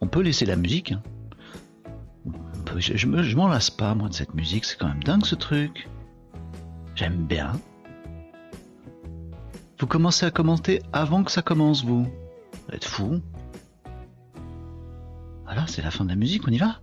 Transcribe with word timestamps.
On 0.00 0.06
peut 0.06 0.20
laisser 0.20 0.44
la 0.46 0.56
musique. 0.56 0.94
Je, 2.76 2.96
je 2.96 3.36
m'en 3.36 3.48
lasse 3.48 3.70
pas, 3.70 3.94
moi, 3.94 4.08
de 4.08 4.14
cette 4.14 4.34
musique. 4.34 4.64
C'est 4.64 4.78
quand 4.78 4.88
même 4.88 5.02
dingue, 5.02 5.24
ce 5.24 5.34
truc. 5.34 5.88
J'aime 6.94 7.26
bien. 7.26 7.52
Vous 9.78 9.86
commencez 9.86 10.26
à 10.26 10.30
commenter 10.30 10.82
avant 10.92 11.24
que 11.24 11.30
ça 11.30 11.42
commence, 11.42 11.84
vous. 11.84 12.04
Vous 12.04 12.74
êtes 12.74 12.84
fou. 12.84 13.20
Voilà, 15.44 15.66
c'est 15.66 15.82
la 15.82 15.90
fin 15.90 16.04
de 16.04 16.10
la 16.10 16.16
musique, 16.16 16.46
on 16.46 16.50
y 16.50 16.58
va. 16.58 16.80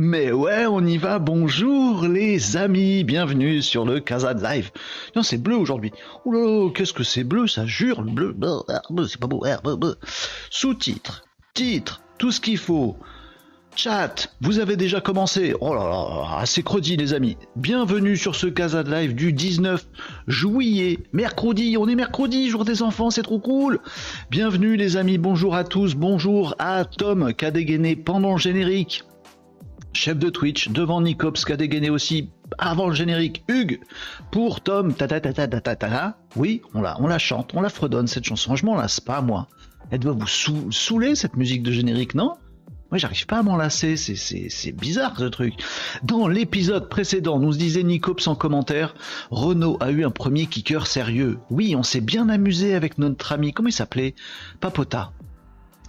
Mais 0.00 0.30
ouais, 0.30 0.64
on 0.64 0.86
y 0.86 0.96
va. 0.96 1.18
Bonjour 1.18 2.06
les 2.06 2.56
amis, 2.56 3.02
bienvenue 3.02 3.60
sur 3.62 3.84
le 3.84 3.98
Casa 3.98 4.32
de 4.32 4.44
Live. 4.44 4.70
Non, 5.16 5.24
c'est 5.24 5.38
bleu 5.38 5.56
aujourd'hui. 5.56 5.90
Oh 6.24 6.70
qu'est-ce 6.72 6.92
que 6.92 7.02
c'est 7.02 7.24
bleu, 7.24 7.48
ça 7.48 7.66
jure, 7.66 8.02
bleu. 8.02 8.32
C'est 9.08 9.18
pas 9.18 9.26
beau. 9.26 9.42
Sous-titres, 10.50 11.24
titres, 11.52 12.00
tout 12.16 12.30
ce 12.30 12.40
qu'il 12.40 12.58
faut. 12.58 12.96
Chat, 13.74 14.32
vous 14.40 14.60
avez 14.60 14.76
déjà 14.76 15.00
commencé. 15.00 15.52
Oh 15.60 15.74
là 15.74 15.88
là, 15.88 16.46
c'est 16.46 16.62
credi 16.62 16.96
les 16.96 17.12
amis. 17.12 17.36
Bienvenue 17.56 18.16
sur 18.16 18.36
ce 18.36 18.46
Casa 18.46 18.84
de 18.84 18.92
Live 18.92 19.16
du 19.16 19.32
19 19.32 19.84
juillet, 20.28 21.00
mercredi. 21.12 21.76
On 21.76 21.88
est 21.88 21.96
mercredi, 21.96 22.48
jour 22.50 22.64
des 22.64 22.82
enfants, 22.82 23.10
c'est 23.10 23.22
trop 23.22 23.40
cool. 23.40 23.80
Bienvenue 24.30 24.76
les 24.76 24.96
amis, 24.96 25.18
bonjour 25.18 25.56
à 25.56 25.64
tous, 25.64 25.96
bonjour 25.96 26.54
à 26.60 26.84
Tom 26.84 27.34
qui 27.34 27.44
a 27.44 27.50
dégainé 27.50 27.96
pendant 27.96 28.34
le 28.34 28.38
générique. 28.38 29.02
Chef 29.92 30.18
de 30.18 30.30
Twitch, 30.30 30.68
devant 30.68 31.00
Nicops 31.00 31.44
qui 31.44 31.52
a 31.52 31.56
dégainé 31.56 31.90
aussi 31.90 32.30
avant 32.58 32.88
le 32.88 32.94
générique. 32.94 33.42
Hugues, 33.48 33.80
pour 34.30 34.60
Tom, 34.60 34.94
ta 34.94 35.08
ta 35.08 35.20
ta 35.20 35.32
ta 35.32 35.48
ta 35.48 35.60
ta 35.60 35.76
ta. 35.76 36.18
Oui, 36.36 36.62
on 36.74 36.82
la, 36.82 37.00
on 37.00 37.06
la 37.06 37.18
chante, 37.18 37.52
on 37.54 37.60
la 37.60 37.68
fredonne 37.68 38.06
cette 38.06 38.24
chanson. 38.24 38.54
Je 38.54 38.64
m'en 38.64 38.76
lasse 38.76 39.00
pas 39.00 39.20
moi. 39.22 39.48
Elle 39.90 40.00
doit 40.00 40.12
vous 40.12 40.26
saouler 40.70 41.14
cette 41.14 41.36
musique 41.36 41.62
de 41.62 41.72
générique, 41.72 42.14
non? 42.14 42.34
Moi, 42.90 42.96
j'arrive 42.98 43.26
pas 43.26 43.40
à 43.40 43.42
m'en 43.42 43.56
lasser, 43.56 43.96
c'est 43.96 44.72
bizarre 44.72 45.14
ce 45.18 45.24
truc. 45.24 45.54
Dans 46.02 46.26
l'épisode 46.26 46.88
précédent, 46.88 47.38
nous 47.38 47.52
disait 47.52 47.82
Nicops 47.82 48.26
en 48.28 48.34
commentaire, 48.34 48.94
Renault 49.30 49.76
a 49.80 49.90
eu 49.90 50.04
un 50.04 50.10
premier 50.10 50.46
kicker 50.46 50.86
sérieux. 50.86 51.38
Oui, 51.50 51.76
on 51.76 51.82
s'est 51.82 52.00
bien 52.00 52.30
amusé 52.30 52.74
avec 52.74 52.96
notre 52.96 53.32
ami, 53.32 53.52
comment 53.52 53.68
il 53.68 53.72
s'appelait? 53.72 54.14
Papota. 54.60 55.12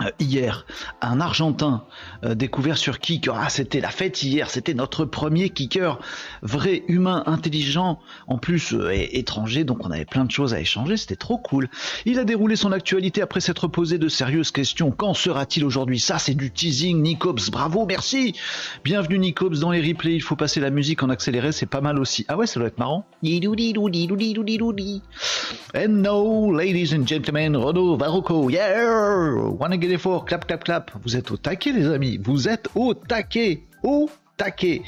Euh, 0.02 0.12
hier, 0.20 0.66
un 1.02 1.20
Argentin 1.20 1.84
euh, 2.24 2.34
découvert 2.34 2.78
sur 2.78 3.00
Kick. 3.00 3.30
Ah, 3.34 3.50
c'était 3.50 3.82
la 3.82 3.90
fête 3.90 4.24
hier, 4.24 4.50
c'était 4.50 4.74
notre 4.74 5.04
premier 5.06 5.50
kicker, 5.50 6.00
vrai 6.42 6.84
humain, 6.88 7.24
intelligent, 7.26 8.00
en 8.28 8.38
plus 8.38 8.74
euh, 8.74 8.92
étranger, 8.94 9.64
donc 9.66 9.86
on 9.86 9.92
avait 9.92 10.06
plein 10.06 10.24
de 10.24 10.32
choses 10.32 10.54
à 10.54 10.60
échanger, 10.60 10.96
c'était 10.96 11.16
trop 11.16 11.38
cool. 11.38 11.70
Il 12.06 12.18
a 12.20 12.24
déroulé 12.24 12.56
son 12.56 12.72
actualité 12.72 13.22
après 13.22 13.42
s'être 13.42 13.68
posé 13.68 13.98
de 13.98 14.08
sérieuses 14.08 14.52
questions. 14.52 14.92
Quand 14.92 15.14
sera-t-il 15.14 15.66
aujourd'hui? 15.66 16.00
Ça, 16.00 16.18
c'est 16.18 16.34
du 16.34 16.52
teasing, 16.52 17.02
Nicops, 17.02 17.50
bravo, 17.50 17.86
merci 17.86 18.36
Bienvenue 18.84 19.20
Nicops 19.20 19.60
dans 19.60 19.72
les 19.72 19.82
replays, 19.82 20.16
il 20.16 20.22
faut 20.22 20.36
passer 20.36 20.60
la 20.60 20.70
musique 20.70 21.04
en 21.04 21.10
accéléré, 21.10 21.52
c'est 21.52 21.66
pas 21.66 21.82
mal 21.82 22.00
aussi. 22.00 22.26
Ah 22.30 22.38
ouais, 22.38 22.48
ça 22.48 22.60
doit 22.60 22.68
être 22.68 22.80
marrant. 22.80 23.06
And 25.76 25.88
now, 26.02 26.52
ladies 26.52 26.94
and 26.94 27.06
gentlemen, 27.06 27.58
Varroco, 27.58 28.50
yeah 28.50 29.36
Wanna 29.60 29.78
get 29.78 29.89
clap, 29.98 30.46
clap, 30.46 30.64
clap. 30.64 30.92
Vous 31.04 31.16
êtes 31.16 31.32
au 31.32 31.38
taquet, 31.38 31.72
les 31.72 31.88
amis. 31.88 32.18
Vous 32.18 32.48
êtes 32.48 32.68
au 32.76 32.94
taquet. 32.94 33.64
Au 33.84 34.10
taquet. 34.38 34.84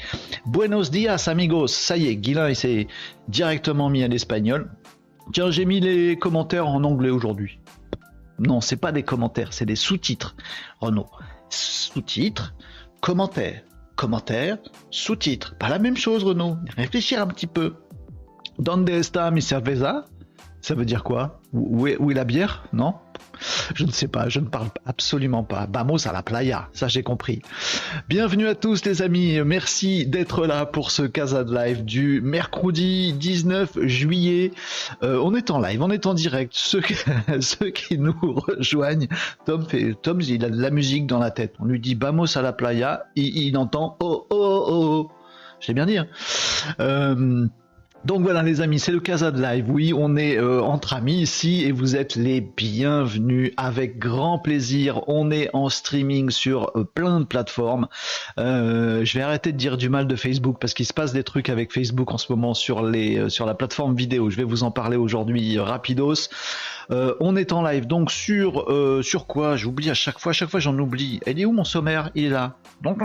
Buenos 0.46 0.90
dias, 0.90 1.24
amigos. 1.26 1.68
Ça 1.68 1.96
y 1.96 2.08
est, 2.08 2.16
Guilain, 2.16 2.48
il 2.48 2.56
s'est 2.56 2.86
directement 3.28 3.90
mis 3.90 4.02
à 4.02 4.08
l'espagnol. 4.08 4.70
Tiens, 5.32 5.50
j'ai 5.50 5.64
mis 5.64 5.80
les 5.80 6.16
commentaires 6.18 6.68
en 6.68 6.82
anglais 6.84 7.10
aujourd'hui. 7.10 7.58
Non, 8.38 8.60
c'est 8.60 8.76
pas 8.76 8.92
des 8.92 9.02
commentaires, 9.02 9.52
c'est 9.52 9.66
des 9.66 9.76
sous-titres. 9.76 10.34
Renaud. 10.80 11.06
Sous-titres, 11.48 12.54
commentaires. 13.00 13.62
Commentaires, 13.94 14.58
sous-titres. 14.90 15.54
Pas 15.58 15.68
la 15.68 15.78
même 15.78 15.96
chose, 15.96 16.24
Renaud. 16.24 16.56
Réfléchir 16.76 17.22
un 17.22 17.26
petit 17.26 17.46
peu. 17.46 17.74
Donde 18.58 18.90
está 18.90 19.30
mi 19.30 19.40
cerveza? 19.40 20.04
Ça 20.62 20.76
veut 20.76 20.84
dire 20.84 21.02
quoi? 21.02 21.40
Où 21.52 21.88
est, 21.88 22.14
la 22.14 22.22
bière? 22.22 22.62
Non? 22.72 22.94
Je 23.74 23.84
ne 23.84 23.90
sais 23.90 24.06
pas, 24.06 24.28
je 24.28 24.38
ne 24.38 24.46
parle 24.46 24.68
absolument 24.86 25.42
pas. 25.42 25.66
Vamos 25.68 26.06
à 26.06 26.12
la 26.12 26.22
playa, 26.22 26.68
ça 26.72 26.86
j'ai 26.86 27.02
compris. 27.02 27.42
Bienvenue 28.08 28.46
à 28.46 28.54
tous 28.54 28.84
les 28.84 29.02
amis, 29.02 29.40
merci 29.44 30.06
d'être 30.06 30.46
là 30.46 30.64
pour 30.64 30.92
ce 30.92 31.02
Casa 31.02 31.42
de 31.42 31.52
Live 31.52 31.84
du 31.84 32.20
mercredi 32.20 33.12
19 33.12 33.86
juillet. 33.86 34.52
Euh, 35.02 35.20
on 35.24 35.34
est 35.34 35.50
en 35.50 35.60
live, 35.60 35.82
on 35.82 35.90
est 35.90 36.06
en 36.06 36.14
direct. 36.14 36.52
Ceux, 36.54 36.80
qui 37.74 37.98
nous 37.98 38.14
rejoignent, 38.22 39.08
Tom 39.44 39.66
fait, 39.66 39.96
Tom 40.00 40.20
a 40.20 40.48
de 40.48 40.62
la 40.62 40.70
musique 40.70 41.08
dans 41.08 41.18
la 41.18 41.32
tête. 41.32 41.56
On 41.58 41.64
lui 41.64 41.80
dit 41.80 41.96
Vamos 41.96 42.38
à 42.38 42.42
la 42.42 42.52
playa, 42.52 43.06
il, 43.16 43.56
entend 43.56 43.96
oh 43.98 44.28
oh 44.30 44.36
oh. 44.36 44.64
oh. 44.70 45.10
J'ai 45.58 45.74
bien 45.74 45.86
dit. 45.86 45.98
Donc 48.04 48.22
voilà 48.22 48.42
les 48.42 48.60
amis, 48.60 48.80
c'est 48.80 48.90
le 48.90 48.98
Casa 48.98 49.30
de 49.30 49.40
Live. 49.40 49.66
Oui, 49.68 49.92
on 49.96 50.16
est 50.16 50.36
euh, 50.36 50.60
entre 50.60 50.92
amis 50.94 51.20
ici 51.20 51.62
et 51.64 51.70
vous 51.70 51.94
êtes 51.94 52.16
les 52.16 52.40
bienvenus 52.40 53.52
avec 53.56 54.00
grand 54.00 54.40
plaisir. 54.40 55.08
On 55.08 55.30
est 55.30 55.48
en 55.52 55.68
streaming 55.68 56.30
sur 56.30 56.72
euh, 56.74 56.82
plein 56.82 57.20
de 57.20 57.24
plateformes. 57.24 57.86
Euh, 58.38 59.04
je 59.04 59.16
vais 59.16 59.22
arrêter 59.22 59.52
de 59.52 59.56
dire 59.56 59.76
du 59.76 59.88
mal 59.88 60.08
de 60.08 60.16
Facebook 60.16 60.56
parce 60.60 60.74
qu'il 60.74 60.84
se 60.84 60.92
passe 60.92 61.12
des 61.12 61.22
trucs 61.22 61.48
avec 61.48 61.72
Facebook 61.72 62.10
en 62.12 62.18
ce 62.18 62.32
moment 62.32 62.54
sur 62.54 62.82
les 62.82 63.30
sur 63.30 63.46
la 63.46 63.54
plateforme 63.54 63.94
vidéo. 63.94 64.30
Je 64.30 64.36
vais 64.36 64.44
vous 64.44 64.64
en 64.64 64.72
parler 64.72 64.96
aujourd'hui 64.96 65.60
rapidos. 65.60 66.28
on 66.90 67.36
est 67.36 67.52
en 67.52 67.62
live 67.62 67.86
donc 67.86 68.10
sur 68.10 68.66
sur 69.02 69.28
quoi 69.28 69.54
J'oublie 69.54 69.90
à 69.90 69.94
chaque 69.94 70.18
fois, 70.18 70.30
à 70.30 70.32
chaque 70.32 70.50
fois 70.50 70.58
j'en 70.58 70.76
oublie. 70.76 71.20
Elle 71.24 71.38
est 71.38 71.44
où 71.44 71.52
mon 71.52 71.64
sommaire? 71.64 72.10
Il 72.16 72.24
est 72.24 72.30
là. 72.30 72.56
Donc 72.82 72.98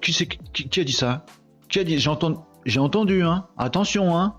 qui, 0.00 0.12
qui, 0.52 0.68
qui 0.68 0.80
a 0.80 0.84
dit 0.84 0.92
ça? 0.92 1.26
Qui 1.68 1.80
a 1.80 1.84
dit 1.84 1.98
J'entends 1.98 2.46
j'ai 2.64 2.80
entendu, 2.80 3.22
hein. 3.22 3.46
Attention, 3.56 4.16
hein. 4.16 4.34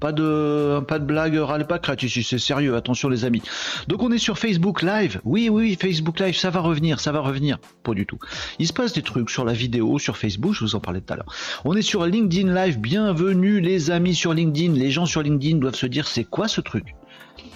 Pas 0.00 0.12
de, 0.12 0.80
blague, 1.00 1.34
râle 1.34 1.66
pas 1.66 1.80
crête 1.80 2.04
ici, 2.04 2.22
c'est 2.22 2.38
sérieux, 2.38 2.76
attention 2.76 3.08
les 3.08 3.24
amis. 3.24 3.42
Donc 3.88 4.02
on 4.04 4.12
est 4.12 4.18
sur 4.18 4.38
Facebook 4.38 4.82
Live. 4.82 5.20
Oui, 5.24 5.48
oui, 5.48 5.76
Facebook 5.80 6.20
Live, 6.20 6.36
ça 6.36 6.50
va 6.50 6.60
revenir, 6.60 7.00
ça 7.00 7.10
va 7.10 7.18
revenir. 7.18 7.58
Pas 7.82 7.94
du 7.94 8.06
tout. 8.06 8.18
Il 8.60 8.68
se 8.68 8.72
passe 8.72 8.92
des 8.92 9.02
trucs 9.02 9.28
sur 9.28 9.44
la 9.44 9.52
vidéo, 9.52 9.98
sur 9.98 10.16
Facebook, 10.16 10.54
je 10.54 10.60
vous 10.60 10.76
en 10.76 10.80
parlais 10.80 11.00
tout 11.00 11.12
à 11.14 11.16
l'heure. 11.16 11.32
On 11.64 11.74
est 11.74 11.82
sur 11.82 12.06
LinkedIn 12.06 12.54
Live. 12.54 12.78
Bienvenue 12.78 13.60
les 13.60 13.90
amis 13.90 14.14
sur 14.14 14.32
LinkedIn. 14.34 14.74
Les 14.74 14.92
gens 14.92 15.06
sur 15.06 15.22
LinkedIn 15.22 15.58
doivent 15.58 15.74
se 15.74 15.86
dire 15.86 16.06
c'est 16.06 16.24
quoi 16.24 16.46
ce 16.46 16.60
truc? 16.60 16.94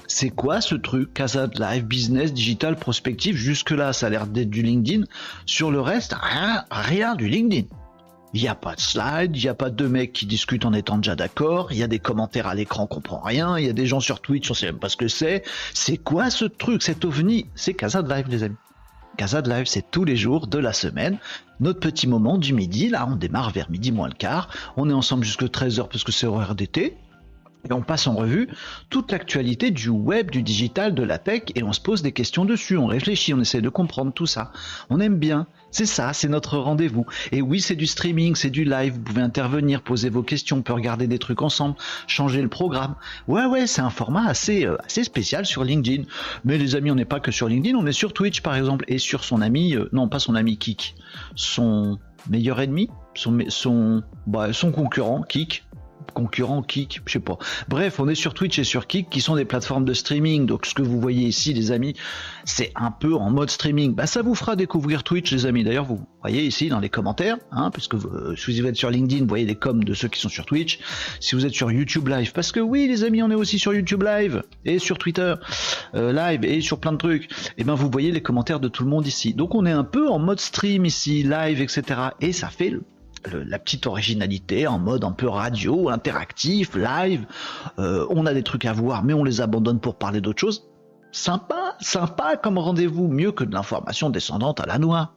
C'est 0.09 0.31
quoi 0.31 0.61
ce 0.61 0.75
truc? 0.75 1.15
Casa 1.15 1.47
Live 1.47 1.85
Business 1.85 2.35
Digital 2.35 2.75
Prospective 2.75 3.37
Jusque-là, 3.37 3.93
ça 3.93 4.09
a 4.09 4.11
l'air 4.11 4.27
d'être 4.27 4.51
du 4.51 4.63
LinkedIn. 4.63 5.05
Sur 5.47 5.71
le 5.71 5.81
reste, 5.81 6.17
rien, 6.21 6.65
rien 6.71 7.15
du 7.15 7.29
LinkedIn. 7.29 7.69
Il 8.35 8.41
n'y 8.41 8.49
a 8.49 8.55
pas 8.55 8.75
de 8.75 8.81
slide, 8.81 9.37
il 9.37 9.43
n'y 9.43 9.49
a 9.49 9.55
pas 9.55 9.69
deux 9.69 9.89
mecs 9.89 10.13
qui 10.13 10.27
discutent 10.27 10.65
en 10.65 10.73
étant 10.73 10.97
déjà 10.97 11.15
d'accord, 11.15 11.71
il 11.71 11.79
y 11.79 11.83
a 11.83 11.87
des 11.87 11.99
commentaires 11.99 12.47
à 12.47 12.55
l'écran, 12.55 12.85
on 12.85 12.87
comprend 12.87 13.21
rien, 13.21 13.59
il 13.59 13.67
y 13.67 13.69
a 13.69 13.75
des 13.75 13.87
gens 13.87 14.01
sur 14.01 14.21
Twitch, 14.21 14.51
on 14.51 14.55
sait 14.55 14.67
même 14.67 14.79
pas 14.79 14.89
ce 14.89 14.97
que 14.97 15.09
c'est. 15.09 15.43
C'est 15.75 15.99
quoi 15.99 16.31
ce 16.31 16.47
truc, 16.47 16.83
cet 16.83 17.05
ovni 17.05 17.47
C'est 17.55 17.75
Casa 17.75 18.03
de 18.03 18.13
Live, 18.13 18.27
les 18.29 18.43
amis. 18.43 18.57
Casa 19.19 19.43
de 19.43 19.51
Live, 19.51 19.67
c'est 19.67 19.91
tous 19.91 20.05
les 20.05 20.17
jours 20.17 20.47
de 20.47 20.59
la 20.59 20.73
semaine. 20.73 21.19
Notre 21.61 21.81
petit 21.81 22.07
moment 22.07 22.39
du 22.39 22.55
midi, 22.55 22.89
là, 22.89 23.07
on 23.07 23.17
démarre 23.17 23.51
vers 23.51 23.71
midi 23.71 23.93
moins 23.93 24.09
le 24.09 24.15
quart. 24.15 24.49
On 24.77 24.89
est 24.89 24.95
ensemble 24.95 25.25
jusque 25.25 25.45
13h 25.45 25.89
parce 25.89 26.03
que 26.03 26.13
c'est 26.13 26.27
horaire 26.27 26.55
d'été. 26.55 26.97
Et 27.69 27.73
on 27.73 27.83
passe 27.83 28.07
en 28.07 28.15
revue 28.15 28.49
toute 28.91 29.13
l'actualité 29.13 29.71
du 29.71 29.89
web, 29.89 30.31
du 30.31 30.43
digital, 30.43 30.95
de 30.95 31.03
la 31.03 31.19
tech, 31.19 31.43
et 31.55 31.63
on 31.63 31.73
se 31.73 31.81
pose 31.81 32.03
des 32.03 32.13
questions 32.13 32.45
dessus, 32.45 32.77
on 32.77 32.87
réfléchit, 32.87 33.35
on 33.35 33.41
essaie 33.41 33.61
de 33.61 33.69
comprendre 33.69 34.13
tout 34.13 34.27
ça. 34.27 34.51
On 34.91 34.99
aime 34.99 35.17
bien. 35.19 35.47
C'est 35.73 35.87
ça, 35.87 36.13
c'est 36.13 36.29
notre 36.29 36.59
rendez-vous. 36.59 37.07
Et 37.33 37.41
oui, 37.41 37.61
c'est 37.63 37.77
du 37.77 37.87
streaming, 37.87 38.37
c'est 38.37 38.51
du 38.51 38.65
live, 38.65 38.93
vous 38.93 39.01
pouvez 39.01 39.23
intervenir, 39.23 39.81
poser 39.81 40.11
vos 40.11 40.23
questions, 40.23 40.59
on 40.59 40.63
peut 40.63 40.75
regarder 40.75 41.07
des 41.07 41.19
trucs 41.19 41.41
ensemble, 41.41 41.77
changer 42.07 42.43
le 42.43 42.49
programme. 42.49 42.95
Ouais, 43.27 43.47
ouais, 43.47 43.67
c'est 43.67 43.81
un 43.81 43.91
format 43.91 44.27
assez, 44.27 44.67
euh, 44.67 44.77
assez 44.85 45.03
spécial 45.03 45.47
sur 45.47 45.65
LinkedIn. 45.65 46.05
Mais 46.45 46.59
les 46.59 46.77
amis, 46.77 46.91
on 46.91 46.95
n'est 46.95 47.07
pas 47.07 47.21
que 47.21 47.33
sur 47.33 47.49
LinkedIn, 47.49 47.77
on 47.77 47.87
est 47.87 47.93
sur 47.93 48.13
Twitch 48.13 48.43
par 48.43 48.55
exemple, 48.55 48.85
et 48.87 48.99
sur 48.99 49.25
son 49.25 49.41
ami, 49.41 49.75
euh, 49.75 49.89
non 49.93 50.09
pas 50.09 50.19
son 50.19 50.35
ami 50.35 50.59
Kik, 50.59 50.95
son 51.35 51.99
meilleur 52.29 52.61
ennemi, 52.61 52.91
son, 53.15 53.39
son, 53.49 54.03
bah, 54.27 54.53
son 54.53 54.73
concurrent 54.73 55.23
Kik, 55.23 55.65
concurrent 56.13 56.63
Kik, 56.63 57.03
je 57.07 57.13
sais 57.13 57.21
pas. 57.21 57.39
Bref, 57.69 58.01
on 58.01 58.09
est 58.09 58.15
sur 58.15 58.35
Twitch 58.35 58.59
et 58.59 58.65
sur 58.65 58.87
Kik 58.87 59.11
qui 59.11 59.21
sont 59.21 59.37
des 59.37 59.45
plateformes 59.45 59.85
de 59.85 59.95
streaming. 59.95 60.47
Donc 60.47 60.67
ce 60.67 60.75
que 60.75 60.83
vous 60.83 61.01
voyez 61.01 61.27
ici 61.27 61.53
les 61.53 61.73
amis, 61.73 61.95
c'est 62.45 62.73
un 62.75 62.91
peu 62.91 63.15
en 63.15 63.31
mode 63.31 63.51
streaming. 63.51 63.95
Bah 63.95 64.07
ça 64.07 64.23
vous 64.23 64.35
fera 64.35 64.57
découvrir 64.57 65.03
Twitch 65.03 65.33
les 65.33 65.47
amis. 65.47 65.65
D'ailleurs 65.65 65.85
vous 65.85 66.01
voyez 66.21 66.45
ici 66.45 66.69
dans 66.69 66.81
les 66.81 66.89
commentaires, 66.89 67.37
hein, 67.51 67.71
puisque 67.73 67.95
vous, 67.95 68.09
euh, 68.09 68.37
si 68.37 68.61
vous 68.61 68.67
êtes 68.67 68.77
sur 68.77 68.91
LinkedIn, 68.91 69.23
vous 69.23 69.29
voyez 69.29 69.47
les 69.47 69.57
coms 69.57 69.83
de 69.83 69.95
ceux 69.95 70.09
qui 70.09 70.21
sont 70.21 70.29
sur 70.29 70.47
Twitch. 70.47 70.79
Si 71.21 71.35
vous 71.35 71.47
êtes 71.47 71.55
sur 71.55 71.71
YouTube 71.71 72.09
Live, 72.09 72.33
parce 72.33 72.53
que 72.53 72.61
oui 72.61 72.87
les 72.87 73.05
amis, 73.05 73.23
on 73.23 73.31
est 73.31 73.35
aussi 73.35 73.59
sur 73.59 73.75
YouTube 73.75 74.03
Live 74.03 74.43
et 74.65 74.79
sur 74.79 74.99
Twitter 74.99 75.35
euh, 75.95 76.13
Live 76.13 76.45
et 76.45 76.61
sur 76.61 76.79
plein 76.79 76.93
de 76.93 76.99
trucs. 76.99 77.25
Et 77.25 77.53
eh 77.59 77.65
ben 77.65 77.75
vous 77.75 77.91
voyez 77.91 78.13
les 78.13 78.23
commentaires 78.23 78.61
de 78.61 78.69
tout 78.69 78.85
le 78.85 78.91
monde 78.91 79.07
ici. 79.07 79.35
Donc 79.35 79.55
on 79.55 79.67
est 79.67 79.73
un 79.73 79.85
peu 79.85 80.09
en 80.09 80.19
mode 80.19 80.41
stream 80.41 80.85
ici, 80.85 81.23
live, 81.23 81.61
etc. 81.61 81.83
Et 82.21 82.33
ça 82.33 82.49
fait 82.49 82.73
la 83.31 83.59
petite 83.59 83.87
originalité 83.87 84.67
en 84.67 84.79
mode 84.79 85.05
un 85.05 85.13
peu 85.13 85.29
radio, 85.29 85.89
interactif, 85.89 86.75
live. 86.75 87.27
Euh, 87.79 88.07
on 88.11 88.27
a 88.27 88.35
des 88.35 88.43
trucs 88.43 88.65
à 88.65 88.73
voir, 88.73 89.05
mais 89.05 89.15
on 89.15 89.25
les 89.25 89.41
abandonne 89.41 89.81
pour 89.81 89.97
parler 89.97 90.21
d'autre 90.21 90.41
chose. 90.41 90.69
Sympa, 91.13 91.77
sympa 91.81 92.37
comme 92.37 92.59
rendez-vous, 92.59 93.09
mieux 93.09 93.33
que 93.33 93.45
de 93.45 93.53
l'information 93.53 94.11
descendante 94.11 94.61
à 94.61 94.67
la 94.67 94.79
noix. 94.79 95.15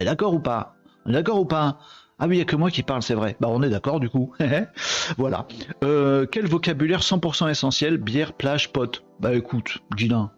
est 0.00 0.04
d'accord 0.04 0.34
ou 0.34 0.40
pas? 0.40 0.76
Est 1.08 1.12
d'accord 1.12 1.40
ou 1.40 1.44
pas? 1.44 1.78
Ah 2.18 2.26
oui, 2.26 2.36
il 2.36 2.38
n'y 2.38 2.42
a 2.42 2.46
que 2.46 2.56
moi 2.56 2.70
qui 2.70 2.82
parle, 2.82 3.02
c'est 3.02 3.14
vrai. 3.14 3.36
Bah 3.40 3.48
on 3.50 3.62
est 3.62 3.68
d'accord 3.68 4.00
du 4.00 4.08
coup. 4.08 4.32
voilà. 5.18 5.46
Euh, 5.84 6.26
quel 6.26 6.46
vocabulaire 6.46 7.00
100% 7.00 7.50
essentiel? 7.50 7.98
Bière, 7.98 8.32
plage, 8.32 8.72
pote. 8.72 9.04
Bah 9.20 9.34
écoute, 9.34 9.78
Gina, 9.96 10.32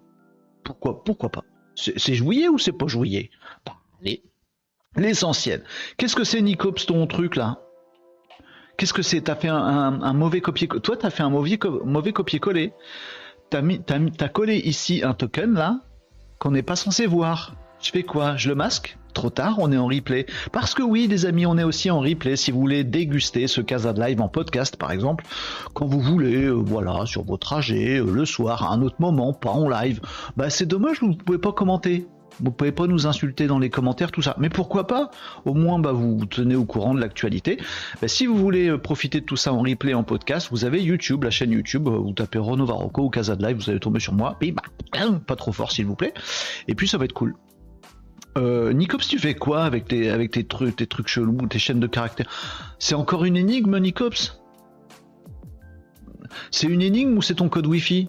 pourquoi, 0.65 1.05
pourquoi 1.05 1.31
pas? 1.31 1.45
C'est 1.75 2.15
jouillé 2.15 2.49
ou 2.49 2.59
c'est 2.59 2.73
pas 2.73 2.89
jouillé? 2.89 3.31
L'essentiel. 4.99 5.63
Qu'est-ce 5.97 6.17
que 6.17 6.25
c'est 6.25 6.41
Nicops 6.41 6.87
ton 6.87 7.07
truc 7.07 7.37
là? 7.37 7.61
Qu'est-ce 8.77 8.93
que 8.93 9.03
c'est? 9.03 9.23
T'as 9.23 9.37
fait 9.37 9.49
un, 9.49 10.13
mauvais 10.13 10.41
copier 10.41 10.69
Toi 10.69 10.97
t'as 10.97 11.11
fait 11.11 11.23
un 11.23 11.31
mauvais, 11.31 11.59
mauvais 11.85 12.13
copier-coller. 12.13 12.73
T'as 13.51 13.63
as 14.21 14.29
collé 14.29 14.57
ici 14.57 15.03
un 15.05 15.15
token 15.15 15.55
là 15.55 15.81
qu'on 16.39 16.51
n'est 16.51 16.63
pas 16.63 16.77
censé 16.77 17.07
voir. 17.07 17.55
Je 17.81 17.91
fais 17.91 18.03
quoi? 18.03 18.37
Je 18.37 18.49
le 18.49 18.55
masque? 18.57 18.99
Trop 19.15 19.31
tard, 19.31 19.57
on 19.59 19.73
est 19.73 19.77
en 19.77 19.87
replay. 19.87 20.27
Parce 20.53 20.75
que 20.75 20.83
oui, 20.83 21.07
les 21.09 21.27
amis, 21.27 21.47
on 21.47 21.59
est 21.59 21.65
aussi 21.65 21.91
en 21.91 22.01
replay 22.01 22.37
si 22.37 22.51
vous 22.51 22.61
voulez 22.61 22.85
déguster 22.85 23.47
ce 23.47 23.61
Casa 23.61 23.93
de 23.93 24.01
Live 24.01 24.21
en 24.21 24.29
podcast, 24.29 24.77
par 24.77 24.93
exemple, 24.93 25.25
quand 25.75 25.87
vous 25.87 26.01
voulez, 26.01 26.45
euh, 26.45 26.53
voilà, 26.53 27.07
sur 27.07 27.25
vos 27.25 27.37
trajets, 27.37 27.99
euh, 27.99 28.13
le 28.13 28.25
soir, 28.25 28.65
à 28.65 28.75
un 28.75 28.83
autre 28.83 28.97
moment, 28.99 29.33
pas 29.33 29.51
en 29.51 29.69
live. 29.69 30.01
Bah, 30.37 30.51
c'est 30.51 30.67
dommage, 30.67 31.01
vous 31.01 31.09
ne 31.09 31.15
pouvez 31.15 31.39
pas 31.39 31.53
commenter. 31.53 32.07
Vous 32.43 32.51
pouvez 32.51 32.73
pas 32.73 32.87
nous 32.87 33.07
insulter 33.07 33.47
dans 33.47 33.59
les 33.59 33.71
commentaires, 33.71 34.13
tout 34.13 34.23
ça. 34.23 34.37
Mais 34.39 34.49
pourquoi 34.49 34.87
pas 34.87 35.11
Au 35.45 35.55
moins, 35.55 35.79
bah, 35.79 35.93
vous 35.93 36.25
tenez 36.27 36.55
au 36.55 36.65
courant 36.65 36.95
de 36.95 37.01
l'actualité. 37.01 37.59
Bah, 38.01 38.09
si 38.09 38.27
vous 38.27 38.37
voulez 38.37 38.69
euh, 38.69 38.79
profiter 38.79 39.21
de 39.21 39.27
tout 39.27 39.37
ça 39.37 39.53
en 39.53 39.63
replay, 39.63 39.95
en 39.95 40.05
podcast, 40.05 40.49
vous 40.51 40.65
avez 40.65 40.83
YouTube, 40.83 41.25
la 41.25 41.31
chaîne 41.31 41.53
YouTube. 41.53 41.89
Vous 41.89 42.13
tapez 42.13 42.39
Renault 42.39 42.67
Varocco 42.67 43.03
ou 43.03 43.11
Casa 43.11 43.37
de 43.37 43.45
Live, 43.45 43.57
vous 43.57 43.71
allez 43.71 43.81
tomber 43.81 44.01
sur 44.01 44.15
moi. 44.15 44.39
pas 45.27 45.37
trop 45.37 45.53
fort, 45.53 45.73
s'il 45.73 45.87
vous 45.87 45.97
plaît. 45.97 46.15
Et 46.69 46.75
puis, 46.75 46.89
ça 46.89 46.99
va 46.99 47.05
être 47.05 47.13
cool. 47.13 47.35
Euh, 48.37 48.73
Nicops, 48.73 49.09
tu 49.09 49.19
fais 49.19 49.35
quoi 49.35 49.65
avec 49.65 49.87
tes, 49.87 50.11
avec 50.11 50.31
tes 50.31 50.45
trucs, 50.45 50.77
tes 50.77 50.87
trucs 50.87 51.09
chelous, 51.09 51.47
tes 51.49 51.59
chaînes 51.59 51.81
de 51.81 51.87
caractères? 51.87 52.29
C'est 52.79 52.95
encore 52.95 53.25
une 53.25 53.37
énigme, 53.37 53.79
Nicops? 53.79 54.41
C'est 56.51 56.67
une 56.67 56.83
énigme 56.83 57.17
ou 57.17 57.23
c'est 57.23 57.37
ton 57.37 57.49
code 57.49 57.67
Wi-Fi? 57.67 58.09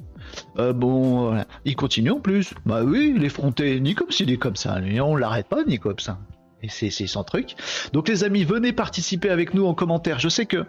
Euh, 0.58 0.74
bon, 0.74 1.44
il 1.66 1.76
continue 1.76 2.12
en 2.12 2.20
plus. 2.20 2.54
Bah 2.66 2.84
oui, 2.84 3.14
il 3.16 3.24
est 3.24 3.30
fronté. 3.30 3.80
Nicops, 3.80 4.20
il 4.20 4.32
est 4.32 4.38
comme 4.38 4.56
ça. 4.56 4.78
On 5.02 5.16
l'arrête 5.16 5.48
pas. 5.48 5.62
Hein. 5.62 6.18
Et 6.62 6.70
c'est 6.70 6.90
son 7.08 7.24
truc. 7.24 7.56
Donc 7.94 8.08
les 8.08 8.24
amis, 8.24 8.44
venez 8.44 8.74
participer 8.74 9.30
avec 9.30 9.54
nous 9.54 9.66
en 9.66 9.74
commentaire. 9.74 10.20
Je 10.20 10.30
sais 10.30 10.46
que 10.46 10.66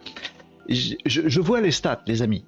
je 0.68 1.40
vois 1.40 1.60
les 1.60 1.72
stats, 1.72 2.02
les 2.06 2.22
amis. 2.22 2.44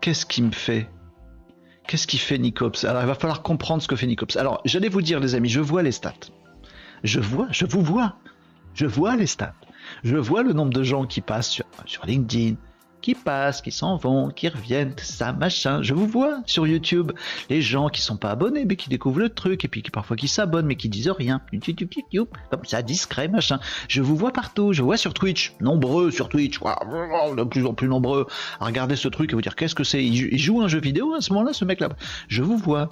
Qu'est-ce 0.00 0.26
qui 0.26 0.42
me 0.42 0.52
fait? 0.52 0.88
Qu'est-ce 1.88 2.06
qui 2.06 2.18
fait 2.18 2.38
Nicops? 2.38 2.84
Alors 2.84 3.02
il 3.02 3.06
va 3.06 3.14
falloir 3.14 3.42
comprendre 3.42 3.82
ce 3.82 3.88
que 3.88 3.96
fait 3.96 4.06
Nicops. 4.06 4.36
Alors 4.36 4.60
j'allais 4.64 4.88
vous 4.88 5.02
dire 5.02 5.20
les 5.20 5.34
amis, 5.34 5.48
je 5.48 5.60
vois 5.60 5.82
les 5.82 5.92
stats. 5.92 6.12
Je 7.02 7.20
vois, 7.20 7.48
je 7.50 7.66
vous 7.66 7.82
vois. 7.82 8.16
Je 8.74 8.86
vois 8.86 9.16
les 9.16 9.26
stats. 9.26 9.54
Je 10.04 10.16
vois 10.16 10.42
le 10.42 10.52
nombre 10.52 10.72
de 10.72 10.82
gens 10.82 11.06
qui 11.06 11.20
passent 11.20 11.48
sur, 11.48 11.64
sur 11.86 12.04
LinkedIn, 12.06 12.56
qui 13.06 13.14
passent, 13.14 13.62
qui 13.62 13.70
s'en 13.70 13.96
vont, 13.96 14.30
qui 14.30 14.48
reviennent, 14.48 14.92
ça, 14.98 15.32
machin. 15.32 15.80
Je 15.80 15.94
vous 15.94 16.08
vois 16.08 16.40
sur 16.44 16.66
YouTube, 16.66 17.12
les 17.48 17.62
gens 17.62 17.88
qui 17.88 18.00
sont 18.00 18.16
pas 18.16 18.32
abonnés, 18.32 18.64
mais 18.64 18.74
qui 18.74 18.88
découvrent 18.88 19.20
le 19.20 19.28
truc, 19.28 19.64
et 19.64 19.68
puis 19.68 19.80
qui 19.84 19.92
parfois 19.92 20.16
qui 20.16 20.26
s'abonnent, 20.26 20.66
mais 20.66 20.74
qui 20.74 20.88
disent 20.88 21.10
rien. 21.10 21.40
Comme 22.50 22.64
ça, 22.64 22.82
discret, 22.82 23.28
machin. 23.28 23.60
Je 23.86 24.02
vous 24.02 24.16
vois 24.16 24.32
partout, 24.32 24.72
je 24.72 24.82
vois 24.82 24.96
sur 24.96 25.14
Twitch, 25.14 25.54
nombreux 25.60 26.10
sur 26.10 26.28
Twitch, 26.28 26.58
de 26.58 27.44
plus 27.44 27.64
en 27.64 27.74
plus 27.74 27.86
nombreux 27.86 28.26
à 28.58 28.64
regarder 28.64 28.96
ce 28.96 29.06
truc 29.06 29.30
et 29.30 29.36
vous 29.36 29.40
dire 29.40 29.54
qu'est-ce 29.54 29.76
que 29.76 29.84
c'est. 29.84 30.04
Il 30.04 30.36
joue 30.36 30.60
un 30.60 30.66
jeu 30.66 30.80
vidéo 30.80 31.14
à 31.14 31.20
ce 31.20 31.32
moment-là, 31.32 31.52
ce 31.52 31.64
mec-là. 31.64 31.90
Je 32.26 32.42
vous 32.42 32.58
vois. 32.58 32.88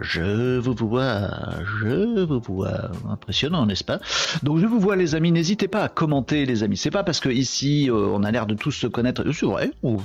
Je 0.00 0.58
vous 0.58 0.74
vois, 0.74 1.30
je 1.64 2.24
vous 2.24 2.40
vois. 2.40 2.90
Impressionnant, 3.08 3.66
n'est-ce 3.66 3.84
pas? 3.84 4.00
Donc 4.42 4.58
je 4.58 4.66
vous 4.66 4.80
vois 4.80 4.96
les 4.96 5.14
amis, 5.14 5.30
n'hésitez 5.30 5.68
pas 5.68 5.84
à 5.84 5.88
commenter 5.88 6.46
les 6.46 6.62
amis. 6.62 6.76
C'est 6.76 6.90
pas 6.90 7.04
parce 7.04 7.20
que 7.20 7.28
ici 7.28 7.88
euh, 7.88 8.08
on 8.12 8.24
a 8.24 8.30
l'air 8.30 8.46
de 8.46 8.54
tous 8.54 8.72
se 8.72 8.86
connaître, 8.86 9.24
c'est 9.32 9.46
vrai, 9.46 9.70
au, 9.82 9.98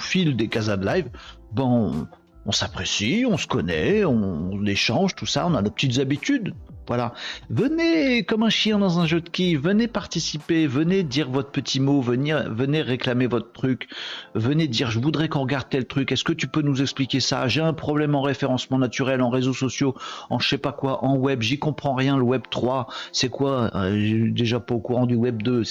fil 0.00 0.36
des 0.36 0.48
casas 0.48 0.76
de 0.76 0.86
live, 0.86 1.08
bon, 1.52 2.06
on 2.46 2.52
s'apprécie, 2.52 3.24
on 3.28 3.36
se 3.36 3.46
connaît, 3.46 4.04
on 4.04 4.64
échange, 4.66 5.14
tout 5.14 5.26
ça, 5.26 5.46
on 5.46 5.54
a 5.54 5.62
nos 5.62 5.70
petites 5.70 5.98
habitudes. 5.98 6.54
Voilà. 6.86 7.14
Venez 7.50 8.22
comme 8.22 8.44
un 8.44 8.50
chien 8.50 8.78
dans 8.78 9.00
un 9.00 9.06
jeu 9.06 9.20
de 9.20 9.28
quilles, 9.28 9.56
venez 9.56 9.88
participer, 9.88 10.66
venez 10.66 11.02
dire 11.02 11.28
votre 11.28 11.50
petit 11.50 11.80
mot, 11.80 12.00
venez, 12.00 12.34
venez 12.48 12.82
réclamer 12.82 13.26
votre 13.26 13.52
truc, 13.52 13.88
venez 14.34 14.68
dire 14.68 14.90
je 14.90 15.00
voudrais 15.00 15.28
qu'on 15.28 15.40
regarde 15.40 15.68
tel 15.68 15.86
truc, 15.86 16.12
est-ce 16.12 16.24
que 16.24 16.32
tu 16.32 16.46
peux 16.46 16.62
nous 16.62 16.82
expliquer 16.82 17.20
ça? 17.20 17.48
J'ai 17.48 17.60
un 17.60 17.72
problème 17.72 18.14
en 18.14 18.22
référencement 18.22 18.78
naturel, 18.78 19.20
en 19.20 19.30
réseaux 19.30 19.52
sociaux, 19.52 19.94
en 20.30 20.38
je 20.38 20.48
sais 20.48 20.58
pas 20.58 20.72
quoi, 20.72 21.04
en 21.04 21.16
web, 21.16 21.42
j'y 21.42 21.58
comprends 21.58 21.94
rien, 21.94 22.16
le 22.16 22.22
web 22.22 22.42
3, 22.50 22.86
c'est 23.12 23.28
quoi? 23.28 23.70
Euh, 23.74 24.30
Déjà 24.30 24.60
pas 24.60 24.74
au 24.74 24.80
courant 24.80 25.06
du 25.06 25.14
web 25.14 25.42
2. 25.42 25.62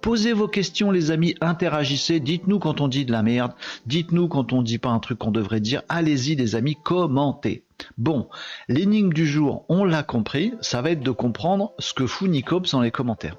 Posez 0.00 0.32
vos 0.32 0.48
questions 0.48 0.90
les 0.90 1.10
amis, 1.10 1.34
interagissez, 1.40 2.20
dites-nous 2.20 2.58
quand 2.58 2.80
on 2.80 2.88
dit 2.88 3.04
de 3.04 3.12
la 3.12 3.22
merde, 3.22 3.52
dites-nous 3.86 4.28
quand 4.28 4.52
on 4.52 4.62
dit 4.62 4.78
pas 4.78 4.90
un 4.90 5.00
truc 5.00 5.18
qu'on 5.18 5.30
devrait 5.30 5.60
dire, 5.60 5.82
allez-y 5.88 6.36
les 6.36 6.54
amis, 6.54 6.76
commentez. 6.82 7.64
Bon, 7.98 8.28
l'énigme 8.68 9.12
du 9.12 9.26
jour, 9.26 9.64
on 9.68 9.84
l'a 9.84 10.02
compris, 10.02 10.54
ça 10.60 10.82
va 10.82 10.90
être 10.90 11.02
de 11.02 11.10
comprendre 11.10 11.72
ce 11.78 11.94
que 11.94 12.06
fout 12.06 12.28
Nicops 12.28 12.70
dans 12.72 12.80
les 12.80 12.90
commentaires. 12.90 13.36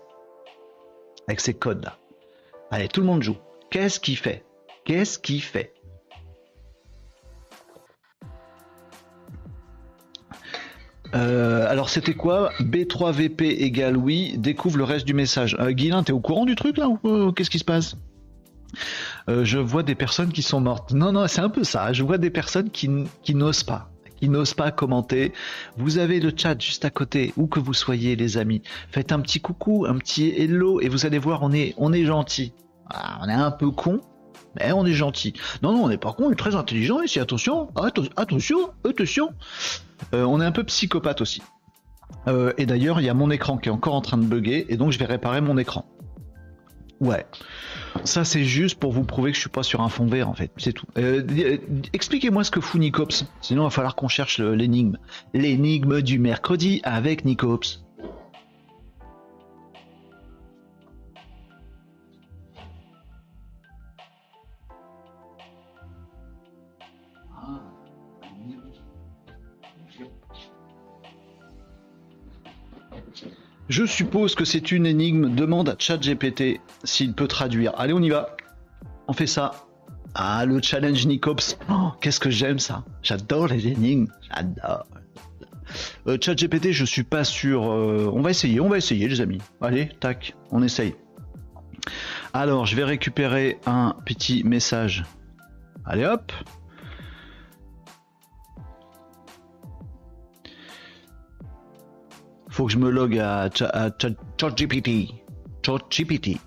Avec 1.28 1.40
ces 1.40 1.54
codes-là. 1.54 1.98
Allez, 2.72 2.88
tout 2.88 3.02
le 3.02 3.08
monde 3.08 3.24
joue. 3.24 3.38
Qu'est-ce 3.70 4.00
qu'il 4.00 4.18
fait? 4.18 4.44
Qu'est-ce 4.86 5.18
qu'il 5.20 5.42
fait? 5.42 5.74
Euh, 11.16 11.70
alors 11.70 11.90
c'était 11.90 12.16
quoi? 12.16 12.52
B3VP 12.60 13.44
égale 13.44 13.98
oui, 13.98 14.36
découvre 14.38 14.78
le 14.78 14.84
reste 14.84 15.06
du 15.06 15.14
message. 15.14 15.56
Euh, 15.60 15.72
Guilin, 15.72 16.04
t'es 16.04 16.12
au 16.12 16.20
courant 16.20 16.46
du 16.46 16.56
truc 16.56 16.78
là 16.78 16.88
euh, 17.06 17.32
qu'est-ce 17.32 17.52
qui 17.52 17.60
se 17.60 17.64
passe? 17.64 17.96
Je 19.28 19.60
vois 19.60 19.84
des 19.84 19.96
personnes 19.96 20.34
qui 20.34 20.42
sont 20.42 20.60
mortes. 20.60 20.92
Non, 20.92 21.12
non, 21.12 21.28
c'est 21.28 21.40
un 21.40 21.50
peu 21.50 21.64
ça. 21.64 21.94
Je 21.94 22.04
vois 22.04 22.18
des 22.18 22.32
personnes 22.32 22.72
qui 22.72 22.90
n'osent 23.36 23.64
pas 23.64 23.93
qui 24.24 24.30
n'osent 24.30 24.53
pas 24.53 24.72
commenter. 24.72 25.34
Vous 25.75 25.98
avez 25.98 26.22
le 26.22 26.32
chat 26.34 26.58
juste 26.58 26.86
à 26.86 26.89
côté, 26.89 27.34
où 27.36 27.48
que 27.48 27.60
vous 27.60 27.74
soyez 27.74 28.15
les 28.15 28.38
amis. 28.38 28.62
Faites 28.89 29.12
un 29.12 29.20
petit 29.20 29.42
coucou, 29.42 29.86
un 29.86 29.98
petit 29.98 30.30
hello, 30.30 30.80
et 30.80 30.88
vous 30.88 31.06
allez 31.06 31.20
voir, 31.20 31.44
on 31.44 31.51
est, 31.51 31.74
on 31.75 31.92
est 31.92 32.06
gentil. 32.06 32.53
Ah, 32.89 33.20
on 33.22 33.27
est 33.27 33.34
un 33.34 33.51
peu 33.51 33.70
con, 33.70 34.00
mais 34.56 34.72
on 34.72 34.86
est 34.86 34.94
gentil. 34.94 35.34
Non, 35.62 35.74
non, 35.74 35.84
on 35.84 35.89
n'est 35.89 35.98
pas 35.98 36.13
con, 36.13 36.27
on 36.27 36.32
est 36.32 36.36
très 36.36 36.56
intelligent 36.56 37.01
ici, 37.01 37.20
attention, 37.20 37.68
attention, 38.15 38.70
attention. 38.86 39.34
Euh, 40.13 40.24
on 40.24 40.39
est 40.39 40.46
un 40.46 40.53
peu 40.53 40.63
psychopathe 40.63 41.20
aussi. 41.20 41.42
Euh, 42.30 42.53
et 42.58 42.65
d'ailleurs, 42.65 43.01
il 43.01 43.06
y 43.06 43.10
a 43.10 43.13
mon 43.13 43.30
écran 43.30 43.58
qui 43.58 43.68
est 43.68 43.74
encore 43.74 43.96
en 43.96 44.01
train 44.01 44.18
de 44.18 44.25
bugger, 44.25 44.68
et 44.70 44.77
donc 44.77 44.94
je 44.94 45.00
vais 45.00 45.06
réparer 45.06 45.42
mon 45.42 45.58
écran. 45.58 45.86
Ouais. 47.01 47.25
Ça, 48.04 48.26
c'est 48.26 48.44
juste 48.44 48.80
pour 48.80 48.92
vous 48.92 49.04
prouver 49.04 49.32
que 49.32 49.36
je 49.36 49.42
suis 49.42 49.50
pas 49.50 49.64
sur 49.64 49.82
un 49.82 49.90
fond 49.90 50.06
vert, 50.06 50.30
en 50.30 50.34
fait. 50.34 50.52
C'est 50.58 50.74
tout. 50.74 50.86
Euh, 50.98 51.24
euh, 51.38 51.58
expliquez-moi 51.94 52.44
ce 52.44 52.52
que 52.52 52.62
fout 52.62 52.80
Nicops. 52.80 53.26
Sinon, 53.42 53.64
il 53.64 53.66
va 53.66 53.70
falloir 53.70 53.96
qu'on 53.96 54.08
cherche 54.08 54.40
l'énigme. 54.40 54.98
L'énigme 55.34 56.02
du 56.02 56.20
mercredi 56.20 56.82
avec 56.84 57.26
Nicops. 57.26 57.84
Je 73.74 73.88
suppose 73.88 74.36
que 74.36 74.46
c'est 74.46 74.72
une 74.72 74.86
énigme. 74.86 75.34
Demande 75.34 75.68
à 75.68 75.75
ChatGPT 75.80 76.62
s'il 76.84 77.15
peut 77.15 77.27
traduire. 77.27 77.74
Allez, 77.75 77.94
on 77.94 78.03
y 78.03 78.10
va. 78.12 78.36
On 79.08 79.13
fait 79.13 79.25
ça. 79.25 79.65
Ah, 80.13 80.46
le 80.46 80.62
challenge 80.62 81.08
Nicops. 81.08 81.58
Oh, 81.72 81.89
qu'est-ce 82.00 82.20
que 82.20 82.30
j'aime 82.30 82.60
ça. 82.60 82.84
J'adore 83.01 83.48
les 83.48 83.68
énigmes. 83.68 84.06
J'adore. 84.30 84.86
Euh, 86.06 86.20
ChatGPT, 86.22 86.72
je 86.72 86.86
suis 86.86 87.01
pas 87.01 87.24
sûr. 87.24 87.63
Euh, 87.63 88.12
on 88.13 88.22
va 88.22 88.30
essayer, 88.30 88.60
on 88.60 88.70
va 88.70 88.77
essayer, 88.77 89.08
les 89.08 89.22
amis. 89.22 89.42
Allez, 89.60 89.89
tac, 90.00 90.36
on 90.51 90.62
essaye. 90.62 90.94
Alors, 92.32 92.68
je 92.68 92.75
vais 92.75 92.84
récupérer 92.84 93.58
un 93.65 93.96
petit 94.06 94.44
message. 94.44 95.03
Allez, 95.84 96.06
hop. 96.06 96.32
Faut 102.53 102.67
que 102.67 102.72
je 102.72 102.77
me 102.77 102.89
log 102.91 103.17
à, 103.17 103.50
ChatGPT. 104.39 105.15
ChatGPT. 105.65 106.38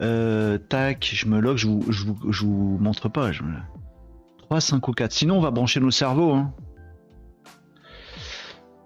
Euh, 0.00 0.58
tac, 0.58 1.10
je 1.12 1.26
me 1.26 1.40
log, 1.40 1.56
je 1.56 1.66
vous, 1.66 1.82
vous, 2.20 2.78
montre 2.78 3.08
pas. 3.08 3.32
Je 3.32 3.42
3, 4.38 4.60
5 4.60 4.86
ou 4.86 4.92
4. 4.92 5.10
Sinon, 5.10 5.38
on 5.38 5.40
va 5.40 5.50
brancher 5.50 5.80
nos 5.80 5.90
cerveaux. 5.90 6.32
Hein. 6.32 6.54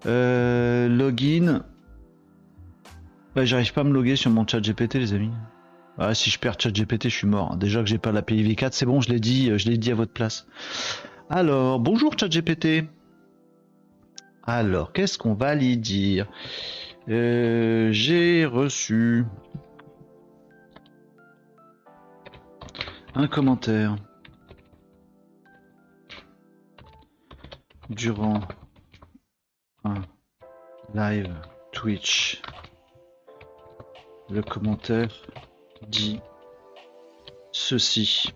Euh, 0.07 0.89
login. 0.89 1.63
Bah, 3.35 3.45
j'arrive 3.45 3.71
pas 3.73 3.81
à 3.81 3.83
me 3.83 3.93
loguer 3.93 4.15
sur 4.15 4.31
mon 4.31 4.45
chat 4.47 4.59
GPT, 4.59 4.95
les 4.95 5.13
amis. 5.13 5.31
Ah, 5.99 6.15
si 6.15 6.31
je 6.31 6.39
perds 6.39 6.59
chat 6.59 6.71
GPT, 6.71 7.03
je 7.03 7.15
suis 7.15 7.27
mort. 7.27 7.57
Déjà 7.57 7.81
que 7.81 7.85
j'ai 7.85 7.99
pas 7.99 8.11
la 8.11 8.23
PIV4, 8.23 8.69
c'est 8.71 8.87
bon, 8.87 9.01
je 9.01 9.09
l'ai 9.09 9.19
dit, 9.19 9.51
l'ai 9.51 9.77
dit 9.77 9.91
à 9.91 9.95
votre 9.95 10.13
place. 10.13 10.47
Alors, 11.29 11.79
bonjour 11.79 12.13
chat 12.17 12.27
GPT. 12.27 12.85
Alors, 14.45 14.91
qu'est-ce 14.91 15.17
qu'on 15.17 15.33
va 15.33 15.55
lui 15.55 15.77
dire? 15.77 16.27
Euh, 17.07 17.91
J'ai 17.91 18.45
reçu 18.45 19.25
un 23.15 23.27
commentaire 23.27 23.95
durant 27.89 28.41
un 29.85 30.01
live 30.93 31.33
Twitch. 31.71 32.41
Le 34.29 34.41
commentaire 34.41 35.11
dit 35.87 36.19
ceci. 37.51 38.33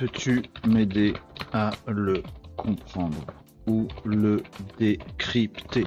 Peux-tu 0.00 0.42
m'aider 0.66 1.12
à 1.52 1.72
le 1.86 2.22
comprendre 2.56 3.18
ou 3.66 3.86
le 4.06 4.42
décrypter? 4.78 5.84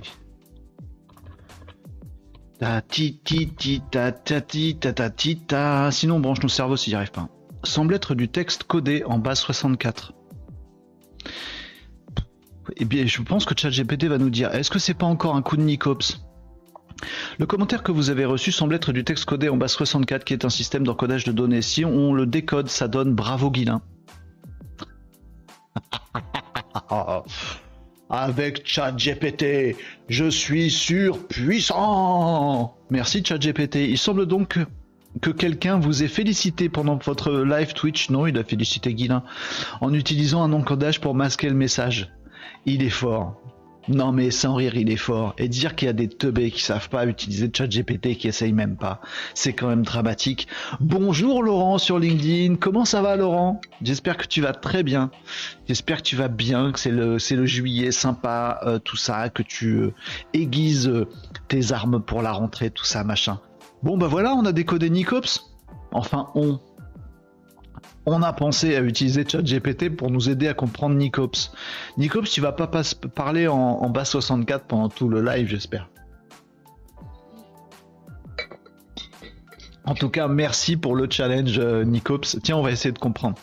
Ta 2.59 2.83
ti 2.83 3.19
ti 3.25 3.81
ta 3.89 4.11
ta 4.11 4.39
ti 4.39 4.75
ta 4.75 4.93
ta 4.93 5.09
ti. 5.09 5.41
Sinon, 5.89 6.17
on 6.17 6.19
branche 6.19 6.43
nos 6.43 6.47
cerveaux 6.47 6.77
s'il 6.77 6.91
n'y 6.91 6.97
arrive 6.97 7.09
pas. 7.09 7.27
Semble 7.63 7.95
être 7.95 8.13
du 8.13 8.29
texte 8.29 8.65
codé 8.65 9.03
en 9.03 9.17
base 9.17 9.39
64. 9.39 10.13
Eh 12.77 12.85
bien, 12.85 13.07
je 13.07 13.19
pense 13.23 13.45
que 13.45 13.59
ChatGPT 13.59 14.03
va 14.05 14.19
nous 14.19 14.29
dire 14.29 14.53
est-ce 14.53 14.69
que 14.69 14.77
c'est 14.77 14.93
pas 14.93 15.07
encore 15.07 15.35
un 15.35 15.41
coup 15.41 15.57
de 15.57 15.63
Nicops 15.63 16.19
le 17.37 17.45
commentaire 17.45 17.83
que 17.83 17.91
vous 17.91 18.11
avez 18.11 18.23
reçu 18.23 18.53
semble 18.53 18.75
être 18.75 18.93
du 18.93 19.03
texte 19.03 19.25
codé 19.25 19.49
en 19.49 19.57
base 19.57 19.71
64 19.71 20.23
qui 20.23 20.33
est 20.33 20.45
un 20.45 20.49
système 20.49 20.85
d'encodage 20.85 21.25
de 21.25 21.33
données. 21.33 21.61
Si 21.61 21.83
on 21.83 22.13
le 22.13 22.25
décode, 22.25 22.69
ça 22.69 22.87
donne 22.87 23.13
bravo 23.13 23.51
Guilin. 23.51 23.81
Avec 28.09 28.67
ChatGPT, 28.67 29.77
je 30.07 30.29
suis 30.29 30.69
surpuissant. 30.69 32.77
Merci 32.89 33.23
ChatGPT. 33.25 33.89
Il 33.89 33.97
semble 33.97 34.27
donc 34.27 34.59
que 35.21 35.31
quelqu'un 35.31 35.79
vous 35.79 36.03
ait 36.03 36.07
félicité 36.07 36.69
pendant 36.69 36.97
votre 36.97 37.31
live 37.31 37.73
Twitch. 37.73 38.09
Non, 38.09 38.27
il 38.27 38.37
a 38.37 38.43
félicité 38.43 38.93
Guilin 38.93 39.23
en 39.81 39.93
utilisant 39.93 40.43
un 40.43 40.53
encodage 40.53 41.01
pour 41.01 41.15
masquer 41.15 41.49
le 41.49 41.55
message. 41.55 42.11
Il 42.65 42.83
est 42.83 42.89
fort. 42.89 43.41
Non 43.89 44.13
mais 44.13 44.31
sans 44.31 44.55
rire, 44.55 44.75
il 44.75 44.89
est 44.89 44.95
fort. 44.97 45.33
Et 45.37 45.49
dire 45.49 45.75
qu'il 45.75 45.87
y 45.87 45.89
a 45.89 45.93
des 45.93 46.07
teubés 46.07 46.51
qui 46.51 46.61
savent 46.61 46.87
pas 46.87 47.05
utiliser 47.05 47.51
ChatGPT, 47.53 48.15
qui 48.15 48.29
essayent 48.29 48.53
même 48.53 48.77
pas, 48.77 49.01
c'est 49.33 49.51
quand 49.51 49.67
même 49.67 49.83
dramatique. 49.83 50.47
Bonjour 50.79 51.43
Laurent 51.43 51.77
sur 51.77 51.99
LinkedIn. 51.99 52.55
Comment 52.55 52.85
ça 52.85 53.01
va 53.01 53.17
Laurent? 53.17 53.59
J'espère 53.81 54.15
que 54.15 54.25
tu 54.25 54.41
vas 54.41 54.53
très 54.53 54.83
bien. 54.83 55.11
J'espère 55.67 55.97
que 55.97 56.03
tu 56.03 56.15
vas 56.15 56.29
bien, 56.29 56.71
que 56.71 56.79
c'est 56.79 56.91
le, 56.91 57.19
c'est 57.19 57.35
le 57.35 57.45
juillet 57.45 57.91
sympa, 57.91 58.61
euh, 58.65 58.79
tout 58.79 58.95
ça, 58.95 59.29
que 59.29 59.43
tu 59.43 59.75
euh, 59.75 59.93
aiguises 60.33 60.87
euh, 60.87 61.09
tes 61.49 61.73
armes 61.73 62.01
pour 62.01 62.21
la 62.21 62.31
rentrée, 62.31 62.69
tout 62.69 62.85
ça, 62.85 63.03
machin. 63.03 63.41
Bon 63.81 63.97
bah 63.97 64.07
voilà, 64.07 64.33
on 64.33 64.45
a 64.45 64.53
décodé 64.53 64.89
Nicops. 64.89 65.43
Enfin 65.91 66.29
on, 66.35 66.59
on 68.05 68.21
a 68.21 68.33
pensé 68.33 68.75
à 68.75 68.81
utiliser 68.81 69.25
ChatGPT 69.27 69.89
pour 69.89 70.11
nous 70.11 70.29
aider 70.29 70.47
à 70.47 70.53
comprendre 70.53 70.95
Nicops. 70.95 71.51
Nicops, 71.97 72.29
tu 72.29 72.41
vas 72.41 72.51
pas 72.51 72.69
parler 73.15 73.47
en, 73.47 73.89
bas 73.89 74.05
64 74.05 74.65
pendant 74.65 74.89
tout 74.89 75.07
le 75.07 75.21
live, 75.21 75.47
j'espère. 75.47 75.89
En 79.85 79.95
tout 79.95 80.09
cas, 80.09 80.27
merci 80.27 80.77
pour 80.77 80.95
le 80.95 81.07
challenge, 81.09 81.59
euh, 81.59 81.83
Nicops. 81.83 82.37
Tiens, 82.41 82.55
on 82.55 82.61
va 82.61 82.71
essayer 82.71 82.93
de 82.93 82.99
comprendre 82.99 83.35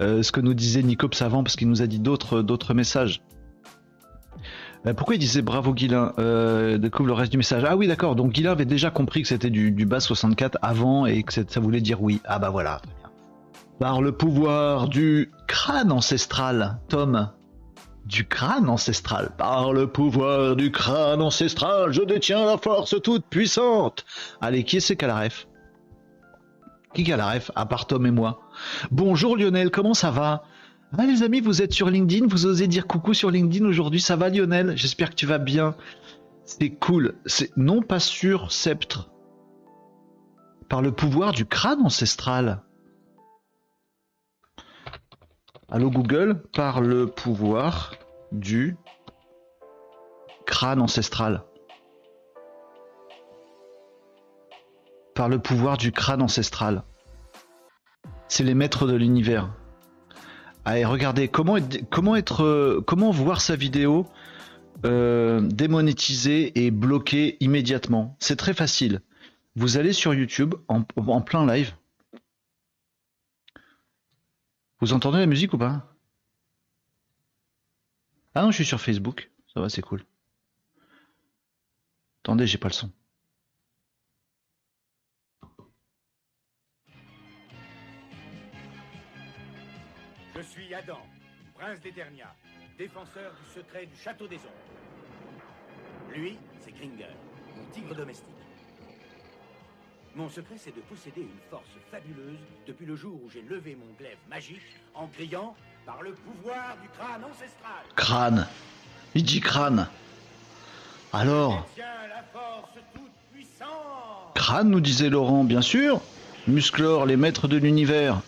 euh, 0.00 0.22
ce 0.22 0.32
que 0.32 0.40
nous 0.40 0.52
disait 0.52 0.82
Nicops 0.82 1.22
avant, 1.22 1.42
parce 1.42 1.56
qu'il 1.56 1.68
nous 1.68 1.80
a 1.80 1.86
dit 1.86 1.98
d'autres, 1.98 2.74
messages. 2.74 3.22
Euh, 4.86 4.92
pourquoi 4.92 5.14
il 5.14 5.18
disait 5.18 5.40
bravo 5.40 5.72
Guilin 5.72 6.12
Découvre 6.78 7.08
le 7.08 7.14
reste 7.14 7.32
du 7.32 7.38
message? 7.38 7.64
Ah 7.66 7.76
oui, 7.76 7.88
d'accord. 7.88 8.16
Donc 8.16 8.32
Guilin 8.32 8.52
avait 8.52 8.66
déjà 8.66 8.90
compris 8.90 9.22
que 9.22 9.28
c'était 9.28 9.50
du 9.50 9.86
bas 9.86 10.00
64 10.00 10.58
avant 10.60 11.06
et 11.06 11.22
que 11.22 11.32
ça 11.32 11.60
voulait 11.60 11.80
dire 11.80 12.02
oui. 12.02 12.20
Ah 12.24 12.38
bah 12.38 12.50
voilà. 12.50 12.80
Par 13.80 14.02
le 14.02 14.10
pouvoir 14.10 14.88
du 14.88 15.30
crâne 15.46 15.92
ancestral, 15.92 16.80
Tom. 16.88 17.30
Du 18.06 18.26
crâne 18.26 18.68
ancestral. 18.68 19.30
Par 19.38 19.72
le 19.72 19.86
pouvoir 19.86 20.56
du 20.56 20.72
crâne 20.72 21.22
ancestral, 21.22 21.92
je 21.92 22.02
détiens 22.02 22.44
la 22.44 22.58
force 22.58 23.00
toute 23.00 23.24
puissante. 23.26 24.04
Allez, 24.40 24.64
qui 24.64 24.78
qui 24.78 25.04
a 25.04 25.06
la 25.06 25.28
Qui 26.92 27.12
a 27.12 27.16
la 27.16 27.30
ref 27.30 27.52
À 27.54 27.66
part 27.66 27.86
Tom 27.86 28.04
et 28.06 28.10
moi? 28.10 28.40
Bonjour 28.90 29.36
Lionel, 29.36 29.70
comment 29.70 29.94
ça 29.94 30.10
va? 30.10 30.42
Ah, 30.96 31.06
les 31.06 31.22
amis, 31.22 31.40
vous 31.40 31.62
êtes 31.62 31.72
sur 31.72 31.88
LinkedIn, 31.88 32.26
vous 32.26 32.46
osez 32.46 32.66
dire 32.66 32.88
coucou 32.88 33.14
sur 33.14 33.30
LinkedIn 33.30 33.64
aujourd'hui, 33.64 34.00
ça 34.00 34.16
va 34.16 34.28
Lionel? 34.28 34.72
J'espère 34.76 35.10
que 35.10 35.14
tu 35.14 35.26
vas 35.26 35.38
bien. 35.38 35.76
C'est 36.46 36.70
cool. 36.70 37.14
C'est 37.26 37.56
non 37.56 37.82
pas 37.82 38.00
sur 38.00 38.50
sceptre. 38.50 39.08
Par 40.68 40.82
le 40.82 40.90
pouvoir 40.90 41.30
du 41.30 41.46
crâne 41.46 41.82
ancestral. 41.82 42.62
Allô 45.70 45.90
Google, 45.90 46.42
par 46.54 46.80
le 46.80 47.06
pouvoir 47.06 47.92
du 48.32 48.78
crâne 50.46 50.80
ancestral. 50.80 51.44
Par 55.14 55.28
le 55.28 55.38
pouvoir 55.38 55.76
du 55.76 55.92
crâne 55.92 56.22
ancestral. 56.22 56.84
C'est 58.28 58.44
les 58.44 58.54
maîtres 58.54 58.86
de 58.86 58.94
l'univers. 58.94 59.52
Allez, 60.64 60.86
regardez 60.86 61.28
comment 61.28 61.56
être, 62.16 62.82
comment 62.86 63.10
voir 63.10 63.42
sa 63.42 63.54
vidéo 63.54 64.06
euh, 64.86 65.42
démonétisée 65.42 66.64
et 66.64 66.70
bloquée 66.70 67.36
immédiatement? 67.40 68.16
C'est 68.20 68.36
très 68.36 68.54
facile. 68.54 69.02
Vous 69.54 69.76
allez 69.76 69.92
sur 69.92 70.14
YouTube 70.14 70.54
en 70.66 71.20
plein 71.20 71.46
live. 71.46 71.74
Vous 74.80 74.92
entendez 74.92 75.18
la 75.18 75.26
musique 75.26 75.52
ou 75.54 75.58
pas? 75.58 75.92
Ah 78.34 78.42
non, 78.42 78.50
je 78.52 78.56
suis 78.56 78.64
sur 78.64 78.80
Facebook. 78.80 79.30
Ça 79.52 79.60
va, 79.60 79.68
c'est 79.68 79.82
cool. 79.82 80.04
Attendez, 82.22 82.46
j'ai 82.46 82.58
pas 82.58 82.68
le 82.68 82.74
son. 82.74 82.92
Je 90.36 90.42
suis 90.42 90.72
Adam, 90.72 91.00
prince 91.54 91.80
d'Eternia, 91.80 92.32
défenseur 92.76 93.34
du 93.34 93.50
secret 93.50 93.86
du 93.86 93.96
château 93.96 94.28
des 94.28 94.36
ombres. 94.36 96.12
Lui, 96.14 96.38
c'est 96.60 96.70
Kringer, 96.70 97.16
mon 97.56 97.66
tigre 97.72 97.96
domestique. 97.96 98.37
Mon 100.18 100.28
secret, 100.28 100.56
c'est 100.58 100.74
de 100.74 100.80
posséder 100.80 101.20
une 101.20 101.40
force 101.48 101.62
fabuleuse 101.92 102.40
depuis 102.66 102.86
le 102.86 102.96
jour 102.96 103.14
où 103.24 103.30
j'ai 103.30 103.40
levé 103.42 103.78
mon 103.78 103.86
glaive 103.96 104.18
magique 104.28 104.66
en 104.92 105.06
criant 105.06 105.54
par 105.86 106.02
le 106.02 106.10
pouvoir 106.10 106.76
du 106.82 106.88
crâne 106.88 107.22
ancestral. 107.22 107.84
Crâne. 107.94 108.48
Il 109.14 109.22
dit 109.22 109.38
crâne. 109.38 109.86
Alors 111.12 111.64
Crâne, 114.34 114.70
nous 114.70 114.80
disait 114.80 115.08
Laurent, 115.08 115.44
bien 115.44 115.62
sûr. 115.62 116.00
Musclor, 116.48 117.06
les 117.06 117.16
maîtres 117.16 117.46
de 117.46 117.56
l'univers. 117.56 118.20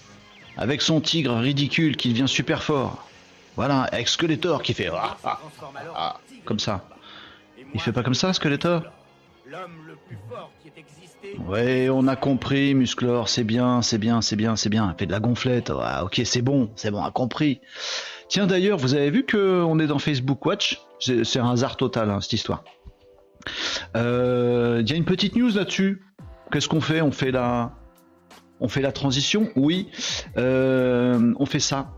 Avec 0.56 0.82
son 0.82 1.00
tigre 1.00 1.38
ridicule 1.38 1.97
qui 1.97 2.11
devient 2.11 2.28
super 2.28 2.62
fort. 2.62 3.09
Voilà, 3.56 3.82
avec 3.82 4.06
Skeletor 4.06 4.62
qui 4.62 4.75
fait. 4.75 4.90
Ah, 4.94 5.16
ah, 5.25 5.40
ah, 5.97 6.20
comme 6.44 6.61
ça. 6.61 6.85
Il 7.75 7.80
fait 7.80 7.92
pas 7.92 8.04
comme 8.04 8.14
ça, 8.14 8.32
Skeletor 8.32 8.85
L'homme 9.50 9.85
le 9.85 9.97
plus 10.07 10.16
fort 10.28 10.52
qui 10.62 10.69
ait 10.69 10.73
existé. 10.78 11.37
Ouais, 11.45 11.88
on 11.90 12.07
a 12.07 12.14
compris, 12.14 12.73
Musclor, 12.73 13.28
c'est 13.28 13.42
bien, 13.42 13.83
c'est 13.83 13.99
bien, 13.99 14.21
c'est 14.21 14.37
bien, 14.37 14.54
c'est 14.54 14.69
bien. 14.69 14.95
Fait 14.97 15.07
de 15.07 15.11
la 15.11 15.19
gonflette. 15.19 15.73
Ah, 15.76 16.04
ok, 16.04 16.21
c'est 16.25 16.42
bon, 16.42 16.71
c'est 16.76 16.92
bon, 16.92 17.02
a 17.02 17.11
compris. 17.11 17.61
Tiens, 18.28 18.47
d'ailleurs, 18.47 18.78
vous 18.78 18.95
avez 18.95 19.11
vu 19.11 19.25
que 19.25 19.64
on 19.64 19.80
est 19.80 19.88
dans 19.88 19.99
Facebook 19.99 20.47
Watch? 20.47 20.80
C'est 21.00 21.40
un 21.40 21.50
hasard 21.50 21.76
total, 21.76 22.11
hein, 22.11 22.21
cette 22.21 22.35
histoire. 22.35 22.62
Il 23.97 24.00
euh, 24.02 24.85
y 24.87 24.92
a 24.92 24.95
une 24.95 25.04
petite 25.04 25.35
news 25.35 25.50
là-dessus. 25.50 26.00
Qu'est-ce 26.52 26.69
qu'on 26.69 26.80
fait? 26.80 27.00
On 27.00 27.11
fait 27.11 27.33
la, 27.33 27.73
on 28.61 28.69
fait 28.69 28.83
la 28.83 28.92
transition? 28.92 29.49
Oui, 29.57 29.88
euh, 30.37 31.35
on 31.40 31.47
fait 31.47 31.59
ça. 31.59 31.90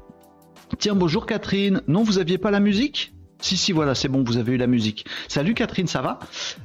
Tiens, 0.79 0.95
bonjour 0.95 1.27
Catherine. 1.27 1.83
Non, 1.87 2.03
vous 2.03 2.19
aviez 2.19 2.39
pas 2.39 2.51
la 2.51 2.61
musique? 2.61 3.13
Si, 3.43 3.57
si, 3.57 3.73
voilà, 3.73 3.95
c'est 3.95 4.09
bon, 4.09 4.25
vous 4.25 4.39
avez 4.39 4.53
eu 4.53 4.57
la 4.57 4.67
musique. 4.67 5.05
Salut 5.29 5.55
Catherine, 5.55 5.87
ça 5.87 6.01
va? 6.01 6.19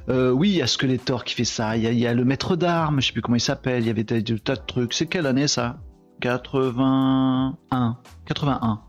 Euh, 0.08 0.30
Oui, 0.30 0.50
il 0.50 0.56
y 0.56 0.62
a 0.62 0.66
Skeletor 0.66 1.24
qui 1.24 1.34
fait 1.34 1.44
ça, 1.44 1.76
il 1.76 1.82
y 1.98 2.06
a, 2.06 2.14
le 2.14 2.24
maître 2.24 2.56
d'armes, 2.56 3.00
je 3.00 3.08
sais 3.08 3.12
plus 3.12 3.20
comment 3.20 3.36
il 3.36 3.40
s'appelle, 3.40 3.82
il 3.82 3.86
y 3.86 3.90
avait 3.90 4.04
des, 4.04 4.22
tas 4.38 4.56
de 4.56 4.62
trucs. 4.66 4.94
C'est 4.94 5.06
quelle 5.06 5.26
année 5.26 5.48
ça? 5.48 5.78
81. 6.20 7.98
81. 8.26 8.80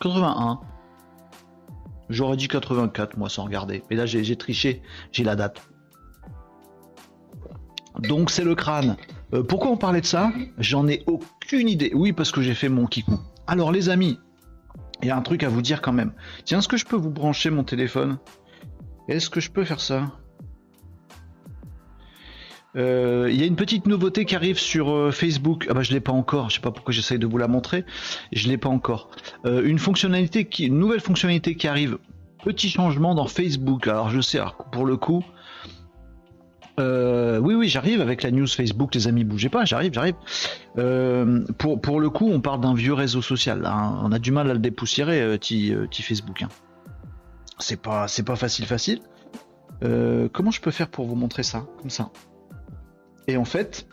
81. 0.00 0.60
J'aurais 2.10 2.36
dit 2.36 2.48
84, 2.48 3.16
moi, 3.16 3.28
sans 3.28 3.44
regarder. 3.44 3.82
Mais 3.90 3.96
là, 3.96 4.06
j'ai 4.06 4.36
triché. 4.36 4.82
J'ai 5.10 5.24
la 5.24 5.36
date. 5.36 5.62
Donc, 8.00 8.30
c'est 8.30 8.44
le 8.44 8.54
crâne. 8.54 8.96
Euh, 9.32 9.42
pourquoi 9.42 9.70
on 9.70 9.76
parlait 9.76 10.00
de 10.00 10.06
ça? 10.06 10.32
J'en 10.58 10.86
ai 10.88 11.02
aucune 11.06 11.68
idée. 11.68 11.92
Oui, 11.94 12.12
parce 12.12 12.30
que 12.30 12.42
j'ai 12.42 12.54
fait 12.54 12.68
mon 12.68 12.86
kikou. 12.86 13.18
Alors, 13.46 13.72
les 13.72 13.88
amis, 13.88 14.18
il 15.02 15.08
y 15.08 15.10
a 15.10 15.16
un 15.16 15.22
truc 15.22 15.42
à 15.42 15.48
vous 15.48 15.62
dire 15.62 15.82
quand 15.82 15.92
même. 15.92 16.12
Tiens, 16.44 16.58
est-ce 16.58 16.68
que 16.68 16.76
je 16.76 16.86
peux 16.86 16.96
vous 16.96 17.10
brancher 17.10 17.50
mon 17.50 17.64
téléphone? 17.64 18.18
Est-ce 19.08 19.28
que 19.28 19.40
je 19.40 19.50
peux 19.50 19.64
faire 19.64 19.80
ça? 19.80 20.12
Euh, 22.76 23.28
il 23.30 23.38
y 23.38 23.42
a 23.42 23.46
une 23.46 23.56
petite 23.56 23.86
nouveauté 23.86 24.24
qui 24.24 24.34
arrive 24.34 24.58
sur 24.58 24.90
euh, 24.90 25.10
Facebook. 25.12 25.66
Ah 25.70 25.74
bah 25.74 25.82
je 25.82 25.92
l'ai 25.92 26.00
pas 26.00 26.12
encore. 26.12 26.50
Je 26.50 26.56
sais 26.56 26.60
pas 26.60 26.72
pourquoi 26.72 26.92
j'essaye 26.92 27.18
de 27.18 27.26
vous 27.26 27.38
la 27.38 27.48
montrer. 27.48 27.84
Je 28.32 28.48
l'ai 28.48 28.58
pas 28.58 28.68
encore. 28.68 29.10
Euh, 29.44 29.64
une 29.64 29.78
fonctionnalité 29.78 30.48
nouvelle 30.70 31.00
fonctionnalité 31.00 31.54
qui 31.54 31.68
arrive. 31.68 31.98
Petit 32.44 32.68
changement 32.68 33.14
dans 33.14 33.26
Facebook. 33.26 33.86
Alors 33.86 34.10
je 34.10 34.20
sais. 34.20 34.40
pour 34.72 34.86
le 34.86 34.96
coup, 34.96 35.24
oui 36.78 37.54
oui 37.54 37.68
j'arrive 37.68 38.00
avec 38.00 38.22
la 38.22 38.30
news 38.30 38.46
Facebook. 38.46 38.94
Les 38.94 39.08
amis, 39.08 39.24
bougez 39.24 39.48
pas. 39.48 39.64
J'arrive, 39.64 39.92
j'arrive. 39.92 40.14
pour 41.58 41.80
pour 41.80 42.00
le 42.00 42.10
coup, 42.10 42.30
on 42.30 42.40
parle 42.40 42.60
d'un 42.60 42.74
vieux 42.74 42.94
réseau 42.94 43.22
social. 43.22 43.64
Hein. 43.66 44.00
On 44.02 44.12
a 44.12 44.18
du 44.18 44.32
mal 44.32 44.50
à 44.50 44.54
le 44.54 44.60
dépoussiérer, 44.60 45.38
petit, 45.38 45.74
Facebook. 46.02 46.42
Hein. 46.42 46.48
C'est 47.58 47.80
pas 47.80 48.06
pas 48.26 48.36
facile 48.36 48.66
facile. 48.66 49.00
comment 50.32 50.50
je 50.50 50.60
peux 50.60 50.70
faire 50.70 50.88
pour 50.88 51.06
vous 51.06 51.16
montrer 51.16 51.42
ça 51.42 51.66
comme 51.80 51.90
ça? 51.90 52.10
Et 53.26 53.36
en 53.36 53.44
fait, 53.44 53.86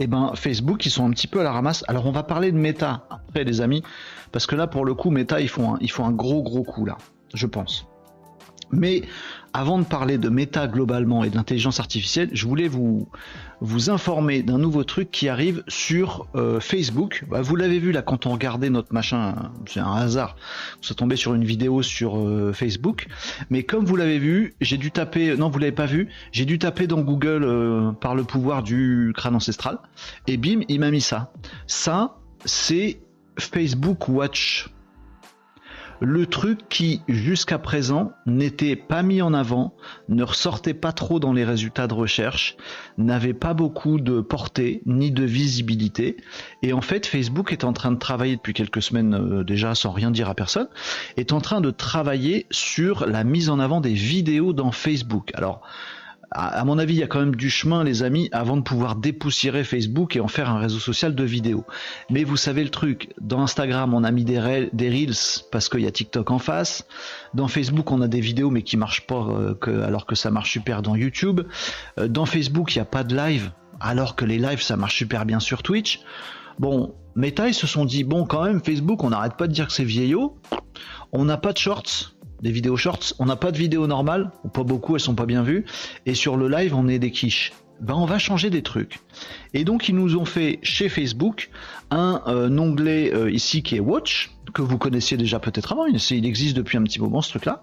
eh 0.00 0.06
ben, 0.06 0.32
Facebook, 0.34 0.84
ils 0.86 0.90
sont 0.90 1.06
un 1.06 1.10
petit 1.10 1.26
peu 1.26 1.40
à 1.40 1.42
la 1.42 1.52
ramasse. 1.52 1.84
Alors, 1.86 2.06
on 2.06 2.10
va 2.10 2.22
parler 2.22 2.52
de 2.52 2.56
Meta 2.56 3.06
après, 3.10 3.44
les 3.44 3.60
amis, 3.60 3.82
parce 4.32 4.46
que 4.46 4.56
là, 4.56 4.66
pour 4.66 4.84
le 4.84 4.94
coup, 4.94 5.10
Meta, 5.10 5.40
ils 5.40 5.48
font 5.48 5.76
ils 5.80 5.90
font 5.90 6.06
un 6.06 6.12
gros, 6.12 6.42
gros 6.42 6.62
coup, 6.62 6.84
là, 6.84 6.96
je 7.34 7.46
pense. 7.46 7.86
Mais 8.72 9.02
avant 9.52 9.78
de 9.78 9.84
parler 9.84 10.18
de 10.18 10.28
méta 10.28 10.68
globalement 10.68 11.24
et 11.24 11.30
de 11.30 11.36
l'intelligence 11.36 11.80
artificielle, 11.80 12.30
je 12.32 12.46
voulais 12.46 12.68
vous, 12.68 13.08
vous 13.60 13.90
informer 13.90 14.42
d'un 14.42 14.58
nouveau 14.58 14.84
truc 14.84 15.10
qui 15.10 15.28
arrive 15.28 15.62
sur 15.68 16.26
euh, 16.34 16.60
Facebook. 16.60 17.24
Bah, 17.28 17.42
vous 17.42 17.56
l'avez 17.56 17.78
vu 17.78 17.92
là 17.92 18.02
quand 18.02 18.26
on 18.26 18.32
regardait 18.32 18.70
notre 18.70 18.92
machin, 18.92 19.50
c'est 19.66 19.80
un 19.80 19.94
hasard, 19.94 20.36
vous 20.82 20.90
êtes 20.90 20.98
tombé 20.98 21.16
sur 21.16 21.34
une 21.34 21.44
vidéo 21.44 21.82
sur 21.82 22.18
euh, 22.18 22.52
Facebook. 22.52 23.06
Mais 23.50 23.64
comme 23.64 23.84
vous 23.84 23.96
l'avez 23.96 24.18
vu, 24.18 24.54
j'ai 24.60 24.76
dû 24.76 24.90
taper, 24.90 25.36
non 25.36 25.48
vous 25.50 25.58
l'avez 25.58 25.72
pas 25.72 25.86
vu, 25.86 26.08
j'ai 26.32 26.44
dû 26.44 26.58
taper 26.58 26.86
dans 26.86 27.00
Google 27.00 27.42
euh, 27.44 27.92
par 27.92 28.14
le 28.14 28.24
pouvoir 28.24 28.62
du 28.62 29.12
crâne 29.16 29.34
ancestral 29.34 29.78
et 30.26 30.36
bim, 30.36 30.60
il 30.68 30.80
m'a 30.80 30.90
mis 30.90 31.00
ça. 31.00 31.32
Ça, 31.66 32.18
c'est 32.44 33.00
Facebook 33.38 34.08
Watch 34.08 34.70
le 36.00 36.26
truc 36.26 36.68
qui 36.68 37.02
jusqu'à 37.08 37.58
présent 37.58 38.12
n'était 38.26 38.76
pas 38.76 39.02
mis 39.02 39.22
en 39.22 39.34
avant, 39.34 39.74
ne 40.08 40.22
ressortait 40.22 40.74
pas 40.74 40.92
trop 40.92 41.20
dans 41.20 41.32
les 41.32 41.44
résultats 41.44 41.86
de 41.86 41.94
recherche, 41.94 42.56
n'avait 42.98 43.34
pas 43.34 43.54
beaucoup 43.54 44.00
de 44.00 44.20
portée 44.20 44.82
ni 44.86 45.10
de 45.10 45.24
visibilité. 45.24 46.16
Et 46.62 46.72
en 46.72 46.80
fait, 46.80 47.06
Facebook 47.06 47.52
est 47.52 47.64
en 47.64 47.72
train 47.72 47.92
de 47.92 47.98
travailler 47.98 48.36
depuis 48.36 48.54
quelques 48.54 48.82
semaines 48.82 49.14
euh, 49.14 49.44
déjà, 49.44 49.74
sans 49.74 49.90
rien 49.90 50.10
dire 50.10 50.28
à 50.28 50.34
personne, 50.34 50.68
est 51.16 51.32
en 51.32 51.40
train 51.40 51.60
de 51.60 51.70
travailler 51.70 52.46
sur 52.50 53.06
la 53.06 53.22
mise 53.22 53.50
en 53.50 53.60
avant 53.60 53.80
des 53.80 53.94
vidéos 53.94 54.52
dans 54.52 54.72
Facebook. 54.72 55.30
Alors, 55.34 55.62
à, 56.32 56.64
mon 56.64 56.78
avis, 56.78 56.94
il 56.94 57.00
y 57.00 57.02
a 57.02 57.08
quand 57.08 57.18
même 57.18 57.34
du 57.34 57.50
chemin, 57.50 57.82
les 57.82 58.02
amis, 58.02 58.28
avant 58.32 58.56
de 58.56 58.62
pouvoir 58.62 58.94
dépoussiérer 58.94 59.64
Facebook 59.64 60.14
et 60.14 60.20
en 60.20 60.28
faire 60.28 60.48
un 60.48 60.58
réseau 60.58 60.78
social 60.78 61.14
de 61.14 61.24
vidéos. 61.24 61.64
Mais 62.08 62.22
vous 62.22 62.36
savez 62.36 62.62
le 62.62 62.70
truc, 62.70 63.12
dans 63.20 63.42
Instagram, 63.42 63.94
on 63.94 64.04
a 64.04 64.10
mis 64.12 64.24
des, 64.24 64.38
Reels 64.38 65.42
parce 65.50 65.68
qu'il 65.68 65.80
y 65.80 65.86
a 65.86 65.90
TikTok 65.90 66.30
en 66.30 66.38
face. 66.38 66.86
Dans 67.34 67.48
Facebook, 67.48 67.90
on 67.90 68.00
a 68.00 68.08
des 68.08 68.20
vidéos 68.20 68.50
mais 68.50 68.62
qui 68.62 68.76
marchent 68.76 69.06
pas 69.06 69.26
euh, 69.28 69.84
alors 69.84 70.06
que 70.06 70.14
ça 70.14 70.30
marche 70.30 70.52
super 70.52 70.82
dans 70.82 70.94
YouTube. 70.94 71.40
Euh, 71.98 72.06
dans 72.06 72.26
Facebook, 72.26 72.74
il 72.74 72.78
n'y 72.78 72.82
a 72.82 72.86
pas 72.86 73.02
de 73.02 73.16
live 73.16 73.50
alors 73.80 74.14
que 74.14 74.24
les 74.24 74.38
lives, 74.38 74.62
ça 74.62 74.76
marche 74.76 74.96
super 74.96 75.26
bien 75.26 75.40
sur 75.40 75.62
Twitch. 75.62 76.00
Bon, 76.58 76.94
Meta, 77.16 77.48
ils 77.48 77.54
se 77.54 77.66
sont 77.66 77.84
dit, 77.84 78.04
bon, 78.04 78.26
quand 78.26 78.44
même, 78.44 78.62
Facebook, 78.62 79.02
on 79.02 79.10
n'arrête 79.10 79.36
pas 79.36 79.48
de 79.48 79.52
dire 79.52 79.66
que 79.66 79.72
c'est 79.72 79.84
vieillot. 79.84 80.36
On 81.12 81.24
n'a 81.24 81.38
pas 81.38 81.52
de 81.52 81.58
shorts 81.58 82.14
des 82.42 82.50
vidéos 82.50 82.76
shorts. 82.76 83.14
On 83.18 83.26
n'a 83.26 83.36
pas 83.36 83.52
de 83.52 83.58
vidéos 83.58 83.86
normales, 83.86 84.30
ou 84.44 84.48
pas 84.48 84.62
beaucoup, 84.62 84.94
elles 84.94 85.00
sont 85.00 85.14
pas 85.14 85.26
bien 85.26 85.42
vues. 85.42 85.64
Et 86.06 86.14
sur 86.14 86.36
le 86.36 86.48
live, 86.48 86.74
on 86.74 86.88
est 86.88 86.98
des 86.98 87.10
quiches. 87.10 87.52
Ben, 87.80 87.94
on 87.94 88.04
va 88.04 88.18
changer 88.18 88.50
des 88.50 88.62
trucs. 88.62 88.98
Et 89.54 89.64
donc, 89.64 89.88
ils 89.88 89.94
nous 89.94 90.16
ont 90.16 90.26
fait 90.26 90.58
chez 90.62 90.90
Facebook 90.90 91.50
un, 91.90 92.22
euh, 92.26 92.56
onglet 92.58 93.12
euh, 93.14 93.30
ici 93.30 93.62
qui 93.62 93.76
est 93.76 93.80
Watch, 93.80 94.32
que 94.52 94.60
vous 94.60 94.76
connaissiez 94.76 95.16
déjà 95.16 95.38
peut-être 95.38 95.72
avant, 95.72 95.86
il 95.86 96.26
existe 96.26 96.56
depuis 96.56 96.76
un 96.76 96.82
petit 96.82 97.00
moment 97.00 97.22
ce 97.22 97.30
truc-là. 97.30 97.62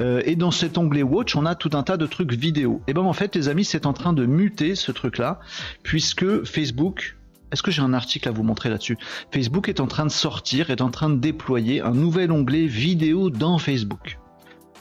Euh, 0.00 0.20
et 0.26 0.36
dans 0.36 0.50
cet 0.50 0.76
onglet 0.76 1.02
Watch, 1.02 1.34
on 1.34 1.46
a 1.46 1.54
tout 1.54 1.70
un 1.72 1.82
tas 1.82 1.96
de 1.96 2.06
trucs 2.06 2.32
vidéo. 2.32 2.82
Et 2.88 2.92
ben 2.92 3.02
en 3.02 3.12
fait, 3.14 3.34
les 3.36 3.48
amis, 3.48 3.64
c'est 3.64 3.86
en 3.86 3.94
train 3.94 4.12
de 4.12 4.26
muter 4.26 4.74
ce 4.74 4.92
truc-là, 4.92 5.40
puisque 5.82 6.44
Facebook 6.44 7.16
est-ce 7.54 7.62
que 7.62 7.70
j'ai 7.70 7.82
un 7.82 7.94
article 7.94 8.28
à 8.28 8.32
vous 8.32 8.42
montrer 8.42 8.68
là-dessus? 8.68 8.98
Facebook 9.30 9.68
est 9.68 9.78
en 9.78 9.86
train 9.86 10.04
de 10.04 10.10
sortir, 10.10 10.70
est 10.70 10.80
en 10.80 10.90
train 10.90 11.08
de 11.08 11.14
déployer 11.14 11.80
un 11.82 11.92
nouvel 11.92 12.32
onglet 12.32 12.66
vidéo 12.66 13.30
dans 13.30 13.58
Facebook 13.58 14.18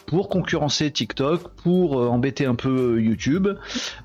pour 0.06 0.30
concurrencer 0.30 0.92
TikTok, 0.92 1.50
pour 1.64 2.00
euh, 2.00 2.08
embêter 2.08 2.46
un 2.46 2.56
peu 2.56 2.96
euh, 2.96 3.02
YouTube, 3.02 3.48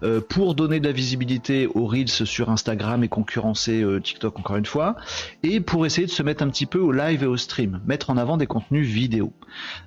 euh, 0.02 0.20
pour 0.20 0.54
donner 0.54 0.80
de 0.80 0.87
la 0.87 0.92
visibilité 0.92 1.66
aux 1.66 1.87
Reels 1.87 2.08
sur 2.08 2.50
Instagram 2.50 3.04
et 3.04 3.08
concurrencer 3.08 3.84
TikTok 4.02 4.38
encore 4.38 4.56
une 4.56 4.66
fois, 4.66 4.96
et 5.42 5.61
pour 5.61 5.87
essayer 5.87 6.06
de 6.06 6.12
se 6.12 6.22
mettre 6.22 6.42
un 6.42 6.48
petit 6.48 6.66
peu 6.66 6.78
au 6.78 6.92
live 6.92 7.22
et 7.22 7.26
au 7.26 7.37
stream, 7.37 7.80
mettre 7.87 8.11
en 8.11 8.16
avant 8.16 8.37
des 8.37 8.46
contenus 8.46 8.87
vidéo. 8.87 9.32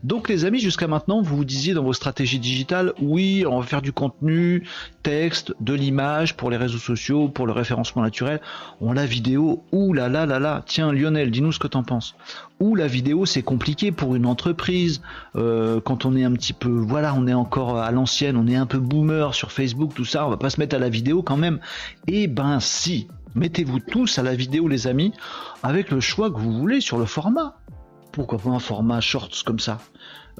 Donc 0.03 0.29
les 0.29 0.45
amis, 0.45 0.59
jusqu'à 0.59 0.87
maintenant, 0.87 1.21
vous 1.21 1.37
vous 1.37 1.45
disiez 1.45 1.73
dans 1.73 1.83
vos 1.83 1.93
stratégies 1.93 2.39
digitales, 2.39 2.93
oui, 3.01 3.45
on 3.47 3.59
va 3.59 3.65
faire 3.65 3.81
du 3.81 3.93
contenu, 3.93 4.67
texte, 5.03 5.53
de 5.59 5.73
l'image 5.73 6.35
pour 6.35 6.49
les 6.49 6.57
réseaux 6.57 6.77
sociaux, 6.77 7.27
pour 7.27 7.47
le 7.47 7.53
référencement 7.53 8.01
naturel. 8.01 8.41
On 8.79 8.93
la 8.93 9.05
vidéo, 9.05 9.63
ouh 9.71 9.93
là 9.93 10.09
là 10.09 10.25
là 10.25 10.39
là. 10.39 10.63
Tiens 10.65 10.91
Lionel, 10.91 11.31
dis-nous 11.31 11.51
ce 11.51 11.59
que 11.59 11.67
t'en 11.67 11.83
penses. 11.83 12.15
Ou 12.61 12.75
la 12.75 12.87
vidéo 12.87 13.25
c'est 13.25 13.41
compliqué 13.41 13.91
pour 13.91 14.15
une 14.15 14.25
entreprise. 14.25 15.01
Euh, 15.35 15.81
quand 15.81 16.05
on 16.05 16.15
est 16.15 16.23
un 16.23 16.31
petit 16.33 16.53
peu 16.53 16.69
voilà 16.69 17.13
on 17.13 17.27
est 17.27 17.33
encore 17.33 17.79
à 17.79 17.91
l'ancienne 17.91 18.37
on 18.37 18.47
est 18.47 18.55
un 18.55 18.67
peu 18.67 18.77
boomer 18.77 19.33
sur 19.33 19.51
Facebook 19.51 19.93
tout 19.95 20.05
ça 20.05 20.25
on 20.25 20.29
va 20.29 20.37
pas 20.37 20.49
se 20.51 20.59
mettre 20.59 20.75
à 20.75 20.79
la 20.79 20.89
vidéo 20.89 21.23
quand 21.23 21.37
même. 21.37 21.59
Et 22.07 22.23
eh 22.23 22.27
ben 22.27 22.59
si. 22.59 23.07
Mettez-vous 23.33 23.79
tous 23.79 24.19
à 24.19 24.23
la 24.23 24.35
vidéo 24.35 24.67
les 24.67 24.87
amis 24.87 25.13
avec 25.63 25.89
le 25.89 26.01
choix 26.01 26.29
que 26.29 26.37
vous 26.37 26.51
voulez 26.51 26.81
sur 26.81 26.97
le 26.97 27.05
format. 27.05 27.55
Pourquoi 28.11 28.37
pas 28.37 28.49
un 28.49 28.59
format 28.59 28.99
shorts 28.99 29.43
comme 29.45 29.59
ça? 29.59 29.79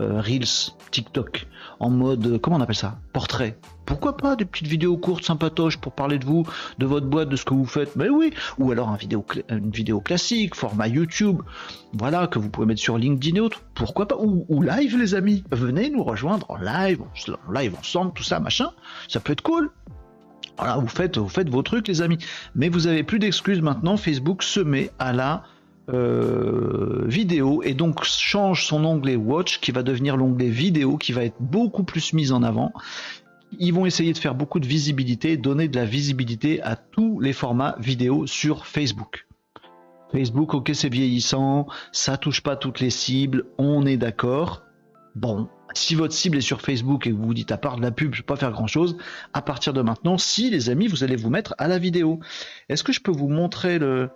Reels, 0.01 0.73
TikTok, 0.91 1.47
en 1.79 1.89
mode, 1.89 2.25
euh, 2.27 2.39
comment 2.39 2.57
on 2.57 2.61
appelle 2.61 2.75
ça 2.75 2.99
Portrait. 3.13 3.57
Pourquoi 3.85 4.15
pas 4.15 4.35
des 4.35 4.45
petites 4.45 4.67
vidéos 4.67 4.97
courtes, 4.97 5.23
sympatoches 5.23 5.77
pour 5.77 5.93
parler 5.93 6.19
de 6.19 6.25
vous, 6.25 6.45
de 6.77 6.85
votre 6.85 7.07
boîte, 7.07 7.29
de 7.29 7.35
ce 7.35 7.43
que 7.43 7.53
vous 7.53 7.65
faites 7.65 7.95
Mais 7.95 8.09
oui 8.09 8.31
Ou 8.59 8.71
alors 8.71 8.95
une 9.49 9.71
vidéo 9.71 9.99
classique, 9.99 10.55
format 10.55 10.87
YouTube, 10.87 11.41
voilà, 11.93 12.27
que 12.27 12.39
vous 12.39 12.49
pouvez 12.49 12.67
mettre 12.67 12.81
sur 12.81 12.97
LinkedIn 12.97 13.37
et 13.37 13.39
autres. 13.39 13.61
Pourquoi 13.73 14.07
pas 14.07 14.15
ou, 14.17 14.61
live, 14.61 14.97
les 14.97 15.15
amis 15.15 15.43
Venez 15.51 15.89
nous 15.89 16.03
rejoindre 16.03 16.45
en 16.49 16.57
live, 16.57 17.01
en 17.01 17.51
live 17.51 17.75
ensemble, 17.77 18.13
tout 18.13 18.23
ça, 18.23 18.39
machin. 18.39 18.69
Ça 19.07 19.19
peut 19.19 19.33
être 19.33 19.41
cool. 19.41 19.71
Voilà, 20.57 20.77
vous 20.77 20.87
faites, 20.87 21.17
vous 21.17 21.29
faites 21.29 21.49
vos 21.49 21.63
trucs, 21.63 21.87
les 21.87 22.01
amis. 22.01 22.19
Mais 22.55 22.69
vous 22.69 22.87
avez 22.87 23.03
plus 23.03 23.19
d'excuses 23.19 23.61
maintenant. 23.61 23.97
Facebook 23.97 24.43
se 24.43 24.59
met 24.59 24.91
à 24.99 25.11
la 25.11 25.43
euh, 25.89 27.04
vidéo 27.08 27.63
et 27.63 27.74
donc 27.74 28.04
change 28.04 28.65
son 28.65 28.86
onglet 28.86 29.15
Watch 29.15 29.60
qui 29.60 29.72
va 29.72 29.84
devenir 29.84 30.15
l'onglet 30.15 30.50
vidéo 30.50 30.98
qui 30.98 31.12
va 31.12 31.26
être 31.26 31.38
beaucoup 31.39 31.84
plus 31.84 32.13
mis 32.13 32.32
en 32.32 32.44
avant. 32.44 32.72
Ils 33.60 33.74
vont 33.74 33.86
essayer 33.86 34.13
de 34.13 34.17
faire 34.17 34.36
beaucoup 34.36 34.60
de 34.60 34.67
visibilité, 34.67 35.38
donner 35.38 35.67
de 35.67 35.76
la 35.76 35.86
visibilité 35.86 36.62
à 36.62 36.76
tous 36.76 37.20
les 37.20 37.34
formats 37.34 37.76
vidéo 37.80 38.26
sur 38.28 38.65
Facebook. 38.65 39.28
Facebook, 40.12 40.54
ok, 40.54 40.72
c'est 40.74 40.89
vieillissant, 40.89 41.67
ça 41.91 42.17
touche 42.17 42.41
pas 42.41 42.56
toutes 42.56 42.80
les 42.80 42.89
cibles, 42.89 43.46
on 43.58 43.86
est 43.86 43.98
d'accord. 43.98 44.62
Bon, 45.15 45.50
si 45.74 45.96
votre 45.96 46.13
cible 46.13 46.38
est 46.38 46.41
sur 46.41 46.62
Facebook 46.62 47.08
et 47.08 47.12
que 47.12 47.15
vous 47.15 47.28
vous 47.28 47.34
dites 47.34 47.52
à 47.52 47.58
part 47.58 47.78
de 47.78 47.82
la 47.82 47.91
pub, 47.91 48.13
je 48.13 48.22
peux 48.22 48.34
pas 48.34 48.39
faire 48.39 48.52
grand 48.52 48.67
chose, 48.67 48.98
à 49.34 49.41
partir 49.41 49.74
de 49.74 49.82
maintenant, 49.82 50.17
si 50.17 50.50
les 50.50 50.70
amis, 50.70 50.88
vous 50.88 51.04
allez 51.04 51.15
vous 51.15 51.30
mettre 51.30 51.56
à 51.58 51.67
la 51.67 51.80
vidéo. 51.80 52.20
Est-ce 52.70 52.84
que 52.84 52.94
je 52.94 53.02
peux 53.02 53.12
vous 53.12 53.30
montrer 53.30 53.80
le, 53.80 54.10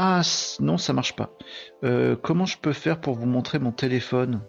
ah 0.00 0.22
non, 0.60 0.78
ça 0.78 0.92
marche 0.92 1.16
pas. 1.16 1.30
Euh, 1.82 2.14
comment 2.14 2.46
je 2.46 2.56
peux 2.56 2.72
faire 2.72 3.00
pour 3.00 3.14
vous 3.14 3.26
montrer 3.26 3.58
mon 3.58 3.72
téléphone? 3.72 4.42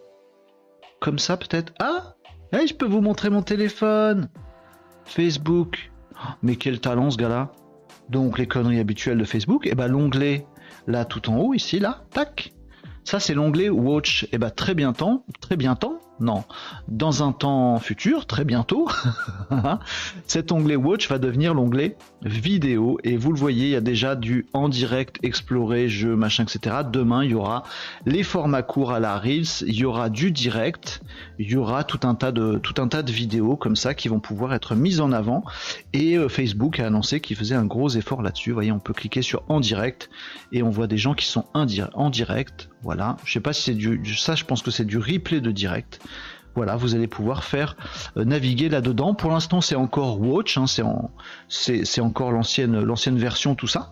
Comme 0.99 1.17
ça 1.17 1.37
peut-être? 1.37 1.73
Ah 1.79 2.13
hey, 2.53 2.67
Je 2.67 2.75
peux 2.75 2.85
vous 2.85 3.01
montrer 3.01 3.31
mon 3.31 3.41
téléphone 3.41 4.29
Facebook. 5.05 5.91
Oh, 6.13 6.33
mais 6.43 6.55
quel 6.55 6.79
talent 6.79 7.09
ce 7.09 7.17
gars-là 7.17 7.51
Donc 8.09 8.37
les 8.37 8.47
conneries 8.47 8.79
habituelles 8.79 9.17
de 9.17 9.23
Facebook. 9.23 9.65
Et 9.65 9.71
eh 9.71 9.75
ben 9.75 9.87
l'onglet 9.87 10.45
là 10.85 11.03
tout 11.03 11.29
en 11.31 11.37
haut 11.37 11.55
ici 11.55 11.79
là, 11.79 12.03
tac. 12.11 12.53
Ça 13.03 13.19
c'est 13.19 13.33
l'onglet 13.33 13.69
Watch. 13.69 14.25
Et 14.25 14.29
eh 14.33 14.37
ben 14.37 14.51
très 14.51 14.75
bien 14.75 14.93
temps, 14.93 15.25
très 15.41 15.55
bien 15.55 15.75
temps, 15.75 15.99
non. 16.19 16.43
Dans 16.88 17.23
un 17.23 17.32
temps 17.32 17.79
futur, 17.79 18.25
très 18.25 18.43
bientôt, 18.43 18.89
cet 20.27 20.51
onglet 20.51 20.75
Watch 20.75 21.10
va 21.10 21.17
devenir 21.17 21.53
l'onglet 21.53 21.97
vidéo. 22.23 22.99
Et 23.03 23.17
vous 23.17 23.32
le 23.32 23.39
voyez, 23.39 23.67
il 23.67 23.71
y 23.71 23.75
a 23.75 23.82
déjà 23.82 24.15
du 24.15 24.47
en 24.53 24.69
direct, 24.69 25.17
explorer, 25.23 25.88
jeu, 25.88 26.15
machin, 26.15 26.43
etc. 26.43 26.77
Demain, 26.91 27.23
il 27.23 27.32
y 27.32 27.34
aura 27.34 27.63
les 28.05 28.23
formats 28.23 28.63
courts 28.63 28.91
à 28.91 28.99
la 28.99 29.17
Reels, 29.17 29.63
il 29.65 29.75
y 29.75 29.86
aura 29.86 30.10
du 30.10 30.32
direct, 30.32 31.01
il 31.38 31.49
y 31.49 31.55
aura 31.55 31.84
tout 31.84 31.99
un 32.03 32.15
tas 32.15 32.32
de, 32.32 32.58
tout 32.58 32.82
un 32.82 32.88
tas 32.88 33.03
de 33.03 33.12
vidéos 33.12 33.55
comme 33.55 33.75
ça 33.75 33.93
qui 33.93 34.08
vont 34.08 34.19
pouvoir 34.19 34.53
être 34.53 34.75
mises 34.75 34.99
en 34.99 35.12
avant. 35.12 35.43
Et 35.93 36.17
euh, 36.17 36.27
Facebook 36.27 36.79
a 36.79 36.88
annoncé 36.88 37.21
qu'il 37.21 37.38
faisait 37.38 37.55
un 37.55 37.65
gros 37.65 37.89
effort 37.89 38.21
là-dessus. 38.21 38.49
Vous 38.49 38.55
voyez, 38.55 38.71
on 38.71 38.79
peut 38.79 38.93
cliquer 38.93 39.21
sur 39.21 39.43
en 39.47 39.60
direct 39.60 40.10
et 40.51 40.63
on 40.63 40.69
voit 40.69 40.88
des 40.88 40.97
gens 40.97 41.13
qui 41.13 41.25
sont 41.25 41.45
en 41.53 42.10
direct. 42.10 42.69
Voilà. 42.82 43.17
Je 43.25 43.34
sais 43.34 43.39
pas 43.39 43.53
si 43.53 43.63
c'est 43.63 43.73
du, 43.73 44.15
ça, 44.15 44.36
je 44.36 44.45
pense 44.45 44.62
que 44.62 44.71
c'est 44.71 44.86
du 44.86 44.97
replay 44.97 45.41
de 45.41 45.51
direct. 45.51 45.99
Voilà, 46.60 46.76
vous 46.76 46.93
allez 46.93 47.08
pouvoir 47.08 47.45
faire 47.45 47.78
euh, 48.17 48.26
naviguer 48.26 48.67
là-dedans. 48.67 49.13
Pour 49.13 49.32
l'instant, 49.32 49.62
c'est 49.62 49.78
encore 49.78 50.19
Watch, 50.19 50.58
hein, 50.58 50.65
c'est 50.67 52.02
encore 52.02 52.34
l'ancienne 52.34 53.17
version, 53.17 53.56
tout 53.56 53.65
ça. 53.65 53.91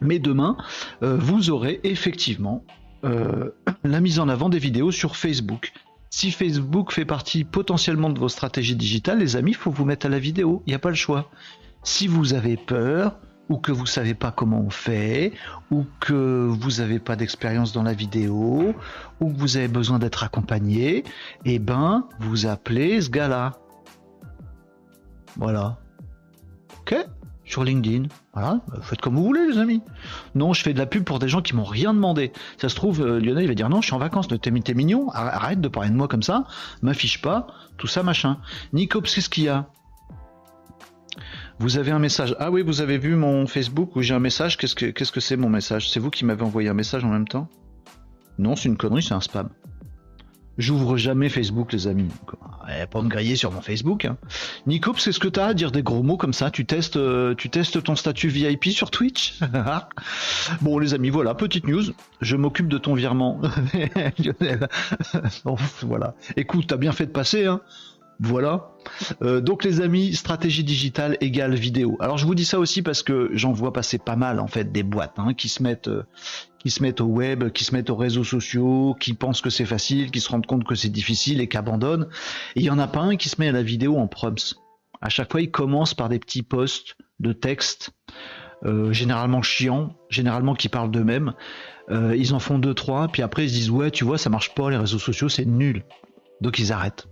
Mais 0.00 0.20
demain, 0.20 0.56
euh, 1.02 1.16
vous 1.18 1.50
aurez 1.50 1.80
effectivement 1.82 2.62
euh, 3.02 3.50
la 3.82 3.98
mise 3.98 4.20
en 4.20 4.28
avant 4.28 4.48
des 4.48 4.60
vidéos 4.60 4.92
sur 4.92 5.16
Facebook. 5.16 5.72
Si 6.08 6.30
Facebook 6.30 6.92
fait 6.92 7.04
partie 7.04 7.42
potentiellement 7.42 8.10
de 8.10 8.20
vos 8.20 8.28
stratégies 8.28 8.76
digitales, 8.76 9.18
les 9.18 9.34
amis, 9.34 9.50
il 9.50 9.56
faut 9.56 9.72
vous 9.72 9.84
mettre 9.84 10.06
à 10.06 10.08
la 10.08 10.20
vidéo. 10.20 10.62
Il 10.66 10.70
n'y 10.70 10.76
a 10.76 10.78
pas 10.78 10.90
le 10.90 10.94
choix. 10.94 11.28
Si 11.82 12.06
vous 12.06 12.32
avez 12.32 12.56
peur, 12.56 13.18
ou 13.48 13.56
que 13.56 13.72
vous 13.72 13.86
savez 13.86 14.14
pas 14.14 14.30
comment 14.30 14.60
on 14.60 14.70
fait, 14.70 15.32
ou 15.70 15.84
que 16.00 16.46
vous 16.48 16.78
n'avez 16.78 16.98
pas 16.98 17.16
d'expérience 17.16 17.72
dans 17.72 17.82
la 17.82 17.94
vidéo, 17.94 18.74
ou 19.20 19.32
que 19.32 19.38
vous 19.38 19.56
avez 19.56 19.68
besoin 19.68 19.98
d'être 19.98 20.22
accompagné, 20.22 21.04
eh 21.44 21.58
ben, 21.58 22.06
vous 22.20 22.46
appelez 22.46 23.00
ce 23.00 23.10
gars-là. 23.10 23.58
Voilà. 25.36 25.78
Ok 26.80 26.94
Sur 27.44 27.64
LinkedIn. 27.64 28.08
Voilà. 28.34 28.60
Faites 28.82 29.00
comme 29.00 29.16
vous 29.16 29.24
voulez, 29.24 29.46
les 29.48 29.58
amis. 29.58 29.82
Non, 30.34 30.52
je 30.52 30.62
fais 30.62 30.72
de 30.72 30.78
la 30.78 30.86
pub 30.86 31.04
pour 31.04 31.18
des 31.18 31.28
gens 31.28 31.40
qui 31.40 31.54
m'ont 31.54 31.64
rien 31.64 31.94
demandé. 31.94 32.32
Ça 32.60 32.68
se 32.68 32.74
trouve, 32.74 33.00
euh, 33.00 33.18
Lionel, 33.18 33.44
il 33.44 33.48
va 33.48 33.54
dire 33.54 33.68
non, 33.68 33.80
je 33.80 33.86
suis 33.86 33.94
en 33.94 33.98
vacances, 33.98 34.28
t'es 34.28 34.50
mignon, 34.74 35.08
arrête 35.10 35.60
de 35.60 35.68
parler 35.68 35.90
de 35.90 35.96
moi 35.96 36.08
comme 36.08 36.22
ça, 36.22 36.44
m'affiche 36.82 37.22
pas, 37.22 37.46
tout 37.78 37.86
ça, 37.86 38.02
machin. 38.02 38.38
Nico, 38.72 39.00
c'est 39.06 39.20
ce 39.20 39.28
qu'il 39.28 39.44
y 39.44 39.48
a? 39.48 39.68
Vous 41.58 41.78
avez 41.78 41.90
un 41.90 41.98
message. 41.98 42.36
Ah 42.38 42.50
oui, 42.50 42.62
vous 42.62 42.80
avez 42.80 42.98
vu 42.98 43.16
mon 43.16 43.46
Facebook 43.46 43.96
où 43.96 44.02
j'ai 44.02 44.14
un 44.14 44.20
message. 44.20 44.56
Qu'est-ce 44.56 45.12
que 45.12 45.20
c'est 45.20 45.36
mon 45.36 45.48
message? 45.48 45.90
C'est 45.90 46.00
vous 46.00 46.10
qui 46.10 46.24
m'avez 46.24 46.42
envoyé 46.42 46.68
un 46.68 46.74
message 46.74 47.04
en 47.04 47.08
même 47.08 47.26
temps? 47.26 47.48
Non, 48.38 48.54
c'est 48.54 48.68
une 48.68 48.76
connerie, 48.76 49.02
c'est 49.02 49.14
un 49.14 49.20
spam. 49.20 49.48
J'ouvre 50.56 50.96
jamais 50.96 51.28
Facebook, 51.28 51.72
les 51.72 51.86
amis. 51.86 52.08
Eh, 52.68 52.86
pas 52.86 53.00
me 53.00 53.08
griller 53.08 53.36
sur 53.36 53.52
mon 53.52 53.60
Facebook. 53.60 54.04
Hein. 54.04 54.16
Nico, 54.66 54.92
c'est 54.98 55.12
ce 55.12 55.20
que 55.20 55.28
t'as 55.28 55.46
à 55.46 55.54
dire 55.54 55.70
des 55.70 55.84
gros 55.84 56.02
mots 56.02 56.16
comme 56.16 56.32
ça? 56.32 56.50
Tu 56.50 56.66
testes, 56.66 56.96
euh, 56.96 57.34
tu 57.36 57.48
testes 57.48 57.82
ton 57.82 57.94
statut 57.94 58.28
VIP 58.28 58.66
sur 58.66 58.90
Twitch? 58.90 59.40
Bon, 60.60 60.78
les 60.78 60.94
amis, 60.94 61.10
voilà, 61.10 61.34
petite 61.34 61.66
news. 61.66 61.84
Je 62.20 62.36
m'occupe 62.36 62.68
de 62.68 62.78
ton 62.78 62.94
virement, 62.94 63.40
Lionel. 64.18 64.68
voilà. 65.82 66.14
Écoute, 66.36 66.66
t'as 66.68 66.76
bien 66.76 66.92
fait 66.92 67.06
de 67.06 67.12
passer, 67.12 67.46
hein 67.46 67.60
voilà. 68.20 68.72
Euh, 69.22 69.40
donc 69.40 69.64
les 69.64 69.80
amis, 69.80 70.14
stratégie 70.14 70.64
digitale 70.64 71.16
égale 71.20 71.54
vidéo. 71.54 71.96
Alors 72.00 72.18
je 72.18 72.26
vous 72.26 72.34
dis 72.34 72.44
ça 72.44 72.58
aussi 72.58 72.82
parce 72.82 73.02
que 73.02 73.30
j'en 73.32 73.52
vois 73.52 73.72
passer 73.72 73.98
pas 73.98 74.16
mal 74.16 74.40
en 74.40 74.48
fait 74.48 74.72
des 74.72 74.82
boîtes 74.82 75.18
hein, 75.18 75.34
qui 75.34 75.48
se 75.48 75.62
mettent 75.62 75.88
euh, 75.88 76.02
qui 76.58 76.70
se 76.70 76.82
mettent 76.82 77.00
au 77.00 77.06
web, 77.06 77.50
qui 77.50 77.62
se 77.62 77.74
mettent 77.74 77.90
aux 77.90 77.96
réseaux 77.96 78.24
sociaux, 78.24 78.96
qui 78.98 79.14
pensent 79.14 79.40
que 79.40 79.50
c'est 79.50 79.64
facile, 79.64 80.10
qui 80.10 80.20
se 80.20 80.28
rendent 80.28 80.46
compte 80.46 80.64
que 80.64 80.74
c'est 80.74 80.88
difficile 80.88 81.40
et 81.40 81.48
qui 81.48 81.56
abandonnent. 81.56 82.08
Et 82.56 82.60
il 82.60 82.64
y 82.64 82.70
en 82.70 82.78
a 82.80 82.88
pas 82.88 83.00
un 83.00 83.16
qui 83.16 83.28
se 83.28 83.36
met 83.40 83.48
à 83.48 83.52
la 83.52 83.62
vidéo 83.62 83.96
en 83.96 84.08
proms. 84.08 84.56
À 85.00 85.08
chaque 85.08 85.30
fois, 85.30 85.40
il 85.40 85.52
commence 85.52 85.94
par 85.94 86.08
des 86.08 86.18
petits 86.18 86.42
posts 86.42 86.96
de 87.20 87.32
texte, 87.32 87.90
euh, 88.64 88.92
généralement 88.92 89.42
chiants, 89.42 89.94
généralement 90.10 90.54
qui 90.54 90.68
parlent 90.68 90.90
d'eux-mêmes. 90.90 91.34
ils 91.88 92.34
en 92.34 92.40
font 92.40 92.58
deux 92.58 92.74
trois, 92.74 93.06
puis 93.06 93.22
après 93.22 93.44
ils 93.44 93.50
se 93.50 93.54
disent 93.54 93.70
ouais, 93.70 93.92
tu 93.92 94.04
vois, 94.04 94.18
ça 94.18 94.28
marche 94.28 94.52
pas, 94.54 94.68
les 94.68 94.76
réseaux 94.76 94.98
sociaux, 94.98 95.28
c'est 95.28 95.46
nul. 95.46 95.84
Donc 96.40 96.58
ils 96.58 96.72
arrêtent. 96.72 97.06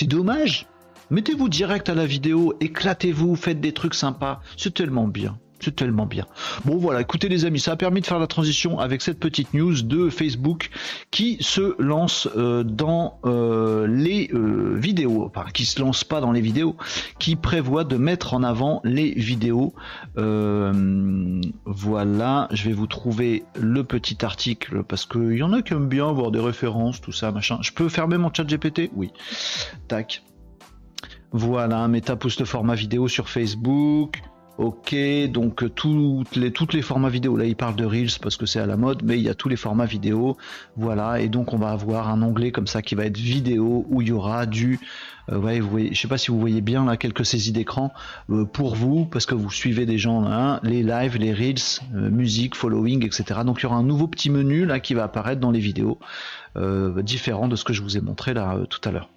C'est 0.00 0.06
dommage. 0.06 0.66
Mettez-vous 1.10 1.50
direct 1.50 1.90
à 1.90 1.94
la 1.94 2.06
vidéo, 2.06 2.54
éclatez-vous, 2.62 3.36
faites 3.36 3.60
des 3.60 3.74
trucs 3.74 3.92
sympas. 3.92 4.40
C'est 4.56 4.72
tellement 4.72 5.06
bien. 5.06 5.38
C'est 5.60 5.76
tellement 5.76 6.06
bien. 6.06 6.26
Bon 6.64 6.78
voilà, 6.78 7.02
écoutez 7.02 7.28
les 7.28 7.44
amis, 7.44 7.60
ça 7.60 7.72
a 7.72 7.76
permis 7.76 8.00
de 8.00 8.06
faire 8.06 8.18
la 8.18 8.26
transition 8.26 8.78
avec 8.78 9.02
cette 9.02 9.20
petite 9.20 9.52
news 9.52 9.82
de 9.82 10.08
Facebook 10.08 10.70
qui 11.10 11.36
se 11.40 11.74
lance 11.80 12.28
euh, 12.36 12.64
dans 12.64 13.18
euh, 13.26 13.86
les 13.86 14.30
euh, 14.32 14.74
vidéos, 14.76 15.24
enfin 15.24 15.44
qui 15.52 15.66
se 15.66 15.80
lance 15.80 16.02
pas 16.02 16.22
dans 16.22 16.32
les 16.32 16.40
vidéos, 16.40 16.76
qui 17.18 17.36
prévoit 17.36 17.84
de 17.84 17.96
mettre 17.96 18.32
en 18.32 18.42
avant 18.42 18.80
les 18.84 19.10
vidéos. 19.12 19.74
voilà, 21.66 22.48
je 22.52 22.64
vais 22.64 22.74
vous 22.74 22.86
trouver 22.86 23.44
le 23.54 23.84
petit 23.84 24.24
article 24.24 24.82
parce 24.82 25.04
qu'il 25.04 25.36
y 25.36 25.42
en 25.42 25.52
a 25.52 25.60
qui 25.60 25.74
aiment 25.74 25.88
bien 25.88 26.10
voir 26.12 26.30
des 26.30 26.40
références, 26.40 27.00
tout 27.00 27.12
ça, 27.12 27.32
machin. 27.32 27.58
Je 27.60 27.72
peux 27.72 27.88
fermer 27.88 28.16
mon 28.16 28.32
chat 28.32 28.44
GPT 28.44 28.90
Oui. 28.94 29.10
Tac. 29.88 30.22
Voilà, 31.32 31.86
Meta 31.86 32.16
poste 32.16 32.44
format 32.44 32.74
vidéo 32.74 33.06
sur 33.06 33.28
Facebook. 33.28 34.20
Ok, 34.60 34.94
donc 35.30 35.62
euh, 35.62 35.70
toutes 35.70 36.74
les, 36.74 36.82
formats 36.82 37.08
vidéo, 37.08 37.34
là 37.34 37.46
il 37.46 37.56
parle 37.56 37.76
de 37.76 37.86
Reels 37.86 38.18
parce 38.20 38.36
que 38.36 38.44
c'est 38.44 38.60
à 38.60 38.66
la 38.66 38.76
mode, 38.76 39.02
mais 39.02 39.16
il 39.16 39.22
y 39.22 39.30
a 39.30 39.34
tous 39.34 39.48
les 39.48 39.56
formats 39.56 39.86
vidéo, 39.86 40.36
voilà, 40.76 41.18
et 41.18 41.30
donc 41.30 41.54
on 41.54 41.56
va 41.56 41.70
avoir 41.70 42.10
un 42.10 42.20
onglet 42.20 42.52
comme 42.52 42.66
ça 42.66 42.82
qui 42.82 42.94
va 42.94 43.06
être 43.06 43.16
vidéo 43.16 43.86
où 43.88 44.02
il 44.02 44.08
y 44.08 44.12
aura 44.12 44.44
du, 44.44 44.78
euh, 45.32 45.88
je 45.90 45.98
sais 45.98 46.08
pas 46.08 46.18
si 46.18 46.30
vous 46.30 46.38
voyez 46.38 46.60
bien 46.60 46.84
là 46.84 46.98
quelques 46.98 47.24
saisies 47.24 47.52
d'écran 47.52 47.90
euh, 48.28 48.44
pour 48.44 48.74
vous 48.74 49.06
parce 49.06 49.24
que 49.24 49.34
vous 49.34 49.50
suivez 49.50 49.86
des 49.86 49.96
gens 49.96 50.20
là, 50.20 50.60
les 50.62 50.82
lives, 50.82 51.16
les 51.16 51.32
Reels, 51.32 51.80
musique, 51.94 52.54
following, 52.54 53.02
etc. 53.06 53.40
Donc 53.46 53.60
il 53.60 53.62
y 53.62 53.66
aura 53.66 53.76
un 53.76 53.82
nouveau 53.82 54.08
petit 54.08 54.28
menu 54.28 54.66
là 54.66 54.78
qui 54.78 54.92
va 54.92 55.04
apparaître 55.04 55.40
dans 55.40 55.52
les 55.52 55.60
vidéos, 55.60 55.98
différent 57.02 57.48
de 57.48 57.56
ce 57.56 57.64
que 57.64 57.72
je 57.72 57.80
vous 57.80 57.96
ai 57.96 58.02
montré 58.02 58.34
là 58.34 58.58
tout 58.68 58.86
à 58.86 58.92
l'heure. 58.92 59.08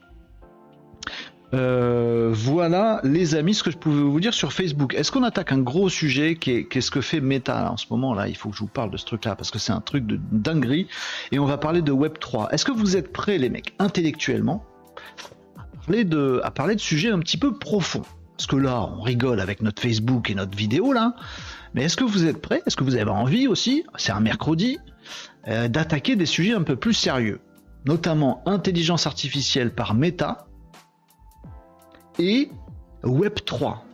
Euh, 1.53 2.31
voilà, 2.33 2.99
les 3.03 3.35
amis, 3.35 3.53
ce 3.53 3.61
que 3.61 3.69
je 3.69 3.77
pouvais 3.77 4.01
vous 4.01 4.19
dire 4.19 4.33
sur 4.33 4.53
Facebook. 4.53 4.95
Est-ce 4.95 5.11
qu'on 5.11 5.23
attaque 5.23 5.51
un 5.51 5.59
gros 5.59 5.87
sujet 5.87 6.35
qui 6.35 6.51
est, 6.51 6.81
ce 6.81 6.89
que 6.89 7.01
fait 7.01 7.21
Meta 7.21 7.71
en 7.71 7.77
ce 7.77 7.85
moment 7.91 8.15
là? 8.15 8.27
Il 8.27 8.35
faut 8.35 8.49
que 8.49 8.55
je 8.55 8.61
vous 8.61 8.67
parle 8.67 8.89
de 8.89 8.97
ce 8.97 9.05
truc-là 9.05 9.35
parce 9.35 9.51
que 9.51 9.59
c'est 9.59 9.71
un 9.71 9.81
truc 9.81 10.07
de 10.07 10.19
dinguerie. 10.31 10.87
Et 11.31 11.37
on 11.37 11.45
va 11.45 11.57
parler 11.57 11.83
de 11.83 11.91
Web 11.91 12.17
3. 12.19 12.51
Est-ce 12.51 12.65
que 12.65 12.71
vous 12.71 12.97
êtes 12.97 13.13
prêts, 13.13 13.37
les 13.37 13.49
mecs, 13.49 13.75
intellectuellement, 13.77 14.65
à 15.57 15.85
parler 15.85 16.03
de, 16.05 16.41
à 16.43 16.49
parler 16.49 16.73
de 16.73 16.79
sujets 16.79 17.11
un 17.11 17.19
petit 17.19 17.37
peu 17.37 17.53
profonds? 17.55 18.03
Parce 18.35 18.47
que 18.47 18.55
là, 18.55 18.89
on 18.97 19.01
rigole 19.01 19.39
avec 19.39 19.61
notre 19.61 19.79
Facebook 19.79 20.31
et 20.31 20.35
notre 20.35 20.57
vidéo 20.57 20.91
là. 20.91 21.15
Mais 21.75 21.83
est-ce 21.83 21.97
que 21.97 22.03
vous 22.03 22.25
êtes 22.25 22.41
prêts? 22.41 22.63
Est-ce 22.65 22.75
que 22.75 22.83
vous 22.83 22.95
avez 22.95 23.11
envie 23.11 23.47
aussi 23.47 23.83
C'est 23.95 24.11
un 24.11 24.19
mercredi 24.19 24.79
euh, 25.47 25.67
d'attaquer 25.67 26.15
des 26.15 26.25
sujets 26.25 26.53
un 26.53 26.63
peu 26.63 26.75
plus 26.75 26.93
sérieux, 26.93 27.41
notamment 27.85 28.41
intelligence 28.47 29.05
artificielle 29.05 29.73
par 29.73 29.93
Meta 29.93 30.47
et 32.19 32.49
Web 33.03 33.35
3. 33.45 33.85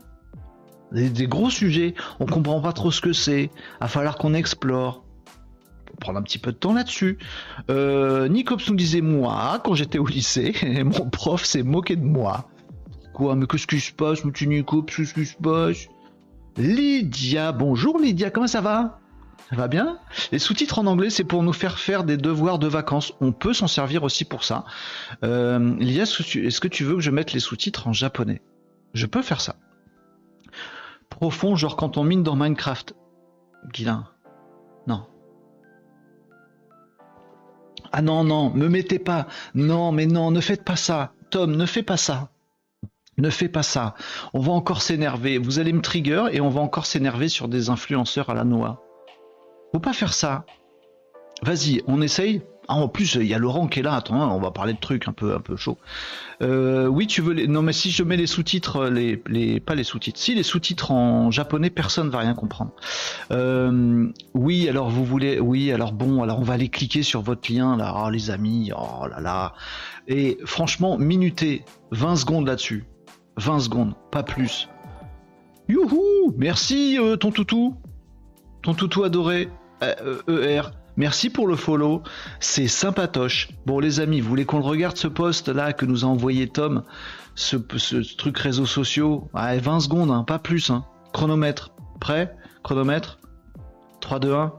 Des, 0.91 1.27
gros 1.27 1.49
sujets, 1.49 1.93
on 2.19 2.25
comprend 2.25 2.61
pas 2.61 2.73
trop 2.73 2.91
ce 2.91 3.01
que 3.01 3.13
c'est, 3.13 3.51
va 3.79 3.87
falloir 3.87 4.17
qu'on 4.17 4.33
explore. 4.33 5.03
Prendre 5.99 6.19
un 6.19 6.23
petit 6.23 6.39
peu 6.39 6.51
de 6.51 6.57
temps 6.57 6.73
là-dessus. 6.73 7.19
Euh, 7.69 8.27
nous 8.29 8.75
disait 8.75 9.01
moi, 9.01 9.61
quand 9.63 9.75
j'étais 9.75 9.99
au 9.99 10.07
lycée, 10.07 10.53
mon 10.83 11.09
prof 11.09 11.43
s'est 11.43 11.63
moqué 11.63 11.95
de 11.95 12.05
moi. 12.05 12.49
Quoi, 13.13 13.35
mais 13.35 13.45
qu'est-ce 13.45 13.67
qui 13.67 13.79
se 13.79 13.91
passe, 13.91 14.23
mon 14.23 14.31
petit 14.31 14.47
Nicops, 14.47 14.95
qu'est-ce 14.95 15.13
qui 15.13 15.25
se 15.25 15.35
passe? 15.35 15.87
Lydia, 16.57 17.51
bonjour 17.51 17.99
Lydia, 17.99 18.31
comment 18.31 18.47
ça 18.47 18.61
va? 18.61 18.98
Va 19.55 19.67
bien 19.67 19.97
Les 20.31 20.39
sous-titres 20.39 20.79
en 20.79 20.85
anglais, 20.85 21.09
c'est 21.09 21.23
pour 21.23 21.43
nous 21.43 21.53
faire 21.53 21.79
faire 21.79 22.03
des 22.03 22.17
devoirs 22.17 22.59
de 22.59 22.67
vacances. 22.67 23.13
On 23.21 23.31
peut 23.31 23.53
s'en 23.53 23.67
servir 23.67 24.03
aussi 24.03 24.25
pour 24.25 24.43
ça. 24.43 24.65
Euh, 25.23 25.77
est-ce 25.79 26.59
que, 26.59 26.67
tu 26.67 26.83
veux 26.83 26.95
que 26.95 27.01
je 27.01 27.11
mette 27.11 27.33
les 27.33 27.39
sous-titres 27.39 27.87
en 27.87 27.93
japonais? 27.93 28.41
Je 28.93 29.05
peux 29.05 29.21
faire 29.21 29.41
ça. 29.41 29.55
Profond, 31.09 31.55
genre 31.55 31.75
quand 31.75 31.97
on 31.97 32.03
mine 32.03 32.23
dans 32.23 32.35
Minecraft. 32.35 32.93
Guilin. 33.73 34.07
Non. 34.87 35.05
Ah 37.91 38.01
non, 38.01 38.23
non, 38.23 38.51
me 38.51 38.67
mettez 38.69 38.99
pas. 38.99 39.27
Non, 39.55 39.91
mais 39.91 40.05
non, 40.05 40.31
ne 40.31 40.41
faites 40.41 40.63
pas 40.63 40.75
ça. 40.75 41.13
Tom, 41.31 41.55
ne 41.55 41.65
fais 41.65 41.83
pas 41.83 41.97
ça. 41.97 42.29
Ne 43.17 43.29
fais 43.29 43.49
pas 43.49 43.63
ça. 43.63 43.95
On 44.33 44.39
va 44.39 44.53
encore 44.53 44.81
s'énerver. 44.81 45.37
Vous 45.37 45.59
allez 45.59 45.73
me 45.73 45.81
trigger 45.81 46.25
et 46.31 46.39
on 46.39 46.49
va 46.49 46.61
encore 46.61 46.85
s'énerver 46.85 47.27
sur 47.27 47.47
des 47.47 47.69
influenceurs 47.69 48.29
à 48.29 48.33
la 48.33 48.45
noix. 48.45 48.81
Faut 49.71 49.79
pas 49.79 49.93
faire 49.93 50.13
ça. 50.13 50.45
Vas-y, 51.43 51.81
on 51.87 52.01
essaye 52.01 52.41
Ah, 52.67 52.75
en 52.75 52.87
plus, 52.87 53.15
il 53.15 53.27
y 53.27 53.33
a 53.33 53.37
Laurent 53.37 53.67
qui 53.67 53.79
est 53.79 53.83
là. 53.83 53.95
Attends, 53.95 54.21
hein, 54.21 54.29
on 54.31 54.39
va 54.39 54.51
parler 54.51 54.73
de 54.73 54.79
trucs 54.79 55.07
un 55.07 55.13
peu, 55.13 55.33
un 55.33 55.39
peu 55.39 55.55
chaud. 55.55 55.77
Euh, 56.41 56.87
oui, 56.87 57.07
tu 57.07 57.21
veux 57.21 57.33
les... 57.33 57.47
Non, 57.47 57.61
mais 57.61 57.73
si 57.73 57.91
je 57.91 58.03
mets 58.03 58.17
les 58.17 58.27
sous-titres, 58.27 58.87
les, 58.87 59.21
les, 59.27 59.59
pas 59.59 59.75
les 59.75 59.83
sous-titres. 59.83 60.19
Si 60.19 60.35
les 60.35 60.43
sous-titres 60.43 60.91
en 60.91 61.31
japonais, 61.31 61.69
personne 61.69 62.09
va 62.09 62.19
rien 62.19 62.33
comprendre. 62.33 62.71
Euh, 63.31 64.07
oui, 64.33 64.67
alors 64.67 64.89
vous 64.89 65.05
voulez, 65.05 65.39
oui, 65.39 65.71
alors 65.71 65.93
bon, 65.93 66.21
alors 66.23 66.39
on 66.39 66.43
va 66.43 66.55
aller 66.55 66.69
cliquer 66.69 67.03
sur 67.03 67.21
votre 67.21 67.51
lien 67.51 67.77
là, 67.77 68.03
oh, 68.05 68.09
les 68.09 68.31
amis, 68.31 68.71
oh 68.75 69.07
là 69.07 69.21
là. 69.21 69.53
Et 70.07 70.37
franchement, 70.45 70.97
minuter 70.97 71.63
20 71.91 72.17
secondes 72.17 72.47
là-dessus, 72.47 72.85
20 73.37 73.59
secondes, 73.59 73.93
pas 74.11 74.23
plus. 74.23 74.67
Youhou, 75.69 76.33
merci 76.37 76.97
euh, 76.99 77.15
ton 77.15 77.31
toutou, 77.31 77.75
ton 78.63 78.73
toutou 78.73 79.03
adoré, 79.03 79.49
ER. 79.81 80.61
Merci 80.97 81.29
pour 81.29 81.47
le 81.47 81.55
follow, 81.55 82.03
c'est 82.41 82.67
sympatoche. 82.67 83.49
Bon 83.65 83.79
les 83.79 84.01
amis, 84.01 84.19
vous 84.19 84.27
voulez 84.27 84.45
qu'on 84.45 84.59
le 84.59 84.65
regarde 84.65 84.97
ce 84.97 85.07
post 85.07 85.47
là 85.47 85.71
que 85.71 85.85
nous 85.85 86.03
a 86.03 86.07
envoyé 86.07 86.47
Tom, 86.47 86.83
ce, 87.35 87.55
truc 88.17 88.37
réseaux 88.37 88.65
sociaux? 88.65 89.29
20 89.33 89.79
secondes, 89.79 90.11
hein, 90.11 90.23
pas 90.23 90.39
plus. 90.39 90.69
Hein. 90.69 90.83
Chronomètre, 91.13 91.71
prêt? 92.01 92.35
Chronomètre 92.63 93.19
3, 94.01 94.19
2, 94.19 94.33
1, 94.33 94.53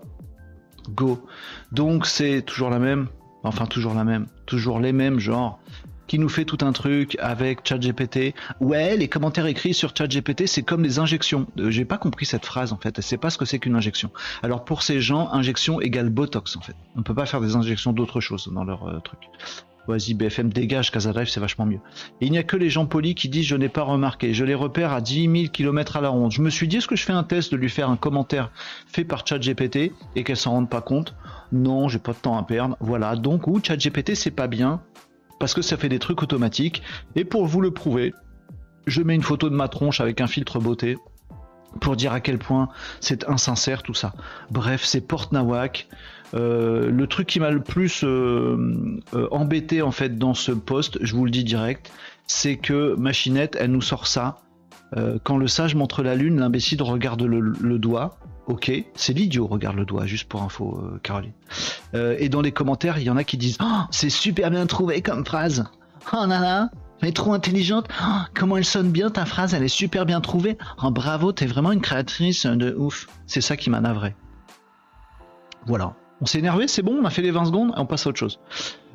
go. 0.91 1.27
Donc 1.73 2.07
c'est 2.07 2.41
toujours 2.43 2.71
la 2.71 2.79
même, 2.79 3.09
enfin 3.45 3.67
toujours 3.67 3.93
la 3.93 4.05
même, 4.05 4.27
toujours 4.47 4.81
les 4.81 4.93
mêmes 4.93 5.19
genre 5.19 5.61
qui 6.11 6.19
nous 6.19 6.29
fait 6.29 6.45
tout 6.45 6.59
un 6.63 6.73
truc 6.73 7.17
avec 7.21 7.61
ChatGPT. 7.65 8.35
Ouais, 8.61 8.97
les 8.97 9.07
commentaires 9.07 9.47
écrits 9.47 9.75
sur 9.75 9.97
ChatGPT, 9.97 10.49
c'est 10.49 10.65
comme 10.65 10.83
des 10.83 10.99
injections. 10.99 11.47
Euh, 11.57 11.71
j'ai 11.71 11.85
pas 11.85 11.99
compris 11.99 12.27
cette 12.27 12.45
phrase 12.45 12.73
en 12.73 12.79
fait. 12.79 12.99
Elle 12.99 13.05
sait 13.05 13.17
pas 13.17 13.31
ce 13.31 13.39
que 13.39 13.45
c'est 13.45 13.61
qu'une 13.61 13.77
injection. 13.77 14.11
Alors 14.43 14.65
pour 14.65 14.83
ces 14.83 15.01
gens, 15.01 15.31
injection 15.31 15.81
égale 15.81 16.11
Botox 16.11 16.57
en 16.57 16.63
fait. 16.63 16.75
On 16.97 17.05
peut 17.05 17.15
pas 17.15 17.27
faire 17.27 17.41
des 17.41 17.55
injections 17.55 17.93
d'autre 17.93 18.21
chose 18.21 18.51
dans 18.53 18.65
leur 18.65 18.89
euh, 18.89 18.99
truc. 18.99 19.21
Vas-y, 19.87 20.15
BFM 20.15 20.53
dégage, 20.53 20.91
Casadrive, 20.91 21.29
c'est 21.29 21.39
vachement 21.39 21.65
mieux. 21.65 21.79
il 22.21 22.33
n'y 22.33 22.39
a 22.39 22.43
que 22.43 22.57
les 22.57 22.71
gens 22.71 22.87
polis 22.87 23.15
qui 23.15 23.29
disent 23.29 23.47
je 23.47 23.55
n'ai 23.55 23.69
pas 23.69 23.83
remarqué. 23.83 24.35
Je 24.35 24.45
les 24.45 24.57
repère 24.57 24.93
à 24.93 25.01
10 25.01 25.31
000 25.33 25.53
km 25.53 25.97
à 25.97 26.01
la 26.01 26.09
ronde. 26.09 26.33
Je 26.33 26.43
me 26.43 26.51
suis 26.51 26.67
dit, 26.67 26.79
est-ce 26.79 26.89
que 26.89 26.97
je 26.97 27.05
fais 27.05 27.13
un 27.13 27.23
test 27.23 27.53
de 27.53 27.57
lui 27.57 27.69
faire 27.69 27.89
un 27.89 27.97
commentaire 27.97 28.51
fait 28.89 29.05
par 29.05 29.25
ChatGPT 29.25 29.93
et 30.17 30.25
qu'elle 30.25 30.37
s'en 30.37 30.51
rende 30.51 30.69
pas 30.69 30.81
compte? 30.81 31.15
Non, 31.53 31.87
j'ai 31.87 32.01
pas 32.01 32.15
de 32.15 32.19
temps 32.19 32.37
à 32.37 32.43
perdre. 32.43 32.77
Voilà, 32.81 33.15
donc, 33.15 33.47
ou 33.47 33.61
ChatGPT, 33.63 34.17
c'est 34.17 34.33
pas 34.33 34.49
bien 34.49 34.83
parce 35.41 35.55
que 35.55 35.63
ça 35.63 35.77
fait 35.77 35.89
des 35.89 35.99
trucs 35.99 36.23
automatiques. 36.23 36.83
Et 37.17 37.25
pour 37.25 37.47
vous 37.47 37.61
le 37.61 37.73
prouver, 37.73 38.15
je 38.87 39.03
mets 39.03 39.17
une 39.17 39.23
photo 39.23 39.51
de 39.51 39.57
ma 39.57 39.67
tronche 39.67 40.01
avec 40.01 40.21
un 40.21 40.29
filtre 40.29 40.61
beauté 40.61 40.97
pour 41.81 41.97
dire 41.97 42.13
à 42.13 42.21
quel 42.21 42.39
point 42.39 42.69
c'est 43.01 43.29
insincère 43.29 43.83
tout 43.83 43.95
ça. 43.95 44.13
Bref, 44.51 44.85
c'est 44.85 45.01
Porte 45.01 45.33
Nawak. 45.33 45.89
Euh, 46.35 46.91
le 46.91 47.07
truc 47.09 47.27
qui 47.27 47.41
m'a 47.41 47.51
le 47.51 47.63
plus 47.63 48.05
euh, 48.05 48.57
euh, 49.15 49.27
embêté 49.33 49.83
en 49.83 49.91
fait 49.91 50.17
dans 50.17 50.35
ce 50.35 50.53
poste, 50.53 50.99
je 51.01 51.17
vous 51.17 51.25
le 51.25 51.31
dis 51.33 51.43
direct, 51.43 51.91
c'est 52.29 52.57
que 52.57 52.95
Machinette, 52.97 53.57
elle 53.59 53.73
nous 53.73 53.83
sort 53.83 54.07
ça. 54.07 54.43
Quand 55.23 55.37
le 55.37 55.47
sage 55.47 55.75
montre 55.75 56.03
la 56.03 56.15
lune, 56.15 56.41
l'imbécile 56.41 56.83
regarde 56.83 57.23
le 57.23 57.79
doigt. 57.79 58.19
Ok, 58.51 58.73
c'est 58.97 59.13
l'idiot, 59.13 59.47
regarde 59.47 59.77
le 59.77 59.85
doigt, 59.85 60.07
juste 60.07 60.29
pour 60.29 60.43
info, 60.43 60.77
euh, 60.83 60.99
Caroline. 61.05 61.31
Euh, 61.95 62.17
et 62.19 62.29
dans 62.29 62.41
les 62.41 62.51
commentaires, 62.51 62.99
il 62.99 63.05
y 63.05 63.11
en 63.11 63.17
a 63.17 63.23
qui 63.23 63.37
disent 63.37 63.59
oh, 63.63 63.83
c'est 63.93 64.11
super 64.11 64.51
bien 64.51 64.67
trouvé 64.67 65.03
comme 65.03 65.25
phrase. 65.25 65.67
Oh 66.13 66.27
là 66.27 66.69
mais 67.01 67.13
trop 67.13 67.33
intelligente. 67.33 67.87
Oh, 68.03 68.19
comment 68.35 68.57
elle 68.59 68.65
sonne 68.65 68.91
bien 68.91 69.09
ta 69.09 69.25
phrase, 69.25 69.55
elle 69.55 69.63
est 69.63 69.69
super 69.69 70.05
bien 70.05 70.21
trouvée. 70.21 70.59
Oh, 70.83 70.91
bravo, 70.91 71.33
t'es 71.33 71.47
vraiment 71.47 71.73
une 71.73 71.81
créatrice 71.81 72.45
de 72.45 72.75
ouf. 72.75 73.07
C'est 73.27 73.41
ça 73.41 73.57
qui 73.57 73.71
m'a 73.71 73.81
navré. 73.81 74.15
Voilà. 75.65 75.95
On 76.21 76.27
s'est 76.27 76.41
énervé, 76.41 76.69
c'est 76.69 76.83
bon, 76.83 76.99
on 77.01 77.05
a 77.07 77.11
fait 77.11 77.23
les 77.23 77.31
20 77.31 77.47
secondes 77.47 77.73
on 77.77 77.87
passe 77.87 78.07
à 78.07 78.11
autre 78.11 78.19
chose. 78.19 78.39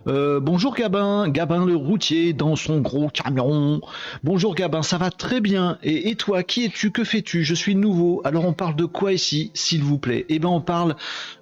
Euh, 0.07 0.39
bonjour 0.39 0.75
Gabin, 0.75 1.29
Gabin 1.29 1.65
le 1.65 1.75
routier 1.75 2.33
dans 2.33 2.55
son 2.55 2.79
gros 2.79 3.09
camion. 3.09 3.81
Bonjour 4.23 4.53
Gabin, 4.53 4.83
ça 4.83 4.99
va 4.99 5.09
très 5.09 5.41
bien. 5.41 5.79
Et, 5.81 6.15
toi, 6.15 6.43
qui 6.43 6.65
es-tu 6.65 6.91
Que 6.91 7.03
fais-tu? 7.03 7.43
Je 7.43 7.55
suis 7.55 7.75
nouveau. 7.75 8.21
Alors 8.23 8.45
on 8.45 8.53
parle 8.53 8.75
de 8.75 8.85
quoi 8.85 9.13
ici, 9.13 9.49
s'il 9.55 9.81
vous 9.81 9.97
plaît? 9.97 10.25
Eh 10.29 10.37
bien 10.37 10.49
on 10.49 10.61
parle 10.61 10.95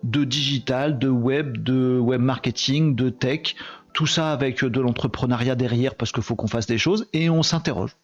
de 0.03 0.23
digital, 0.23 0.97
de 0.97 1.09
web, 1.09 1.61
de 1.61 1.99
web 1.99 2.21
marketing, 2.21 2.95
de 2.95 3.09
tech, 3.09 3.55
tout 3.93 4.07
ça 4.07 4.31
avec 4.31 4.63
de 4.63 4.79
l'entrepreneuriat 4.79 5.55
derrière 5.55 5.95
parce 5.95 6.13
qu'il 6.13 6.23
faut 6.23 6.35
qu'on 6.35 6.47
fasse 6.47 6.65
des 6.65 6.77
choses 6.77 7.07
et 7.11 7.29
on 7.29 7.43
s'interroge. 7.43 7.97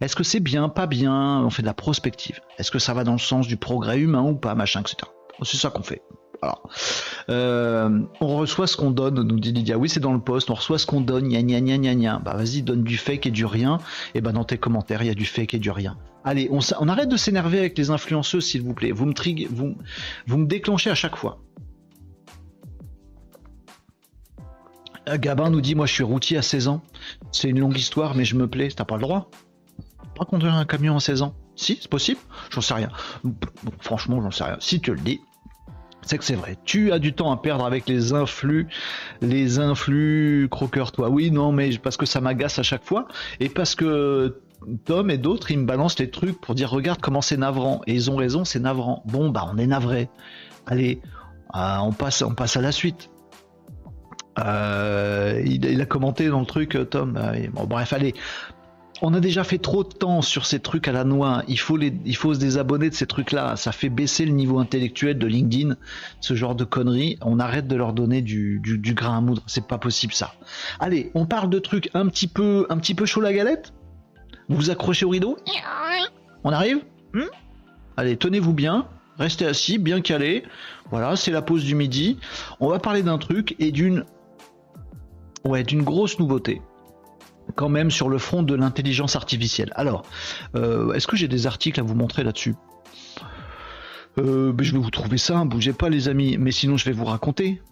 Est-ce 0.00 0.16
que 0.16 0.24
c'est 0.24 0.40
bien, 0.40 0.70
pas 0.70 0.86
bien? 0.86 1.42
On 1.44 1.50
fait 1.50 1.62
de 1.62 1.66
la 1.66 1.74
prospective. 1.74 2.40
Est-ce 2.58 2.70
que 2.70 2.78
ça 2.78 2.94
va 2.94 3.04
dans 3.04 3.12
le 3.12 3.18
sens 3.18 3.46
du 3.46 3.58
progrès 3.58 3.98
humain 3.98 4.22
ou 4.22 4.34
pas, 4.34 4.54
machin, 4.54 4.80
etc. 4.80 4.96
C'est 5.42 5.58
ça 5.58 5.68
qu'on 5.68 5.82
fait. 5.82 6.02
Euh, 7.28 8.00
on 8.20 8.36
reçoit 8.36 8.66
ce 8.66 8.76
qu'on 8.76 8.90
donne, 8.90 9.22
nous 9.22 9.40
dit 9.40 9.52
Lydia. 9.52 9.78
Oui, 9.78 9.88
c'est 9.88 10.00
dans 10.00 10.12
le 10.12 10.20
poste. 10.20 10.50
On 10.50 10.54
reçoit 10.54 10.78
ce 10.78 10.86
qu'on 10.86 11.00
donne. 11.00 11.28
Gna 11.28 11.42
gna 11.42 11.60
gna 11.60 11.78
gna 11.78 11.94
gna. 11.94 12.18
Bah 12.18 12.34
vas-y, 12.34 12.62
donne 12.62 12.84
du 12.84 12.96
fake 12.96 13.26
et 13.26 13.30
du 13.30 13.44
rien. 13.44 13.78
Et 14.14 14.20
bah 14.20 14.32
dans 14.32 14.44
tes 14.44 14.58
commentaires, 14.58 15.02
il 15.02 15.08
y 15.08 15.10
a 15.10 15.14
du 15.14 15.26
fake 15.26 15.54
et 15.54 15.58
du 15.58 15.70
rien. 15.70 15.96
Allez, 16.24 16.50
on, 16.50 16.88
arrête 16.88 17.08
de 17.08 17.16
s'énerver 17.16 17.60
avec 17.60 17.78
les 17.78 17.90
influenceuses, 17.90 18.46
s'il 18.46 18.62
vous 18.62 18.74
plaît. 18.74 18.90
Vous 18.90 19.06
me 19.06 19.12
triguez, 19.12 19.46
vous, 19.48 19.76
vous 20.26 20.38
me 20.38 20.46
déclenchez 20.46 20.90
à 20.90 20.96
chaque 20.96 21.14
fois. 21.14 21.38
Euh, 25.08 25.18
Gabin 25.18 25.50
nous 25.50 25.60
dit 25.60 25.74
Moi, 25.74 25.86
je 25.86 25.92
suis 25.92 26.02
routier 26.02 26.36
à 26.36 26.42
16 26.42 26.68
ans. 26.68 26.82
C'est 27.30 27.48
une 27.48 27.60
longue 27.60 27.78
histoire, 27.78 28.14
mais 28.14 28.24
je 28.24 28.34
me 28.34 28.48
plais. 28.48 28.68
T'as 28.68 28.84
pas 28.84 28.96
le 28.96 29.02
droit. 29.02 29.30
Pas 30.16 30.24
conduire 30.24 30.54
un 30.54 30.64
camion 30.64 30.96
à 30.96 31.00
16 31.00 31.22
ans. 31.22 31.34
Si, 31.56 31.78
c'est 31.80 31.90
possible 31.90 32.20
J'en 32.50 32.60
sais 32.60 32.74
rien. 32.74 32.90
franchement, 33.80 34.20
j'en 34.20 34.30
sais 34.30 34.44
rien. 34.44 34.56
Si 34.60 34.80
tu 34.80 34.92
le 34.92 35.00
dis, 35.00 35.20
c'est 36.06 36.18
que 36.18 36.24
c'est 36.24 36.36
vrai. 36.36 36.56
Tu 36.64 36.92
as 36.92 36.98
du 36.98 37.12
temps 37.12 37.32
à 37.32 37.36
perdre 37.36 37.66
avec 37.66 37.88
les 37.88 38.12
influx, 38.12 38.68
les 39.20 39.58
influx 39.58 40.48
croqueurs, 40.50 40.92
toi. 40.92 41.10
Oui, 41.10 41.30
non, 41.30 41.52
mais 41.52 41.76
parce 41.78 41.96
que 41.96 42.06
ça 42.06 42.20
m'agace 42.20 42.58
à 42.58 42.62
chaque 42.62 42.84
fois 42.84 43.08
et 43.40 43.48
parce 43.48 43.74
que 43.74 44.40
Tom 44.84 45.10
et 45.10 45.18
d'autres, 45.18 45.50
ils 45.50 45.58
me 45.58 45.66
balancent 45.66 45.98
les 45.98 46.10
trucs 46.10 46.40
pour 46.40 46.54
dire 46.54 46.70
regarde 46.70 47.00
comment 47.00 47.20
c'est 47.20 47.36
navrant. 47.36 47.82
Et 47.86 47.94
ils 47.94 48.10
ont 48.10 48.16
raison, 48.16 48.44
c'est 48.44 48.60
navrant. 48.60 49.02
Bon, 49.06 49.30
bah 49.30 49.50
on 49.52 49.58
est 49.58 49.66
navré. 49.66 50.08
Allez, 50.66 51.00
euh, 51.54 51.76
on, 51.78 51.92
passe, 51.92 52.22
on 52.22 52.34
passe 52.34 52.56
à 52.56 52.60
la 52.60 52.72
suite. 52.72 53.10
Euh, 54.38 55.42
il, 55.44 55.80
a 55.80 55.86
commenté 55.86 56.28
dans 56.28 56.40
le 56.40 56.46
truc, 56.46 56.78
Tom. 56.90 57.16
Euh, 57.16 57.48
bon, 57.52 57.64
bref, 57.64 57.92
allez, 57.92 58.14
on 59.02 59.14
a 59.14 59.20
déjà 59.20 59.44
fait 59.44 59.58
trop 59.58 59.84
de 59.84 59.92
temps 59.92 60.22
sur 60.22 60.46
ces 60.46 60.60
trucs 60.60 60.88
à 60.88 60.92
la 60.92 61.04
noix. 61.04 61.42
Il 61.48 61.58
faut, 61.58 61.78
se 61.78 62.38
désabonner 62.38 62.88
de 62.88 62.94
ces 62.94 63.06
trucs-là. 63.06 63.56
Ça 63.56 63.72
fait 63.72 63.88
baisser 63.88 64.24
le 64.24 64.32
niveau 64.32 64.58
intellectuel 64.58 65.18
de 65.18 65.26
LinkedIn, 65.26 65.76
ce 66.20 66.34
genre 66.34 66.54
de 66.54 66.64
conneries. 66.64 67.18
On 67.20 67.38
arrête 67.38 67.68
de 67.68 67.76
leur 67.76 67.92
donner 67.92 68.22
du, 68.22 68.60
grain 68.94 69.18
à 69.18 69.20
moudre. 69.20 69.42
C'est 69.46 69.66
pas 69.66 69.78
possible 69.78 70.12
ça. 70.12 70.34
Allez, 70.80 71.10
on 71.14 71.26
parle 71.26 71.50
de 71.50 71.58
trucs 71.58 71.90
un 71.94 72.06
petit 72.08 72.28
peu, 72.28 72.66
un 72.70 72.78
petit 72.78 72.94
peu 72.94 73.06
chaud 73.06 73.20
la 73.20 73.32
galette. 73.32 73.72
Vous 74.48 74.56
vous 74.56 74.70
accrochez 74.70 75.04
au 75.04 75.10
rideau 75.10 75.36
On 76.44 76.50
arrive? 76.50 76.78
Hmm? 77.12 77.24
Allez, 77.96 78.16
tenez-vous 78.16 78.52
bien. 78.52 78.86
Restez 79.18 79.46
assis, 79.46 79.78
bien 79.78 80.00
calé. 80.00 80.44
Voilà, 80.90 81.16
c'est 81.16 81.32
la 81.32 81.42
pause 81.42 81.64
du 81.64 81.74
midi. 81.74 82.18
On 82.60 82.68
va 82.68 82.78
parler 82.78 83.02
d'un 83.02 83.18
truc 83.18 83.56
et 83.58 83.72
d'une, 83.72 84.04
ouais, 85.44 85.64
d'une 85.64 85.82
grosse 85.82 86.18
nouveauté 86.18 86.60
quand 87.54 87.68
même 87.68 87.90
sur 87.90 88.08
le 88.08 88.18
front 88.18 88.42
de 88.42 88.54
l'intelligence 88.54 89.16
artificielle. 89.16 89.72
Alors, 89.76 90.02
euh, 90.54 90.92
est-ce 90.92 91.06
que 91.06 91.16
j'ai 91.16 91.28
des 91.28 91.46
articles 91.46 91.78
à 91.80 91.82
vous 91.82 91.94
montrer 91.94 92.24
là-dessus? 92.24 92.54
Euh, 94.18 94.52
Je 94.58 94.72
vais 94.72 94.78
vous 94.78 94.90
trouver 94.90 95.18
ça, 95.18 95.44
bougez 95.44 95.72
pas 95.72 95.88
les 95.88 96.08
amis, 96.08 96.36
mais 96.38 96.50
sinon 96.50 96.76
je 96.76 96.84
vais 96.84 96.92
vous 96.92 97.04
raconter. 97.04 97.62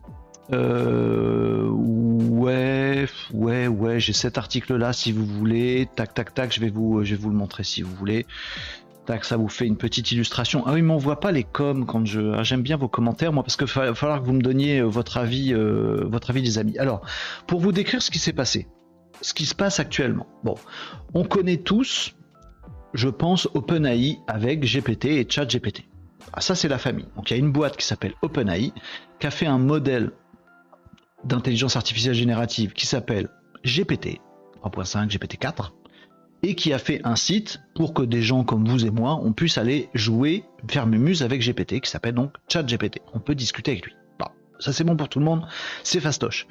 Euh, 0.53 1.69
ouais, 1.71 3.07
ouais, 3.33 3.67
ouais, 3.67 3.99
j'ai 3.99 4.13
cet 4.13 4.37
article-là 4.37 4.93
si 4.93 5.11
vous 5.11 5.25
voulez. 5.25 5.89
Tac, 5.97 6.13
tac, 6.13 6.35
tac, 6.35 6.53
je 6.55 6.61
vais 6.61 6.69
vous, 6.69 7.01
le 7.01 7.31
montrer 7.31 7.65
si 7.65 7.83
vous 7.83 7.95
voulez. 7.95 8.27
Tac, 9.07 9.25
ça 9.25 9.37
vous 9.37 9.49
fait 9.49 9.67
une 9.67 9.77
petite 9.77 10.13
illustration. 10.13 10.63
Ah 10.67 10.73
oui, 10.75 10.83
mais 10.83 10.93
on 10.93 10.99
voit 10.99 11.21
pas 11.21 11.33
les 11.33 11.45
coms 11.45 11.87
quand 11.87 12.05
je. 12.05 12.33
Ah, 12.35 12.43
j'aime 12.43 12.63
bien 12.63 12.77
vos 12.77 12.89
commentaires, 12.89 13.33
moi, 13.33 13.43
parce 13.43 13.57
qu'il 13.57 13.67
va 13.67 13.95
falloir 13.95 14.21
que 14.21 14.27
vous 14.27 14.33
me 14.33 14.43
donniez 14.43 14.83
votre 14.83 15.17
avis, 15.17 15.55
votre 15.55 16.31
avis, 16.31 16.43
des 16.43 16.59
amis. 16.59 16.77
Alors, 16.79 17.03
pour 17.47 17.61
vous 17.61 17.73
décrire 17.73 18.03
ce 18.03 18.11
qui 18.11 18.19
s'est 18.19 18.33
passé 18.35 18.67
ce 19.21 19.35
qui 19.35 19.47
se 19.47 19.55
passe 19.55 19.81
actuellement. 19.81 20.27
Bon, 20.43 20.57
on 21.15 21.25
connaît 21.25 21.59
tous, 21.59 22.15
je 22.93 23.09
pense, 23.09 23.49
OpenAI 23.55 24.19
avec 24.27 24.61
GPT 24.61 25.07
et 25.07 25.27
ChatGPT. 25.29 25.85
Ah, 26.33 26.41
ça, 26.41 26.55
c'est 26.55 26.69
la 26.69 26.79
famille. 26.79 27.07
Donc, 27.17 27.31
il 27.31 27.35
y 27.35 27.37
a 27.37 27.39
une 27.39 27.53
boîte 27.53 27.77
qui 27.77 27.87
s'appelle 27.87 28.15
OpenAI 28.23 28.73
qui 29.21 29.27
a 29.27 29.31
fait 29.31 29.47
un 29.47 29.59
modèle 29.59 30.11
d'intelligence 31.25 31.77
artificielle 31.77 32.15
générative 32.15 32.73
qui 32.73 32.87
s'appelle 32.87 33.29
GPT 33.65 34.21
3.5, 34.63 35.09
GPT 35.09 35.39
4 35.39 35.75
et 36.43 36.55
qui 36.55 36.73
a 36.73 36.79
fait 36.79 37.01
un 37.05 37.17
site 37.17 37.61
pour 37.75 37.95
que 37.95 38.03
des 38.03 38.21
gens 38.21 38.45
comme 38.45 38.69
vous 38.69 38.85
et 38.85 38.91
moi, 38.91 39.19
on 39.23 39.33
puisse 39.33 39.57
aller 39.57 39.89
jouer, 39.95 40.45
faire 40.69 40.87
mumuse 40.87 41.23
avec 41.23 41.41
GPT 41.41 41.81
qui 41.81 41.91
s'appelle 41.91 42.15
donc 42.15 42.35
ChatGPT. 42.49 43.01
On 43.15 43.19
peut 43.19 43.35
discuter 43.35 43.73
avec 43.73 43.87
lui. 43.87 43.95
Bon, 44.19 44.27
ça 44.59 44.73
c'est 44.73 44.85
bon 44.85 44.97
pour 44.97 45.09
tout 45.09 45.19
le 45.19 45.25
monde, 45.25 45.47
c'est 45.83 46.01
fastoche 46.01 46.47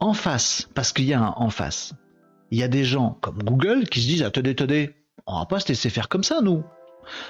en 0.00 0.14
face, 0.14 0.68
parce 0.74 0.92
qu'il 0.92 1.04
y 1.04 1.14
a 1.14 1.20
un 1.20 1.34
en 1.36 1.50
face, 1.50 1.94
il 2.50 2.58
y 2.58 2.62
a 2.62 2.68
des 2.68 2.84
gens 2.84 3.18
comme 3.20 3.42
Google 3.42 3.88
qui 3.88 4.00
se 4.00 4.06
disent 4.06 4.22
attendez, 4.22 4.50
attendez, 4.50 4.94
on 5.26 5.38
va 5.38 5.46
pas 5.46 5.60
se 5.60 5.68
laisser 5.68 5.90
faire 5.90 6.08
comme 6.08 6.24
ça, 6.24 6.40
nous. 6.42 6.64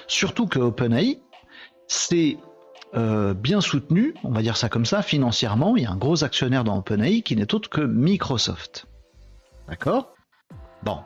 Surtout 0.07 0.47
que 0.47 0.59
OpenAI, 0.59 1.21
c'est 1.87 2.37
euh, 2.95 3.33
bien 3.33 3.61
soutenu, 3.61 4.13
on 4.23 4.31
va 4.31 4.41
dire 4.41 4.57
ça 4.57 4.69
comme 4.69 4.85
ça, 4.85 5.01
financièrement. 5.01 5.75
Il 5.75 5.83
y 5.83 5.85
a 5.85 5.91
un 5.91 5.97
gros 5.97 6.23
actionnaire 6.23 6.63
dans 6.63 6.77
OpenAI 6.77 7.21
qui 7.21 7.35
n'est 7.35 7.53
autre 7.53 7.69
que 7.69 7.81
Microsoft. 7.81 8.87
D'accord? 9.67 10.13
Bon. 10.83 10.99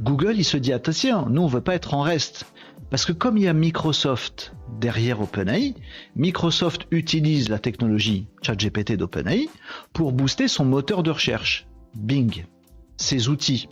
Google, 0.00 0.34
il 0.36 0.44
se 0.44 0.56
dit 0.56 0.72
attention, 0.72 1.26
nous 1.28 1.42
on 1.42 1.46
veut 1.46 1.60
pas 1.60 1.74
être 1.74 1.94
en 1.94 2.02
reste. 2.02 2.46
Parce 2.90 3.04
que 3.04 3.12
comme 3.12 3.36
il 3.36 3.44
y 3.44 3.48
a 3.48 3.52
Microsoft 3.52 4.54
derrière 4.78 5.20
OpenAI, 5.20 5.74
Microsoft 6.14 6.86
utilise 6.90 7.48
la 7.48 7.58
technologie 7.58 8.28
ChatGPT 8.42 8.92
d'OpenAI 8.92 9.48
pour 9.92 10.12
booster 10.12 10.46
son 10.46 10.64
moteur 10.64 11.02
de 11.02 11.10
recherche, 11.10 11.66
Bing, 11.94 12.44
ses 12.96 13.28
outils, 13.28 13.68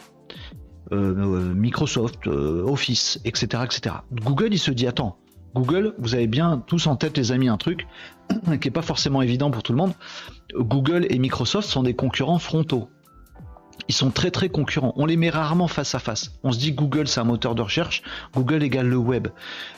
euh, 0.92 1.14
euh, 1.16 1.54
Microsoft, 1.54 2.26
Office, 2.26 3.20
etc., 3.24 3.62
etc. 3.64 3.96
Google, 4.12 4.48
il 4.52 4.58
se 4.58 4.72
dit 4.72 4.87
attends, 4.87 5.18
Google, 5.54 5.94
vous 5.98 6.14
avez 6.14 6.26
bien 6.26 6.62
tous 6.66 6.88
en 6.88 6.96
tête 6.96 7.16
les 7.16 7.30
amis 7.30 7.48
un 7.48 7.56
truc 7.56 7.87
qui 8.60 8.68
n'est 8.68 8.72
pas 8.72 8.82
forcément 8.82 9.22
évident 9.22 9.50
pour 9.50 9.62
tout 9.62 9.72
le 9.72 9.78
monde. 9.78 9.92
Google 10.56 11.06
et 11.10 11.18
Microsoft 11.18 11.68
sont 11.68 11.84
des 11.84 11.94
concurrents 11.94 12.40
frontaux. 12.40 12.88
Ils 13.88 13.94
sont 13.94 14.10
très 14.10 14.30
très 14.30 14.48
concurrents. 14.48 14.92
On 14.96 15.06
les 15.06 15.16
met 15.16 15.30
rarement 15.30 15.68
face 15.68 15.94
à 15.94 15.98
face. 15.98 16.32
On 16.42 16.52
se 16.52 16.58
dit 16.58 16.72
Google 16.72 17.06
c'est 17.06 17.20
un 17.20 17.24
moteur 17.24 17.54
de 17.54 17.62
recherche, 17.62 18.02
Google 18.34 18.62
égale 18.62 18.88
le 18.88 18.96
web. 18.96 19.28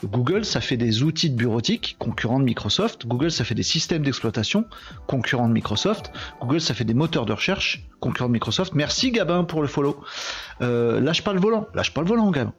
Google 0.04 0.44
ça 0.44 0.60
fait 0.60 0.76
des 0.76 1.02
outils 1.02 1.30
de 1.30 1.36
bureautique, 1.36 1.96
concurrents 1.98 2.38
de 2.38 2.44
Microsoft. 2.44 3.06
Google 3.06 3.30
ça 3.30 3.44
fait 3.44 3.54
des 3.54 3.62
systèmes 3.62 4.02
d'exploitation, 4.02 4.64
concurrents 5.06 5.48
de 5.48 5.52
Microsoft. 5.52 6.12
Google 6.40 6.60
ça 6.60 6.74
fait 6.74 6.84
des 6.84 6.94
moteurs 6.94 7.26
de 7.26 7.32
recherche, 7.32 7.84
concurrents 8.00 8.28
de 8.28 8.34
Microsoft. 8.34 8.74
Merci 8.74 9.10
Gabin 9.10 9.44
pour 9.44 9.62
le 9.62 9.68
follow. 9.68 10.00
Euh, 10.60 11.00
lâche 11.00 11.22
pas 11.22 11.32
le 11.32 11.40
volant, 11.40 11.66
lâche 11.74 11.92
pas 11.92 12.02
le 12.02 12.08
volant 12.08 12.30
Gabin. 12.30 12.52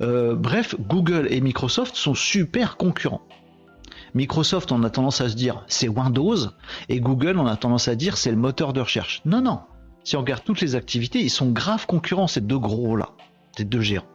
Euh, 0.00 0.34
bref, 0.34 0.76
Google 0.80 1.26
et 1.30 1.40
Microsoft 1.40 1.96
sont 1.96 2.14
super 2.14 2.76
concurrents. 2.76 3.22
Microsoft, 4.14 4.72
on 4.72 4.82
a 4.82 4.90
tendance 4.90 5.20
à 5.20 5.28
se 5.28 5.34
dire 5.34 5.62
c'est 5.66 5.88
Windows, 5.88 6.36
et 6.88 7.00
Google, 7.00 7.36
on 7.38 7.46
a 7.46 7.56
tendance 7.56 7.88
à 7.88 7.94
dire 7.94 8.16
c'est 8.16 8.30
le 8.30 8.36
moteur 8.36 8.72
de 8.72 8.80
recherche. 8.80 9.20
Non, 9.26 9.42
non, 9.42 9.60
si 10.06 10.14
on 10.14 10.20
regarde 10.20 10.44
toutes 10.44 10.60
les 10.60 10.76
activités, 10.76 11.20
ils 11.20 11.30
sont 11.30 11.50
graves 11.50 11.86
concurrents, 11.86 12.28
ces 12.28 12.40
deux 12.40 12.60
gros-là, 12.60 13.10
ces 13.56 13.64
deux 13.64 13.80
géants. 13.80 14.06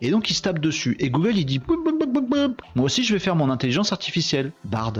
Et 0.00 0.12
donc 0.12 0.30
ils 0.30 0.34
se 0.34 0.42
tapent 0.42 0.60
dessus. 0.60 0.96
Et 1.00 1.10
Google 1.10 1.36
il 1.36 1.44
dit 1.44 1.60
moi 2.76 2.84
aussi 2.84 3.02
je 3.02 3.12
vais 3.12 3.18
faire 3.18 3.34
mon 3.34 3.50
intelligence 3.50 3.92
artificielle, 3.92 4.52
Bard, 4.64 4.92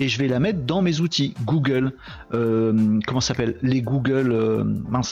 et 0.00 0.08
je 0.08 0.18
vais 0.18 0.28
la 0.28 0.40
mettre 0.40 0.60
dans 0.60 0.80
mes 0.80 1.00
outils 1.00 1.34
Google, 1.44 1.92
euh, 2.32 3.00
comment 3.06 3.20
s'appelle 3.20 3.58
les 3.60 3.82
Google, 3.82 4.32
euh, 4.32 4.64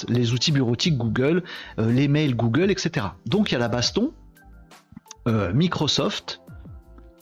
les 0.09 0.33
outils 0.33 0.53
bureautiques 0.53 0.97
Google, 0.97 1.43
euh, 1.79 1.93
les 1.93 2.09
mails 2.09 2.35
Google, 2.35 2.71
etc. 2.71 3.09
Donc 3.27 3.51
il 3.51 3.55
y 3.55 3.57
a 3.57 3.61
la 3.61 3.69
baston 3.69 4.13
Microsoft, 5.27 6.41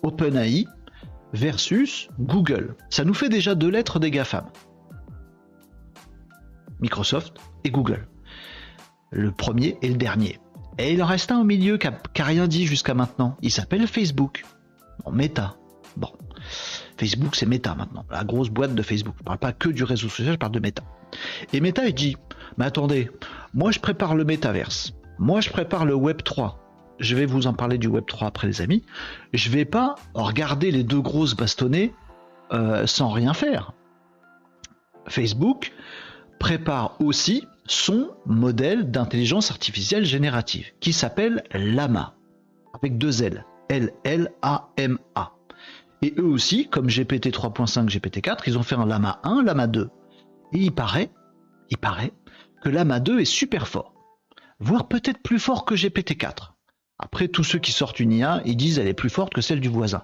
OpenAI 0.02 0.66
versus 1.32 2.08
Google. 2.20 2.76
Ça 2.90 3.04
nous 3.04 3.14
fait 3.14 3.28
déjà 3.28 3.54
deux 3.56 3.70
lettres 3.70 3.98
des 3.98 4.10
GAFAM. 4.12 4.44
Microsoft 6.82 7.38
et 7.64 7.70
Google. 7.70 8.06
Le 9.10 9.30
premier 9.30 9.78
et 9.82 9.88
le 9.88 9.96
dernier. 9.96 10.38
Et 10.78 10.92
il 10.92 11.02
en 11.02 11.06
reste 11.06 11.30
un 11.30 11.40
au 11.40 11.44
milieu 11.44 11.78
qui 11.78 11.86
n'a 11.86 12.24
rien 12.24 12.46
dit 12.46 12.66
jusqu'à 12.66 12.94
maintenant. 12.94 13.36
Il 13.42 13.50
s'appelle 13.50 13.86
Facebook. 13.86 14.44
Bon, 15.04 15.12
Meta. 15.12 15.56
Bon. 15.96 16.10
Facebook, 16.96 17.36
c'est 17.36 17.46
Meta 17.46 17.74
maintenant. 17.74 18.04
La 18.10 18.24
grosse 18.24 18.48
boîte 18.48 18.74
de 18.74 18.82
Facebook. 18.82 19.14
Je 19.18 19.22
ne 19.22 19.26
parle 19.26 19.38
pas 19.38 19.52
que 19.52 19.68
du 19.68 19.84
réseau 19.84 20.08
social, 20.08 20.34
je 20.34 20.38
parle 20.38 20.52
de 20.52 20.60
Meta. 20.60 20.82
Et 21.52 21.60
Meta, 21.60 21.86
il 21.86 21.94
dit 21.94 22.16
Mais 22.56 22.64
attendez, 22.64 23.10
moi 23.54 23.70
je 23.70 23.80
prépare 23.80 24.14
le 24.14 24.24
métaverse. 24.24 24.94
Moi 25.18 25.40
je 25.40 25.50
prépare 25.50 25.84
le 25.84 25.94
Web 25.94 26.22
3. 26.22 26.58
Je 26.98 27.16
vais 27.16 27.26
vous 27.26 27.46
en 27.46 27.52
parler 27.52 27.78
du 27.78 27.88
Web 27.88 28.06
3 28.06 28.28
après, 28.28 28.46
les 28.46 28.60
amis. 28.60 28.84
Je 29.32 29.50
vais 29.50 29.64
pas 29.64 29.96
regarder 30.14 30.70
les 30.70 30.84
deux 30.84 31.00
grosses 31.00 31.34
bastonnées 31.34 31.92
euh, 32.52 32.86
sans 32.86 33.10
rien 33.10 33.34
faire. 33.34 33.72
Facebook, 35.08 35.72
prépare 36.42 36.96
aussi 37.00 37.46
son 37.66 38.10
modèle 38.26 38.90
d'intelligence 38.90 39.52
artificielle 39.52 40.04
générative 40.04 40.72
qui 40.80 40.92
s'appelle 40.92 41.44
Lama 41.52 42.16
avec 42.74 42.98
deux 42.98 43.22
L, 43.22 43.44
L-L-A-M-A. 43.68 45.32
Et 46.02 46.14
eux 46.18 46.24
aussi, 46.24 46.68
comme 46.68 46.88
GPT 46.88 47.28
3.5, 47.28 47.86
GPT 47.86 48.22
4, 48.22 48.48
ils 48.48 48.58
ont 48.58 48.64
fait 48.64 48.74
un 48.74 48.86
Lama 48.86 49.20
1, 49.22 49.44
Lama 49.44 49.68
2. 49.68 49.88
Et 50.52 50.58
il 50.58 50.72
paraît, 50.72 51.10
il 51.70 51.78
paraît 51.78 52.12
que 52.60 52.68
Lama 52.68 52.98
2 52.98 53.20
est 53.20 53.24
super 53.24 53.68
fort, 53.68 53.94
voire 54.58 54.88
peut-être 54.88 55.22
plus 55.22 55.38
fort 55.38 55.64
que 55.64 55.76
GPT 55.76 56.18
4. 56.18 56.56
Après, 56.98 57.28
tous 57.28 57.44
ceux 57.44 57.60
qui 57.60 57.70
sortent 57.70 58.00
une 58.00 58.10
IA, 58.10 58.42
ils 58.44 58.56
disent 58.56 58.80
elle 58.80 58.88
est 58.88 58.94
plus 58.94 59.10
forte 59.10 59.32
que 59.32 59.42
celle 59.42 59.60
du 59.60 59.68
voisin. 59.68 60.02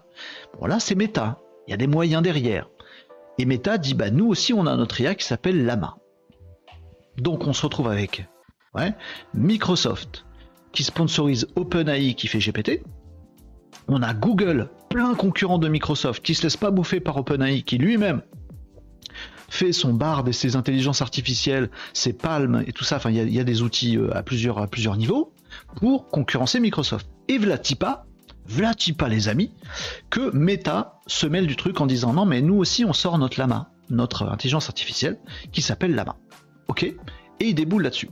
Bon 0.56 0.66
là, 0.66 0.78
c'est 0.78 0.94
Meta. 0.94 1.40
Il 1.66 1.72
y 1.72 1.74
a 1.74 1.78
des 1.78 1.88
moyens 1.88 2.22
derrière. 2.22 2.68
Et 3.38 3.44
Meta 3.44 3.76
dit 3.76 3.94
bah 3.94 4.10
nous 4.10 4.28
aussi 4.28 4.52
on 4.52 4.66
a 4.66 4.76
notre 4.76 5.00
IA 5.00 5.16
qui 5.16 5.24
s'appelle 5.24 5.64
Lama. 5.64 5.96
Donc 7.18 7.46
on 7.46 7.52
se 7.52 7.62
retrouve 7.62 7.88
avec 7.88 8.26
Microsoft 9.34 10.24
qui 10.72 10.84
sponsorise 10.84 11.48
OpenAI 11.56 12.14
qui 12.14 12.28
fait 12.28 12.38
GPT. 12.38 12.82
On 13.88 14.02
a 14.02 14.12
Google, 14.14 14.70
plein 14.90 15.14
concurrent 15.14 15.58
de 15.58 15.68
Microsoft, 15.68 16.22
qui 16.22 16.34
se 16.34 16.42
laisse 16.42 16.56
pas 16.56 16.70
bouffer 16.70 17.00
par 17.00 17.16
OpenAI, 17.16 17.62
qui 17.62 17.78
lui-même 17.78 18.22
fait 19.48 19.72
son 19.72 19.94
Bard 19.94 20.28
et 20.28 20.32
ses 20.32 20.56
intelligences 20.56 21.00
artificielles, 21.00 21.70
ses 21.94 22.12
Palm 22.12 22.62
et 22.66 22.72
tout 22.72 22.84
ça. 22.84 22.96
Enfin, 22.96 23.10
il 23.10 23.32
y, 23.32 23.40
a 23.40 23.44
des 23.44 23.62
outils 23.62 23.96
euh, 23.96 24.14
à 24.14 24.22
plusieurs, 24.22 24.58
à 24.58 24.66
plusieurs 24.66 24.96
niveaux 24.96 25.32
pour 25.76 26.08
concurrencer 26.08 26.60
Microsoft. 26.60 27.08
Et 27.28 27.38
Vlatipa, 27.38 28.04
Vlatipa 28.46 29.08
les 29.08 29.28
amis, 29.28 29.54
que 30.10 30.30
Meta 30.36 31.00
se 31.06 31.26
mêle 31.26 31.46
du 31.46 31.56
truc 31.56 31.80
en 31.80 31.86
disant 31.86 32.12
non 32.12 32.26
mais 32.26 32.42
nous 32.42 32.56
aussi 32.56 32.84
on 32.84 32.92
sort 32.92 33.16
notre 33.16 33.40
Lama, 33.40 33.70
notre 33.88 34.24
intelligence 34.24 34.68
artificielle 34.68 35.18
qui 35.50 35.62
s'appelle 35.62 35.94
Lama. 35.94 36.16
Ok 36.68 36.84
Et 36.84 36.96
ils 37.40 37.54
déboulent 37.54 37.82
là-dessus. 37.82 38.10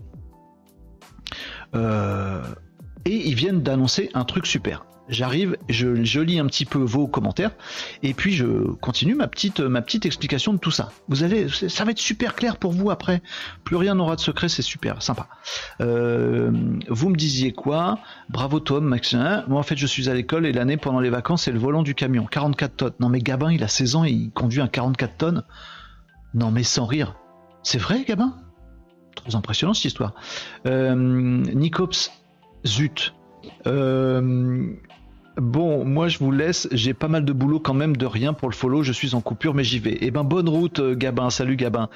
Euh, 1.75 2.43
et 3.05 3.29
ils 3.29 3.35
viennent 3.35 3.63
d'annoncer 3.63 4.11
un 4.15 4.25
truc 4.25 4.47
super. 4.47 4.85
J'arrive, 5.09 5.57
je, 5.69 6.19
lis 6.21 6.41
un 6.41 6.47
petit 6.47 6.65
peu 6.65 6.81
vos 6.81 7.07
commentaires 7.07 7.53
et 8.03 8.13
puis 8.13 8.33
je 8.33 8.45
continue 8.81 9.15
ma 9.15 9.29
petite, 9.29 9.61
ma 9.61 9.81
petite 9.81 10.05
explication 10.05 10.53
de 10.53 10.59
tout 10.59 10.73
ça. 10.73 10.91
Vous 11.07 11.23
allez, 11.23 11.49
ça 11.49 11.85
va 11.85 11.93
être 11.93 12.01
super 12.01 12.35
clair 12.35 12.57
pour 12.57 12.73
vous 12.73 12.91
après. 12.91 13.23
Plus 13.63 13.77
rien 13.77 13.95
n'aura 13.95 14.17
de 14.17 14.21
secret, 14.21 14.49
c'est 14.49 14.63
super, 14.63 15.03
sympa. 15.03 15.29
Euh, 15.81 16.51
vous 16.89 17.09
me 17.09 17.15
disiez 17.15 17.53
quoi? 17.53 18.01
Bravo 18.31 18.59
Tom, 18.59 18.85
Maxime. 18.85 19.45
Moi 19.47 19.61
en 19.61 19.63
fait 19.63 19.77
je 19.77 19.87
suis 19.87 20.09
à 20.09 20.15
l'école 20.15 20.45
et 20.45 20.53
l'année 20.53 20.77
pendant 20.77 20.99
les 20.99 21.11
vacances 21.11 21.45
c'est 21.45 21.53
le 21.53 21.61
volant 21.61 21.85
du 21.85 21.95
camion, 21.95 22.27
44 22.27 22.77
tonnes. 22.77 22.93
Non 22.99 23.09
mais 23.09 23.21
Gabin 23.21 23.53
il 23.53 23.63
a 23.63 23.69
16 23.69 23.95
ans 23.95 24.05
et 24.05 24.11
il 24.11 24.33
conduit 24.33 24.61
un 24.61 24.69
44 24.69 25.17
tonnes. 25.17 25.45
Non 26.35 26.51
mais 26.51 26.65
sans 26.65 26.85
rire. 26.85 27.15
C'est 27.63 27.79
vrai 27.79 28.05
Gabin? 28.05 28.35
Très 29.27 29.35
impressionnant 29.35 29.75
cette 29.75 29.87
histoire. 29.87 30.13
Euh, 30.67 30.95
Nicops, 30.95 32.13
zut. 32.65 33.13
Euh, 33.67 34.73
bon, 35.37 35.85
moi 35.85 36.07
je 36.07 36.19
vous 36.19 36.31
laisse, 36.31 36.69
j'ai 36.71 36.95
pas 36.95 37.09
mal 37.09 37.25
de 37.25 37.33
boulot 37.33 37.59
quand 37.59 37.75
même, 37.75 37.97
de 37.97 38.07
rien 38.07 38.35
pour 38.35 38.49
le 38.49 38.55
follow, 38.55 38.85
je 38.85 38.93
suis 38.93 39.17
en 39.17 39.21
coupure 39.21 39.55
mais 39.55 39.65
j'y 39.65 39.81
vais. 39.81 39.99
Eh 40.01 40.13
ben 40.13 40.23
bonne 40.23 40.49
route 40.49 40.79
euh, 40.79 40.95
Gabin, 40.95 41.31
salut 41.31 41.57
Gabin. 41.57 41.89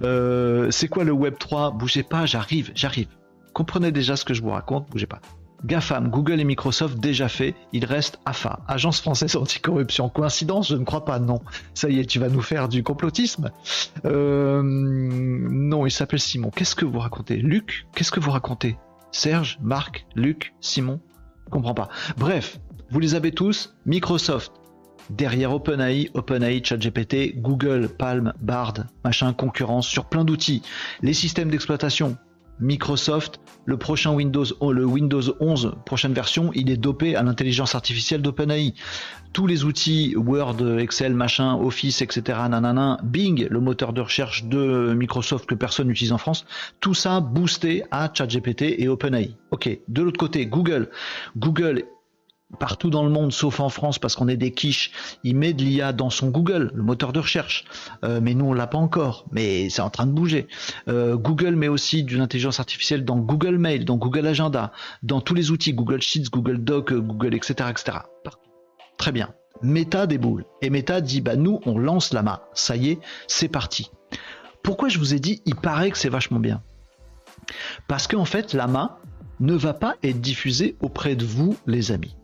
c'est 0.00 0.88
quoi 0.88 1.04
le 1.04 1.12
Web 1.12 1.34
3 1.38 1.72
Bougez 1.72 2.04
pas, 2.04 2.24
j'arrive, 2.24 2.72
j'arrive. 2.74 3.08
Comprenez 3.52 3.92
déjà 3.92 4.16
ce 4.16 4.24
que 4.24 4.32
je 4.32 4.40
vous 4.40 4.50
raconte, 4.50 4.88
bougez 4.88 5.06
pas. 5.06 5.20
GAFAM, 5.64 6.08
Google 6.08 6.40
et 6.40 6.44
Microsoft 6.44 6.98
déjà 6.98 7.28
fait, 7.28 7.54
il 7.72 7.84
reste 7.84 8.20
AFA, 8.24 8.60
Agence 8.68 9.00
française 9.00 9.36
anticorruption. 9.36 10.08
Coïncidence 10.08 10.68
Je 10.68 10.76
ne 10.76 10.84
crois 10.84 11.04
pas, 11.04 11.18
non. 11.18 11.40
Ça 11.74 11.88
y 11.88 11.98
est, 11.98 12.04
tu 12.04 12.18
vas 12.18 12.28
nous 12.28 12.42
faire 12.42 12.68
du 12.68 12.82
complotisme 12.82 13.50
euh, 14.04 14.62
Non, 14.64 15.86
il 15.86 15.90
s'appelle 15.90 16.20
Simon. 16.20 16.50
Qu'est-ce 16.54 16.76
que 16.76 16.84
vous 16.84 16.98
racontez? 16.98 17.36
Luc, 17.36 17.86
qu'est-ce 17.94 18.12
que 18.12 18.20
vous 18.20 18.30
racontez? 18.30 18.76
Serge, 19.10 19.58
Marc, 19.60 20.06
Luc, 20.14 20.54
Simon? 20.60 21.00
Je 21.46 21.50
comprends 21.50 21.74
pas. 21.74 21.88
Bref, 22.16 22.60
vous 22.90 23.00
les 23.00 23.14
avez 23.14 23.32
tous. 23.32 23.74
Microsoft, 23.86 24.52
derrière 25.10 25.52
OpenAI, 25.52 26.10
OpenAI, 26.14 26.62
ChatGPT, 26.62 27.36
Google, 27.36 27.88
Palm, 27.88 28.32
Bard, 28.40 28.74
machin, 29.04 29.32
concurrence 29.32 29.86
sur 29.86 30.04
plein 30.06 30.24
d'outils. 30.24 30.62
Les 31.02 31.14
systèmes 31.14 31.50
d'exploitation, 31.50 32.16
Microsoft, 32.60 33.40
le 33.66 33.76
prochain 33.76 34.12
Windows, 34.12 34.44
oh, 34.60 34.72
le 34.72 34.84
Windows 34.84 35.22
11, 35.40 35.74
prochaine 35.84 36.12
version, 36.12 36.50
il 36.54 36.70
est 36.70 36.76
dopé 36.76 37.16
à 37.16 37.22
l'intelligence 37.22 37.74
artificielle 37.74 38.22
d'OpenAI. 38.22 38.74
Tous 39.32 39.46
les 39.46 39.64
outils 39.64 40.16
Word, 40.16 40.78
Excel, 40.78 41.14
machin, 41.14 41.54
Office, 41.54 42.00
etc. 42.02 42.38
Bing, 43.02 43.46
le 43.48 43.60
moteur 43.60 43.92
de 43.92 44.00
recherche 44.00 44.44
de 44.44 44.94
Microsoft 44.94 45.46
que 45.46 45.54
personne 45.54 45.88
n'utilise 45.88 46.12
en 46.12 46.18
France, 46.18 46.46
tout 46.80 46.94
ça 46.94 47.20
boosté 47.20 47.84
à 47.90 48.10
ChatGPT 48.12 48.74
et 48.78 48.88
OpenAI. 48.88 49.36
Ok. 49.50 49.68
De 49.88 50.02
l'autre 50.02 50.18
côté, 50.18 50.46
Google. 50.46 50.88
Google 51.36 51.84
partout 52.58 52.90
dans 52.90 53.02
le 53.02 53.10
monde, 53.10 53.32
sauf 53.32 53.60
en 53.60 53.68
France, 53.68 53.98
parce 53.98 54.16
qu'on 54.16 54.28
est 54.28 54.36
des 54.36 54.52
quiches, 54.52 54.90
il 55.22 55.36
met 55.36 55.52
de 55.52 55.62
l'IA 55.62 55.92
dans 55.92 56.10
son 56.10 56.28
Google, 56.28 56.70
le 56.74 56.82
moteur 56.82 57.12
de 57.12 57.20
recherche. 57.20 57.64
Euh, 58.04 58.20
mais 58.22 58.34
nous, 58.34 58.46
on 58.46 58.52
l'a 58.52 58.66
pas 58.66 58.78
encore. 58.78 59.26
Mais 59.32 59.68
c'est 59.70 59.82
en 59.82 59.90
train 59.90 60.06
de 60.06 60.12
bouger. 60.12 60.48
Euh, 60.88 61.16
Google 61.16 61.56
met 61.56 61.68
aussi 61.68 62.04
d'une 62.04 62.20
intelligence 62.20 62.60
artificielle 62.60 63.04
dans 63.04 63.16
Google 63.16 63.58
Mail, 63.58 63.84
dans 63.84 63.96
Google 63.96 64.26
Agenda, 64.26 64.72
dans 65.02 65.20
tous 65.20 65.34
les 65.34 65.50
outils, 65.50 65.74
Google 65.74 66.00
Sheets, 66.00 66.30
Google 66.30 66.58
Doc, 66.64 66.92
Google, 66.92 67.34
etc., 67.34 67.70
etc. 67.70 67.98
Très 68.96 69.12
bien. 69.12 69.32
Meta 69.62 70.06
déboule. 70.06 70.44
Et 70.62 70.70
Meta 70.70 71.00
dit 71.00 71.20
bah 71.20 71.36
nous 71.36 71.60
on 71.66 71.78
lance 71.78 72.12
Lama. 72.12 72.44
Ça 72.54 72.76
y 72.76 72.90
est, 72.90 72.98
c'est 73.26 73.48
parti. 73.48 73.90
Pourquoi 74.62 74.88
je 74.88 74.98
vous 74.98 75.14
ai 75.14 75.20
dit 75.20 75.42
il 75.46 75.56
paraît 75.56 75.90
que 75.90 75.98
c'est 75.98 76.08
vachement 76.08 76.40
bien? 76.40 76.62
Parce 77.88 78.06
qu'en 78.06 78.24
fait 78.24 78.54
Lama 78.54 78.98
ne 79.40 79.54
va 79.54 79.74
pas 79.74 79.96
être 80.02 80.20
diffusé 80.20 80.76
auprès 80.80 81.16
de 81.16 81.24
vous 81.24 81.56
les 81.66 81.92
amis. 81.92 82.17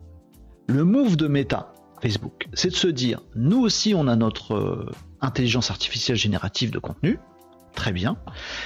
Le 0.67 0.83
move 0.83 1.15
de 1.15 1.27
Meta, 1.27 1.73
Facebook, 2.01 2.47
c'est 2.53 2.69
de 2.69 2.75
se 2.75 2.87
dire 2.87 3.21
nous 3.35 3.61
aussi 3.61 3.93
on 3.93 4.07
a 4.07 4.15
notre 4.15 4.55
euh, 4.55 4.91
intelligence 5.21 5.69
artificielle 5.69 6.17
générative 6.17 6.71
de 6.71 6.79
contenu, 6.79 7.19
très 7.75 7.91
bien, 7.91 8.17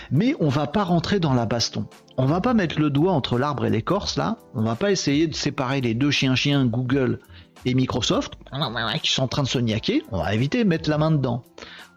mais 0.10 0.34
on 0.40 0.48
va 0.48 0.66
pas 0.66 0.84
rentrer 0.86 1.20
dans 1.20 1.34
la 1.34 1.46
baston. 1.46 1.88
On 2.18 2.26
va 2.26 2.40
pas 2.40 2.54
mettre 2.54 2.80
le 2.80 2.90
doigt 2.90 3.12
entre 3.12 3.38
l'arbre 3.38 3.66
et 3.66 3.70
l'écorce 3.70 4.16
là, 4.16 4.38
on 4.54 4.62
va 4.62 4.76
pas 4.76 4.92
essayer 4.92 5.28
de 5.28 5.36
séparer 5.36 5.82
les 5.82 5.94
deux 5.94 6.12
chiens-chiens 6.12 6.66
Google 6.66 7.20
et 7.66 7.74
Microsoft 7.74 8.34
qui 9.04 9.12
sont 9.12 9.24
en 9.24 9.28
train 9.28 9.44
de 9.44 9.50
se 9.50 9.60
niaquer, 9.60 10.04
on 10.12 10.20
va 10.20 10.34
éviter 10.34 10.64
de 10.64 10.70
mettre 10.70 10.90
la 10.90 10.98
main 10.98 11.12
dedans. 11.12 11.44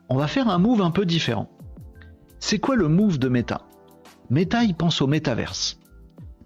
On 0.09 0.17
va 0.17 0.27
faire 0.27 0.49
un 0.49 0.59
move 0.59 0.83
un 0.83 0.91
peu 0.91 1.07
différent. 1.07 1.49
C'est 2.41 2.59
quoi 2.59 2.75
le 2.75 2.89
move 2.89 3.19
de 3.19 3.29
Meta? 3.29 3.63
Meta, 4.31 4.65
il 4.65 4.75
pense 4.75 5.01
au 5.01 5.07
métaverse. 5.07 5.79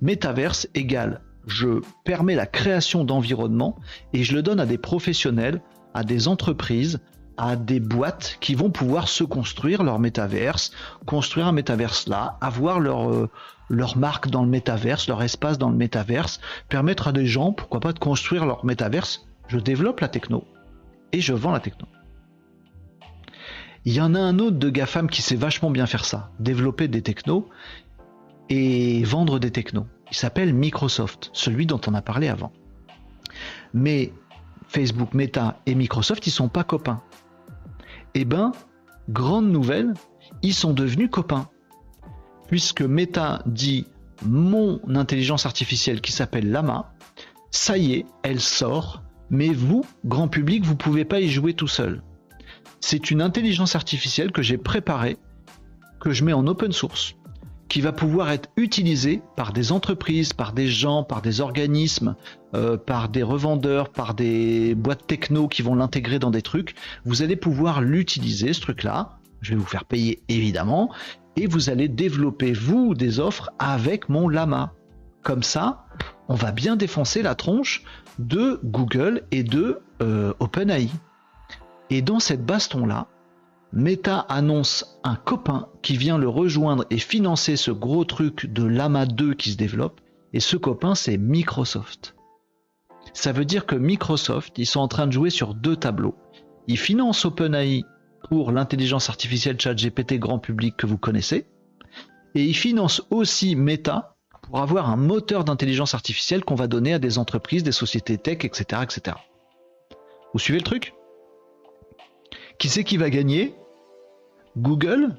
Métaverse 0.02 0.68
égale 0.74 1.22
je 1.46 1.80
permets 2.04 2.34
la 2.34 2.46
création 2.46 3.04
d'environnements 3.04 3.76
et 4.12 4.24
je 4.24 4.34
le 4.34 4.42
donne 4.42 4.60
à 4.60 4.66
des 4.66 4.78
professionnels, 4.78 5.62
à 5.94 6.02
des 6.02 6.28
entreprises, 6.28 7.00
à 7.36 7.56
des 7.56 7.80
boîtes 7.80 8.38
qui 8.40 8.54
vont 8.54 8.70
pouvoir 8.70 9.08
se 9.08 9.24
construire 9.24 9.82
leur 9.82 9.98
métaverse, 9.98 10.72
construire 11.04 11.46
un 11.46 11.52
métaverse 11.52 12.08
là, 12.08 12.38
avoir 12.40 12.80
leur, 12.80 13.10
euh, 13.10 13.30
leur 13.68 13.96
marque 13.96 14.28
dans 14.28 14.42
le 14.42 14.48
métaverse, 14.48 15.08
leur 15.08 15.22
espace 15.22 15.58
dans 15.58 15.70
le 15.70 15.76
métaverse, 15.76 16.40
permettre 16.68 17.08
à 17.08 17.12
des 17.12 17.26
gens, 17.26 17.52
pourquoi 17.52 17.80
pas, 17.80 17.92
de 17.92 17.98
construire 17.98 18.46
leur 18.46 18.64
métaverse. 18.64 19.26
Je 19.48 19.58
développe 19.58 20.00
la 20.00 20.08
techno 20.08 20.44
et 21.12 21.20
je 21.20 21.32
vends 21.32 21.52
la 21.52 21.60
techno. 21.60 21.86
Il 23.84 23.92
y 23.92 24.00
en 24.00 24.16
a 24.16 24.18
un 24.18 24.40
autre 24.40 24.58
de 24.58 24.68
GAFAM 24.68 25.08
qui 25.08 25.22
sait 25.22 25.36
vachement 25.36 25.70
bien 25.70 25.86
faire 25.86 26.04
ça, 26.04 26.30
développer 26.40 26.88
des 26.88 27.02
technos 27.02 27.48
et 28.48 29.04
vendre 29.04 29.38
des 29.38 29.52
technos. 29.52 29.86
Il 30.10 30.16
s'appelle 30.16 30.54
Microsoft, 30.54 31.30
celui 31.32 31.66
dont 31.66 31.80
on 31.86 31.94
a 31.94 32.02
parlé 32.02 32.28
avant. 32.28 32.52
Mais 33.74 34.12
Facebook, 34.68 35.14
Meta 35.14 35.60
et 35.66 35.74
Microsoft, 35.74 36.26
ils 36.26 36.30
sont 36.30 36.48
pas 36.48 36.64
copains. 36.64 37.02
Eh 38.14 38.24
ben, 38.24 38.52
grande 39.08 39.50
nouvelle, 39.50 39.94
ils 40.42 40.54
sont 40.54 40.72
devenus 40.72 41.10
copains. 41.10 41.48
Puisque 42.48 42.82
Meta 42.82 43.42
dit 43.46 43.86
mon 44.24 44.80
intelligence 44.94 45.46
artificielle 45.46 46.00
qui 46.00 46.12
s'appelle 46.12 46.50
Lama, 46.50 46.92
ça 47.50 47.76
y 47.76 47.94
est, 47.94 48.06
elle 48.22 48.40
sort, 48.40 49.02
mais 49.30 49.48
vous, 49.48 49.84
grand 50.04 50.28
public, 50.28 50.64
vous 50.64 50.76
pouvez 50.76 51.04
pas 51.04 51.20
y 51.20 51.28
jouer 51.28 51.54
tout 51.54 51.68
seul. 51.68 52.02
C'est 52.80 53.10
une 53.10 53.22
intelligence 53.22 53.74
artificielle 53.74 54.30
que 54.30 54.42
j'ai 54.42 54.58
préparée, 54.58 55.16
que 56.00 56.12
je 56.12 56.24
mets 56.24 56.32
en 56.32 56.46
open 56.46 56.72
source 56.72 57.16
qui 57.68 57.80
va 57.80 57.92
pouvoir 57.92 58.30
être 58.30 58.48
utilisé 58.56 59.22
par 59.36 59.52
des 59.52 59.72
entreprises, 59.72 60.32
par 60.32 60.52
des 60.52 60.68
gens, 60.68 61.02
par 61.02 61.22
des 61.22 61.40
organismes, 61.40 62.14
euh, 62.54 62.76
par 62.76 63.08
des 63.08 63.22
revendeurs, 63.22 63.90
par 63.90 64.14
des 64.14 64.74
boîtes 64.74 65.06
techno 65.06 65.48
qui 65.48 65.62
vont 65.62 65.74
l'intégrer 65.74 66.18
dans 66.18 66.30
des 66.30 66.42
trucs. 66.42 66.74
Vous 67.04 67.22
allez 67.22 67.36
pouvoir 67.36 67.80
l'utiliser, 67.80 68.52
ce 68.52 68.60
truc-là. 68.60 69.18
Je 69.40 69.50
vais 69.50 69.56
vous 69.56 69.66
faire 69.66 69.84
payer 69.84 70.22
évidemment. 70.28 70.92
Et 71.36 71.46
vous 71.46 71.68
allez 71.68 71.88
développer, 71.88 72.52
vous, 72.52 72.94
des 72.94 73.20
offres 73.20 73.50
avec 73.58 74.08
mon 74.08 74.28
lama. 74.28 74.72
Comme 75.22 75.42
ça, 75.42 75.86
on 76.28 76.34
va 76.34 76.52
bien 76.52 76.76
défoncer 76.76 77.22
la 77.22 77.34
tronche 77.34 77.82
de 78.18 78.60
Google 78.64 79.22
et 79.32 79.42
de 79.42 79.80
euh, 80.00 80.32
OpenAI. 80.38 80.88
Et 81.90 82.00
dans 82.00 82.20
cette 82.20 82.44
baston-là, 82.44 83.08
Meta 83.76 84.20
annonce 84.30 84.98
un 85.04 85.16
copain 85.16 85.68
qui 85.82 85.98
vient 85.98 86.16
le 86.16 86.30
rejoindre 86.30 86.86
et 86.88 86.96
financer 86.96 87.56
ce 87.56 87.70
gros 87.70 88.06
truc 88.06 88.46
de 88.46 88.64
Lama 88.64 89.04
2 89.04 89.34
qui 89.34 89.52
se 89.52 89.58
développe. 89.58 90.00
Et 90.32 90.40
ce 90.40 90.56
copain, 90.56 90.94
c'est 90.94 91.18
Microsoft. 91.18 92.16
Ça 93.12 93.32
veut 93.32 93.44
dire 93.44 93.66
que 93.66 93.76
Microsoft, 93.76 94.56
ils 94.56 94.64
sont 94.64 94.80
en 94.80 94.88
train 94.88 95.06
de 95.06 95.12
jouer 95.12 95.28
sur 95.28 95.52
deux 95.52 95.76
tableaux. 95.76 96.14
Ils 96.66 96.78
financent 96.78 97.26
OpenAI 97.26 97.84
pour 98.30 98.50
l'intelligence 98.50 99.10
artificielle 99.10 99.60
ChatGPT 99.60 100.18
grand 100.18 100.38
public 100.38 100.74
que 100.78 100.86
vous 100.86 100.96
connaissez. 100.96 101.46
Et 102.34 102.44
ils 102.44 102.56
financent 102.56 103.02
aussi 103.10 103.56
Meta 103.56 104.16
pour 104.40 104.60
avoir 104.60 104.88
un 104.88 104.96
moteur 104.96 105.44
d'intelligence 105.44 105.92
artificielle 105.92 106.46
qu'on 106.46 106.54
va 106.54 106.66
donner 106.66 106.94
à 106.94 106.98
des 106.98 107.18
entreprises, 107.18 107.62
des 107.62 107.72
sociétés 107.72 108.16
tech, 108.16 108.38
etc. 108.42 108.80
etc. 108.82 109.18
Vous 110.32 110.38
suivez 110.38 110.60
le 110.60 110.64
truc? 110.64 110.94
Qui 112.58 112.70
c'est 112.70 112.82
qui 112.82 112.96
va 112.96 113.10
gagner? 113.10 113.54
Google 114.56 115.16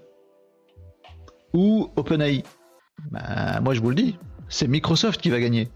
ou 1.53 1.89
OpenAI 1.95 2.43
bah, 3.11 3.59
Moi 3.61 3.73
je 3.73 3.81
vous 3.81 3.89
le 3.89 3.95
dis, 3.95 4.17
c'est 4.49 4.67
Microsoft 4.67 5.21
qui 5.21 5.29
va 5.29 5.39
gagner. 5.39 5.69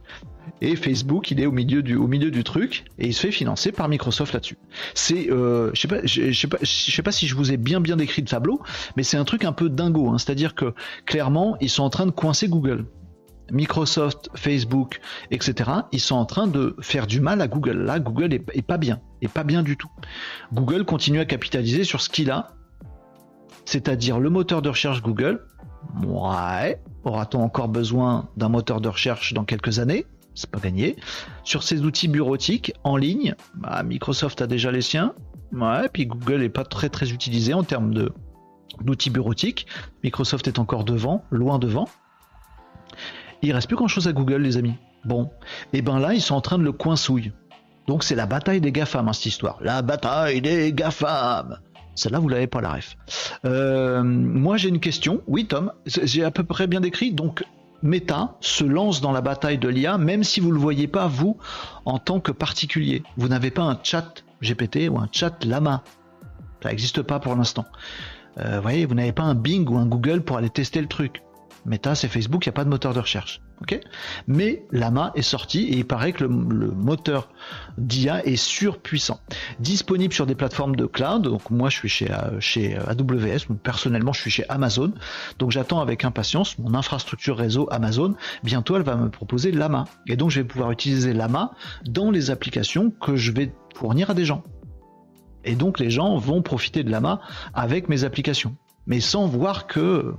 Et 0.61 0.75
Facebook, 0.75 1.31
il 1.31 1.39
est 1.39 1.45
au 1.45 1.51
milieu 1.51 1.81
du, 1.81 1.95
au 1.95 2.07
milieu 2.07 2.31
du 2.31 2.43
truc 2.43 2.85
et 2.99 3.07
il 3.07 3.13
se 3.13 3.21
fait 3.21 3.31
financer 3.31 3.71
par 3.71 3.89
Microsoft 3.89 4.33
là-dessus. 4.33 4.57
C'est, 4.93 5.31
euh, 5.31 5.71
je 5.73 5.81
sais 5.81 5.87
pas, 5.87 6.05
je 6.05 6.31
sais 6.31 6.47
pas, 6.47 6.57
pas 7.03 7.11
si 7.11 7.27
je 7.27 7.35
vous 7.35 7.51
ai 7.51 7.57
bien 7.57 7.79
bien 7.79 7.95
décrit 7.95 8.21
le 8.21 8.27
tableau, 8.27 8.61
mais 8.95 9.03
c'est 9.03 9.17
un 9.17 9.25
truc 9.25 9.43
un 9.43 9.53
peu 9.53 9.69
dingo. 9.69 10.09
Hein. 10.09 10.17
C'est-à-dire 10.17 10.55
que 10.55 10.73
clairement, 11.05 11.57
ils 11.61 11.69
sont 11.69 11.83
en 11.83 11.89
train 11.89 12.05
de 12.05 12.11
coincer 12.11 12.47
Google. 12.47 12.85
Microsoft, 13.51 14.29
Facebook, 14.35 15.01
etc., 15.29 15.69
ils 15.91 15.99
sont 15.99 16.15
en 16.15 16.25
train 16.25 16.47
de 16.47 16.75
faire 16.79 17.05
du 17.05 17.19
mal 17.19 17.41
à 17.41 17.47
Google. 17.47 17.79
Là, 17.79 17.99
Google 17.99 18.33
est, 18.33 18.43
est 18.53 18.61
pas 18.61 18.77
bien, 18.77 19.01
est 19.21 19.27
pas 19.27 19.43
bien 19.43 19.61
du 19.61 19.75
tout. 19.75 19.89
Google 20.53 20.85
continue 20.85 21.19
à 21.19 21.25
capitaliser 21.25 21.83
sur 21.83 22.01
ce 22.01 22.09
qu'il 22.09 22.31
a, 22.31 22.55
c'est-à-dire 23.71 24.19
le 24.19 24.29
moteur 24.29 24.61
de 24.61 24.67
recherche 24.67 25.01
Google. 25.01 25.45
Ouais, 26.03 26.81
aura-t-on 27.05 27.41
encore 27.41 27.69
besoin 27.69 28.27
d'un 28.35 28.49
moteur 28.49 28.81
de 28.81 28.89
recherche 28.89 29.33
dans 29.33 29.45
quelques 29.45 29.79
années? 29.79 30.05
C'est 30.35 30.51
pas 30.51 30.59
gagné. 30.59 30.97
Sur 31.45 31.63
ces 31.63 31.81
outils 31.81 32.09
bureautiques 32.09 32.73
en 32.83 32.97
ligne, 32.97 33.33
bah, 33.55 33.81
Microsoft 33.83 34.41
a 34.41 34.47
déjà 34.47 34.71
les 34.71 34.81
siens. 34.81 35.13
Ouais, 35.53 35.87
puis 35.87 36.05
Google 36.05 36.41
n'est 36.41 36.49
pas 36.49 36.65
très 36.65 36.89
très 36.89 37.11
utilisé 37.11 37.53
en 37.53 37.63
termes 37.63 37.93
d'outils 38.81 39.09
bureautiques. 39.09 39.67
Microsoft 40.03 40.49
est 40.49 40.59
encore 40.59 40.83
devant, 40.83 41.23
loin 41.31 41.57
devant. 41.57 41.87
Il 43.41 43.53
reste 43.53 43.67
plus 43.67 43.77
grand 43.77 43.87
chose 43.87 44.09
à 44.09 44.11
Google, 44.11 44.41
les 44.41 44.57
amis. 44.57 44.75
Bon, 45.05 45.31
et 45.71 45.77
eh 45.77 45.81
ben 45.81 45.97
là, 45.97 46.13
ils 46.13 46.21
sont 46.21 46.35
en 46.35 46.41
train 46.41 46.57
de 46.57 46.63
le 46.63 46.73
coinsouille. 46.73 47.31
Donc 47.87 48.03
c'est 48.03 48.15
la 48.15 48.25
bataille 48.25 48.59
des 48.59 48.73
GAFAM, 48.73 49.07
hein, 49.07 49.13
cette 49.13 49.27
histoire. 49.27 49.59
La 49.61 49.81
bataille 49.81 50.41
des 50.41 50.73
GAFAM. 50.73 51.57
Celle-là, 51.95 52.19
vous 52.19 52.29
l'avez 52.29 52.47
pas 52.47 52.61
la 52.61 52.73
ref. 52.73 52.97
Euh, 53.45 54.03
moi, 54.03 54.57
j'ai 54.57 54.69
une 54.69 54.79
question. 54.79 55.21
Oui, 55.27 55.45
Tom, 55.45 55.71
j'ai 55.85 56.23
à 56.23 56.31
peu 56.31 56.43
près 56.43 56.67
bien 56.67 56.81
décrit. 56.81 57.11
Donc, 57.11 57.43
Meta 57.83 58.35
se 58.41 58.63
lance 58.63 59.01
dans 59.01 59.11
la 59.11 59.21
bataille 59.21 59.57
de 59.57 59.67
l'IA, 59.67 59.97
même 59.97 60.23
si 60.23 60.39
vous 60.39 60.49
ne 60.49 60.53
le 60.53 60.59
voyez 60.59 60.87
pas, 60.87 61.07
vous, 61.07 61.37
en 61.85 61.99
tant 61.99 62.19
que 62.19 62.31
particulier. 62.31 63.03
Vous 63.17 63.27
n'avez 63.27 63.51
pas 63.51 63.63
un 63.63 63.79
chat 63.81 64.23
GPT 64.41 64.89
ou 64.89 64.97
un 64.97 65.09
chat 65.11 65.43
Lama. 65.45 65.83
Ça 66.61 66.69
n'existe 66.69 67.01
pas 67.01 67.19
pour 67.19 67.35
l'instant. 67.35 67.65
Euh, 68.37 68.57
vous 68.57 68.61
voyez, 68.61 68.85
vous 68.85 68.95
n'avez 68.95 69.11
pas 69.11 69.23
un 69.23 69.35
Bing 69.35 69.67
ou 69.69 69.77
un 69.77 69.85
Google 69.85 70.21
pour 70.21 70.37
aller 70.37 70.49
tester 70.49 70.79
le 70.79 70.87
truc. 70.87 71.21
Meta, 71.65 71.95
c'est 71.95 72.07
Facebook, 72.07 72.45
il 72.45 72.49
n'y 72.49 72.53
a 72.53 72.53
pas 72.53 72.63
de 72.63 72.69
moteur 72.69 72.93
de 72.93 72.99
recherche. 72.99 73.41
Mais 74.27 74.65
Lama 74.71 75.11
est 75.15 75.21
sorti 75.21 75.63
et 75.63 75.77
il 75.77 75.85
paraît 75.85 76.13
que 76.13 76.23
le, 76.23 76.29
moteur 76.29 77.29
d'IA 77.77 78.25
est 78.25 78.35
surpuissant. 78.35 79.19
Disponible 79.59 80.13
sur 80.13 80.25
des 80.25 80.35
plateformes 80.35 80.75
de 80.75 80.85
cloud. 80.85 81.23
Donc 81.23 81.49
moi, 81.49 81.69
je 81.69 81.77
suis 81.77 81.89
chez, 81.89 82.11
euh, 82.11 82.39
euh, 82.57 82.85
AWS. 82.87 83.53
Personnellement, 83.63 84.13
je 84.13 84.21
suis 84.21 84.31
chez 84.31 84.49
Amazon. 84.49 84.93
Donc 85.39 85.51
j'attends 85.51 85.79
avec 85.79 86.05
impatience 86.05 86.57
mon 86.57 86.73
infrastructure 86.73 87.37
réseau 87.37 87.67
Amazon. 87.71 88.15
Bientôt, 88.43 88.75
elle 88.75 88.83
va 88.83 88.95
me 88.95 89.09
proposer 89.09 89.51
Lama. 89.51 89.85
Et 90.07 90.15
donc, 90.15 90.31
je 90.31 90.41
vais 90.41 90.47
pouvoir 90.47 90.71
utiliser 90.71 91.13
Lama 91.13 91.51
dans 91.85 92.11
les 92.11 92.31
applications 92.31 92.91
que 92.91 93.15
je 93.15 93.31
vais 93.31 93.53
fournir 93.75 94.09
à 94.09 94.13
des 94.13 94.25
gens. 94.25 94.43
Et 95.43 95.55
donc, 95.55 95.79
les 95.79 95.89
gens 95.89 96.17
vont 96.17 96.41
profiter 96.41 96.83
de 96.83 96.91
Lama 96.91 97.21
avec 97.53 97.89
mes 97.89 98.03
applications. 98.03 98.55
Mais 98.87 98.99
sans 98.99 99.27
voir 99.27 99.67
que 99.67 100.15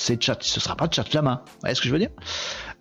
c'est 0.00 0.22
chat, 0.22 0.38
ce 0.40 0.60
sera 0.60 0.76
pas 0.76 0.88
chat 0.90 1.12
lama. 1.12 1.42
Vous 1.44 1.52
voyez 1.60 1.74
ce 1.74 1.82
que 1.82 1.86
je 1.86 1.92
veux 1.92 1.98
dire 1.98 2.10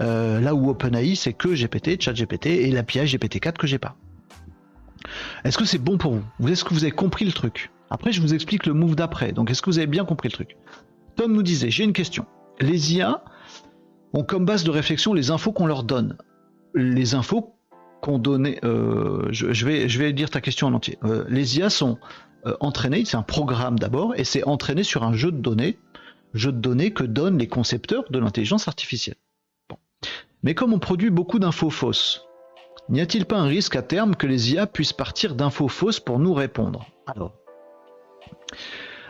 euh, 0.01 0.39
Là 0.39 0.55
où 0.55 0.69
OpenAI, 0.69 1.15
c'est 1.15 1.33
que 1.33 1.49
GPT, 1.49 2.01
chat 2.01 2.13
GPT 2.13 2.47
et 2.47 2.71
l'API 2.71 2.99
GPT-4 2.99 3.53
que 3.53 3.67
j'ai 3.67 3.77
pas. 3.77 3.97
Est-ce 5.43 5.57
que 5.57 5.65
c'est 5.65 5.79
bon 5.79 5.97
pour 5.97 6.13
vous? 6.13 6.47
Est-ce 6.47 6.63
que 6.63 6.73
vous 6.73 6.83
avez 6.83 6.91
compris 6.91 7.25
le 7.25 7.33
truc? 7.33 7.71
Après, 7.89 8.13
je 8.13 8.21
vous 8.21 8.33
explique 8.33 8.65
le 8.65 8.73
move 8.73 8.95
d'après. 8.95 9.33
Donc, 9.33 9.51
est-ce 9.51 9.61
que 9.61 9.69
vous 9.69 9.79
avez 9.79 9.87
bien 9.87 10.05
compris 10.05 10.29
le 10.29 10.33
truc? 10.33 10.55
Tom 11.17 11.33
nous 11.33 11.43
disait, 11.43 11.69
j'ai 11.69 11.83
une 11.83 11.91
question. 11.91 12.25
Les 12.61 12.93
IA 12.93 13.23
ont 14.13 14.23
comme 14.23 14.45
base 14.45 14.63
de 14.63 14.71
réflexion 14.71 15.13
les 15.13 15.29
infos 15.29 15.51
qu'on 15.51 15.67
leur 15.67 15.83
donne. 15.83 16.17
Les 16.73 17.15
infos 17.15 17.55
qu'on 18.01 18.17
donnait. 18.17 18.59
Euh, 18.63 19.27
je, 19.31 19.65
vais, 19.65 19.89
je 19.89 19.99
vais 19.99 20.13
dire 20.13 20.29
ta 20.29 20.39
question 20.39 20.67
en 20.67 20.73
entier. 20.73 20.97
Euh, 21.03 21.25
les 21.27 21.57
IA 21.57 21.69
sont 21.69 21.97
entraînées, 22.61 23.03
c'est 23.03 23.17
un 23.17 23.21
programme 23.21 23.77
d'abord, 23.77 24.13
et 24.15 24.23
c'est 24.23 24.45
entraîné 24.45 24.83
sur 24.83 25.03
un 25.03 25.11
jeu 25.11 25.29
de 25.29 25.41
données 25.41 25.77
jeu 26.33 26.51
de 26.51 26.59
données 26.59 26.91
que 26.91 27.03
donnent 27.03 27.37
les 27.37 27.47
concepteurs 27.47 28.05
de 28.09 28.19
l'intelligence 28.19 28.67
artificielle. 28.67 29.17
Mais 30.43 30.55
comme 30.55 30.73
on 30.73 30.79
produit 30.79 31.09
beaucoup 31.09 31.39
d'infos 31.39 31.69
fausses, 31.69 32.29
N'y 32.89 33.01
a-t-il 33.01 33.25
pas 33.25 33.37
un 33.37 33.45
risque 33.45 33.75
à 33.75 33.83
terme 33.83 34.15
que 34.15 34.25
les 34.25 34.53
IA 34.53 34.65
puissent 34.65 34.93
partir 34.93 35.35
d'infos 35.35 35.67
fausses 35.67 35.99
pour 35.99 36.17
nous 36.17 36.33
répondre? 36.33 36.87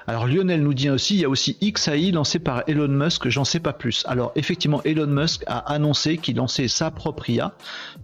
Alors, 0.05 0.27
Lionel 0.27 0.63
nous 0.63 0.73
dit 0.73 0.89
aussi, 0.89 1.15
il 1.15 1.21
y 1.21 1.25
a 1.25 1.29
aussi 1.29 1.57
XAI 1.61 2.11
lancé 2.11 2.39
par 2.39 2.63
Elon 2.67 2.89
Musk, 2.89 3.29
j'en 3.29 3.45
sais 3.45 3.61
pas 3.61 3.71
plus. 3.71 4.03
Alors 4.07 4.33
effectivement, 4.35 4.81
Elon 4.83 5.07
Musk 5.07 5.43
a 5.47 5.59
annoncé 5.59 6.17
qu'il 6.17 6.35
lançait 6.35 6.67
sa 6.67 6.91
propre 6.91 7.29
IA. 7.29 7.55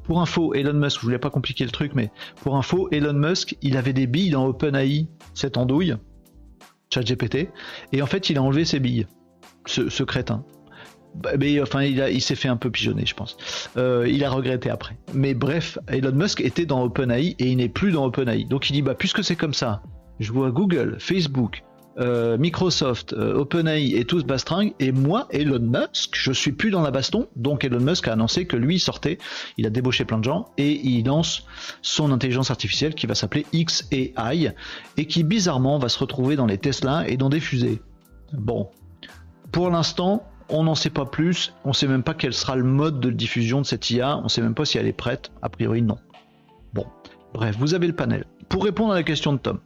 Pour 0.04 0.22
info, 0.22 0.54
Elon 0.54 0.74
Musk, 0.74 1.02
je 1.02 1.06
voulais 1.06 1.20
pas 1.20 1.30
compliquer 1.30 1.66
le 1.66 1.72
truc, 1.72 1.92
mais 1.94 2.10
pour 2.42 2.56
info, 2.56 2.88
Elon 2.92 3.14
Musk, 3.14 3.58
il 3.62 3.76
avait 3.76 3.92
des 3.92 4.08
billes 4.08 4.30
dans 4.30 4.46
OpenAI, 4.46 5.08
cette 5.34 5.58
andouille, 5.58 5.96
ChatGPT, 6.94 7.50
et 7.92 8.02
en 8.02 8.06
fait 8.06 8.30
il 8.30 8.38
a 8.38 8.42
enlevé 8.42 8.66
ses 8.66 8.80
billes, 8.80 9.08
ce, 9.66 10.04
crétin. 10.04 10.44
Bah, 11.16 11.32
mais 11.40 11.62
enfin, 11.62 11.84
il, 11.84 12.22
s'est 12.22 12.36
fait 12.36 12.50
un 12.50 12.58
peu 12.58 12.70
pigeonner, 12.70 13.06
je 13.06 13.16
pense. 13.16 13.38
Euh, 13.78 14.06
il 14.10 14.24
a 14.26 14.30
regretté 14.30 14.70
après. 14.70 14.98
Mais 15.14 15.34
bref, 15.34 15.78
Elon 15.88 16.12
Musk 16.12 16.42
était 16.42 16.66
dans 16.66 16.84
OpenAI 16.84 17.36
et 17.40 17.52
il 17.52 17.58
n'est 17.58 17.70
plus 17.70 17.92
dans 17.92 18.06
OpenAI. 18.06 18.44
Donc 18.44 18.70
il 18.70 18.74
dit, 18.74 18.82
bah 18.82 18.96
puisque 18.96 19.24
c'est 19.24 19.38
comme 19.38 19.54
ça, 19.54 19.82
je 20.20 20.34
vois 20.34 20.52
Google, 20.52 20.98
Facebook, 21.00 21.64
euh, 21.98 22.38
Microsoft, 22.38 23.14
euh, 23.14 23.36
OpenAI 23.36 23.96
et 23.96 24.06
tous 24.06 24.26
bastringues, 24.26 24.74
et 24.80 24.92
moi, 24.92 25.28
Elon 25.32 25.60
Musk, 25.60 26.12
je 26.14 26.32
suis 26.32 26.52
plus 26.52 26.70
dans 26.70 26.82
la 26.82 26.92
baston, 26.92 27.28
donc 27.36 27.64
Elon 27.64 27.80
Musk 27.80 28.08
a 28.08 28.14
annoncé 28.14 28.46
que 28.46 28.58
lui 28.58 28.80
sortait, 28.80 29.18
il 29.58 29.66
a 29.66 29.70
débauché 29.70 30.04
plein 30.04 30.18
de 30.18 30.24
gens, 30.24 30.46
et 30.58 30.72
il 30.72 31.06
lance 31.06 31.46
son 31.82 32.12
intelligence 32.12 32.52
artificielle 32.52 32.96
qui 32.96 33.08
va 33.08 33.16
s'appeler 33.16 33.46
XAI, 33.54 34.54
et 34.98 35.08
qui 35.08 35.24
bizarrement 35.24 35.80
va 35.80 35.90
se 35.90 36.00
retrouver 36.00 36.36
dans 36.36 36.46
les 36.46 36.58
Tesla 36.58 37.08
et 37.08 37.18
dans 37.18 37.30
des 37.30 37.40
fusées. 37.40 37.82
Bon, 38.34 38.70
pour 39.52 39.70
l'instant, 39.70 40.28
on 40.50 40.64
n'en 40.64 40.76
sait 40.76 40.90
pas 40.90 41.06
plus, 41.06 41.54
on 41.64 41.74
sait 41.74 41.88
même 41.88 42.04
pas 42.04 42.14
quel 42.14 42.34
sera 42.34 42.56
le 42.56 42.64
mode 42.64 43.00
de 43.00 43.10
diffusion 43.10 43.62
de 43.62 43.66
cette 43.66 43.90
IA, 43.90 44.18
on 44.18 44.28
sait 44.28 44.42
même 44.42 44.56
pas 44.56 44.66
si 44.66 44.78
elle 44.78 44.88
est 44.88 44.94
prête, 44.94 45.32
a 45.42 45.50
priori 45.50 45.82
non. 45.82 45.98
Bon, 46.74 46.86
bref, 47.34 47.56
vous 47.58 47.74
avez 47.74 47.88
le 47.88 47.96
panel. 47.96 48.26
Pour 48.50 48.64
répondre 48.64 48.92
à 48.92 48.96
la 48.96 49.04
question 49.04 49.34
de 49.34 49.38
Tom, 49.38 49.60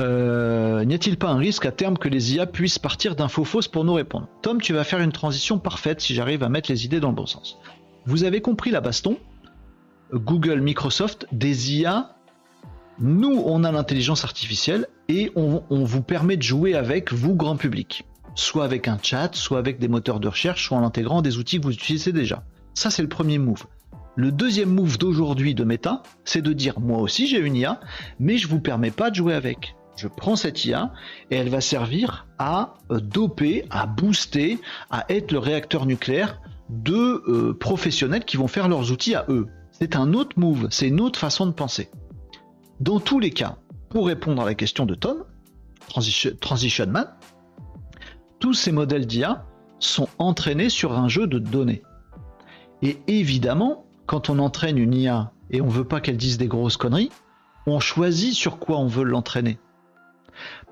euh, 0.00 0.69
n'y 0.84 0.94
a-t-il 0.94 1.16
pas 1.16 1.28
un 1.28 1.38
risque 1.38 1.66
à 1.66 1.72
terme 1.72 1.98
que 1.98 2.08
les 2.08 2.34
IA 2.34 2.46
puissent 2.46 2.78
partir 2.78 3.16
d'infos 3.16 3.44
fausses 3.44 3.68
pour 3.68 3.84
nous 3.84 3.94
répondre? 3.94 4.28
Tom, 4.42 4.60
tu 4.60 4.72
vas 4.72 4.84
faire 4.84 5.00
une 5.00 5.12
transition 5.12 5.58
parfaite 5.58 6.00
si 6.00 6.14
j'arrive 6.14 6.42
à 6.42 6.48
mettre 6.48 6.70
les 6.70 6.84
idées 6.84 7.00
dans 7.00 7.10
le 7.10 7.14
bon 7.14 7.26
sens. 7.26 7.58
Vous 8.06 8.24
avez 8.24 8.40
compris 8.40 8.70
la 8.70 8.80
baston? 8.80 9.18
Google, 10.12 10.60
Microsoft, 10.60 11.26
des 11.32 11.74
IA, 11.76 12.16
nous 12.98 13.42
on 13.46 13.64
a 13.64 13.72
l'intelligence 13.72 14.24
artificielle 14.24 14.86
et 15.08 15.30
on, 15.34 15.62
vous 15.70 16.02
permet 16.02 16.36
de 16.36 16.42
jouer 16.42 16.74
avec 16.74 17.12
vous 17.12 17.34
grand 17.34 17.56
public. 17.56 18.04
Soit 18.34 18.64
avec 18.64 18.88
un 18.88 18.98
chat, 19.02 19.34
soit 19.34 19.58
avec 19.58 19.78
des 19.78 19.88
moteurs 19.88 20.20
de 20.20 20.28
recherche, 20.28 20.66
soit 20.66 20.78
en 20.78 20.84
intégrant 20.84 21.22
des 21.22 21.38
outils 21.38 21.58
que 21.58 21.64
vous 21.64 21.72
utilisez 21.72 22.12
déjà. 22.12 22.44
Ça 22.74 22.90
c'est 22.90 23.02
le 23.02 23.08
premier 23.08 23.38
move. 23.38 23.66
Le 24.16 24.32
deuxième 24.32 24.70
move 24.70 24.98
d'aujourd'hui 24.98 25.54
de 25.54 25.64
Meta, 25.64 26.02
c'est 26.24 26.42
de 26.42 26.52
dire 26.52 26.80
moi 26.80 26.98
aussi 26.98 27.26
j'ai 27.26 27.38
une 27.38 27.56
IA, 27.56 27.80
mais 28.18 28.36
je 28.36 28.48
vous 28.48 28.60
permets 28.60 28.90
pas 28.90 29.10
de 29.10 29.14
jouer 29.14 29.34
avec 29.34 29.74
je 30.00 30.08
prends 30.08 30.34
cette 30.34 30.64
IA 30.64 30.92
et 31.30 31.36
elle 31.36 31.50
va 31.50 31.60
servir 31.60 32.26
à 32.38 32.74
euh, 32.90 33.00
doper, 33.00 33.66
à 33.68 33.86
booster, 33.86 34.58
à 34.90 35.04
être 35.12 35.30
le 35.30 35.38
réacteur 35.38 35.84
nucléaire 35.84 36.40
de 36.70 37.22
euh, 37.28 37.52
professionnels 37.52 38.24
qui 38.24 38.38
vont 38.38 38.48
faire 38.48 38.68
leurs 38.68 38.92
outils 38.92 39.14
à 39.14 39.26
eux. 39.28 39.48
C'est 39.72 39.96
un 39.96 40.14
autre 40.14 40.38
move, 40.38 40.68
c'est 40.70 40.88
une 40.88 41.02
autre 41.02 41.18
façon 41.18 41.44
de 41.44 41.52
penser. 41.52 41.90
Dans 42.80 42.98
tous 42.98 43.20
les 43.20 43.30
cas, 43.30 43.58
pour 43.90 44.06
répondre 44.06 44.40
à 44.40 44.46
la 44.46 44.54
question 44.54 44.86
de 44.86 44.94
Tom, 44.94 45.24
Transition, 45.88 46.86
Man, 46.86 47.08
tous 48.38 48.54
ces 48.54 48.72
modèles 48.72 49.06
d'IA 49.06 49.44
sont 49.80 50.08
entraînés 50.18 50.70
sur 50.70 50.96
un 50.96 51.08
jeu 51.08 51.26
de 51.26 51.38
données. 51.38 51.82
Et 52.80 52.98
évidemment, 53.06 53.84
quand 54.06 54.30
on 54.30 54.38
entraîne 54.38 54.78
une 54.78 54.94
IA 54.94 55.32
et 55.50 55.60
on 55.60 55.68
veut 55.68 55.84
pas 55.84 56.00
qu'elle 56.00 56.16
dise 56.16 56.38
des 56.38 56.48
grosses 56.48 56.78
conneries, 56.78 57.10
on 57.66 57.80
choisit 57.80 58.32
sur 58.32 58.58
quoi 58.58 58.78
on 58.78 58.86
veut 58.86 59.04
l'entraîner. 59.04 59.58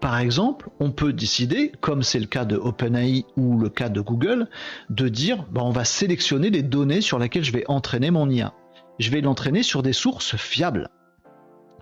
Par 0.01 0.19
exemple, 0.19 0.71
on 0.79 0.93
peut 0.93 1.13
décider, 1.13 1.73
comme 1.81 2.03
c'est 2.03 2.21
le 2.21 2.27
cas 2.27 2.45
de 2.45 2.57
OpenAI 2.57 3.25
ou 3.37 3.59
le 3.59 3.69
cas 3.69 3.89
de 3.89 4.01
Google, 4.01 4.49
de 4.91 5.09
dire 5.09 5.45
bah, 5.51 5.63
on 5.65 5.71
va 5.71 5.85
sélectionner 5.85 6.51
les 6.51 6.63
données 6.63 7.01
sur 7.01 7.19
lesquelles 7.19 7.45
je 7.45 7.53
vais 7.53 7.65
entraîner 7.67 8.11
mon 8.11 8.31
IA. 8.31 8.55
Je 9.01 9.11
vais 9.11 9.21
l'entraîner 9.21 9.63
sur 9.63 9.83
des 9.83 9.93
sources 9.93 10.37
fiables. 10.37 10.89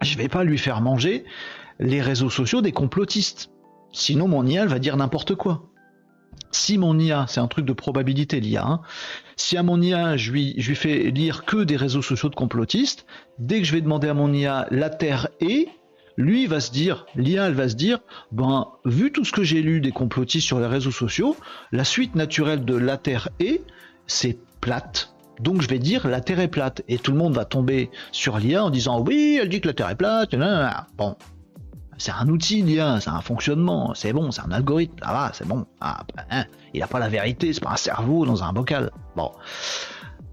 Je 0.00 0.14
ne 0.14 0.18
vais 0.18 0.28
pas 0.28 0.44
lui 0.44 0.58
faire 0.58 0.80
manger 0.80 1.24
les 1.78 2.00
réseaux 2.00 2.30
sociaux 2.30 2.62
des 2.62 2.72
complotistes. 2.72 3.50
Sinon, 3.92 4.28
mon 4.28 4.46
IA 4.46 4.66
va 4.66 4.78
dire 4.78 4.96
n'importe 4.96 5.34
quoi. 5.34 5.68
Si 6.50 6.78
mon 6.78 6.98
IA, 6.98 7.26
c'est 7.28 7.40
un 7.40 7.48
truc 7.48 7.66
de 7.66 7.72
probabilité 7.72 8.40
l'IA, 8.40 8.64
hein, 8.64 8.80
si 9.36 9.56
à 9.56 9.62
mon 9.62 9.80
IA 9.80 10.16
je 10.16 10.32
lui, 10.32 10.54
je 10.58 10.68
lui 10.68 10.76
fais 10.76 11.10
lire 11.10 11.44
que 11.44 11.64
des 11.64 11.76
réseaux 11.76 12.02
sociaux 12.02 12.28
de 12.28 12.34
complotistes, 12.34 13.06
dès 13.38 13.58
que 13.58 13.66
je 13.66 13.72
vais 13.72 13.80
demander 13.80 14.08
à 14.08 14.14
mon 14.14 14.32
IA 14.32 14.66
la 14.70 14.88
Terre 14.88 15.28
est, 15.40 15.68
lui 16.16 16.46
va 16.46 16.60
se 16.60 16.70
dire, 16.70 17.06
l'IA 17.14 17.46
elle 17.46 17.54
va 17.54 17.68
se 17.68 17.74
dire, 17.74 17.98
ben 18.32 18.68
vu 18.84 19.12
tout 19.12 19.24
ce 19.24 19.32
que 19.32 19.42
j'ai 19.42 19.62
lu 19.62 19.80
des 19.80 19.92
complotistes 19.92 20.46
sur 20.46 20.58
les 20.58 20.66
réseaux 20.66 20.90
sociaux, 20.90 21.36
la 21.72 21.84
suite 21.84 22.14
naturelle 22.14 22.64
de 22.64 22.74
la 22.74 22.96
Terre 22.96 23.28
est, 23.38 23.62
c'est 24.06 24.38
plate. 24.60 25.12
Donc 25.40 25.60
je 25.60 25.68
vais 25.68 25.78
dire 25.78 26.08
la 26.08 26.20
Terre 26.20 26.40
est 26.40 26.48
plate 26.48 26.82
et 26.88 26.98
tout 26.98 27.12
le 27.12 27.18
monde 27.18 27.34
va 27.34 27.44
tomber 27.44 27.90
sur 28.12 28.38
l'IA 28.38 28.64
en 28.64 28.70
disant 28.70 29.00
oui, 29.00 29.38
elle 29.40 29.48
dit 29.48 29.60
que 29.60 29.68
la 29.68 29.74
Terre 29.74 29.90
est 29.90 29.96
plate. 29.96 30.34
Bon, 30.96 31.16
c'est 31.98 32.12
un 32.12 32.28
outil 32.28 32.62
l'IA, 32.62 33.00
c'est 33.00 33.10
un 33.10 33.20
fonctionnement, 33.20 33.94
c'est 33.94 34.12
bon, 34.12 34.30
c'est 34.30 34.42
un 34.42 34.52
algorithme, 34.52 34.94
ça 35.02 35.12
va, 35.12 35.30
c'est 35.34 35.46
bon. 35.46 35.66
Ah, 35.80 36.04
ben, 36.14 36.46
il 36.72 36.80
n'a 36.80 36.86
pas 36.86 36.98
la 36.98 37.08
vérité, 37.08 37.52
c'est 37.52 37.62
pas 37.62 37.72
un 37.72 37.76
cerveau 37.76 38.24
dans 38.24 38.42
un 38.42 38.52
bocal. 38.52 38.90
Bon 39.14 39.32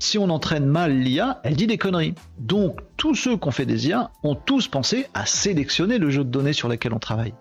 si 0.04 0.18
on 0.18 0.30
entraîne 0.30 0.66
mal 0.66 1.00
l'IA, 1.00 1.40
elle 1.44 1.56
dit 1.56 1.66
des 1.66 1.78
conneries. 1.78 2.14
Donc 2.38 2.82
tous 2.98 3.16
ceux 3.16 3.38
qui 3.38 3.48
ont 3.48 3.52
fait 3.52 3.66
des 3.66 3.88
IA 3.88 4.12
ont 4.24 4.36
tous 4.36 4.68
pensé 4.68 5.08
à 5.14 5.26
sélectionner 5.26 5.98
le 5.98 6.10
jeu 6.10 6.26
de 6.26 6.30
données 6.30 6.52
sur 6.52 6.68
lequel 6.68 6.94
on 6.94 7.00
travaille. 7.00 7.34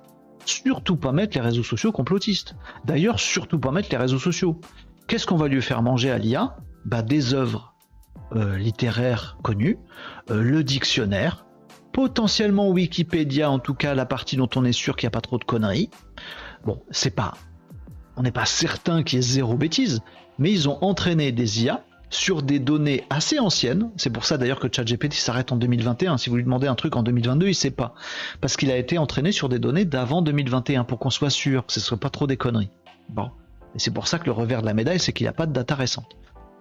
Surtout 0.45 0.97
pas 0.97 1.11
mettre 1.11 1.37
les 1.37 1.43
réseaux 1.43 1.65
sociaux 1.65 1.91
complotistes. 1.91 2.55
D'ailleurs, 2.85 3.19
surtout 3.19 3.59
pas 3.59 3.73
mettre 3.73 3.89
les 3.91 3.97
réseaux 3.97 4.21
sociaux. 4.21 4.61
Qu'est-ce 5.09 5.27
qu'on 5.27 5.37
va 5.37 5.49
lui 5.49 5.61
faire 5.61 5.83
manger 5.83 6.13
à 6.13 6.19
l'IA 6.19 6.57
bah, 6.85 7.03
Des 7.03 7.35
œuvres 7.35 7.75
euh, 8.37 8.57
littéraires 8.57 9.39
connues, 9.43 9.79
euh, 10.31 10.41
le 10.41 10.63
dictionnaire, 10.63 11.45
potentiellement 11.93 12.71
Wikipédia, 12.71 13.51
en 13.51 13.59
tout 13.59 13.75
cas 13.75 13.95
la 13.95 14.07
partie 14.07 14.37
dont 14.37 14.49
on 14.55 14.65
est 14.65 14.73
sûr 14.73 14.95
qu'il 14.95 15.07
n'y 15.07 15.13
a 15.13 15.19
pas 15.19 15.21
trop 15.21 15.39
de 15.39 15.45
conneries. 15.45 15.91
Bon, 16.65 16.81
c'est 16.93 17.15
pas. 17.15 17.35
On 18.17 18.23
n'est 18.23 18.31
pas 18.31 18.47
certain 18.47 19.03
qu'il 19.03 19.17
y 19.17 19.19
ait 19.19 19.23
zéro 19.23 19.57
bêtise, 19.57 20.01
mais 20.39 20.53
ils 20.53 20.69
ont 20.69 20.79
entraîné 20.83 21.33
des 21.33 21.65
IA 21.65 21.85
sur 22.13 22.43
des 22.43 22.59
données 22.59 23.05
assez 23.11 23.39
anciennes. 23.39 23.91
C'est 23.97 24.11
pour 24.11 24.25
ça 24.25 24.37
d'ailleurs 24.37 24.61
que 24.61 24.69
ChatGPT 24.71 25.15
s'arrête 25.15 25.51
en 25.51 25.57
2021. 25.57 26.19
Si 26.19 26.31
vous 26.31 26.37
lui 26.37 26.45
demandez 26.45 26.67
un 26.67 26.75
truc 26.75 26.95
en 26.95 27.03
2022, 27.03 27.49
il 27.49 27.55
sait 27.55 27.71
pas. 27.71 27.95
Parce 28.41 28.57
qu'il 28.57 28.71
a 28.71 28.77
été 28.77 28.99
entraîné 28.99 29.33
sur 29.33 29.49
des 29.49 29.59
données 29.59 29.87
d'avant 29.87 30.21
2021 30.23 30.85
pour 30.85 30.99
qu'on 30.99 31.11
soit 31.11 31.31
sûr 31.31 31.67
que 31.67 31.73
ce 31.73 31.81
ne 31.81 31.85
soit 31.85 31.97
pas 31.97 32.11
trop 32.11 32.27
des 32.27 32.37
conneries. 32.37 32.71
Bon. 33.09 33.31
Et 33.75 33.79
c'est 33.79 33.91
pour 33.91 34.07
ça 34.07 34.19
que 34.19 34.27
le 34.27 34.33
revers 34.33 34.61
de 34.61 34.67
la 34.67 34.75
médaille, 34.75 35.01
c'est 35.01 35.13
qu'il 35.13 35.25
n'y 35.25 35.31
a 35.31 35.33
pas 35.33 35.47
de 35.47 35.53
data 35.53 35.75
récente. 35.75 36.17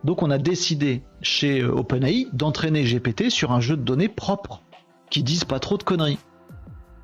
Donc 0.05 0.23
on 0.23 0.31
a 0.31 0.37
décidé 0.37 1.03
chez 1.21 1.61
euh, 1.61 1.71
OpenAI 1.71 2.27
d'entraîner 2.33 2.83
GPT 2.83 3.29
sur 3.29 3.51
un 3.51 3.59
jeu 3.59 3.75
de 3.75 3.83
données 3.83 4.07
propre, 4.07 4.63
qui 5.09 5.21
disent 5.21 5.43
pas 5.43 5.59
trop 5.59 5.77
de 5.77 5.83
conneries. 5.83 6.17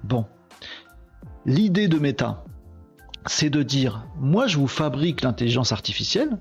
Bon. 0.03 0.25
L'idée 1.45 1.89
de 1.89 1.99
Meta, 1.99 2.45
c'est 3.25 3.49
de 3.49 3.61
dire, 3.61 4.07
moi 4.17 4.47
je 4.47 4.57
vous 4.57 4.67
fabrique 4.67 5.21
l'intelligence 5.21 5.73
artificielle, 5.73 6.39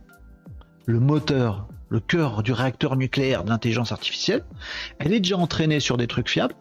le 0.86 1.00
moteur 1.00 1.68
le 1.88 2.00
cœur 2.00 2.42
du 2.42 2.52
réacteur 2.52 2.96
nucléaire 2.96 3.44
de 3.44 3.50
l'intelligence 3.50 3.92
artificielle, 3.92 4.44
elle 4.98 5.12
est 5.12 5.20
déjà 5.20 5.36
entraînée 5.36 5.80
sur 5.80 5.96
des 5.96 6.06
trucs 6.06 6.28
fiables. 6.28 6.54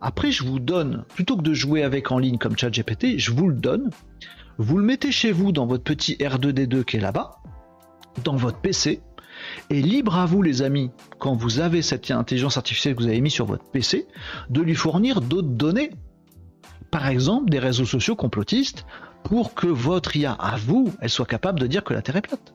Après, 0.00 0.32
je 0.32 0.44
vous 0.44 0.58
donne, 0.58 1.04
plutôt 1.14 1.36
que 1.36 1.42
de 1.42 1.54
jouer 1.54 1.82
avec 1.82 2.10
en 2.12 2.18
ligne 2.18 2.38
comme 2.38 2.58
ChatGPT, 2.58 3.18
je 3.18 3.32
vous 3.32 3.48
le 3.48 3.54
donne. 3.54 3.90
Vous 4.58 4.76
le 4.76 4.84
mettez 4.84 5.12
chez 5.12 5.32
vous 5.32 5.52
dans 5.52 5.66
votre 5.66 5.84
petit 5.84 6.14
R2D2 6.14 6.84
qui 6.84 6.96
est 6.98 7.00
là-bas, 7.00 7.38
dans 8.22 8.36
votre 8.36 8.58
PC, 8.58 9.00
et 9.70 9.82
libre 9.82 10.16
à 10.16 10.26
vous, 10.26 10.42
les 10.42 10.62
amis, 10.62 10.90
quand 11.18 11.34
vous 11.34 11.60
avez 11.60 11.82
cette 11.82 12.10
intelligence 12.10 12.56
artificielle 12.56 12.94
que 12.94 13.02
vous 13.02 13.08
avez 13.08 13.20
mis 13.20 13.30
sur 13.30 13.46
votre 13.46 13.64
PC, 13.70 14.06
de 14.50 14.60
lui 14.60 14.74
fournir 14.74 15.20
d'autres 15.20 15.48
données. 15.48 15.90
Par 16.90 17.08
exemple, 17.08 17.50
des 17.50 17.58
réseaux 17.58 17.86
sociaux 17.86 18.14
complotistes 18.14 18.86
pour 19.24 19.54
que 19.54 19.66
votre 19.66 20.16
IA 20.16 20.32
à 20.32 20.56
vous, 20.56 20.92
elle 21.00 21.10
soit 21.10 21.26
capable 21.26 21.58
de 21.58 21.66
dire 21.66 21.82
que 21.82 21.94
la 21.94 22.02
Terre 22.02 22.16
est 22.16 22.22
plate 22.22 22.53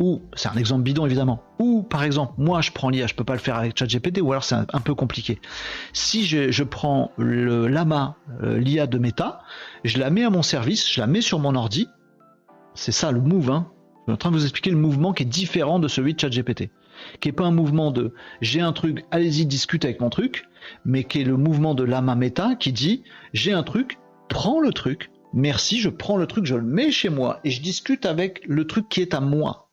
ou 0.00 0.22
c'est 0.34 0.48
un 0.48 0.54
exemple 0.54 0.82
bidon 0.82 1.06
évidemment, 1.06 1.42
ou 1.58 1.82
par 1.82 2.04
exemple 2.04 2.34
moi 2.38 2.60
je 2.60 2.70
prends 2.70 2.88
l'IA, 2.88 3.06
je 3.06 3.14
peux 3.14 3.24
pas 3.24 3.32
le 3.34 3.40
faire 3.40 3.56
avec 3.56 3.76
ChatGPT, 3.76 4.20
ou 4.20 4.32
alors 4.32 4.44
c'est 4.44 4.54
un, 4.54 4.80
peu 4.80 4.94
compliqué. 4.94 5.40
Si 5.92 6.24
je, 6.24 6.62
prends 6.62 7.12
le 7.16 7.66
Lama, 7.66 8.16
euh, 8.42 8.58
l'IA 8.58 8.86
de 8.86 8.98
Meta, 8.98 9.40
je 9.84 9.98
la 9.98 10.10
mets 10.10 10.24
à 10.24 10.30
mon 10.30 10.42
service, 10.42 10.90
je 10.90 11.00
la 11.00 11.06
mets 11.06 11.20
sur 11.20 11.38
mon 11.38 11.54
ordi, 11.54 11.88
c'est 12.74 12.92
ça 12.92 13.10
le 13.12 13.20
move, 13.20 13.50
hein. 13.50 13.70
Je 14.06 14.12
suis 14.12 14.14
en 14.14 14.16
train 14.16 14.30
de 14.30 14.36
vous 14.36 14.44
expliquer 14.44 14.70
le 14.70 14.78
mouvement 14.78 15.12
qui 15.12 15.24
est 15.24 15.26
différent 15.26 15.78
de 15.78 15.88
celui 15.88 16.14
de 16.14 16.20
ChatGPT, 16.20 16.70
qui 17.20 17.28
est 17.28 17.32
pas 17.32 17.44
un 17.44 17.50
mouvement 17.50 17.90
de 17.90 18.14
j'ai 18.40 18.60
un 18.60 18.72
truc, 18.72 19.04
allez-y 19.10 19.44
discute 19.44 19.84
avec 19.84 20.00
mon 20.00 20.08
truc, 20.08 20.48
mais 20.84 21.04
qui 21.04 21.20
est 21.20 21.24
le 21.24 21.36
mouvement 21.36 21.74
de 21.74 21.84
Lama 21.84 22.14
Meta 22.14 22.54
qui 22.54 22.72
dit 22.72 23.02
j'ai 23.34 23.52
un 23.52 23.62
truc, 23.62 23.98
prends 24.28 24.60
le 24.60 24.72
truc, 24.72 25.10
merci, 25.34 25.78
je 25.78 25.90
prends 25.90 26.16
le 26.16 26.26
truc, 26.26 26.46
je 26.46 26.54
le 26.54 26.62
mets 26.62 26.90
chez 26.90 27.10
moi 27.10 27.40
et 27.44 27.50
je 27.50 27.60
discute 27.60 28.06
avec 28.06 28.42
le 28.46 28.66
truc 28.66 28.88
qui 28.88 29.02
est 29.02 29.12
à 29.12 29.20
moi 29.20 29.67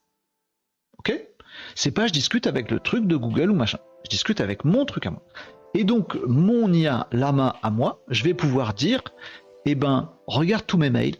C'est 1.75 1.91
pas 1.91 2.07
je 2.07 2.13
discute 2.13 2.47
avec 2.47 2.71
le 2.71 2.79
truc 2.79 3.05
de 3.05 3.17
Google 3.17 3.51
ou 3.51 3.55
machin. 3.55 3.79
Je 4.05 4.09
discute 4.09 4.41
avec 4.41 4.63
mon 4.63 4.85
truc 4.85 5.05
à 5.05 5.11
moi. 5.11 5.21
Et 5.73 5.83
donc, 5.83 6.17
mon 6.25 6.71
IA 6.71 7.07
Lama 7.11 7.57
à 7.61 7.69
moi, 7.69 7.99
je 8.07 8.23
vais 8.23 8.33
pouvoir 8.33 8.73
dire, 8.73 9.01
eh 9.65 9.75
ben, 9.75 10.09
regarde 10.25 10.65
tous 10.65 10.77
mes 10.77 10.89
mails, 10.89 11.17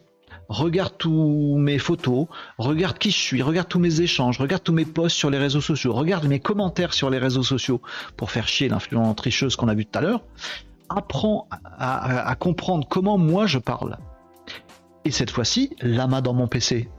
regarde 0.48 0.94
tous 0.98 1.58
mes 1.58 1.78
photos, 1.78 2.28
regarde 2.58 2.98
qui 2.98 3.12
je 3.12 3.18
suis, 3.18 3.42
regarde 3.42 3.68
tous 3.68 3.80
mes 3.80 4.00
échanges, 4.00 4.40
regarde 4.40 4.64
tous 4.64 4.72
mes 4.72 4.86
posts 4.86 5.18
sur 5.18 5.30
les 5.30 5.38
réseaux 5.38 5.60
sociaux, 5.60 5.94
regarde 5.94 6.26
mes 6.26 6.40
commentaires 6.40 6.94
sur 6.94 7.10
les 7.10 7.18
réseaux 7.18 7.44
sociaux 7.44 7.82
pour 8.16 8.32
faire 8.32 8.48
chier 8.48 8.70
l'influence 8.70 9.18
tricheuse 9.18 9.58
qu'on 9.58 9.68
a 9.68 9.74
vu 9.74 9.86
tout 9.86 10.00
à 10.00 10.02
l'heure. 10.02 10.24
Apprends 10.88 11.50
à, 11.52 12.30
à 12.30 12.36
comprendre 12.36 12.88
comment 12.88 13.18
moi 13.18 13.46
je 13.46 13.60
parle. 13.60 13.98
Et 15.04 15.12
cette 15.12 15.32
fois-ci, 15.32 15.76
Lama 15.82 16.22
dans 16.22 16.34
mon 16.34 16.48
PC, 16.48 16.90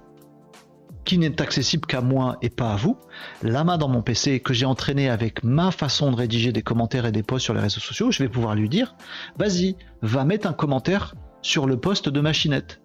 qui 1.07 1.17
n'est 1.17 1.41
accessible 1.41 1.87
qu'à 1.87 2.03
moi 2.03 2.37
et 2.43 2.51
pas 2.51 2.73
à 2.73 2.77
vous, 2.77 2.99
la 3.43 3.65
main 3.65 3.79
dans 3.79 3.89
mon 3.89 4.03
PC 4.03 4.41
que 4.41 4.53
j'ai 4.53 4.67
entraîné 4.67 5.09
avec 5.09 5.43
ma 5.45 5.71
façon 5.71 6.11
de 6.11 6.17
rédiger 6.17 6.53
des 6.53 6.63
commentaires 6.63 7.07
et 7.07 7.13
des 7.13 7.23
posts 7.23 7.45
sur 7.45 7.55
les 7.55 7.61
réseaux 7.61 7.81
sociaux, 7.81 8.11
je 8.11 8.23
vais 8.23 8.29
pouvoir 8.29 8.55
lui 8.55 8.69
dire 8.69 8.95
vas-y, 9.39 9.77
va 10.03 10.25
mettre 10.25 10.49
un 10.49 10.53
commentaire 10.53 11.15
sur 11.41 11.67
le 11.67 11.79
post 11.79 12.09
de 12.09 12.21
Machinette. 12.21 12.81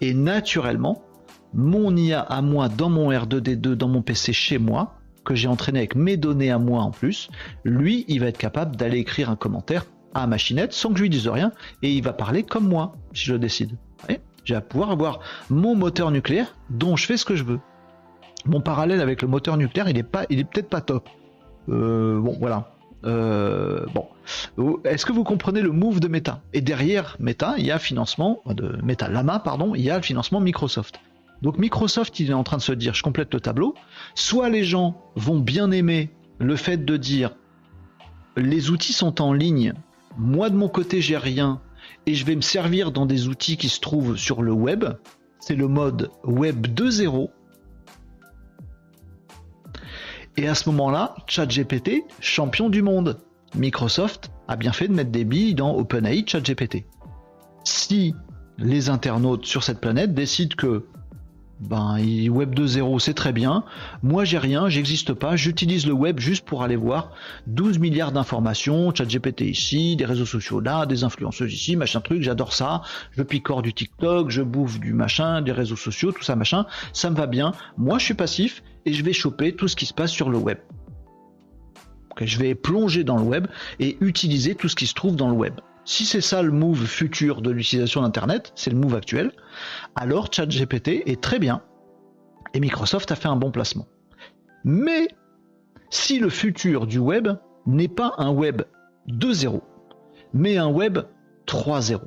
Et 0.00 0.14
naturellement, 0.14 1.02
mon 1.54 1.96
IA 1.96 2.20
à 2.20 2.42
moi 2.42 2.68
dans 2.68 2.90
mon 2.90 3.12
R2D2 3.12 3.74
dans 3.74 3.88
mon 3.88 4.02
PC 4.02 4.32
chez 4.32 4.58
moi, 4.58 4.96
que 5.24 5.34
j'ai 5.34 5.48
entraîné 5.48 5.78
avec 5.78 5.94
mes 5.94 6.16
données 6.16 6.50
à 6.50 6.58
moi 6.58 6.82
en 6.82 6.90
plus, 6.90 7.30
lui, 7.64 8.04
il 8.08 8.20
va 8.20 8.26
être 8.26 8.38
capable 8.38 8.74
d'aller 8.74 8.98
écrire 8.98 9.30
un 9.30 9.36
commentaire 9.36 9.86
à 10.12 10.26
Machinette 10.26 10.72
sans 10.72 10.90
que 10.90 10.96
je 10.96 11.02
lui 11.02 11.10
dise 11.10 11.28
rien 11.28 11.52
et 11.82 11.92
il 11.92 12.02
va 12.02 12.12
parler 12.12 12.42
comme 12.42 12.68
moi 12.68 12.94
si 13.12 13.26
je 13.26 13.32
le 13.34 13.38
décide. 13.38 13.76
Je 14.50 14.56
vais 14.56 14.60
pouvoir 14.60 14.90
avoir 14.90 15.20
mon 15.48 15.76
moteur 15.76 16.10
nucléaire 16.10 16.56
dont 16.70 16.96
je 16.96 17.06
fais 17.06 17.16
ce 17.16 17.24
que 17.24 17.36
je 17.36 17.44
veux. 17.44 17.60
Mon 18.46 18.60
parallèle 18.60 19.00
avec 19.00 19.22
le 19.22 19.28
moteur 19.28 19.56
nucléaire, 19.56 19.88
il 19.88 19.96
est 19.96 20.02
pas, 20.02 20.26
il 20.28 20.40
est 20.40 20.44
peut-être 20.44 20.68
pas 20.68 20.80
top. 20.80 21.08
Euh, 21.68 22.18
bon, 22.18 22.36
voilà. 22.40 22.74
Euh, 23.04 23.86
bon, 23.94 24.08
est-ce 24.82 25.06
que 25.06 25.12
vous 25.12 25.22
comprenez 25.22 25.62
le 25.62 25.70
move 25.70 26.00
de 26.00 26.08
Meta? 26.08 26.42
Et 26.52 26.62
derrière 26.62 27.16
Meta, 27.20 27.54
il 27.58 27.64
y 27.64 27.70
a 27.70 27.78
financement 27.78 28.42
de 28.46 28.76
Meta 28.82 29.08
Lama, 29.08 29.38
pardon, 29.38 29.76
il 29.76 29.82
y 29.82 29.90
a 29.90 29.96
le 29.96 30.02
financement 30.02 30.40
Microsoft. 30.40 30.98
Donc 31.42 31.56
Microsoft, 31.58 32.18
il 32.18 32.30
est 32.30 32.34
en 32.34 32.42
train 32.42 32.56
de 32.56 32.62
se 32.62 32.72
dire, 32.72 32.92
je 32.92 33.04
complète 33.04 33.32
le 33.32 33.38
tableau. 33.38 33.76
Soit 34.16 34.48
les 34.48 34.64
gens 34.64 35.00
vont 35.14 35.38
bien 35.38 35.70
aimer 35.70 36.10
le 36.40 36.56
fait 36.56 36.84
de 36.84 36.96
dire, 36.96 37.36
les 38.36 38.70
outils 38.70 38.94
sont 38.94 39.22
en 39.22 39.32
ligne. 39.32 39.74
Moi 40.18 40.50
de 40.50 40.56
mon 40.56 40.68
côté, 40.68 41.00
j'ai 41.00 41.16
rien 41.16 41.60
et 42.06 42.14
je 42.14 42.24
vais 42.24 42.36
me 42.36 42.40
servir 42.40 42.92
dans 42.92 43.06
des 43.06 43.28
outils 43.28 43.56
qui 43.56 43.68
se 43.68 43.80
trouvent 43.80 44.16
sur 44.16 44.42
le 44.42 44.52
web. 44.52 44.84
C'est 45.38 45.56
le 45.56 45.68
mode 45.68 46.10
Web 46.24 46.66
2.0. 46.66 47.28
Et 50.36 50.48
à 50.48 50.54
ce 50.54 50.68
moment-là, 50.70 51.14
ChatGPT, 51.26 52.04
champion 52.20 52.68
du 52.68 52.82
monde. 52.82 53.18
Microsoft 53.54 54.30
a 54.48 54.56
bien 54.56 54.72
fait 54.72 54.88
de 54.88 54.92
mettre 54.92 55.10
des 55.10 55.24
billes 55.24 55.54
dans 55.54 55.74
OpenAI 55.74 56.24
ChatGPT. 56.26 56.84
Si 57.64 58.14
les 58.58 58.88
internautes 58.88 59.46
sur 59.46 59.64
cette 59.64 59.80
planète 59.80 60.14
décident 60.14 60.54
que 60.56 60.86
ben, 61.60 61.98
Web 62.30 62.54
2.0, 62.54 62.98
c'est 63.00 63.12
très 63.12 63.32
bien. 63.32 63.64
Moi, 64.02 64.24
j'ai 64.24 64.38
rien, 64.38 64.68
j'existe 64.70 65.12
pas. 65.12 65.36
J'utilise 65.36 65.86
le 65.86 65.92
web 65.92 66.18
juste 66.18 66.46
pour 66.46 66.62
aller 66.62 66.76
voir 66.76 67.12
12 67.48 67.78
milliards 67.78 68.12
d'informations, 68.12 68.94
chat 68.94 69.04
GPT 69.04 69.42
ici, 69.42 69.94
des 69.96 70.06
réseaux 70.06 70.24
sociaux 70.24 70.60
là, 70.60 70.86
des 70.86 71.04
influenceuses 71.04 71.52
ici, 71.52 71.76
machin 71.76 72.00
truc, 72.00 72.22
j'adore 72.22 72.54
ça. 72.54 72.80
Je 73.12 73.22
picore 73.22 73.60
du 73.60 73.74
TikTok, 73.74 74.30
je 74.30 74.40
bouffe 74.42 74.80
du 74.80 74.94
machin, 74.94 75.42
des 75.42 75.52
réseaux 75.52 75.76
sociaux, 75.76 76.12
tout 76.12 76.22
ça 76.22 76.34
machin. 76.34 76.64
Ça 76.94 77.10
me 77.10 77.16
va 77.16 77.26
bien. 77.26 77.52
Moi, 77.76 77.98
je 77.98 78.06
suis 78.06 78.14
passif 78.14 78.62
et 78.86 78.94
je 78.94 79.04
vais 79.04 79.12
choper 79.12 79.54
tout 79.54 79.68
ce 79.68 79.76
qui 79.76 79.84
se 79.84 79.94
passe 79.94 80.10
sur 80.10 80.30
le 80.30 80.38
web. 80.38 80.58
je 82.20 82.38
vais 82.38 82.54
plonger 82.54 83.04
dans 83.04 83.16
le 83.16 83.22
web 83.22 83.46
et 83.78 83.98
utiliser 84.00 84.54
tout 84.54 84.68
ce 84.68 84.76
qui 84.76 84.86
se 84.86 84.94
trouve 84.94 85.16
dans 85.16 85.28
le 85.28 85.36
web. 85.36 85.54
Si 85.84 86.04
c'est 86.04 86.20
ça 86.20 86.42
le 86.42 86.52
move 86.52 86.86
futur 86.86 87.42
de 87.42 87.50
l'utilisation 87.50 88.02
d'Internet, 88.02 88.52
c'est 88.54 88.70
le 88.70 88.76
move 88.76 88.94
actuel, 88.94 89.32
alors 89.96 90.28
ChatGPT 90.32 91.02
est 91.06 91.20
très 91.20 91.38
bien 91.38 91.62
et 92.54 92.60
Microsoft 92.60 93.10
a 93.12 93.16
fait 93.16 93.28
un 93.28 93.36
bon 93.36 93.50
placement. 93.50 93.86
Mais 94.64 95.08
si 95.90 96.18
le 96.18 96.28
futur 96.28 96.86
du 96.86 96.98
web 96.98 97.28
n'est 97.66 97.88
pas 97.88 98.14
un 98.18 98.30
web 98.30 98.62
2.0, 99.08 99.60
mais 100.34 100.56
un 100.56 100.68
web 100.68 100.98
3.0, 101.46 102.00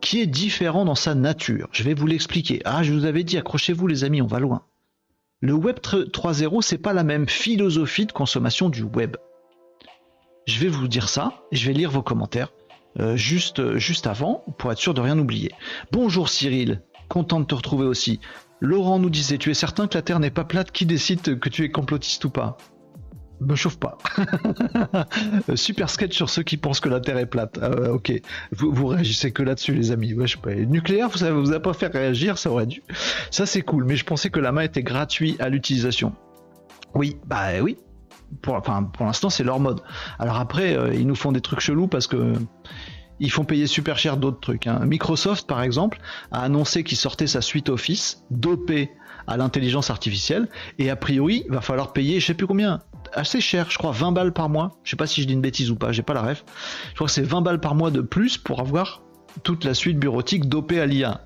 qui 0.00 0.20
est 0.20 0.26
différent 0.26 0.84
dans 0.84 0.94
sa 0.94 1.14
nature, 1.14 1.68
je 1.72 1.84
vais 1.84 1.94
vous 1.94 2.06
l'expliquer. 2.06 2.60
Ah, 2.64 2.82
je 2.82 2.92
vous 2.92 3.04
avais 3.04 3.24
dit, 3.24 3.38
accrochez-vous 3.38 3.86
les 3.86 4.04
amis, 4.04 4.20
on 4.20 4.26
va 4.26 4.40
loin. 4.40 4.64
Le 5.40 5.54
web 5.54 5.78
3.0, 5.78 6.62
c'est 6.62 6.78
pas 6.78 6.92
la 6.92 7.04
même 7.04 7.28
philosophie 7.28 8.06
de 8.06 8.12
consommation 8.12 8.68
du 8.68 8.82
web. 8.82 9.16
Je 10.46 10.58
vais 10.58 10.68
vous 10.68 10.88
dire 10.88 11.08
ça, 11.08 11.32
je 11.52 11.66
vais 11.66 11.72
lire 11.72 11.90
vos 11.90 12.02
commentaires. 12.02 12.52
Euh, 13.00 13.16
juste, 13.16 13.78
juste 13.78 14.06
avant 14.06 14.44
pour 14.58 14.70
être 14.70 14.78
sûr 14.78 14.94
de 14.94 15.00
rien 15.00 15.18
oublier. 15.18 15.50
Bonjour 15.92 16.28
Cyril, 16.28 16.82
content 17.08 17.40
de 17.40 17.46
te 17.46 17.54
retrouver 17.54 17.86
aussi. 17.86 18.20
Laurent 18.60 18.98
nous 18.98 19.10
disait 19.10 19.38
Tu 19.38 19.50
es 19.50 19.54
certain 19.54 19.88
que 19.88 19.96
la 19.96 20.02
Terre 20.02 20.20
n'est 20.20 20.30
pas 20.30 20.44
plate? 20.44 20.70
Qui 20.72 20.86
décide 20.86 21.38
que 21.40 21.48
tu 21.48 21.64
es 21.64 21.70
complotiste 21.70 22.24
ou 22.24 22.30
pas? 22.30 22.56
Me 23.40 23.56
chauffe 23.56 23.78
pas. 23.78 23.98
Super 25.56 25.90
sketch 25.90 26.14
sur 26.14 26.30
ceux 26.30 26.44
qui 26.44 26.56
pensent 26.56 26.78
que 26.78 26.88
la 26.88 27.00
Terre 27.00 27.18
est 27.18 27.26
plate. 27.26 27.58
Euh, 27.58 27.94
ok, 27.94 28.12
vous, 28.52 28.86
réagissez 28.86 29.32
que 29.32 29.42
là-dessus, 29.42 29.74
les 29.74 29.90
amis. 29.90 30.14
Ouais, 30.14 30.28
je. 30.28 30.36
Nucléaire, 30.64 31.08
vous 31.08 31.18
savez, 31.18 31.32
vous 31.32 31.52
a 31.52 31.58
pas 31.58 31.72
fait 31.72 31.88
réagir, 31.88 32.38
ça 32.38 32.52
aurait 32.52 32.66
dû. 32.66 32.82
Ça, 33.32 33.44
c'est 33.44 33.62
cool, 33.62 33.84
mais 33.84 33.96
je 33.96 34.04
pensais 34.04 34.30
que 34.30 34.38
la 34.38 34.52
main 34.52 34.62
était 34.62 34.84
gratuite 34.84 35.40
à 35.40 35.48
l'utilisation. 35.48 36.14
Oui, 36.94 37.16
bah 37.26 37.60
oui, 37.62 37.78
pour, 38.40 38.54
enfin, 38.54 38.84
pour 38.84 39.06
l'instant, 39.06 39.30
c'est 39.30 39.44
leur 39.44 39.60
mode. 39.60 39.80
Alors 40.18 40.36
après, 40.36 40.76
euh, 40.76 40.94
ils 40.94 41.06
nous 41.06 41.14
font 41.14 41.32
des 41.32 41.40
trucs 41.40 41.60
chelous 41.60 41.88
parce 41.88 42.06
que 42.06 42.34
ils 43.20 43.30
font 43.30 43.44
payer 43.44 43.66
super 43.66 43.98
cher 43.98 44.16
d'autres 44.16 44.40
trucs. 44.40 44.66
Hein. 44.66 44.80
Microsoft, 44.84 45.46
par 45.46 45.62
exemple, 45.62 46.00
a 46.32 46.40
annoncé 46.40 46.82
qu'il 46.82 46.98
sortait 46.98 47.28
sa 47.28 47.40
suite 47.40 47.68
Office 47.68 48.24
dopée 48.30 48.90
à 49.28 49.36
l'intelligence 49.36 49.90
artificielle 49.90 50.48
et 50.78 50.90
a 50.90 50.96
priori, 50.96 51.44
il 51.46 51.52
va 51.52 51.60
falloir 51.60 51.92
payer, 51.92 52.18
je 52.18 52.26
sais 52.26 52.34
plus 52.34 52.48
combien, 52.48 52.80
assez 53.12 53.40
cher, 53.40 53.70
je 53.70 53.78
crois 53.78 53.92
20 53.92 54.12
balles 54.12 54.32
par 54.32 54.48
mois. 54.48 54.78
Je 54.82 54.90
sais 54.90 54.96
pas 54.96 55.06
si 55.06 55.22
je 55.22 55.28
dis 55.28 55.34
une 55.34 55.40
bêtise 55.40 55.70
ou 55.70 55.76
pas, 55.76 55.92
j'ai 55.92 56.02
pas 56.02 56.14
la 56.14 56.22
ref. 56.22 56.44
Je 56.90 56.94
crois 56.96 57.06
que 57.06 57.12
c'est 57.12 57.22
20 57.22 57.42
balles 57.42 57.60
par 57.60 57.76
mois 57.76 57.92
de 57.92 58.00
plus 58.00 58.38
pour 58.38 58.60
avoir 58.60 59.02
toute 59.44 59.64
la 59.64 59.74
suite 59.74 59.98
bureautique 59.98 60.48
dopée 60.48 60.80
à 60.80 60.86
l'IA. 60.86 61.20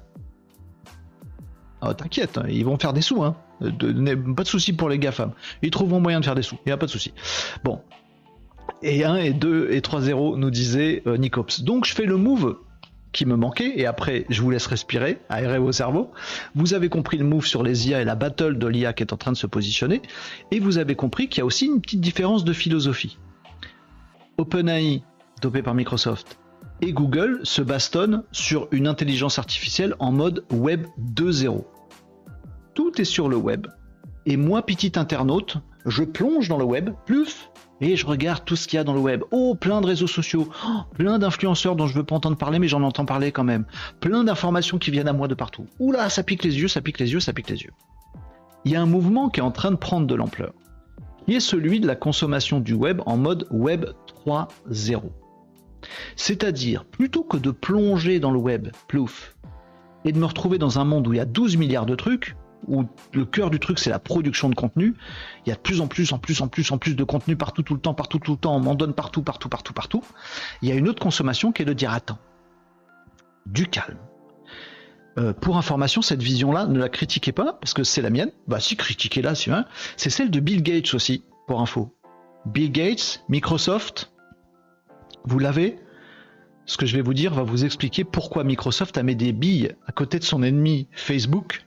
Oh, 1.81 1.93
t'inquiète, 1.93 2.39
hein, 2.39 2.47
ils 2.49 2.65
vont 2.65 2.79
faire 2.79 2.93
des 2.93 3.03
sous, 3.03 3.23
hein. 3.23 3.37
Pas 3.61 4.43
de 4.43 4.49
souci 4.49 4.73
pour 4.73 4.89
les 4.89 4.99
GAFAM. 4.99 5.33
Ils 5.63 5.71
trouveront 5.71 6.01
moyen 6.01 6.21
de 6.21 6.25
faire 6.25 6.35
des 6.35 6.43
sous, 6.43 6.57
il 6.67 6.69
n'y 6.69 6.73
a 6.73 6.77
pas 6.77 6.87
de 6.87 6.91
souci. 6.91 7.13
Bon. 7.65 7.81
Et 8.83 9.05
1 9.05 9.17
et 9.17 9.33
2 9.33 9.69
et 9.71 9.81
3-0 9.81 10.37
nous 10.37 10.51
disait 10.51 11.03
euh, 11.07 11.17
Nicops. 11.17 11.63
Donc 11.63 11.87
je 11.87 11.95
fais 11.95 12.05
le 12.05 12.17
move 12.17 12.57
qui 13.13 13.25
me 13.25 13.37
manquait, 13.37 13.73
et 13.77 13.87
après 13.87 14.27
je 14.29 14.43
vous 14.43 14.51
laisse 14.51 14.67
respirer, 14.67 15.19
aérer 15.31 15.59
vos 15.59 15.73
cerveaux. 15.73 16.11
Vous 16.55 16.75
avez 16.75 16.89
compris 16.89 17.17
le 17.17 17.25
move 17.25 17.47
sur 17.47 17.63
les 17.63 17.89
IA 17.89 18.03
et 18.03 18.05
la 18.05 18.15
battle 18.15 18.59
de 18.59 18.67
l'IA 18.67 18.93
qui 18.93 19.03
est 19.03 19.13
en 19.13 19.17
train 19.17 19.33
de 19.33 19.37
se 19.37 19.47
positionner, 19.47 20.03
et 20.51 20.61
vous 20.61 20.77
avez 20.79 20.95
compris 20.95 21.29
qu'il 21.29 21.39
y 21.39 21.43
a 21.43 21.47
aussi 21.47 21.67
une 21.67 21.81
petite 21.81 22.03
différence 22.03 22.45
de 22.45 22.53
philosophie. 22.53 23.19
OpenAI, 24.37 25.03
dopé 25.41 25.63
par 25.63 25.75
Microsoft, 25.75 26.39
et 26.83 26.93
Google 26.93 27.41
se 27.43 27.63
bastonnent 27.63 28.23
sur 28.33 28.69
une 28.71 28.87
intelligence 28.87 29.39
artificielle 29.39 29.95
en 29.99 30.13
mode 30.13 30.45
Web 30.51 30.87
2.0. 31.15 31.65
Tout 32.77 33.01
est 33.01 33.05
sur 33.05 33.31
le 33.31 33.37
web. 33.37 33.69
Et 34.27 34.37
moi, 34.37 34.61
petit 34.61 34.93
internaute, 34.97 35.57
je 35.87 36.05
plonge 36.05 36.49
dans 36.51 36.59
le 36.59 36.65
web, 36.65 36.91
plus, 37.07 37.49
et 37.81 37.97
je 37.97 38.05
regarde 38.05 38.45
tout 38.45 38.55
ce 38.55 38.69
qu'il 38.69 38.77
y 38.77 38.81
a 38.81 38.85
dans 38.85 38.93
le 38.93 39.01
web. 39.01 39.23
Oh, 39.31 39.55
plein 39.55 39.81
de 39.81 39.87
réseaux 39.87 40.07
sociaux, 40.07 40.47
oh, 40.67 40.81
plein 40.95 41.19
d'influenceurs 41.19 41.75
dont 41.75 41.87
je 41.87 41.95
veux 41.95 42.05
pas 42.05 42.17
entendre 42.17 42.37
parler, 42.37 42.59
mais 42.59 42.69
j'en 42.69 42.83
entends 42.83 43.07
parler 43.07 43.33
quand 43.33 43.45
même. 43.45 43.65
Plein 44.01 44.25
d'informations 44.25 44.77
qui 44.77 44.91
viennent 44.91 45.09
à 45.09 45.15
moi 45.15 45.27
de 45.27 45.35
partout. 45.35 45.65
Oula, 45.79 46.11
ça 46.11 46.23
pique 46.23 46.45
les 46.45 46.61
yeux, 46.61 46.69
ça 46.69 46.83
pique 46.83 46.99
les 46.99 47.15
yeux, 47.15 47.21
ça 47.21 47.33
pique 47.33 47.49
les 47.49 47.63
yeux. 47.63 47.73
Il 48.67 48.73
y 48.73 48.77
a 48.77 48.83
un 48.83 48.87
mouvement 48.87 49.31
qui 49.31 49.41
est 49.41 49.43
en 49.43 49.53
train 49.53 49.71
de 49.71 49.77
prendre 49.77 50.07
de 50.07 50.15
l'ampleur, 50.15 50.53
qui 51.25 51.35
est 51.35 51.41
celui 51.41 51.81
de 51.81 51.87
la 51.87 51.97
consommation 51.97 52.61
du 52.61 52.75
web 52.75 53.01
en 53.07 53.17
mode 53.17 53.47
Web 53.51 53.87
3.0. 54.27 55.01
C'est-à-dire, 56.15 56.85
plutôt 56.85 57.23
que 57.23 57.39
de 57.39 57.53
plonger 57.53 58.21
dans 58.21 58.33
le 58.33 58.39
web, 58.39 58.69
plouf, 58.87 59.35
et 60.05 60.13
de 60.13 60.19
me 60.19 60.27
retrouver 60.27 60.59
dans 60.59 60.79
un 60.79 60.85
monde 60.85 61.09
où 61.09 61.15
il 61.15 61.17
y 61.17 61.21
a 61.21 61.25
12 61.25 61.57
milliards 61.57 61.87
de 61.87 61.95
trucs, 61.95 62.37
où 62.67 62.85
le 63.13 63.25
cœur 63.25 63.51
du 63.51 63.61
truc 63.61 63.79
c'est 63.79 63.91
la 63.91 63.99
production 63.99 64.49
de 64.49 64.55
contenu, 64.55 64.95
il 65.45 65.51
y 65.51 65.53
a 65.53 65.55
de 65.55 65.61
plus 65.61 65.81
en 65.81 65.87
plus, 65.87 66.13
en 66.13 66.19
plus, 66.19 66.41
en 66.41 66.49
plus, 66.49 66.71
en 66.73 66.79
plus 66.79 66.97
de 66.97 67.05
contenu 67.05 67.37
partout, 67.37 67.63
tout 67.63 67.75
le 67.75 67.81
temps, 67.81 67.95
partout, 67.95 68.19
tout 68.19 68.33
le 68.33 68.39
temps, 68.39 68.57
on 68.57 68.61
m'en 68.61 68.75
donne 68.75 68.95
partout, 68.95 69.23
partout, 69.23 69.49
partout, 69.49 69.73
partout. 69.73 70.03
Il 70.63 70.69
y 70.69 70.73
a 70.73 70.75
une 70.75 70.89
autre 70.89 71.03
consommation 71.03 71.53
qui 71.53 71.63
est 71.63 71.67
de 71.67 71.73
dire 71.73 71.93
attends, 71.93 72.19
du 73.47 73.67
calme. 73.67 73.99
Euh, 75.19 75.33
pour 75.33 75.57
information, 75.57 76.03
cette 76.03 76.23
vision-là, 76.23 76.67
ne 76.67 76.79
la 76.79 76.89
critiquez 76.89 77.33
pas, 77.33 77.55
parce 77.55 77.73
que 77.73 77.85
c'est 77.85 78.03
la 78.03 78.11
mienne. 78.11 78.31
Bah 78.49 78.61
si, 78.61 78.77
critiquez-la, 78.77 79.35
si 79.35 79.51
C'est 79.97 80.11
celle 80.11 80.31
de 80.31 80.41
Bill 80.41 80.63
Gates 80.63 80.93
aussi, 80.93 81.25
pour 81.47 81.61
info. 81.61 81.95
Bill 82.45 82.71
Gates, 82.71 83.25
Microsoft, 83.29 84.13
vous 85.25 85.39
l'avez 85.39 85.79
Ce 86.67 86.77
que 86.77 86.87
je 86.87 86.95
vais 86.95 87.03
vous 87.03 87.15
dire 87.15 87.33
va 87.33 87.43
vous 87.43 87.65
expliquer 87.65 88.05
pourquoi 88.05 88.45
Microsoft 88.45 88.99
a 88.99 89.03
mis 89.03 89.17
des 89.17 89.33
billes 89.33 89.75
à 89.87 89.93
côté 89.93 90.19
de 90.19 90.25
son 90.25 90.43
ennemi 90.43 90.89
Facebook 90.93 91.67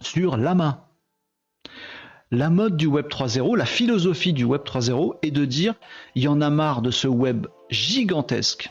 sur 0.00 0.36
Lama. 0.36 0.88
La 2.30 2.50
mode 2.50 2.76
du 2.76 2.86
Web 2.86 3.06
3.0, 3.06 3.56
la 3.56 3.64
philosophie 3.64 4.32
du 4.32 4.44
Web 4.44 4.62
3.0 4.62 5.14
est 5.22 5.30
de 5.30 5.44
dire 5.44 5.74
il 6.14 6.22
y 6.22 6.28
en 6.28 6.40
a 6.40 6.50
marre 6.50 6.82
de 6.82 6.90
ce 6.90 7.08
web 7.08 7.46
gigantesque, 7.70 8.70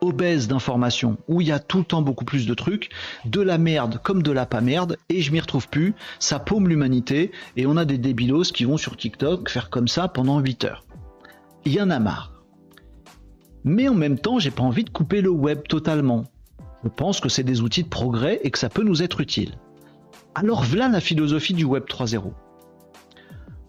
obèse 0.00 0.48
d'informations, 0.48 1.18
où 1.28 1.40
il 1.40 1.48
y 1.48 1.52
a 1.52 1.60
tout 1.60 1.78
le 1.78 1.84
temps 1.84 2.02
beaucoup 2.02 2.24
plus 2.24 2.46
de 2.46 2.54
trucs, 2.54 2.90
de 3.24 3.40
la 3.40 3.58
merde 3.58 4.00
comme 4.02 4.22
de 4.22 4.32
la 4.32 4.46
pas 4.46 4.60
merde, 4.60 4.96
et 5.08 5.22
je 5.22 5.30
m'y 5.30 5.40
retrouve 5.40 5.68
plus, 5.68 5.94
ça 6.18 6.38
paume 6.38 6.68
l'humanité, 6.68 7.30
et 7.56 7.66
on 7.66 7.76
a 7.76 7.84
des 7.84 7.98
débilos 7.98 8.52
qui 8.52 8.64
vont 8.64 8.76
sur 8.76 8.96
TikTok 8.96 9.48
faire 9.50 9.70
comme 9.70 9.88
ça 9.88 10.08
pendant 10.08 10.40
8 10.40 10.64
heures. 10.64 10.84
Il 11.64 11.72
y 11.72 11.80
en 11.80 11.90
a 11.90 11.98
marre. 11.98 12.32
Mais 13.64 13.88
en 13.88 13.94
même 13.94 14.18
temps, 14.18 14.38
j'ai 14.38 14.50
pas 14.50 14.62
envie 14.62 14.84
de 14.84 14.90
couper 14.90 15.20
le 15.20 15.30
web 15.30 15.60
totalement. 15.68 16.24
Je 16.84 16.88
pense 16.88 17.20
que 17.20 17.28
c'est 17.28 17.42
des 17.42 17.60
outils 17.60 17.82
de 17.82 17.88
progrès 17.88 18.40
et 18.42 18.50
que 18.50 18.58
ça 18.58 18.68
peut 18.68 18.84
nous 18.84 19.02
être 19.02 19.20
utile. 19.20 19.58
Alors 20.34 20.64
voilà 20.64 20.88
la 20.88 21.00
philosophie 21.00 21.54
du 21.54 21.64
web 21.64 21.84
3.0. 21.84 22.32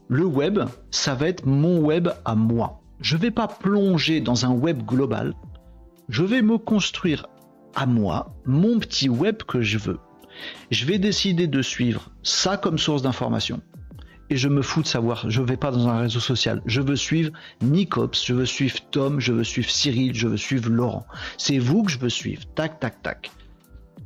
Le 0.07 0.26
web, 0.26 0.60
ça 0.91 1.16
va 1.16 1.28
être 1.28 1.45
mon 1.45 1.80
web 1.80 2.10
à 2.26 2.36
moi. 2.36 2.82
Je 2.99 3.16
ne 3.16 3.22
vais 3.22 3.32
pas 3.32 3.47
plonger 3.47 4.22
dans 4.22 4.45
un 4.45 4.51
web 4.51 4.84
global. 4.86 5.34
Je 6.10 6.24
vais 6.24 6.41
me 6.41 6.57
construire 6.57 7.28
à 7.76 7.86
moi 7.86 8.36
mon 8.45 8.80
petit 8.80 9.10
web 9.10 9.43
que 9.43 9.62
je 9.62 9.78
veux. 9.78 9.99
Je 10.72 10.86
vais 10.86 10.97
décider 10.97 11.47
de 11.47 11.62
suivre 11.62 12.10
ça 12.24 12.57
comme 12.57 12.78
source 12.78 13.01
d'information 13.01 13.62
et 14.30 14.38
je 14.38 14.47
me 14.47 14.62
fous 14.62 14.82
de 14.82 14.88
savoir. 14.88 15.30
Je 15.30 15.41
vais 15.41 15.57
pas 15.57 15.72
dans 15.72 15.88
un 15.88 15.99
réseau 15.99 16.20
social. 16.20 16.62
Je 16.66 16.82
veux 16.82 16.95
suivre 16.95 17.32
Nicops, 17.62 18.26
je 18.26 18.34
veux 18.34 18.45
suivre 18.45 18.78
Tom, 18.91 19.20
je 19.20 19.34
veux 19.34 19.43
suivre 19.43 19.70
Cyril, 19.70 20.14
je 20.14 20.28
veux 20.28 20.38
suivre 20.38 20.70
Laurent. 20.70 21.05
C'est 21.38 21.57
vous 21.57 21.84
que 21.84 21.91
je 21.91 21.99
veux 21.99 22.10
suivre. 22.10 22.43
Tac, 22.55 22.80
tac, 22.80 23.01
tac. 23.01 23.32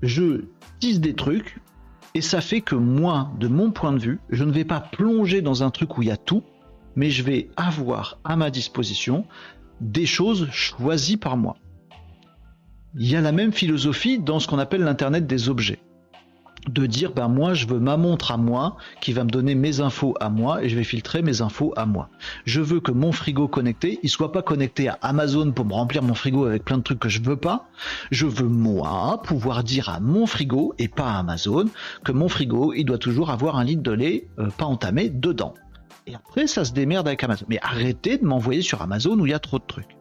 Je 0.02 0.46
tisse 0.80 1.00
des 1.00 1.14
trucs 1.14 1.58
et 2.16 2.22
ça 2.22 2.42
fait 2.42 2.62
que 2.62 2.76
moi, 2.76 3.32
de 3.40 3.48
mon 3.48 3.72
point 3.72 3.94
de 3.94 4.00
vue, 4.00 4.20
je 4.30 4.44
ne 4.44 4.52
vais 4.52 4.66
pas 4.66 4.80
plonger 4.80 5.42
dans 5.42 5.64
un 5.64 5.72
truc 5.72 5.98
où 5.98 6.02
il 6.02 6.10
y 6.10 6.12
a 6.12 6.18
tout, 6.18 6.44
mais 6.96 7.10
je 7.10 7.24
vais 7.24 7.50
avoir 7.56 8.20
à 8.24 8.36
ma 8.36 8.52
disposition 8.52 9.26
des 9.82 10.06
choses 10.06 10.48
choisies 10.52 11.18
par 11.18 11.38
moi. 11.38 11.58
Il 12.96 13.10
y 13.10 13.16
a 13.16 13.22
la 13.22 13.32
même 13.32 13.52
philosophie 13.52 14.20
dans 14.20 14.40
ce 14.40 14.48
qu'on 14.48 14.60
appelle 14.60 14.84
l'Internet 14.84 15.26
des 15.26 15.50
objets 15.50 15.80
de 16.68 16.86
dire 16.86 17.12
ben 17.12 17.28
moi 17.28 17.54
je 17.54 17.68
veux 17.68 17.80
ma 17.80 17.98
montre 17.98 18.32
à 18.32 18.38
moi 18.38 18.78
qui 19.02 19.14
va 19.14 19.24
me 19.24 19.30
donner 19.30 19.56
mes 19.56 19.82
infos 19.82 20.16
à 20.20 20.30
moi 20.30 20.64
et 20.64 20.70
je 20.70 20.76
vais 20.76 20.84
filtrer 20.84 21.22
mes 21.22 21.42
infos 21.42 21.74
à 21.76 21.86
moi. 21.86 22.10
Je 22.46 22.62
veux 22.62 22.80
que 22.80 22.92
mon 22.92 23.12
frigo 23.12 23.48
connecté, 23.48 24.00
il 24.04 24.10
soit 24.10 24.32
pas 24.32 24.42
connecté 24.42 24.88
à 24.88 24.98
Amazon 25.02 25.52
pour 25.52 25.66
me 25.66 25.74
remplir 25.74 26.04
mon 26.04 26.14
frigo 26.14 26.46
avec 26.46 26.64
plein 26.64 26.78
de 26.78 26.84
trucs 26.84 27.00
que 27.00 27.10
je 27.10 27.22
veux 27.22 27.38
pas. 27.38 27.68
Je 28.12 28.26
veux 28.26 28.48
moi 28.48 29.22
pouvoir 29.24 29.64
dire 29.64 29.90
à 29.90 30.00
mon 30.00 30.26
frigo 30.26 30.74
et 30.78 30.88
pas 30.88 31.12
à 31.12 31.20
Amazon 31.20 31.66
que 32.04 32.12
mon 32.12 32.30
frigo, 32.30 32.74
il 32.74 32.86
doit 32.86 32.98
toujours 32.98 33.30
avoir 33.30 33.58
un 33.58 33.64
litre 33.64 33.84
de 33.84 33.92
lait 33.92 34.28
euh, 34.40 34.50
pas 34.58 34.66
entamé 34.66 35.10
dedans. 35.10 35.54
Et 36.08 36.16
après 36.16 36.48
ça 36.48 36.66
se 36.66 36.74
démerde 36.74 37.08
avec 37.08 37.24
Amazon. 37.24 37.46
Mais 37.50 37.60
arrêtez 37.62 38.18
de 38.18 38.26
m'envoyer 38.26 38.62
sur 38.62 38.82
Amazon 38.82 39.18
où 39.20 39.26
il 39.26 39.32
y 39.32 39.34
a 39.34 39.40
trop 39.40 39.60
de 39.60 39.66
trucs. 39.66 39.98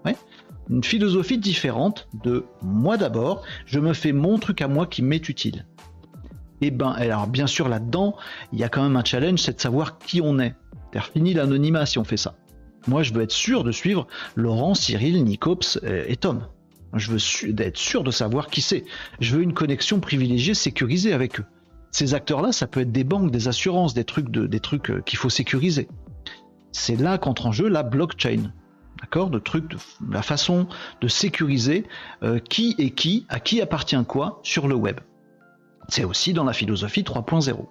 Une 0.70 0.84
philosophie 0.84 1.38
différente 1.38 2.08
de 2.22 2.44
moi 2.62 2.96
d'abord, 2.96 3.42
je 3.66 3.80
me 3.80 3.92
fais 3.92 4.12
mon 4.12 4.38
truc 4.38 4.62
à 4.62 4.68
moi 4.68 4.86
qui 4.86 5.02
m'est 5.02 5.28
utile. 5.28 5.66
Et 6.62 6.66
eh 6.66 6.70
ben, 6.70 6.90
alors 6.92 7.26
bien 7.26 7.48
sûr 7.48 7.68
là-dedans, 7.68 8.14
il 8.52 8.60
y 8.60 8.62
a 8.62 8.68
quand 8.68 8.84
même 8.84 8.94
un 8.94 9.04
challenge, 9.04 9.40
c'est 9.40 9.56
de 9.56 9.60
savoir 9.60 9.98
qui 9.98 10.20
on 10.20 10.38
est. 10.38 10.54
cest 10.92 11.06
fini 11.12 11.34
l'anonymat 11.34 11.86
si 11.86 11.98
on 11.98 12.04
fait 12.04 12.16
ça. 12.16 12.36
Moi, 12.86 13.02
je 13.02 13.12
veux 13.12 13.22
être 13.22 13.32
sûr 13.32 13.64
de 13.64 13.72
suivre 13.72 14.06
Laurent, 14.36 14.74
Cyril, 14.74 15.24
Nicops 15.24 15.80
euh, 15.82 16.04
et 16.06 16.16
Tom. 16.16 16.46
Je 16.94 17.10
veux 17.10 17.60
être 17.60 17.76
sûr 17.76 18.04
de 18.04 18.12
savoir 18.12 18.46
qui 18.46 18.60
c'est. 18.60 18.84
Je 19.18 19.36
veux 19.36 19.42
une 19.42 19.54
connexion 19.54 19.98
privilégiée, 19.98 20.54
sécurisée 20.54 21.12
avec 21.12 21.40
eux. 21.40 21.44
Ces 21.90 22.14
acteurs-là, 22.14 22.52
ça 22.52 22.68
peut 22.68 22.80
être 22.80 22.92
des 22.92 23.04
banques, 23.04 23.32
des 23.32 23.48
assurances, 23.48 23.92
des 23.92 24.04
trucs, 24.04 24.30
trucs 24.62 24.90
euh, 24.90 25.00
qu'il 25.00 25.18
faut 25.18 25.30
sécuriser. 25.30 25.88
C'est 26.70 26.96
là 26.96 27.18
qu'entre 27.18 27.46
en 27.46 27.52
jeu 27.52 27.68
la 27.68 27.82
blockchain. 27.82 28.52
D'accord? 29.00 29.30
De 29.30 29.40
trucs, 29.40 29.72
la 30.08 30.22
façon 30.22 30.68
de 31.00 31.08
sécuriser 31.08 31.86
euh, 32.22 32.38
qui 32.38 32.76
est 32.78 32.90
qui, 32.90 33.26
à 33.28 33.40
qui 33.40 33.60
appartient 33.60 34.04
quoi 34.06 34.38
sur 34.44 34.68
le 34.68 34.76
web. 34.76 35.00
C'est 35.88 36.04
aussi 36.04 36.32
dans 36.32 36.44
la 36.44 36.52
philosophie 36.52 37.02
3.0. 37.02 37.66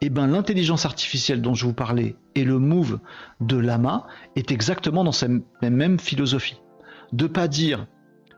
Et 0.00 0.10
bien 0.10 0.26
l'intelligence 0.26 0.86
artificielle 0.86 1.40
dont 1.40 1.54
je 1.54 1.66
vous 1.66 1.72
parlais 1.72 2.16
et 2.34 2.44
le 2.44 2.58
move 2.58 2.98
de 3.40 3.56
Lama 3.56 4.06
est 4.36 4.50
exactement 4.50 5.04
dans 5.04 5.12
cette 5.12 5.30
même 5.62 5.98
philosophie. 5.98 6.60
De 7.12 7.26
pas 7.26 7.48
dire 7.48 7.86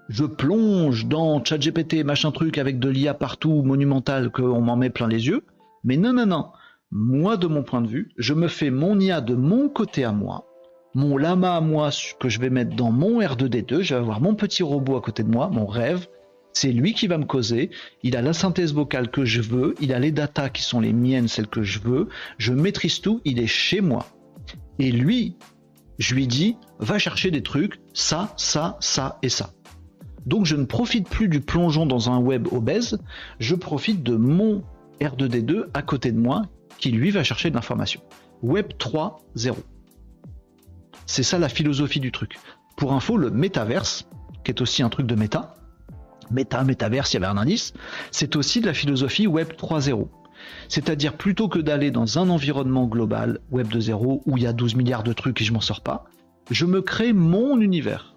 je 0.08 0.24
plonge 0.24 1.06
dans 1.06 1.42
ChatGPT, 1.42 2.04
machin 2.04 2.30
truc 2.30 2.58
avec 2.58 2.78
de 2.78 2.88
l'IA 2.88 3.14
partout, 3.14 3.62
monumental, 3.62 4.30
qu'on 4.30 4.60
m'en 4.60 4.76
met 4.76 4.90
plein 4.90 5.08
les 5.08 5.26
yeux. 5.26 5.42
Mais 5.82 5.96
non, 5.96 6.12
non, 6.12 6.26
non. 6.26 6.46
Moi, 6.92 7.36
de 7.36 7.48
mon 7.48 7.64
point 7.64 7.82
de 7.82 7.88
vue, 7.88 8.10
je 8.16 8.32
me 8.32 8.46
fais 8.46 8.70
mon 8.70 9.00
IA 9.00 9.20
de 9.20 9.34
mon 9.34 9.68
côté 9.68 10.04
à 10.04 10.12
moi, 10.12 10.46
mon 10.94 11.16
lama 11.16 11.56
à 11.56 11.60
moi 11.60 11.90
que 12.20 12.28
je 12.28 12.40
vais 12.40 12.50
mettre 12.50 12.76
dans 12.76 12.92
mon 12.92 13.20
R2D2, 13.20 13.82
je 13.82 13.94
vais 13.94 14.00
avoir 14.00 14.20
mon 14.20 14.34
petit 14.34 14.62
robot 14.62 14.96
à 14.96 15.00
côté 15.00 15.24
de 15.24 15.28
moi, 15.28 15.48
mon 15.48 15.66
rêve, 15.66 16.06
c'est 16.56 16.72
lui 16.72 16.94
qui 16.94 17.06
va 17.06 17.18
me 17.18 17.26
causer. 17.26 17.68
Il 18.02 18.16
a 18.16 18.22
la 18.22 18.32
synthèse 18.32 18.72
vocale 18.72 19.10
que 19.10 19.26
je 19.26 19.42
veux. 19.42 19.74
Il 19.78 19.92
a 19.92 19.98
les 19.98 20.10
datas 20.10 20.48
qui 20.48 20.62
sont 20.62 20.80
les 20.80 20.94
miennes, 20.94 21.28
celles 21.28 21.48
que 21.48 21.62
je 21.62 21.80
veux. 21.80 22.08
Je 22.38 22.54
maîtrise 22.54 23.02
tout. 23.02 23.20
Il 23.26 23.40
est 23.40 23.46
chez 23.46 23.82
moi. 23.82 24.06
Et 24.78 24.90
lui, 24.90 25.36
je 25.98 26.14
lui 26.14 26.26
dis, 26.26 26.56
va 26.78 26.98
chercher 26.98 27.30
des 27.30 27.42
trucs, 27.42 27.78
ça, 27.92 28.32
ça, 28.38 28.78
ça 28.80 29.18
et 29.22 29.28
ça. 29.28 29.52
Donc 30.24 30.46
je 30.46 30.56
ne 30.56 30.64
profite 30.64 31.10
plus 31.10 31.28
du 31.28 31.42
plongeon 31.42 31.84
dans 31.84 32.08
un 32.08 32.20
web 32.20 32.48
obèse, 32.50 32.98
je 33.38 33.54
profite 33.54 34.02
de 34.02 34.16
mon 34.16 34.64
R2D2 35.02 35.66
à 35.74 35.82
côté 35.82 36.10
de 36.10 36.18
moi 36.18 36.46
qui 36.78 36.90
lui 36.90 37.10
va 37.10 37.22
chercher 37.22 37.50
de 37.50 37.54
l'information. 37.54 38.00
Web 38.42 38.68
3.0. 38.78 39.56
C'est 41.04 41.22
ça 41.22 41.38
la 41.38 41.50
philosophie 41.50 42.00
du 42.00 42.12
truc. 42.12 42.38
Pour 42.78 42.94
info, 42.94 43.18
le 43.18 43.30
métaverse, 43.30 44.08
qui 44.42 44.52
est 44.52 44.62
aussi 44.62 44.82
un 44.82 44.88
truc 44.88 45.06
de 45.06 45.16
méta, 45.16 45.52
méta, 46.30 46.64
métaverse, 46.64 47.12
il 47.12 47.14
y 47.14 47.16
avait 47.18 47.26
un 47.26 47.36
indice, 47.36 47.72
c'est 48.10 48.36
aussi 48.36 48.60
de 48.60 48.66
la 48.66 48.74
philosophie 48.74 49.26
Web 49.26 49.52
3.0. 49.52 50.08
C'est-à-dire 50.68 51.16
plutôt 51.16 51.48
que 51.48 51.58
d'aller 51.58 51.90
dans 51.90 52.18
un 52.18 52.28
environnement 52.28 52.86
global, 52.86 53.40
Web 53.50 53.68
2.0, 53.68 54.22
où 54.24 54.36
il 54.36 54.42
y 54.42 54.46
a 54.46 54.52
12 54.52 54.76
milliards 54.76 55.02
de 55.02 55.12
trucs 55.12 55.40
et 55.40 55.44
je 55.44 55.52
m'en 55.52 55.60
sors 55.60 55.80
pas, 55.80 56.04
je 56.50 56.66
me 56.66 56.82
crée 56.82 57.12
mon 57.12 57.60
univers. 57.60 58.16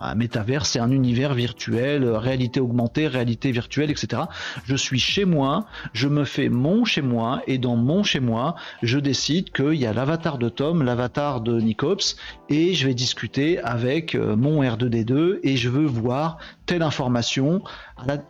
Un 0.00 0.14
métavers, 0.14 0.66
c'est 0.66 0.78
un 0.78 0.90
univers 0.90 1.34
virtuel, 1.34 2.04
euh, 2.04 2.18
réalité 2.18 2.60
augmentée, 2.60 3.08
réalité 3.08 3.50
virtuelle, 3.50 3.90
etc. 3.90 4.22
Je 4.64 4.76
suis 4.76 4.98
chez 4.98 5.24
moi, 5.24 5.66
je 5.92 6.08
me 6.08 6.24
fais 6.24 6.48
mon 6.48 6.84
chez 6.84 7.02
moi, 7.02 7.42
et 7.46 7.58
dans 7.58 7.76
mon 7.76 8.02
chez 8.02 8.20
moi, 8.20 8.54
je 8.82 8.98
décide 8.98 9.50
qu'il 9.50 9.74
y 9.74 9.86
a 9.86 9.92
l'avatar 9.92 10.38
de 10.38 10.48
Tom, 10.48 10.82
l'avatar 10.82 11.40
de 11.40 11.60
Nicops, 11.60 12.16
et 12.48 12.74
je 12.74 12.86
vais 12.86 12.94
discuter 12.94 13.58
avec 13.60 14.14
euh, 14.14 14.36
mon 14.36 14.62
R2D2, 14.62 15.40
et 15.42 15.56
je 15.56 15.68
veux 15.68 15.86
voir 15.86 16.38
telle 16.66 16.82
information. 16.82 17.62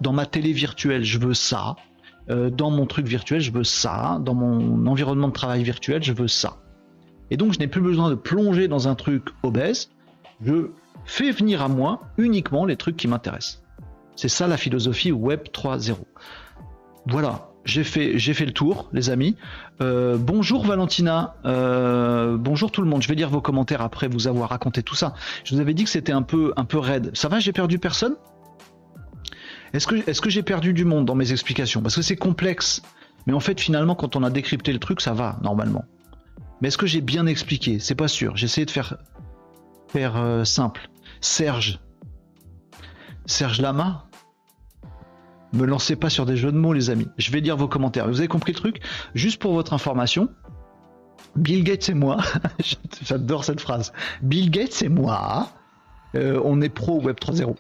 Dans 0.01 0.13
ma 0.13 0.27
télé 0.27 0.53
virtuelle, 0.53 1.05
je 1.05 1.19
veux 1.19 1.35
ça. 1.35 1.77
Euh, 2.31 2.51
dans 2.51 2.71
mon 2.71 2.87
truc 2.87 3.07
virtuel, 3.07 3.41
je 3.41 3.51
veux 3.51 3.65
ça. 3.65 4.21
Dans 4.23 4.35
mon 4.35 4.87
environnement 4.87 5.29
de 5.29 5.33
travail 5.33 5.63
virtuel, 5.63 6.03
je 6.03 6.13
veux 6.13 6.29
ça. 6.29 6.59
Et 7.31 7.37
donc, 7.37 7.53
je 7.53 7.59
n'ai 7.59 7.69
plus 7.69 7.81
besoin 7.81 8.11
de 8.11 8.15
plonger 8.15 8.69
dans 8.69 8.89
un 8.89 8.95
truc 8.95 9.25
obèse. 9.43 9.91
Je 10.45 10.71
fais 11.09 11.31
venir 11.31 11.63
à 11.63 11.69
moi 11.69 12.03
uniquement 12.19 12.65
les 12.65 12.77
trucs 12.77 12.97
qui 12.97 13.09
m'intéressent. 13.09 13.63
C'est 14.15 14.29
ça 14.29 14.47
la 14.47 14.57
philosophie 14.57 15.11
Web 15.11 15.43
3.0. 15.53 15.97
Voilà, 17.07 17.49
j'ai 17.65 17.85
fait, 17.85 18.13
le 18.15 18.53
tour, 18.53 18.89
les 18.93 19.11
amis. 19.11 19.37
Euh, 19.81 20.17
bonjour 20.19 20.65
Valentina, 20.65 21.37
euh, 21.45 22.37
bonjour 22.37 22.71
tout 22.71 22.83
le 22.83 22.89
monde. 22.89 23.03
Je 23.03 23.09
vais 23.09 23.15
lire 23.15 23.31
vos 23.31 23.41
commentaires 23.41 23.81
après 23.81 24.09
vous 24.09 24.29
avoir 24.29 24.51
raconté 24.51 24.83
tout 24.83 24.95
ça. 24.95 25.15
Je 25.45 25.55
vous 25.55 25.61
avais 25.61 25.75
dit 25.75 25.85
que 25.85 25.91
c'était 25.91 26.13
un 26.13 26.23
peu, 26.23 26.53
un 26.57 26.65
peu 26.65 26.79
raide. 26.79 27.11
Ça 27.15 27.29
va, 27.29 27.41
j'ai 27.41 27.53
perdu 27.53 27.79
personne? 27.79 28.17
Est-ce 29.73 29.87
que, 30.21 30.31
j'ai 30.31 30.43
perdu 30.43 30.73
du 30.73 30.85
monde 30.85 31.05
dans 31.05 31.15
mes 31.15 31.33
explications? 31.33 31.83
Parce 31.83 31.95
que 31.95 32.03
c'est 32.03 32.17
complexe. 32.17 32.83
Mais 33.27 33.33
en 33.35 33.41
fait, 33.41 33.61
finalement, 33.61 33.95
quand 33.95 34.17
on 34.17 34.23
a 34.23 34.31
décrypté 34.31 34.73
le 34.73 34.79
truc, 34.79 35.01
ça 35.01 35.13
va 35.13 35.39
normalement. 35.43 35.85
Mais 36.61 36.69
est-ce 36.69 36.79
que 36.79 36.87
j'ai 36.87 37.03
bien 37.03 37.27
expliqué? 37.27 37.79
C'est 37.79 37.95
pas 37.95 38.09
sûr. 38.09 38.37
J'ai 38.37 38.47
essayé 38.47 38.65
de 38.65 38.71
faire, 38.71 38.97
faire 39.89 40.17
euh, 40.17 40.45
simple. 40.45 40.89
Serge. 41.21 41.81
Serge 43.27 43.61
Lama 43.61 44.09
Me 45.53 45.65
lancez 45.65 45.97
pas 45.97 46.11
sur 46.11 46.27
des 46.27 46.37
jeux 46.37 46.53
de 46.53 46.59
mots, 46.59 46.73
les 46.73 46.91
amis. 46.91 47.09
Je 47.17 47.31
vais 47.31 47.41
lire 47.41 47.57
vos 47.57 47.69
commentaires. 47.69 48.07
Vous 48.07 48.19
avez 48.19 48.29
compris 48.29 48.53
le 48.53 48.59
truc? 48.59 48.83
Juste 49.15 49.41
pour 49.41 49.55
votre 49.55 49.73
information, 49.73 50.29
Bill 51.37 51.65
Gates 51.65 51.89
et 51.89 51.95
moi, 51.95 52.19
j'adore 53.03 53.45
cette 53.45 53.61
phrase. 53.61 53.93
Bill 54.21 54.51
Gates 54.51 54.83
et 54.83 54.89
moi, 54.89 55.49
euh, 56.15 56.41
on 56.45 56.61
est 56.61 56.69
pro 56.69 57.01
Web 57.01 57.17
3.0. 57.17 57.57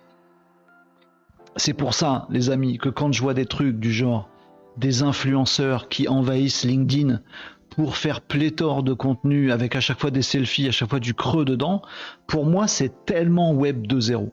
C'est 1.56 1.72
pour 1.72 1.94
ça, 1.94 2.26
les 2.30 2.50
amis, 2.50 2.78
que 2.78 2.88
quand 2.88 3.12
je 3.12 3.22
vois 3.22 3.34
des 3.34 3.46
trucs 3.46 3.78
du 3.78 3.92
genre 3.92 4.28
des 4.76 5.02
influenceurs 5.02 5.88
qui 5.88 6.09
envahissent 6.09 6.64
LinkedIn 6.64 7.20
pour 7.79 7.97
faire 7.97 8.22
pléthore 8.22 8.83
de 8.83 8.93
contenu 8.93 9.53
avec 9.53 9.76
à 9.76 9.81
chaque 9.81 10.01
fois 10.01 10.11
des 10.11 10.22
selfies, 10.22 10.66
à 10.66 10.72
chaque 10.72 10.91
fois 10.91 10.99
du 10.99 11.14
creux 11.14 11.45
dedans, 11.45 11.81
pour 12.26 12.45
moi 12.45 12.66
c'est 12.66 13.05
tellement 13.05 13.53
Web 13.53 13.87
2.0. 13.87 14.31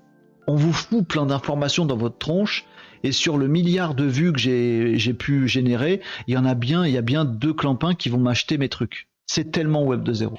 On 0.48 0.56
vous 0.56 0.74
fout 0.74 1.08
plein 1.08 1.28
d'informations 1.28 1.86
dans 1.86 1.96
votre 1.96 2.18
tronche 2.18 2.66
Et 3.04 3.12
sur 3.12 3.38
le 3.38 3.48
milliard 3.48 3.94
de 3.94 4.04
vues 4.04 4.34
que 4.34 4.40
j'ai 4.40 5.14
pu 5.14 5.48
générer, 5.48 6.02
il 6.26 6.34
y 6.34 6.38
en 6.40 6.46
a 6.46 6.56
bien, 6.56 6.88
il 6.88 6.94
y 6.94 6.98
a 6.98 7.04
bien 7.04 7.24
deux 7.24 7.54
clampins 7.54 7.94
qui 7.94 8.10
vont 8.10 8.18
m'acheter 8.18 8.58
mes 8.58 8.68
trucs. 8.68 9.10
C'est 9.28 9.52
tellement 9.52 9.84
Web 9.84 10.02
2.0. 10.04 10.34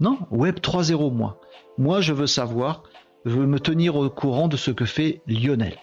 Non, 0.00 0.18
Web 0.30 0.56
3.0, 0.56 1.10
moi. 1.10 1.40
Moi, 1.78 2.02
je 2.02 2.12
veux 2.12 2.26
savoir, 2.26 2.82
je 3.24 3.30
veux 3.30 3.46
me 3.46 3.58
tenir 3.58 3.96
au 3.96 4.10
courant 4.10 4.48
de 4.48 4.58
ce 4.58 4.70
que 4.70 4.84
fait 4.84 5.22
Lionel. 5.26 5.78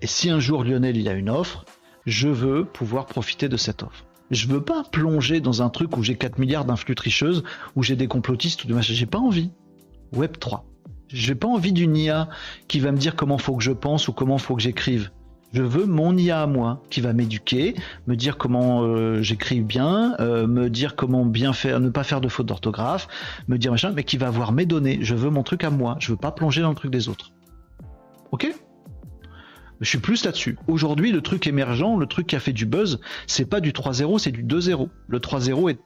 Et 0.00 0.06
si 0.06 0.30
un 0.30 0.40
jour 0.40 0.64
Lionel 0.64 0.96
il 0.96 1.10
a 1.10 1.12
une 1.12 1.28
offre, 1.28 1.66
je 2.06 2.28
veux 2.28 2.64
pouvoir 2.64 3.04
profiter 3.04 3.50
de 3.50 3.58
cette 3.58 3.82
offre. 3.82 4.07
Je 4.30 4.46
veux 4.46 4.60
pas 4.60 4.84
plonger 4.84 5.40
dans 5.40 5.62
un 5.62 5.70
truc 5.70 5.96
où 5.96 6.02
j'ai 6.02 6.16
4 6.16 6.38
milliards 6.38 6.64
d'influx 6.64 6.94
tricheuses, 6.94 7.42
où 7.76 7.82
j'ai 7.82 7.96
des 7.96 8.08
complotistes 8.08 8.64
ou 8.64 8.68
de 8.68 8.74
machin. 8.74 8.92
J'ai 8.94 9.06
pas 9.06 9.18
envie. 9.18 9.50
Web 10.12 10.38
3. 10.38 10.64
J'ai 11.08 11.34
pas 11.34 11.48
envie 11.48 11.72
d'une 11.72 11.96
IA 11.96 12.28
qui 12.66 12.80
va 12.80 12.92
me 12.92 12.98
dire 12.98 13.16
comment 13.16 13.38
faut 13.38 13.56
que 13.56 13.64
je 13.64 13.72
pense 13.72 14.08
ou 14.08 14.12
comment 14.12 14.38
faut 14.38 14.56
que 14.56 14.62
j'écrive. 14.62 15.10
Je 15.54 15.62
veux 15.62 15.86
mon 15.86 16.14
IA 16.14 16.42
à 16.42 16.46
moi 16.46 16.82
qui 16.90 17.00
va 17.00 17.14
m'éduquer, 17.14 17.74
me 18.06 18.16
dire 18.16 18.36
comment 18.36 18.82
euh, 18.82 19.22
j'écris 19.22 19.62
bien, 19.62 20.14
euh, 20.20 20.46
me 20.46 20.68
dire 20.68 20.94
comment 20.94 21.24
bien 21.24 21.54
faire, 21.54 21.80
ne 21.80 21.88
pas 21.88 22.04
faire 22.04 22.20
de 22.20 22.28
faute 22.28 22.44
d'orthographe, 22.44 23.08
me 23.48 23.56
dire 23.56 23.70
machin, 23.70 23.92
mais 23.96 24.04
qui 24.04 24.18
va 24.18 24.26
avoir 24.26 24.52
mes 24.52 24.66
données. 24.66 24.98
Je 25.00 25.14
veux 25.14 25.30
mon 25.30 25.42
truc 25.42 25.64
à 25.64 25.70
moi. 25.70 25.96
Je 26.00 26.10
veux 26.12 26.18
pas 26.18 26.32
plonger 26.32 26.60
dans 26.60 26.68
le 26.68 26.74
truc 26.74 26.90
des 26.90 27.08
autres. 27.08 27.32
Ok? 28.30 28.46
Je 29.80 29.88
suis 29.88 29.98
plus 29.98 30.24
là-dessus. 30.24 30.58
Aujourd'hui, 30.66 31.12
le 31.12 31.20
truc 31.20 31.46
émergent, 31.46 31.96
le 31.96 32.06
truc 32.06 32.26
qui 32.26 32.36
a 32.36 32.40
fait 32.40 32.52
du 32.52 32.66
buzz, 32.66 33.00
c'est 33.26 33.48
pas 33.48 33.60
du 33.60 33.72
3.0, 33.72 34.18
c'est 34.18 34.32
du 34.32 34.42
2.0. 34.42 34.88
Le 35.06 35.18
3.0 35.18 35.70
est 35.70 35.78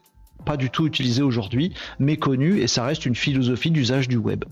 pas 0.44 0.56
du 0.56 0.70
tout 0.70 0.86
utilisé 0.86 1.22
aujourd'hui, 1.22 1.72
méconnu, 1.98 2.58
et 2.60 2.66
ça 2.66 2.84
reste 2.84 3.06
une 3.06 3.14
philosophie 3.14 3.70
d'usage 3.70 4.08
du 4.08 4.16
web. 4.16 4.44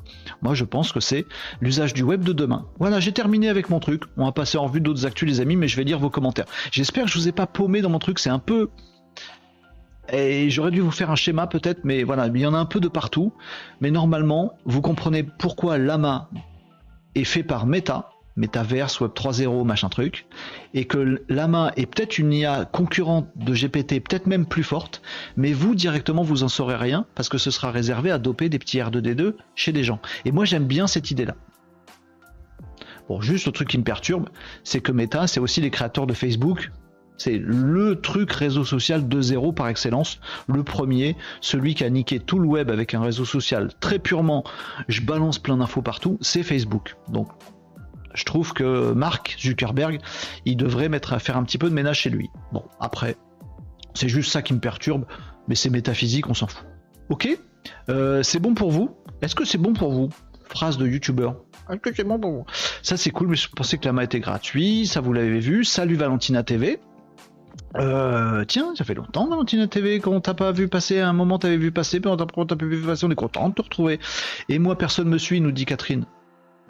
Moi, 0.42 0.54
je 0.54 0.64
pense 0.64 0.92
que 0.92 1.00
c'est 1.00 1.26
l'usage 1.60 1.94
du 1.94 2.02
web 2.02 2.22
de 2.22 2.32
demain. 2.32 2.66
Voilà, 2.78 3.00
j'ai 3.00 3.12
terminé 3.12 3.48
avec 3.48 3.70
mon 3.70 3.80
truc. 3.80 4.04
On 4.16 4.24
va 4.24 4.32
passer 4.32 4.58
en 4.58 4.66
vue 4.66 4.80
d'autres 4.80 5.06
actus, 5.06 5.28
les 5.28 5.40
amis, 5.40 5.56
mais 5.56 5.68
je 5.68 5.76
vais 5.76 5.84
lire 5.84 5.98
vos 5.98 6.10
commentaires. 6.10 6.46
J'espère 6.70 7.04
que 7.04 7.10
je 7.10 7.18
vous 7.18 7.28
ai 7.28 7.32
pas 7.32 7.46
paumé 7.46 7.80
dans 7.80 7.90
mon 7.90 7.98
truc. 7.98 8.18
C'est 8.18 8.30
un 8.30 8.38
peu 8.38 8.70
et 10.12 10.50
j'aurais 10.50 10.72
dû 10.72 10.80
vous 10.80 10.90
faire 10.90 11.10
un 11.10 11.16
schéma 11.16 11.46
peut-être, 11.46 11.84
mais 11.84 12.02
voilà, 12.02 12.26
il 12.26 12.40
y 12.40 12.46
en 12.46 12.54
a 12.54 12.58
un 12.58 12.64
peu 12.64 12.80
de 12.80 12.88
partout. 12.88 13.32
Mais 13.80 13.90
normalement, 13.90 14.54
vous 14.64 14.80
comprenez 14.80 15.22
pourquoi 15.22 15.78
Lama 15.78 16.30
est 17.14 17.24
fait 17.24 17.42
par 17.42 17.66
Meta, 17.66 18.09
Metaverse, 18.36 19.00
Web 19.00 19.12
3.0, 19.12 19.64
machin 19.64 19.88
truc, 19.88 20.26
et 20.74 20.84
que 20.84 21.22
Lama 21.28 21.72
est 21.76 21.86
peut-être 21.86 22.18
une 22.18 22.32
IA 22.32 22.64
concurrente 22.64 23.28
de 23.36 23.54
GPT, 23.54 24.00
peut-être 24.00 24.26
même 24.26 24.46
plus 24.46 24.62
forte, 24.62 25.02
mais 25.36 25.52
vous 25.52 25.74
directement 25.74 26.22
vous 26.22 26.42
en 26.42 26.48
saurez 26.48 26.76
rien 26.76 27.06
parce 27.14 27.28
que 27.28 27.38
ce 27.38 27.50
sera 27.50 27.70
réservé 27.70 28.10
à 28.10 28.18
doper 28.18 28.48
des 28.48 28.58
petits 28.58 28.78
R2D2 28.78 29.34
chez 29.54 29.72
des 29.72 29.84
gens. 29.84 30.00
Et 30.24 30.32
moi 30.32 30.44
j'aime 30.44 30.66
bien 30.66 30.86
cette 30.86 31.10
idée-là. 31.10 31.34
Bon, 33.08 33.20
juste 33.20 33.46
le 33.46 33.52
truc 33.52 33.68
qui 33.68 33.78
me 33.78 33.82
perturbe, 33.82 34.28
c'est 34.62 34.80
que 34.80 34.92
Meta, 34.92 35.26
c'est 35.26 35.40
aussi 35.40 35.60
les 35.60 35.70
créateurs 35.70 36.06
de 36.06 36.14
Facebook. 36.14 36.70
C'est 37.16 37.36
le 37.36 38.00
truc 38.00 38.32
réseau 38.32 38.64
social 38.64 39.08
de 39.08 39.20
zéro 39.20 39.52
par 39.52 39.68
excellence. 39.68 40.20
Le 40.46 40.62
premier, 40.62 41.16
celui 41.40 41.74
qui 41.74 41.84
a 41.84 41.90
niqué 41.90 42.20
tout 42.20 42.38
le 42.38 42.46
web 42.46 42.70
avec 42.70 42.94
un 42.94 43.02
réseau 43.02 43.24
social 43.24 43.72
très 43.80 43.98
purement, 43.98 44.44
je 44.88 45.02
balance 45.02 45.38
plein 45.38 45.56
d'infos 45.56 45.82
partout, 45.82 46.18
c'est 46.20 46.42
Facebook. 46.42 46.96
Donc 47.08 47.28
je 48.14 48.24
trouve 48.24 48.52
que 48.52 48.92
Mark 48.92 49.36
Zuckerberg, 49.40 50.00
il 50.44 50.56
devrait 50.56 50.88
mettre 50.88 51.12
à 51.12 51.18
faire 51.18 51.36
un 51.36 51.44
petit 51.44 51.58
peu 51.58 51.68
de 51.68 51.74
ménage 51.74 52.00
chez 52.00 52.10
lui. 52.10 52.30
Bon, 52.52 52.64
après, 52.80 53.16
c'est 53.94 54.08
juste 54.08 54.32
ça 54.32 54.42
qui 54.42 54.54
me 54.54 54.60
perturbe, 54.60 55.06
mais 55.48 55.54
c'est 55.54 55.70
métaphysique, 55.70 56.28
on 56.28 56.34
s'en 56.34 56.46
fout. 56.46 56.66
Ok 57.08 57.28
euh, 57.88 58.22
C'est 58.22 58.38
bon 58.38 58.54
pour 58.54 58.70
vous? 58.70 58.96
Est-ce 59.22 59.34
que 59.34 59.44
c'est 59.44 59.58
bon 59.58 59.72
pour 59.72 59.92
vous? 59.92 60.08
Phrase 60.44 60.78
de 60.78 60.86
youtubeur. 60.86 61.36
Est-ce 61.68 61.78
que 61.78 61.94
c'est 61.94 62.04
bon 62.04 62.18
pour 62.18 62.32
vous? 62.32 62.46
Ça 62.82 62.96
c'est 62.96 63.10
cool, 63.10 63.28
mais 63.28 63.36
je 63.36 63.48
pensais 63.48 63.78
que 63.78 63.84
la 63.84 63.92
main 63.92 64.02
était 64.02 64.20
gratuit, 64.20 64.86
ça 64.86 65.00
vous 65.00 65.12
l'avez 65.12 65.40
vu. 65.40 65.64
Salut 65.64 65.96
Valentina 65.96 66.42
TV. 66.42 66.80
Euh, 67.76 68.44
tiens, 68.46 68.74
ça 68.74 68.84
fait 68.84 68.94
longtemps 68.94 69.28
Valentina 69.28 69.68
TV 69.68 70.00
qu'on 70.00 70.20
t'a 70.20 70.34
pas 70.34 70.50
vu 70.50 70.66
passer, 70.66 70.98
un 71.00 71.12
moment 71.12 71.38
t'avais 71.38 71.56
vu 71.56 71.70
passer, 71.70 72.00
puis 72.00 72.10
on 72.10 72.16
t'a 72.16 72.26
pas 72.26 72.44
vu 72.56 72.82
passer, 72.82 73.06
on 73.06 73.10
est 73.10 73.14
content 73.14 73.48
de 73.48 73.54
te 73.54 73.62
retrouver. 73.62 74.00
Et 74.48 74.58
moi 74.58 74.76
personne 74.76 75.08
me 75.08 75.18
suit, 75.18 75.40
nous 75.40 75.52
dit 75.52 75.66
Catherine. 75.66 76.06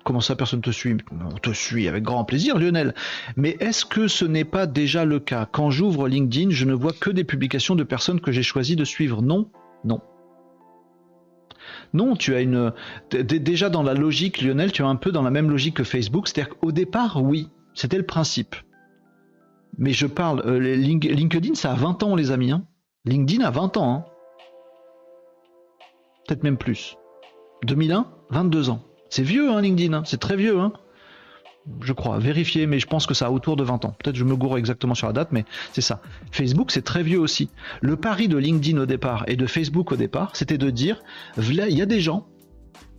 Comment 0.05 0.20
ça, 0.20 0.34
personne 0.34 0.61
te 0.61 0.70
suit? 0.70 0.96
On 1.12 1.36
te 1.36 1.53
suit 1.53 1.88
avec 1.88 2.03
grand 2.03 2.24
plaisir, 2.24 2.59
Lionel. 2.59 2.94
Mais 3.36 3.57
est-ce 3.61 3.84
que 3.84 4.09
ce 4.09 4.24
n'est 4.24 4.44
pas 4.44 4.66
déjà 4.66 5.05
le 5.05 5.20
cas? 5.20 5.46
Quand 5.51 5.70
j'ouvre 5.70 6.09
LinkedIn, 6.09 6.51
je 6.51 6.64
ne 6.64 6.74
vois 6.74 6.92
que 6.92 7.11
des 7.11 7.24
publications 7.24 7.76
de 7.76 7.84
personnes 7.84 8.20
que 8.20 8.32
j'ai 8.32 8.42
choisi 8.42 8.76
de 8.76 8.84
suivre. 8.84 9.22
Non, 9.22 9.51
non. 9.84 10.01
Non, 11.92 12.16
tu 12.16 12.34
as 12.34 12.40
une. 12.40 12.72
Déjà 13.11 13.68
dans 13.68 13.82
la 13.82 13.94
logique, 13.94 14.40
Lionel, 14.40 14.72
tu 14.72 14.82
es 14.82 14.84
un 14.84 14.96
peu 14.96 15.12
dans 15.12 15.22
la 15.22 15.30
même 15.30 15.51
logique 15.51 15.76
que 15.76 15.84
Facebook. 15.84 16.28
C'est-à-dire 16.28 16.57
qu'au 16.57 16.72
départ, 16.72 17.22
oui, 17.22 17.48
c'était 17.74 17.98
le 17.98 18.07
principe. 18.07 18.57
Mais 19.78 19.92
je 19.92 20.07
parle. 20.07 20.42
Euh, 20.46 20.59
LinkedIn, 20.59 21.55
ça 21.55 21.72
a 21.72 21.74
20 21.74 22.03
ans, 22.03 22.16
les 22.16 22.30
amis. 22.30 22.53
Hein. 22.53 22.64
LinkedIn 23.05 23.44
a 23.44 23.51
20 23.51 23.76
ans. 23.76 23.94
Hein. 23.94 24.05
Peut-être 26.26 26.42
même 26.42 26.57
plus. 26.57 26.96
2001, 27.64 28.07
22 28.30 28.70
ans. 28.70 28.82
C'est 29.11 29.24
vieux, 29.24 29.50
hein, 29.50 29.61
LinkedIn, 29.61 29.92
hein. 29.92 30.02
c'est 30.06 30.20
très 30.20 30.36
vieux, 30.36 30.58
hein. 30.58 30.72
Je 31.82 31.92
crois, 31.92 32.18
vérifier, 32.18 32.66
mais 32.66 32.78
je 32.78 32.86
pense 32.86 33.06
que 33.06 33.12
ça 33.12 33.26
a 33.26 33.30
autour 33.30 33.56
de 33.56 33.62
20 33.62 33.84
ans. 33.84 33.94
Peut-être 34.02 34.16
je 34.16 34.24
me 34.24 34.34
gourre 34.34 34.56
exactement 34.56 34.94
sur 34.94 35.08
la 35.08 35.12
date, 35.12 35.28
mais 35.30 35.44
c'est 35.72 35.82
ça. 35.82 36.00
Facebook, 36.32 36.70
c'est 36.70 36.82
très 36.82 37.02
vieux 37.02 37.20
aussi. 37.20 37.50
Le 37.82 37.96
pari 37.96 38.28
de 38.28 38.38
LinkedIn 38.38 38.78
au 38.80 38.86
départ 38.86 39.24
et 39.26 39.36
de 39.36 39.46
Facebook 39.46 39.92
au 39.92 39.96
départ, 39.96 40.30
c'était 40.34 40.58
de 40.58 40.70
dire, 40.70 41.02
il 41.36 41.54
y 41.54 41.82
a 41.82 41.86
des 41.86 42.00
gens, 42.00 42.26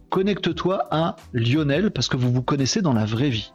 connecte-toi 0.09 0.87
à 0.91 1.15
Lionel 1.33 1.89
parce 1.91 2.07
que 2.07 2.17
vous 2.17 2.31
vous 2.31 2.43
connaissez 2.43 2.81
dans 2.81 2.93
la 2.93 3.05
vraie 3.05 3.29
vie. 3.29 3.51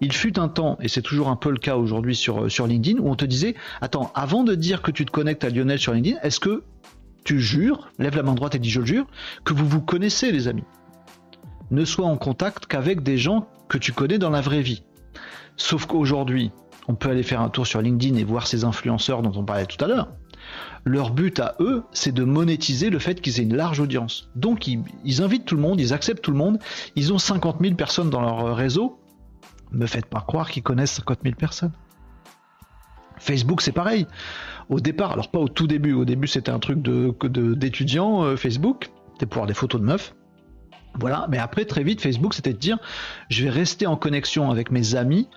Il 0.00 0.12
fut 0.12 0.38
un 0.38 0.48
temps, 0.48 0.78
et 0.80 0.88
c'est 0.88 1.02
toujours 1.02 1.28
un 1.28 1.36
peu 1.36 1.50
le 1.50 1.58
cas 1.58 1.76
aujourd'hui 1.76 2.16
sur, 2.16 2.44
euh, 2.44 2.48
sur 2.48 2.66
LinkedIn, 2.66 3.00
où 3.00 3.10
on 3.10 3.16
te 3.16 3.26
disait, 3.26 3.54
attends, 3.82 4.10
avant 4.14 4.44
de 4.44 4.54
dire 4.54 4.80
que 4.80 4.90
tu 4.90 5.04
te 5.04 5.10
connectes 5.10 5.44
à 5.44 5.50
Lionel 5.50 5.78
sur 5.78 5.92
LinkedIn, 5.92 6.18
est-ce 6.22 6.40
que 6.40 6.62
tu 7.24 7.38
jures, 7.38 7.90
lève 7.98 8.16
la 8.16 8.22
main 8.22 8.34
droite 8.34 8.54
et 8.54 8.58
dis 8.58 8.70
je 8.70 8.80
le 8.80 8.86
jure, 8.86 9.06
que 9.44 9.52
vous 9.52 9.68
vous 9.68 9.82
connaissez 9.82 10.32
les 10.32 10.48
amis? 10.48 10.64
Ne 11.70 11.84
sois 11.84 12.06
en 12.06 12.16
contact 12.16 12.66
qu'avec 12.66 13.02
des 13.02 13.18
gens 13.18 13.48
que 13.68 13.78
tu 13.78 13.92
connais 13.92 14.18
dans 14.18 14.30
la 14.30 14.40
vraie 14.40 14.62
vie. 14.62 14.82
Sauf 15.56 15.86
qu'aujourd'hui, 15.86 16.50
on 16.88 16.94
peut 16.94 17.10
aller 17.10 17.22
faire 17.22 17.40
un 17.40 17.48
tour 17.48 17.66
sur 17.66 17.80
LinkedIn 17.80 18.16
et 18.16 18.24
voir 18.24 18.46
ces 18.46 18.64
influenceurs 18.64 19.22
dont 19.22 19.38
on 19.38 19.44
parlait 19.44 19.66
tout 19.66 19.82
à 19.84 19.88
l'heure. 19.88 20.08
Leur 20.84 21.10
but 21.10 21.38
à 21.38 21.54
eux, 21.60 21.84
c'est 21.92 22.12
de 22.12 22.24
monétiser 22.24 22.90
le 22.90 22.98
fait 22.98 23.20
qu'ils 23.20 23.38
aient 23.38 23.44
une 23.44 23.54
large 23.56 23.80
audience. 23.80 24.30
Donc 24.34 24.66
ils, 24.66 25.22
invitent 25.22 25.44
tout 25.44 25.54
le 25.54 25.60
monde, 25.60 25.80
ils 25.80 25.92
acceptent 25.92 26.22
tout 26.22 26.30
le 26.30 26.38
monde. 26.38 26.58
Ils 26.96 27.12
ont 27.12 27.18
50 27.18 27.58
000 27.60 27.74
personnes 27.74 28.10
dans 28.10 28.20
leur 28.20 28.56
réseau. 28.56 28.98
Me 29.70 29.86
faites 29.86 30.06
pas 30.06 30.20
croire 30.20 30.50
qu'ils 30.50 30.62
connaissent 30.62 30.92
50 30.92 31.18
000 31.22 31.36
personnes. 31.36 31.72
Facebook, 33.18 33.60
c'est 33.60 33.72
pareil. 33.72 34.06
Au 34.70 34.80
départ, 34.80 35.12
alors 35.12 35.30
pas 35.30 35.38
au 35.38 35.48
tout 35.48 35.66
début, 35.66 35.92
au 35.92 36.06
début 36.06 36.26
c'était 36.26 36.50
un 36.50 36.58
truc 36.58 36.78
d'étudiants, 36.80 38.22
de, 38.22 38.28
euh, 38.28 38.36
Facebook, 38.36 38.90
c'était 39.12 39.26
pour 39.26 39.38
avoir 39.38 39.46
des 39.46 39.54
photos 39.54 39.80
de 39.80 39.86
meufs. 39.86 40.14
Voilà, 40.98 41.26
mais 41.30 41.38
après 41.38 41.64
très 41.64 41.82
vite 41.82 42.00
Facebook 42.00 42.34
c'était 42.34 42.52
de 42.52 42.58
dire 42.58 42.78
je 43.28 43.44
vais 43.44 43.50
rester 43.50 43.86
en 43.86 43.96
connexion 43.96 44.50
avec 44.50 44.70
mes 44.70 44.94
amis 44.94 45.28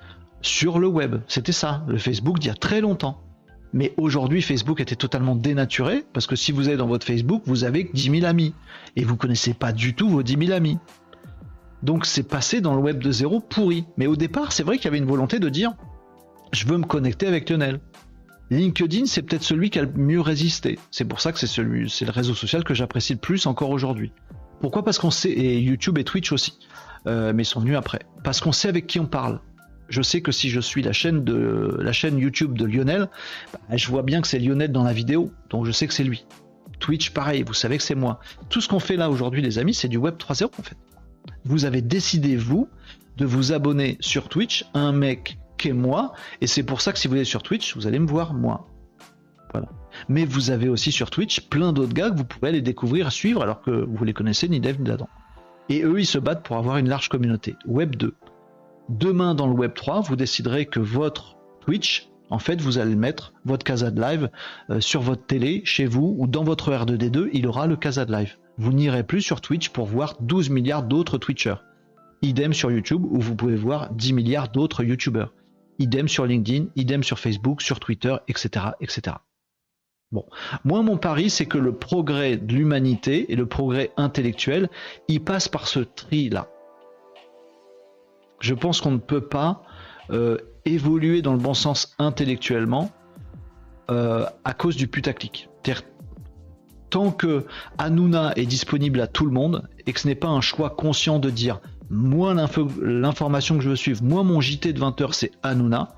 sur 0.41 0.79
le 0.79 0.87
web. 0.87 1.17
C'était 1.27 1.51
ça, 1.51 1.83
le 1.87 1.97
Facebook 1.97 2.39
d'il 2.39 2.47
y 2.47 2.51
a 2.51 2.55
très 2.55 2.81
longtemps. 2.81 3.21
Mais 3.71 3.93
aujourd'hui 3.97 4.41
Facebook 4.41 4.81
était 4.81 4.95
totalement 4.95 5.35
dénaturé 5.35 6.05
parce 6.13 6.27
que 6.27 6.35
si 6.35 6.51
vous 6.51 6.69
êtes 6.69 6.77
dans 6.77 6.87
votre 6.87 7.07
Facebook, 7.07 7.43
vous 7.45 7.63
avez 7.63 7.89
10 7.91 8.19
000 8.19 8.25
amis 8.25 8.53
et 8.95 9.03
vous 9.03 9.15
connaissez 9.15 9.53
pas 9.53 9.71
du 9.71 9.95
tout 9.95 10.09
vos 10.09 10.21
10 10.21 10.47
000 10.47 10.51
amis. 10.51 10.77
Donc 11.81 12.05
c'est 12.05 12.23
passé 12.23 12.61
dans 12.61 12.75
le 12.75 12.81
web 12.81 13.01
de 13.01 13.11
zéro 13.11 13.39
pourri. 13.39 13.85
Mais 13.97 14.05
au 14.05 14.15
départ, 14.15 14.51
c'est 14.51 14.63
vrai 14.63 14.77
qu'il 14.77 14.85
y 14.85 14.87
avait 14.89 14.99
une 14.99 15.05
volonté 15.05 15.39
de 15.39 15.49
dire 15.49 15.73
je 16.51 16.67
veux 16.67 16.77
me 16.77 16.85
connecter 16.85 17.25
avec 17.25 17.49
Lionel. 17.49 17.79
LinkedIn, 18.51 19.07
c'est 19.07 19.23
peut-être 19.23 19.43
celui 19.43 19.71
qui 19.71 19.79
a 19.79 19.83
le 19.83 19.91
mieux 19.91 20.21
résisté. 20.21 20.77
C'est 20.91 21.05
pour 21.05 21.19
ça 21.19 21.31
que 21.31 21.39
c'est 21.39 21.47
celui, 21.47 21.89
c'est 21.89 22.05
le 22.05 22.11
réseau 22.11 22.35
social 22.35 22.63
que 22.63 22.75
j'apprécie 22.75 23.13
le 23.13 23.19
plus 23.19 23.47
encore 23.47 23.71
aujourd'hui. 23.71 24.11
Pourquoi 24.63 24.85
Parce 24.85 24.97
qu'on 24.97 25.11
sait, 25.11 25.29
et 25.29 25.59
YouTube 25.59 25.97
et 25.97 26.05
Twitch 26.05 26.31
aussi, 26.31 26.57
euh, 27.05 27.33
mais 27.35 27.43
ils 27.43 27.45
sont 27.45 27.59
venus 27.59 27.75
après. 27.75 27.99
Parce 28.23 28.39
qu'on 28.39 28.53
sait 28.53 28.69
avec 28.69 28.87
qui 28.87 28.97
on 28.97 29.05
parle. 29.05 29.41
Je 29.89 30.01
sais 30.01 30.21
que 30.21 30.31
si 30.31 30.49
je 30.49 30.61
suis 30.61 30.81
la 30.81 30.93
chaîne, 30.93 31.25
YouTube 32.17 32.57
de 32.57 32.63
Lionel, 32.63 33.09
bah, 33.51 33.75
je 33.75 33.85
vois 33.89 34.03
bien 34.03 34.21
que 34.21 34.27
c'est 34.29 34.39
Lionel 34.39 34.71
dans 34.71 34.85
la 34.85 34.93
vidéo, 34.93 35.33
donc 35.49 35.65
je 35.65 35.73
sais 35.73 35.85
que 35.85 35.93
c'est 35.93 36.05
lui. 36.05 36.25
Twitch, 36.79 37.09
pareil, 37.09 37.43
vous 37.43 37.53
savez 37.53 37.75
que 37.75 37.83
c'est 37.83 37.93
moi. 37.93 38.21
Tout 38.47 38.61
ce 38.61 38.69
qu'on 38.69 38.79
fait 38.79 38.95
là 38.95 39.09
aujourd'hui, 39.09 39.41
les 39.41 39.59
amis, 39.59 39.73
c'est 39.73 39.89
du 39.89 39.97
Web 39.97 40.15
3.0 40.15 40.45
en 40.45 40.63
fait. 40.63 40.77
Vous 41.43 41.65
avez 41.65 41.81
décidé, 41.81 42.37
vous, 42.37 42.69
de 43.17 43.25
vous 43.25 43.51
abonner 43.51 43.97
sur 43.99 44.29
Twitch 44.29 44.63
à 44.73 44.79
un 44.79 44.93
mec 44.93 45.39
qui 45.57 45.67
est 45.67 45.73
moi, 45.73 46.13
et 46.39 46.47
c'est 46.47 46.63
pour 46.63 46.79
ça 46.79 46.93
que 46.93 46.99
si 46.99 47.09
vous 47.09 47.17
êtes 47.17 47.25
sur 47.25 47.43
Twitch, 47.43 47.75
vous 47.75 47.85
allez 47.85 47.99
me 47.99 48.07
voir 48.07 48.33
moi. 48.33 48.65
Voilà 49.51 49.67
mais 50.09 50.25
vous 50.25 50.51
avez 50.51 50.69
aussi 50.69 50.91
sur 50.91 51.09
Twitch 51.09 51.41
plein 51.41 51.73
d'autres 51.73 51.93
gars 51.93 52.09
que 52.09 52.17
vous 52.17 52.25
pouvez 52.25 52.49
aller 52.49 52.61
découvrir, 52.61 53.11
suivre, 53.11 53.41
alors 53.41 53.61
que 53.61 53.71
vous 53.71 54.03
les 54.03 54.13
connaissez 54.13 54.49
ni 54.49 54.59
Dev 54.59 54.77
ni 54.79 54.85
d'Adam. 54.85 55.07
Et 55.69 55.83
eux, 55.83 55.99
ils 55.99 56.05
se 56.05 56.17
battent 56.17 56.43
pour 56.43 56.57
avoir 56.57 56.77
une 56.77 56.89
large 56.89 57.09
communauté. 57.09 57.55
Web 57.65 57.95
2. 57.95 58.13
Demain, 58.89 59.33
dans 59.33 59.47
le 59.47 59.53
Web 59.53 59.73
3, 59.73 60.01
vous 60.01 60.15
déciderez 60.15 60.65
que 60.65 60.79
votre 60.79 61.37
Twitch, 61.61 62.09
en 62.29 62.39
fait, 62.39 62.59
vous 62.59 62.77
allez 62.77 62.95
mettre 62.95 63.33
votre 63.45 63.63
Casa 63.63 63.91
de 63.91 64.01
Live 64.01 64.29
euh, 64.69 64.81
sur 64.81 65.01
votre 65.01 65.25
télé, 65.25 65.61
chez 65.63 65.85
vous, 65.85 66.15
ou 66.17 66.27
dans 66.27 66.43
votre 66.43 66.71
R2D2, 66.71 67.29
il 67.31 67.47
aura 67.47 67.67
le 67.67 67.77
Casa 67.77 68.05
de 68.05 68.11
Live. 68.11 68.37
Vous 68.57 68.73
n'irez 68.73 69.03
plus 69.03 69.21
sur 69.21 69.41
Twitch 69.41 69.69
pour 69.69 69.85
voir 69.85 70.15
12 70.19 70.49
milliards 70.49 70.83
d'autres 70.83 71.17
Twitchers. 71.17 71.63
Idem 72.21 72.53
sur 72.53 72.71
YouTube 72.71 73.03
où 73.03 73.19
vous 73.19 73.35
pouvez 73.35 73.55
voir 73.55 73.91
10 73.93 74.13
milliards 74.13 74.49
d'autres 74.49 74.83
YouTubeurs. 74.83 75.33
Idem 75.79 76.07
sur 76.07 76.25
LinkedIn, 76.25 76.67
idem 76.75 77.03
sur 77.03 77.19
Facebook, 77.19 77.61
sur 77.61 77.79
Twitter, 77.79 78.15
etc. 78.27 78.67
etc. 78.79 79.17
Bon, 80.13 80.25
moi 80.63 80.83
mon 80.83 80.97
pari 80.97 81.31
c'est 81.31 81.47
que 81.47 81.57
le 81.57 81.73
progrès 81.73 82.37
de 82.37 82.53
l'humanité 82.53 83.31
et 83.31 83.35
le 83.35 83.47
progrès 83.47 83.91
intellectuel, 83.97 84.69
il 85.07 85.23
passe 85.23 85.47
par 85.47 85.67
ce 85.67 85.79
tri-là. 85.79 86.47
Je 88.39 88.53
pense 88.53 88.79
qu'on 88.79 88.91
ne 88.91 88.97
peut 88.97 89.27
pas 89.27 89.63
euh, 90.11 90.37
évoluer 90.65 91.23
dans 91.23 91.33
le 91.33 91.39
bon 91.39 91.55
sens 91.55 91.95
intellectuellement 91.97 92.91
euh, 93.89 94.25
à 94.43 94.53
cause 94.53 94.75
du 94.75 94.87
putaclic. 94.87 95.49
Tant 96.91 97.09
que 97.09 97.47
Hanouna 97.79 98.33
est 98.35 98.45
disponible 98.45 99.01
à 99.01 99.07
tout 99.07 99.25
le 99.25 99.31
monde 99.31 99.67
et 99.87 99.93
que 99.93 99.99
ce 99.99 100.07
n'est 100.07 100.13
pas 100.13 100.27
un 100.27 100.41
choix 100.41 100.69
conscient 100.69 101.17
de 101.17 101.31
dire 101.31 101.59
moi 101.89 102.35
l'information 102.35 103.57
que 103.57 103.63
je 103.63 103.69
veux 103.69 103.75
suivre, 103.75 104.03
moi 104.03 104.21
mon 104.21 104.41
JT 104.41 104.73
de 104.73 104.79
20h 104.79 105.13
c'est 105.13 105.31
Hanouna, 105.41 105.95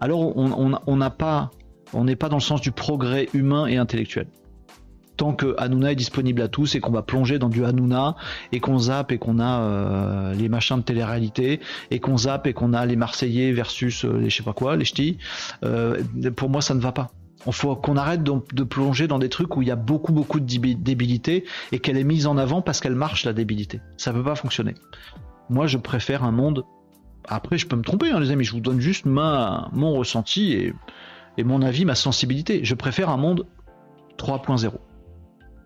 alors 0.00 0.36
on 0.36 0.96
n'a 0.96 1.10
pas, 1.10 1.50
on 1.92 2.04
n'est 2.04 2.16
pas 2.16 2.28
dans 2.28 2.36
le 2.36 2.42
sens 2.42 2.60
du 2.60 2.72
progrès 2.72 3.28
humain 3.34 3.66
et 3.66 3.76
intellectuel 3.76 4.26
tant 5.16 5.32
que 5.32 5.54
Hanouna 5.58 5.92
est 5.92 5.96
disponible 5.96 6.42
à 6.42 6.48
tous 6.48 6.74
et 6.74 6.80
qu'on 6.80 6.92
va 6.92 7.02
plonger 7.02 7.38
dans 7.38 7.48
du 7.48 7.64
Hanouna 7.64 8.16
et 8.52 8.60
qu'on 8.60 8.78
zappe 8.78 9.12
et 9.12 9.18
qu'on 9.18 9.40
a 9.40 9.60
euh, 9.60 10.34
les 10.34 10.48
machins 10.48 10.76
de 10.78 10.82
télé-réalité 10.82 11.60
et 11.90 11.98
qu'on 12.00 12.18
zappe 12.18 12.46
et 12.46 12.52
qu'on 12.52 12.72
a 12.72 12.84
les 12.86 12.96
Marseillais 12.96 13.52
versus 13.52 14.04
euh, 14.04 14.18
les 14.18 14.30
je 14.30 14.36
sais 14.36 14.42
pas 14.42 14.52
quoi, 14.52 14.76
les 14.76 14.84
ch'tis, 14.84 15.18
euh, 15.64 16.02
pour 16.36 16.50
moi 16.50 16.60
ça 16.60 16.74
ne 16.74 16.80
va 16.80 16.92
pas. 16.92 17.10
Il 17.46 17.52
faut 17.52 17.76
qu'on 17.76 17.96
arrête 17.96 18.24
de, 18.24 18.64
plonger 18.64 19.06
dans 19.06 19.20
des 19.20 19.28
trucs 19.28 19.56
où 19.56 19.62
il 19.62 19.68
y 19.68 19.70
a 19.70 19.76
beaucoup 19.76 20.12
beaucoup 20.12 20.40
de 20.40 20.46
débilité 20.46 21.44
et 21.70 21.78
qu'elle 21.78 21.96
est 21.96 22.04
mise 22.04 22.26
en 22.26 22.36
avant 22.38 22.60
parce 22.60 22.80
qu'elle 22.80 22.96
marche 22.96 23.24
la 23.24 23.32
débilité. 23.32 23.80
Ça 23.96 24.12
peut 24.12 24.24
pas 24.24 24.34
fonctionner. 24.34 24.74
Moi 25.48 25.66
je 25.68 25.78
préfère 25.78 26.24
un 26.24 26.32
monde. 26.32 26.64
Après 27.28 27.56
je 27.56 27.66
peux 27.66 27.76
me 27.76 27.82
tromper 27.82 28.10
hein, 28.10 28.18
les 28.18 28.32
amis, 28.32 28.44
je 28.44 28.52
vous 28.52 28.60
donne 28.60 28.80
juste 28.80 29.06
ma, 29.06 29.70
mon 29.72 29.94
ressenti 29.94 30.52
et, 30.54 30.74
et 31.36 31.44
mon 31.44 31.62
avis, 31.62 31.84
ma 31.84 31.94
sensibilité. 31.94 32.64
Je 32.64 32.74
préfère 32.74 33.10
un 33.10 33.16
monde 33.16 33.46
3.0. 34.18 34.72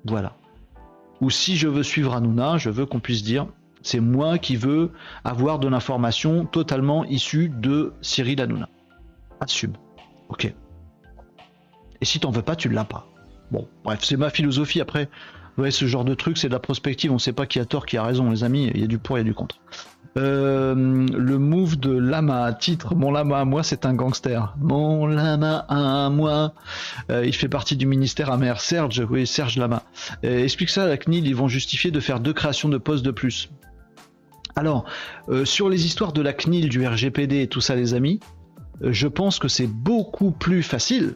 Voilà. 0.05 0.37
Ou 1.21 1.31
si 1.31 1.57
je 1.57 1.69
veux 1.69 1.83
suivre 1.83 2.15
Hanouna, 2.15 2.59
je 2.59 2.71
veux 2.71 2.87
qu'on 2.87 3.01
puisse 3.01 3.23
dire 3.23 3.47
c'est 3.83 4.01
moi 4.01 4.39
qui 4.39 4.57
veux 4.57 4.93
avoir 5.25 5.59
de 5.59 5.69
l'information 5.69 6.45
totalement 6.45 7.05
issue 7.05 7.49
de 7.49 7.93
Cyril 8.03 8.41
Hanouna. 8.41 8.69
Assume. 9.41 9.73
Ok. 10.29 10.53
Et 12.01 12.05
si 12.05 12.21
t'en 12.21 12.31
veux 12.31 12.43
pas, 12.43 12.57
tu 12.57 12.69
l'as 12.69 12.85
pas. 12.85 13.07
Bon, 13.51 13.69
bref, 13.85 14.01
c'est 14.03 14.17
ma 14.17 14.31
philosophie 14.31 14.81
après. 14.81 15.09
Ouais, 15.59 15.71
ce 15.71 15.87
genre 15.87 16.05
de 16.05 16.15
truc, 16.15 16.39
c'est 16.39 16.49
de 16.49 16.53
la 16.53 16.61
prospective, 16.61 17.13
on 17.13 17.19
sait 17.19 17.33
pas 17.33 17.47
qui 17.47 17.59
a 17.59 17.65
tort, 17.65 17.85
qui 17.85 17.97
a 17.97 18.05
raison, 18.05 18.31
les 18.31 18.45
amis, 18.45 18.71
il 18.73 18.81
y 18.81 18.85
a 18.85 18.87
du 18.87 18.99
pour, 18.99 19.19
il 19.19 19.21
y 19.21 19.23
a 19.23 19.25
du 19.25 19.35
contre. 19.35 19.61
Euh, 20.17 20.75
le 20.75 21.39
move 21.39 21.79
de 21.79 21.93
Lama, 21.93 22.53
titre 22.53 22.95
Mon 22.95 23.13
Lama 23.13 23.41
à 23.41 23.45
moi, 23.45 23.63
c'est 23.63 23.87
un 23.87 23.95
gangster. 23.95 24.55
Mon 24.59 25.07
Lama 25.07 25.65
à 25.69 26.11
moi. 26.11 26.53
Euh, 27.11 27.25
il 27.25 27.35
fait 27.35 27.49
partie 27.49 27.77
du 27.77 27.87
ministère 27.87 28.31
amer. 28.31 28.61
Serge, 28.61 29.07
oui, 29.09 29.27
Serge 29.27 29.57
Lama. 29.57 29.83
Euh, 30.25 30.43
explique 30.43 30.71
ça 30.71 30.85
à 30.85 30.87
la 30.87 30.97
CNIL, 30.97 31.27
ils 31.27 31.37
vont 31.37 31.49
justifier 31.49 31.91
de 31.91 32.01
faire 32.01 32.21
deux 32.21 32.33
créations 32.33 32.69
de 32.69 32.79
postes 32.79 33.05
de 33.05 33.11
plus. 33.11 33.51
Alors, 34.57 34.85
sur 35.45 35.69
les 35.69 35.87
histoires 35.87 36.13
de 36.13 36.21
la 36.21 36.33
CNIL, 36.33 36.69
du 36.69 36.85
RGPD 36.85 37.43
et 37.43 37.47
tout 37.47 37.61
ça, 37.61 37.77
les 37.77 37.95
amis, 37.95 38.19
je 38.83 39.07
pense 39.07 39.39
que 39.39 39.47
c'est 39.47 39.69
beaucoup 39.69 40.33
plus 40.33 40.65
facile 40.65 41.15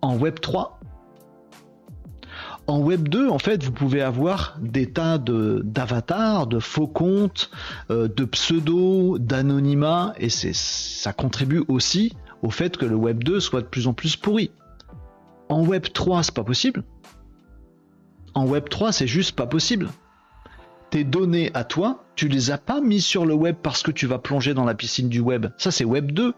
en 0.00 0.16
Web 0.16 0.40
3 0.40 0.75
en 2.66 2.80
Web 2.80 3.08
2, 3.08 3.28
en 3.28 3.38
fait, 3.38 3.62
vous 3.62 3.72
pouvez 3.72 4.02
avoir 4.02 4.56
des 4.60 4.90
tas 4.90 5.18
d'avatars, 5.18 6.46
de 6.46 6.58
faux 6.58 6.88
comptes, 6.88 7.50
euh, 7.90 8.08
de 8.08 8.24
pseudos, 8.24 9.18
d'anonymat, 9.18 10.14
et 10.18 10.28
ça 10.28 11.12
contribue 11.12 11.64
aussi 11.68 12.14
au 12.42 12.50
fait 12.50 12.76
que 12.76 12.84
le 12.84 12.96
Web 12.96 13.22
2 13.22 13.40
soit 13.40 13.62
de 13.62 13.66
plus 13.66 13.86
en 13.86 13.92
plus 13.92 14.16
pourri. 14.16 14.50
En 15.48 15.64
Web 15.64 15.86
3, 15.92 16.24
c'est 16.24 16.34
pas 16.34 16.44
possible. 16.44 16.82
En 18.34 18.46
Web 18.46 18.68
3, 18.68 18.92
c'est 18.92 19.06
juste 19.06 19.36
pas 19.36 19.46
possible. 19.46 19.88
Tes 20.90 21.04
données 21.04 21.50
à 21.54 21.64
toi, 21.64 22.04
tu 22.14 22.28
les 22.28 22.50
as 22.50 22.58
pas 22.58 22.80
mis 22.80 23.00
sur 23.00 23.26
le 23.26 23.34
web 23.34 23.56
parce 23.60 23.82
que 23.82 23.90
tu 23.90 24.06
vas 24.06 24.18
plonger 24.18 24.54
dans 24.54 24.64
la 24.64 24.74
piscine 24.74 25.08
du 25.08 25.20
web. 25.20 25.46
Ça, 25.58 25.70
c'est 25.70 25.84
Web 25.84 26.12
2 26.12 26.32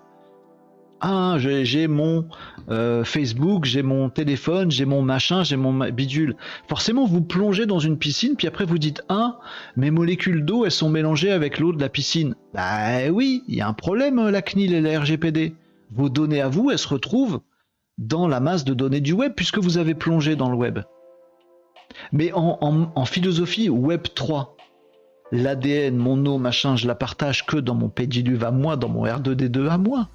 ah, 1.00 1.36
j'ai 1.38 1.86
mon 1.86 2.26
euh, 2.70 3.04
Facebook, 3.04 3.64
j'ai 3.64 3.82
mon 3.82 4.10
téléphone, 4.10 4.70
j'ai 4.70 4.84
mon 4.84 5.02
machin, 5.02 5.44
j'ai 5.44 5.56
mon 5.56 5.72
bidule. 5.90 6.36
Forcément, 6.68 7.06
vous 7.06 7.22
plongez 7.22 7.66
dans 7.66 7.78
une 7.78 7.98
piscine, 7.98 8.34
puis 8.36 8.48
après 8.48 8.64
vous 8.64 8.78
dites 8.78 9.02
ah, 9.08 9.38
mes 9.76 9.90
molécules 9.90 10.44
d'eau, 10.44 10.64
elles 10.64 10.70
sont 10.70 10.90
mélangées 10.90 11.30
avec 11.30 11.58
l'eau 11.58 11.72
de 11.72 11.80
la 11.80 11.88
piscine. 11.88 12.34
Bah 12.52 13.08
oui, 13.12 13.42
il 13.48 13.56
y 13.56 13.60
a 13.60 13.68
un 13.68 13.72
problème, 13.72 14.28
la 14.28 14.42
CNIL 14.42 14.74
et 14.74 14.80
la 14.80 15.00
RGPD. 15.00 15.54
Vos 15.92 16.08
données 16.08 16.40
à 16.40 16.48
vous, 16.48 16.70
elles 16.70 16.78
se 16.78 16.88
retrouvent 16.88 17.40
dans 17.96 18.28
la 18.28 18.40
masse 18.40 18.64
de 18.64 18.74
données 18.74 19.00
du 19.00 19.12
web, 19.12 19.32
puisque 19.34 19.58
vous 19.58 19.78
avez 19.78 19.94
plongé 19.94 20.36
dans 20.36 20.50
le 20.50 20.56
web. 20.56 20.80
Mais 22.12 22.32
en, 22.32 23.04
philosophie 23.04 23.68
Web 23.68 24.02
3, 24.14 24.56
l'ADN, 25.32 25.96
mon 25.96 26.24
eau, 26.26 26.38
machin, 26.38 26.76
je 26.76 26.86
la 26.86 26.94
partage 26.94 27.46
que 27.46 27.56
dans 27.56 27.74
mon 27.74 27.88
pédiluve 27.88 28.44
à 28.44 28.50
moi, 28.50 28.76
dans 28.76 28.88
mon 28.88 29.06
R2D2 29.06 29.68
à 29.68 29.78
moi 29.78 30.08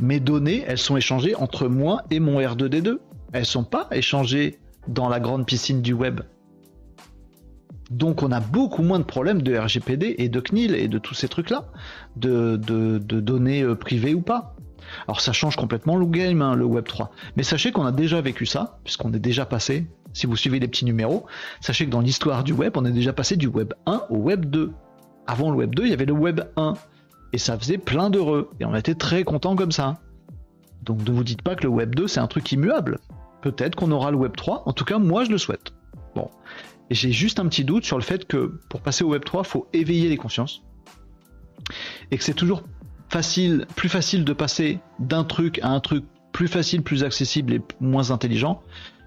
mes 0.00 0.20
données, 0.20 0.64
elles 0.66 0.78
sont 0.78 0.96
échangées 0.96 1.34
entre 1.34 1.68
moi 1.68 2.02
et 2.10 2.20
mon 2.20 2.40
R2D2. 2.40 2.98
Elles 3.32 3.46
sont 3.46 3.64
pas 3.64 3.88
échangées 3.92 4.58
dans 4.88 5.08
la 5.08 5.20
grande 5.20 5.46
piscine 5.46 5.82
du 5.82 5.92
web. 5.92 6.20
Donc 7.90 8.22
on 8.22 8.32
a 8.32 8.40
beaucoup 8.40 8.82
moins 8.82 8.98
de 8.98 9.04
problèmes 9.04 9.42
de 9.42 9.56
RGPD 9.56 10.16
et 10.18 10.28
de 10.28 10.40
CNIL 10.40 10.74
et 10.74 10.88
de 10.88 10.98
tous 10.98 11.14
ces 11.14 11.28
trucs-là, 11.28 11.66
de, 12.16 12.56
données 12.56 13.62
euh, 13.62 13.74
privées 13.74 14.14
ou 14.14 14.22
pas. 14.22 14.56
Alors 15.06 15.20
ça 15.20 15.32
change 15.32 15.56
complètement 15.56 15.96
le 15.96 16.06
game, 16.06 16.42
hein, 16.42 16.54
le 16.54 16.64
Web 16.64 16.84
3. 16.84 17.10
Mais 17.36 17.42
sachez 17.42 17.72
qu'on 17.72 17.86
a 17.86 17.92
déjà 17.92 18.20
vécu 18.20 18.46
ça, 18.46 18.78
puisqu'on 18.84 19.12
est 19.12 19.20
déjà 19.20 19.46
passé, 19.46 19.86
si 20.12 20.26
vous 20.26 20.36
suivez 20.36 20.58
les 20.58 20.68
petits 20.68 20.84
numéros, 20.84 21.26
sachez 21.60 21.86
que 21.86 21.90
dans 21.90 22.00
l'histoire 22.00 22.44
du 22.44 22.52
web, 22.52 22.76
on 22.76 22.84
est 22.84 22.92
déjà 22.92 23.12
passé 23.12 23.36
du 23.36 23.46
Web 23.46 23.74
1 23.86 24.02
au 24.10 24.16
Web 24.16 24.46
2. 24.46 24.72
Avant 25.26 25.50
le 25.50 25.56
Web 25.56 25.74
2, 25.74 25.84
il 25.84 25.90
y 25.90 25.92
avait 25.92 26.06
le 26.06 26.12
Web 26.12 26.40
1 26.56 26.74
et 27.32 27.38
ça 27.38 27.58
faisait 27.58 27.78
plein 27.78 28.10
d'heureux. 28.10 28.50
Et 28.60 28.64
on 28.64 28.74
était 28.74 28.94
très 28.94 29.24
content 29.24 29.56
comme 29.56 29.72
ça. 29.72 29.94
Donc 30.82 31.06
ne 31.06 31.12
vous 31.12 31.24
dites 31.24 31.42
pas 31.42 31.54
que 31.54 31.64
le 31.64 31.68
Web 31.68 31.94
2 31.94 32.06
c'est 32.06 32.20
un 32.20 32.26
truc 32.26 32.50
immuable. 32.52 32.98
Peut-être 33.42 33.74
qu'on 33.74 33.90
aura 33.90 34.10
le 34.10 34.16
Web 34.16 34.36
3, 34.36 34.64
en 34.66 34.72
tout 34.72 34.84
cas 34.84 34.98
moi 34.98 35.24
je 35.24 35.30
le 35.30 35.38
souhaite. 35.38 35.72
Bon. 36.14 36.30
Et 36.90 36.94
j'ai 36.94 37.12
juste 37.12 37.40
un 37.40 37.46
petit 37.46 37.64
doute 37.64 37.84
sur 37.84 37.96
le 37.96 38.02
fait 38.02 38.26
que 38.26 38.60
pour 38.68 38.80
passer 38.80 39.02
au 39.02 39.08
Web 39.08 39.24
3, 39.24 39.42
il 39.44 39.48
faut 39.48 39.66
éveiller 39.72 40.08
les 40.08 40.16
consciences. 40.16 40.62
Et 42.10 42.18
que 42.18 42.22
c'est 42.22 42.34
toujours 42.34 42.62
facile, 43.08 43.66
plus 43.74 43.88
facile 43.88 44.24
de 44.24 44.32
passer 44.32 44.78
d'un 45.00 45.24
truc 45.24 45.58
à 45.62 45.68
un 45.68 45.80
truc 45.80 46.04
plus 46.32 46.48
facile, 46.48 46.82
plus 46.82 47.02
accessible 47.02 47.54
et 47.54 47.62
moins 47.80 48.10
intelligent 48.10 48.62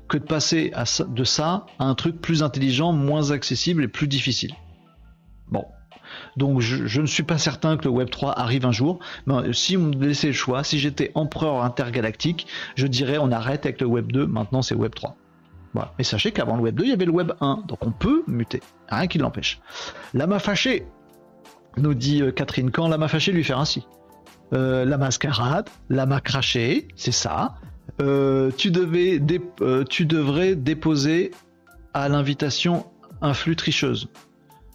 que 0.09 0.17
de 0.17 0.23
passer 0.23 0.73
de 1.07 1.23
ça 1.23 1.67
à 1.77 1.85
un 1.85 1.95
truc 1.95 2.19
plus 2.19 2.43
intelligent, 2.43 2.91
moins 2.91 3.31
accessible 3.31 3.83
et 3.83 3.87
plus 3.87 4.07
difficile. 4.07 4.55
Bon, 5.47 5.63
donc 6.37 6.59
je, 6.61 7.01
ne 7.01 7.05
suis 7.05 7.23
pas 7.23 7.37
certain 7.37 7.77
que 7.77 7.85
le 7.85 7.89
Web 7.89 8.09
3 8.09 8.37
arrive 8.39 8.65
un 8.65 8.71
jour. 8.71 8.99
Mais 9.25 9.33
euh, 9.33 9.53
si 9.53 9.77
on 9.77 9.81
me 9.81 9.95
laissait 9.95 10.27
le 10.27 10.33
choix, 10.33 10.63
si 10.63 10.79
j'étais 10.79 11.11
empereur 11.15 11.63
intergalactique, 11.63 12.47
je 12.75 12.87
dirais 12.87 13.17
on 13.17 13.31
arrête 13.31 13.65
avec 13.65 13.81
le 13.81 13.87
Web 13.87 14.11
2, 14.11 14.27
maintenant 14.27 14.61
c'est 14.61 14.75
Web 14.75 14.93
3. 14.95 15.15
Voilà. 15.73 15.93
Mais 15.97 16.03
sachez 16.03 16.31
qu'avant 16.31 16.55
le 16.55 16.63
Web 16.63 16.75
2, 16.75 16.83
il 16.83 16.89
y 16.89 16.93
avait 16.93 17.05
le 17.05 17.11
Web 17.11 17.33
1, 17.41 17.63
donc 17.67 17.85
on 17.85 17.91
peut 17.91 18.23
muter. 18.27 18.61
Rien 18.89 19.07
qui 19.07 19.17
l'empêche. 19.17 19.59
Lama 20.13 20.39
fâché, 20.39 20.85
nous 21.77 21.93
dit 21.93 22.21
euh, 22.21 22.31
Catherine, 22.31 22.71
quand 22.71 22.87
lama 22.87 23.07
fâché 23.07 23.31
lui 23.31 23.43
faire 23.43 23.59
ainsi. 23.59 23.85
Euh, 24.51 24.83
la 24.83 24.97
mascarade, 24.97 25.69
lama 25.89 26.21
craché, 26.21 26.87
c'est 26.95 27.11
ça. 27.11 27.55
tu, 27.99 28.71
devrais 28.71 29.19
déposer 30.55 31.31
à 31.93 32.09
l'invitation 32.09 32.85
un 33.21 33.33
flux 33.33 33.55
tricheuse. 33.55 34.09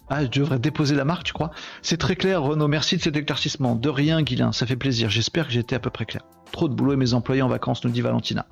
Ah, 0.09 0.23
je 0.23 0.29
devrais 0.29 0.59
déposer 0.59 0.95
la 0.95 1.05
marque, 1.05 1.23
tu 1.23 1.33
crois? 1.33 1.51
C'est 1.81 1.97
très 1.97 2.15
clair, 2.15 2.43
Renaud. 2.43 2.67
Merci 2.67 2.97
de 2.97 3.01
cet 3.01 3.15
éclaircissement. 3.15 3.75
De 3.75 3.89
rien, 3.89 4.21
Guilain. 4.21 4.51
Ça 4.51 4.65
fait 4.65 4.75
plaisir. 4.75 5.09
J'espère 5.09 5.47
que 5.47 5.53
j'étais 5.53 5.75
à 5.75 5.79
peu 5.79 5.89
près 5.89 6.05
clair. 6.05 6.23
Trop 6.51 6.69
de 6.69 6.75
boulot 6.75 6.93
et 6.93 6.97
mes 6.97 7.13
employés 7.13 7.41
en 7.41 7.47
vacances, 7.47 7.83
nous 7.83 7.89
dit 7.89 8.01
Valentina. 8.01 8.45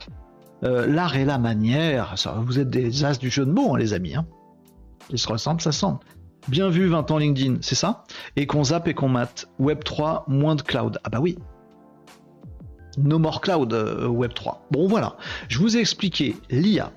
Euh, 0.64 0.88
l'art 0.88 1.16
et 1.16 1.26
la 1.26 1.38
manière. 1.38 2.18
Ça, 2.18 2.36
vous 2.40 2.60
êtes 2.60 2.70
des 2.70 3.06
as 3.06 3.20
du 3.20 3.30
jeu 3.30 3.46
de 3.46 3.52
mots, 3.52 3.76
hein, 3.76 3.78
les 3.78 3.94
amis. 3.94 4.16
Hein. 4.16 4.26
Ils 5.10 5.20
se 5.20 5.28
ressemblent, 5.28 5.62
ça 5.62 5.72
semble. 5.72 6.00
Bien 6.48 6.70
vu, 6.70 6.88
20 6.88 7.12
ans 7.12 7.18
LinkedIn, 7.18 7.58
c'est 7.62 7.76
ça? 7.76 8.04
Et 8.36 8.48
qu'on 8.48 8.66
zappe 8.66 8.88
et 8.88 8.94
qu'on 8.94 9.10
mate. 9.10 9.48
Web 9.60 9.84
3, 9.84 10.26
moins 10.28 10.56
de 10.56 10.62
cloud. 10.62 11.00
Ah 11.04 11.10
bah 11.10 11.20
oui. 11.22 11.38
No 12.98 13.20
more 13.20 13.42
cloud, 13.42 13.74
euh, 13.74 14.08
Web 14.08 14.34
3. 14.34 14.66
Bon, 14.72 14.88
voilà. 14.88 15.18
Je 15.48 15.60
vous 15.60 15.78
ai 15.78 15.80
expliqué 15.80 16.36
l'IA, 16.50 16.92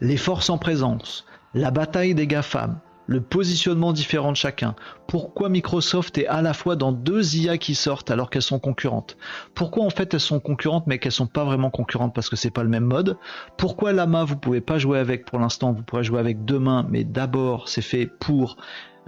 les 0.00 0.16
forces 0.16 0.50
en 0.50 0.58
présence, 0.58 1.24
la 1.54 1.70
bataille 1.70 2.14
des 2.14 2.26
GAFAM, 2.26 2.80
le 3.08 3.22
positionnement 3.22 3.92
différent 3.92 4.30
de 4.30 4.36
chacun. 4.36 4.76
Pourquoi 5.08 5.48
Microsoft 5.48 6.18
est 6.18 6.26
à 6.26 6.42
la 6.42 6.52
fois 6.52 6.76
dans 6.76 6.92
deux 6.92 7.36
IA 7.36 7.56
qui 7.56 7.74
sortent 7.74 8.10
alors 8.10 8.28
qu'elles 8.28 8.42
sont 8.42 8.58
concurrentes? 8.58 9.16
Pourquoi 9.54 9.84
en 9.84 9.90
fait 9.90 10.12
elles 10.12 10.20
sont 10.20 10.40
concurrentes 10.40 10.86
mais 10.86 10.98
qu'elles 10.98 11.10
sont 11.10 11.26
pas 11.26 11.44
vraiment 11.44 11.70
concurrentes 11.70 12.14
parce 12.14 12.28
que 12.28 12.36
c'est 12.36 12.50
pas 12.50 12.62
le 12.62 12.68
même 12.68 12.84
mode? 12.84 13.16
Pourquoi 13.56 13.92
Lama 13.92 14.24
vous 14.24 14.36
pouvez 14.36 14.60
pas 14.60 14.78
jouer 14.78 14.98
avec 14.98 15.24
pour 15.24 15.38
l'instant, 15.38 15.72
vous 15.72 15.82
pourrez 15.82 16.04
jouer 16.04 16.20
avec 16.20 16.44
demain, 16.44 16.86
mais 16.90 17.02
d'abord 17.02 17.68
c'est 17.68 17.82
fait 17.82 18.06
pour 18.06 18.58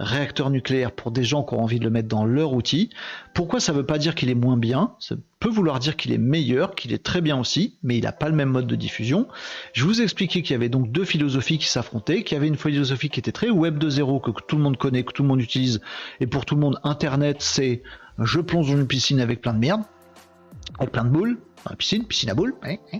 réacteur 0.01 0.49
nucléaire 0.49 0.91
pour 0.91 1.11
des 1.11 1.23
gens 1.23 1.43
qui 1.43 1.53
ont 1.53 1.61
envie 1.61 1.79
de 1.79 1.83
le 1.83 1.89
mettre 1.89 2.07
dans 2.07 2.25
leur 2.25 2.53
outil. 2.53 2.89
Pourquoi 3.33 3.59
ça 3.59 3.71
ne 3.71 3.77
veut 3.77 3.85
pas 3.85 3.97
dire 3.97 4.15
qu'il 4.15 4.29
est 4.29 4.35
moins 4.35 4.57
bien? 4.57 4.93
Ça 4.99 5.15
peut 5.39 5.49
vouloir 5.49 5.79
dire 5.79 5.95
qu'il 5.95 6.11
est 6.11 6.17
meilleur, 6.17 6.75
qu'il 6.75 6.91
est 6.91 7.03
très 7.03 7.21
bien 7.21 7.37
aussi, 7.37 7.77
mais 7.83 7.97
il 7.97 8.03
n'a 8.03 8.11
pas 8.11 8.27
le 8.27 8.35
même 8.35 8.49
mode 8.49 8.67
de 8.67 8.75
diffusion. 8.75 9.27
Je 9.73 9.85
vous 9.85 10.01
ai 10.01 10.03
expliqué 10.03 10.41
qu'il 10.41 10.51
y 10.51 10.55
avait 10.55 10.69
donc 10.69 10.91
deux 10.91 11.05
philosophies 11.05 11.59
qui 11.59 11.67
s'affrontaient, 11.67 12.23
qu'il 12.23 12.35
y 12.35 12.37
avait 12.37 12.47
une 12.47 12.57
philosophie 12.57 13.09
qui 13.09 13.19
était 13.19 13.31
très 13.31 13.49
Web 13.49 13.81
2.0, 13.81 14.21
que 14.21 14.31
tout 14.47 14.57
le 14.57 14.63
monde 14.63 14.77
connaît, 14.77 15.03
que 15.03 15.13
tout 15.13 15.23
le 15.23 15.29
monde 15.29 15.41
utilise, 15.41 15.81
et 16.19 16.27
pour 16.27 16.45
tout 16.45 16.55
le 16.55 16.61
monde, 16.61 16.79
Internet, 16.83 17.37
c'est 17.39 17.83
je 18.19 18.39
plonge 18.39 18.69
dans 18.71 18.77
une 18.77 18.87
piscine 18.87 19.19
avec 19.19 19.41
plein 19.41 19.53
de 19.53 19.59
merde, 19.59 19.81
avec 20.79 20.91
plein 20.91 21.03
de 21.03 21.09
boules, 21.09 21.37
piscine, 21.77 22.05
piscine 22.05 22.29
à 22.29 22.33
boules, 22.33 22.55
hein, 22.63 22.75
hein. 22.93 22.97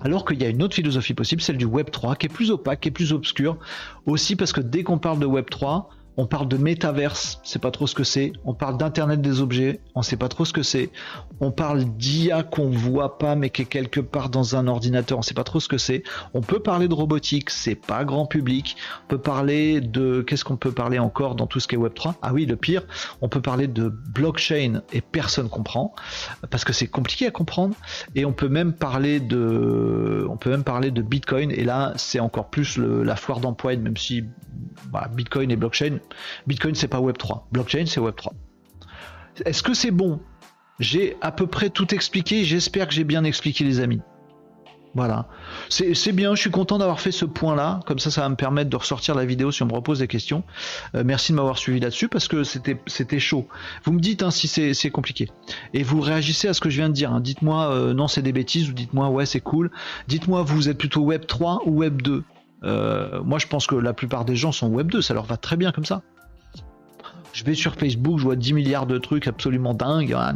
alors 0.00 0.24
qu'il 0.24 0.40
y 0.40 0.44
a 0.44 0.48
une 0.48 0.62
autre 0.62 0.74
philosophie 0.74 1.14
possible, 1.14 1.40
celle 1.40 1.56
du 1.56 1.64
Web 1.64 1.90
3, 1.90 2.16
qui 2.16 2.26
est 2.26 2.28
plus 2.28 2.50
opaque, 2.50 2.80
qui 2.80 2.88
est 2.88 2.92
plus 2.92 3.12
obscure, 3.12 3.58
aussi 4.06 4.36
parce 4.36 4.52
que 4.52 4.60
dès 4.60 4.82
qu'on 4.82 4.98
parle 4.98 5.18
de 5.18 5.26
Web 5.26 5.46
3, 5.50 5.90
on 6.20 6.26
parle 6.26 6.48
de 6.48 6.58
métaverse, 6.58 7.40
c'est 7.44 7.62
pas 7.62 7.70
trop 7.70 7.86
ce 7.86 7.94
que 7.94 8.04
c'est. 8.04 8.34
On 8.44 8.52
parle 8.52 8.76
d'internet 8.76 9.22
des 9.22 9.40
objets, 9.40 9.80
on 9.94 10.02
sait 10.02 10.18
pas 10.18 10.28
trop 10.28 10.44
ce 10.44 10.52
que 10.52 10.62
c'est. 10.62 10.90
On 11.40 11.50
parle 11.50 11.82
d'IA 11.96 12.42
qu'on 12.42 12.68
voit 12.68 13.16
pas 13.16 13.36
mais 13.36 13.48
qui 13.48 13.62
est 13.62 13.64
quelque 13.64 14.00
part 14.00 14.28
dans 14.28 14.54
un 14.54 14.66
ordinateur, 14.66 15.16
on 15.16 15.22
sait 15.22 15.32
pas 15.32 15.44
trop 15.44 15.60
ce 15.60 15.68
que 15.68 15.78
c'est. 15.78 16.02
On 16.34 16.42
peut 16.42 16.60
parler 16.60 16.88
de 16.88 16.94
robotique, 16.94 17.48
c'est 17.48 17.74
pas 17.74 18.04
grand 18.04 18.26
public. 18.26 18.76
On 19.04 19.08
peut 19.08 19.18
parler 19.18 19.80
de 19.80 20.20
qu'est-ce 20.20 20.44
qu'on 20.44 20.58
peut 20.58 20.72
parler 20.72 20.98
encore 20.98 21.36
dans 21.36 21.46
tout 21.46 21.58
ce 21.58 21.66
qui 21.66 21.76
est 21.76 21.78
Web 21.78 21.94
3 21.94 22.16
Ah 22.20 22.34
oui, 22.34 22.44
le 22.44 22.56
pire, 22.56 22.82
on 23.22 23.30
peut 23.30 23.40
parler 23.40 23.66
de 23.66 23.88
blockchain 23.88 24.82
et 24.92 25.00
personne 25.00 25.48
comprend 25.48 25.94
parce 26.50 26.66
que 26.66 26.74
c'est 26.74 26.88
compliqué 26.88 27.28
à 27.28 27.30
comprendre. 27.30 27.74
Et 28.14 28.26
on 28.26 28.32
peut 28.34 28.50
même 28.50 28.74
parler 28.74 29.20
de, 29.20 30.26
on 30.28 30.36
peut 30.36 30.50
même 30.50 30.64
parler 30.64 30.90
de 30.90 31.00
Bitcoin. 31.00 31.50
Et 31.50 31.64
là, 31.64 31.94
c'est 31.96 32.20
encore 32.20 32.50
plus 32.50 32.76
la 32.76 33.16
foire 33.16 33.40
d'emploi, 33.40 33.74
même 33.76 33.96
si 33.96 34.24
Bitcoin 35.14 35.50
et 35.50 35.56
blockchain 35.56 35.98
Bitcoin, 36.46 36.74
c'est 36.74 36.88
pas 36.88 37.00
Web3. 37.00 37.42
Blockchain, 37.52 37.84
c'est 37.86 38.00
Web3. 38.00 38.30
Est-ce 39.44 39.62
que 39.62 39.74
c'est 39.74 39.90
bon? 39.90 40.20
J'ai 40.78 41.16
à 41.20 41.30
peu 41.30 41.46
près 41.46 41.70
tout 41.70 41.94
expliqué. 41.94 42.44
J'espère 42.44 42.88
que 42.88 42.94
j'ai 42.94 43.04
bien 43.04 43.24
expliqué, 43.24 43.64
les 43.64 43.80
amis. 43.80 44.00
Voilà. 44.94 45.28
C'est 45.68 46.12
bien, 46.12 46.34
je 46.34 46.40
suis 46.40 46.50
content 46.50 46.78
d'avoir 46.78 47.00
fait 47.00 47.12
ce 47.12 47.24
point-là. 47.24 47.80
Comme 47.86 48.00
ça, 48.00 48.10
ça 48.10 48.22
va 48.22 48.28
me 48.28 48.34
permettre 48.34 48.70
de 48.70 48.76
ressortir 48.76 49.14
la 49.14 49.24
vidéo 49.24 49.52
si 49.52 49.62
on 49.62 49.66
me 49.66 49.72
repose 49.72 50.00
des 50.00 50.08
questions. 50.08 50.42
Euh, 50.96 51.04
merci 51.04 51.30
de 51.32 51.36
m'avoir 51.36 51.58
suivi 51.58 51.78
là-dessus 51.78 52.08
parce 52.08 52.26
que 52.26 52.42
c'était 52.42 53.18
chaud. 53.20 53.46
Vous 53.84 53.92
me 53.92 54.00
dites 54.00 54.22
hein, 54.22 54.30
si 54.30 54.48
c'est 54.48 54.90
compliqué. 54.90 55.28
Et 55.74 55.84
vous 55.84 56.00
réagissez 56.00 56.48
à 56.48 56.54
ce 56.54 56.60
que 56.60 56.70
je 56.70 56.76
viens 56.78 56.88
de 56.88 56.94
dire. 56.94 57.12
Hein. 57.12 57.20
Dites-moi 57.20 57.70
euh, 57.72 57.94
non, 57.94 58.08
c'est 58.08 58.22
des 58.22 58.32
bêtises 58.32 58.68
ou 58.68 58.72
dites-moi 58.72 59.08
ouais, 59.10 59.26
c'est 59.26 59.40
cool. 59.40 59.70
Dites-moi, 60.08 60.42
vous 60.42 60.68
êtes 60.68 60.78
plutôt 60.78 61.02
Web 61.02 61.26
3 61.26 61.62
ou 61.66 61.78
Web 61.78 62.02
2 62.02 62.24
euh, 62.64 63.22
moi, 63.22 63.38
je 63.38 63.46
pense 63.46 63.66
que 63.66 63.74
la 63.74 63.92
plupart 63.92 64.24
des 64.24 64.36
gens 64.36 64.52
sont 64.52 64.68
Web 64.68 64.90
2, 64.90 65.02
ça 65.02 65.14
leur 65.14 65.24
va 65.24 65.36
très 65.36 65.56
bien 65.56 65.72
comme 65.72 65.84
ça. 65.84 66.02
Je 67.32 67.44
vais 67.44 67.54
sur 67.54 67.74
Facebook, 67.74 68.18
je 68.18 68.24
vois 68.24 68.36
10 68.36 68.54
milliards 68.54 68.86
de 68.86 68.98
trucs 68.98 69.28
absolument 69.28 69.72
dingues. 69.72 70.14
Ah, 70.16 70.34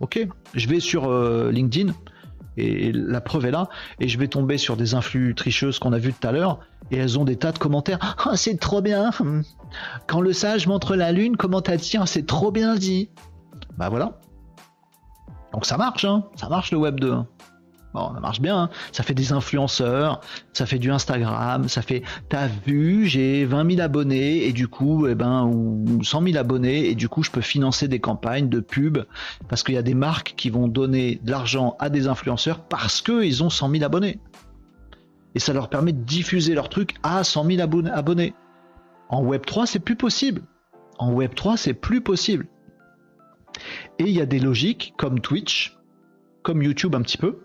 ok. 0.00 0.28
Je 0.54 0.68
vais 0.68 0.80
sur 0.80 1.08
euh, 1.08 1.50
LinkedIn, 1.50 1.92
et 2.58 2.92
la 2.92 3.20
preuve 3.20 3.46
est 3.46 3.50
là, 3.50 3.68
et 3.98 4.08
je 4.08 4.18
vais 4.18 4.28
tomber 4.28 4.58
sur 4.58 4.76
des 4.76 4.94
influx 4.94 5.34
tricheuses 5.34 5.78
qu'on 5.78 5.92
a 5.92 5.98
vues 5.98 6.12
tout 6.12 6.26
à 6.26 6.32
l'heure, 6.32 6.60
et 6.90 6.96
elles 6.96 7.18
ont 7.18 7.24
des 7.24 7.36
tas 7.36 7.52
de 7.52 7.58
commentaires. 7.58 8.16
Ah, 8.24 8.36
c'est 8.36 8.58
trop 8.58 8.82
bien. 8.82 9.10
Quand 10.06 10.20
le 10.20 10.32
sage 10.32 10.66
montre 10.66 10.96
la 10.96 11.12
lune, 11.12 11.36
comment 11.36 11.62
t'as 11.62 11.76
dit 11.76 11.96
C'est 12.04 12.26
trop 12.26 12.50
bien 12.50 12.74
dit. 12.74 13.08
Bah 13.78 13.88
voilà. 13.88 14.18
Donc 15.52 15.64
ça 15.64 15.78
marche, 15.78 16.04
hein. 16.04 16.24
Ça 16.36 16.48
marche 16.48 16.72
le 16.72 16.78
Web 16.78 17.00
2 17.00 17.14
ça 17.94 18.20
marche 18.20 18.40
bien, 18.40 18.58
hein. 18.58 18.70
ça 18.92 19.02
fait 19.02 19.14
des 19.14 19.32
influenceurs, 19.32 20.20
ça 20.52 20.66
fait 20.66 20.78
du 20.78 20.90
Instagram, 20.90 21.68
ça 21.68 21.82
fait 21.82 22.02
t'as 22.28 22.48
vu, 22.66 23.06
j'ai 23.06 23.44
20 23.44 23.70
000 23.70 23.82
abonnés 23.82 24.46
et 24.46 24.52
du 24.52 24.68
coup, 24.68 25.06
eh 25.06 25.14
ben, 25.14 25.44
ou 25.44 26.02
100 26.02 26.22
000 26.22 26.36
abonnés 26.36 26.88
et 26.90 26.94
du 26.94 27.08
coup, 27.08 27.22
je 27.22 27.30
peux 27.30 27.40
financer 27.40 27.88
des 27.88 28.00
campagnes 28.00 28.48
de 28.48 28.60
pub 28.60 28.98
parce 29.48 29.62
qu'il 29.62 29.74
y 29.74 29.78
a 29.78 29.82
des 29.82 29.94
marques 29.94 30.34
qui 30.36 30.50
vont 30.50 30.68
donner 30.68 31.20
de 31.22 31.30
l'argent 31.30 31.76
à 31.78 31.90
des 31.90 32.06
influenceurs 32.06 32.60
parce 32.60 33.00
qu'ils 33.00 33.42
ont 33.42 33.50
100 33.50 33.70
000 33.70 33.84
abonnés. 33.84 34.20
Et 35.34 35.40
ça 35.40 35.52
leur 35.52 35.68
permet 35.68 35.92
de 35.92 36.02
diffuser 36.02 36.54
leur 36.54 36.68
truc 36.68 36.94
à 37.02 37.22
100 37.24 37.44
000 37.44 37.60
abonnés. 37.60 38.34
En 39.08 39.24
Web3, 39.24 39.66
c'est 39.66 39.78
plus 39.78 39.96
possible. 39.96 40.42
En 40.98 41.12
Web3, 41.12 41.56
c'est 41.56 41.74
plus 41.74 42.00
possible. 42.00 42.46
Et 43.98 44.04
il 44.04 44.10
y 44.10 44.20
a 44.20 44.26
des 44.26 44.38
logiques 44.38 44.94
comme 44.96 45.20
Twitch, 45.20 45.78
comme 46.42 46.62
YouTube 46.62 46.94
un 46.94 47.02
petit 47.02 47.18
peu, 47.18 47.38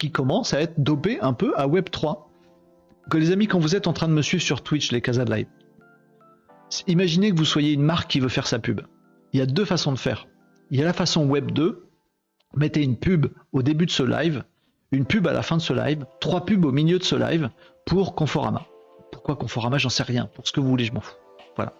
qui 0.00 0.10
commence 0.10 0.54
à 0.54 0.60
être 0.60 0.80
dopé 0.80 1.20
un 1.20 1.34
peu 1.34 1.52
à 1.56 1.68
Web3. 1.68 2.18
Que 3.10 3.18
les 3.18 3.30
amis, 3.30 3.46
quand 3.46 3.60
vous 3.60 3.76
êtes 3.76 3.86
en 3.86 3.92
train 3.92 4.08
de 4.08 4.12
me 4.12 4.22
suivre 4.22 4.42
sur 4.42 4.62
Twitch, 4.62 4.90
les 4.90 5.00
Casa 5.00 5.24
de 5.24 5.32
Live, 5.32 5.46
imaginez 6.88 7.30
que 7.30 7.36
vous 7.36 7.44
soyez 7.44 7.72
une 7.72 7.82
marque 7.82 8.10
qui 8.10 8.18
veut 8.18 8.28
faire 8.28 8.46
sa 8.46 8.58
pub. 8.58 8.80
Il 9.32 9.38
y 9.38 9.42
a 9.42 9.46
deux 9.46 9.64
façons 9.64 9.92
de 9.92 9.98
faire. 9.98 10.26
Il 10.70 10.78
y 10.78 10.82
a 10.82 10.84
la 10.84 10.92
façon 10.92 11.26
Web 11.26 11.50
2, 11.52 11.86
mettez 12.56 12.82
une 12.82 12.96
pub 12.96 13.26
au 13.52 13.62
début 13.62 13.86
de 13.86 13.90
ce 13.90 14.02
live, 14.02 14.44
une 14.90 15.04
pub 15.04 15.26
à 15.26 15.32
la 15.32 15.42
fin 15.42 15.56
de 15.56 15.62
ce 15.62 15.72
live, 15.72 16.06
trois 16.20 16.44
pubs 16.46 16.64
au 16.64 16.72
milieu 16.72 16.98
de 16.98 17.04
ce 17.04 17.16
live 17.16 17.50
pour 17.84 18.14
Conforama. 18.14 18.66
Pourquoi 19.12 19.36
Conforama? 19.36 19.78
J'en 19.78 19.88
sais 19.90 20.02
rien. 20.02 20.26
Pour 20.34 20.46
ce 20.46 20.52
que 20.52 20.60
vous 20.60 20.68
voulez, 20.68 20.84
je 20.84 20.92
m'en 20.92 21.00
fous. 21.00 21.16
Voilà. 21.56 21.74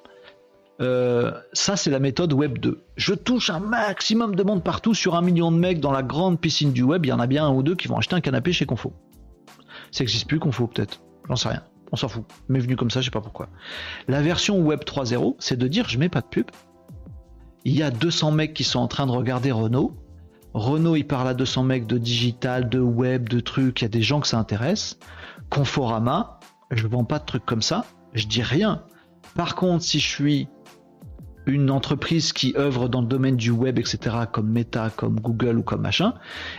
Euh, 0.80 1.32
ça, 1.52 1.76
c'est 1.76 1.90
la 1.90 1.98
méthode 1.98 2.32
Web 2.32 2.58
2. 2.58 2.82
Je 2.96 3.14
touche 3.14 3.50
un 3.50 3.60
maximum 3.60 4.34
de 4.34 4.42
monde 4.42 4.64
partout 4.64 4.94
sur 4.94 5.14
un 5.14 5.22
million 5.22 5.52
de 5.52 5.58
mecs 5.58 5.80
dans 5.80 5.92
la 5.92 6.02
grande 6.02 6.40
piscine 6.40 6.72
du 6.72 6.82
web. 6.82 7.04
Il 7.04 7.10
y 7.10 7.12
en 7.12 7.20
a 7.20 7.26
bien 7.26 7.46
un 7.46 7.52
ou 7.52 7.62
deux 7.62 7.74
qui 7.74 7.88
vont 7.88 7.98
acheter 7.98 8.14
un 8.14 8.20
canapé 8.20 8.52
chez 8.52 8.64
Confo. 8.64 8.92
Ça 9.90 10.02
n'existe 10.04 10.26
plus, 10.26 10.38
Confo, 10.38 10.66
peut-être. 10.66 11.02
J'en 11.28 11.36
sais 11.36 11.48
rien. 11.48 11.62
On 11.92 11.96
s'en 11.96 12.08
fout. 12.08 12.24
Mais 12.48 12.60
venu 12.60 12.76
comme 12.76 12.90
ça, 12.90 13.00
je 13.00 13.06
sais 13.06 13.10
pas 13.10 13.20
pourquoi. 13.20 13.48
La 14.08 14.22
version 14.22 14.58
Web 14.60 14.80
3.0, 14.84 15.36
c'est 15.38 15.58
de 15.58 15.68
dire 15.68 15.88
je 15.88 15.98
mets 15.98 16.08
pas 16.08 16.20
de 16.20 16.26
pub. 16.26 16.46
Il 17.64 17.76
y 17.76 17.82
a 17.82 17.90
200 17.90 18.32
mecs 18.32 18.54
qui 18.54 18.64
sont 18.64 18.78
en 18.78 18.88
train 18.88 19.06
de 19.06 19.12
regarder 19.12 19.52
Renault. 19.52 19.96
Renault, 20.54 20.96
il 20.96 21.06
parle 21.06 21.28
à 21.28 21.34
200 21.34 21.62
mecs 21.64 21.86
de 21.86 21.98
digital, 21.98 22.68
de 22.68 22.80
web, 22.80 23.28
de 23.28 23.40
trucs. 23.40 23.82
Il 23.82 23.84
y 23.84 23.86
a 23.86 23.88
des 23.88 24.02
gens 24.02 24.20
que 24.20 24.28
ça 24.28 24.38
intéresse. 24.38 24.98
Conforama, 25.50 26.40
je 26.70 26.86
vends 26.86 27.04
pas 27.04 27.18
de 27.18 27.26
trucs 27.26 27.44
comme 27.44 27.62
ça. 27.62 27.84
Je 28.14 28.26
dis 28.26 28.42
rien. 28.42 28.82
Par 29.34 29.54
contre, 29.54 29.84
si 29.84 30.00
je 30.00 30.08
suis 30.08 30.48
une 31.50 31.70
entreprise 31.70 32.32
qui 32.32 32.54
œuvre 32.56 32.88
dans 32.88 33.00
le 33.00 33.06
domaine 33.06 33.36
du 33.36 33.50
web, 33.50 33.78
etc., 33.78 34.16
comme 34.32 34.50
Meta, 34.50 34.90
comme 34.94 35.20
Google 35.20 35.58
ou 35.58 35.62
comme 35.62 35.82
machin, 35.82 36.14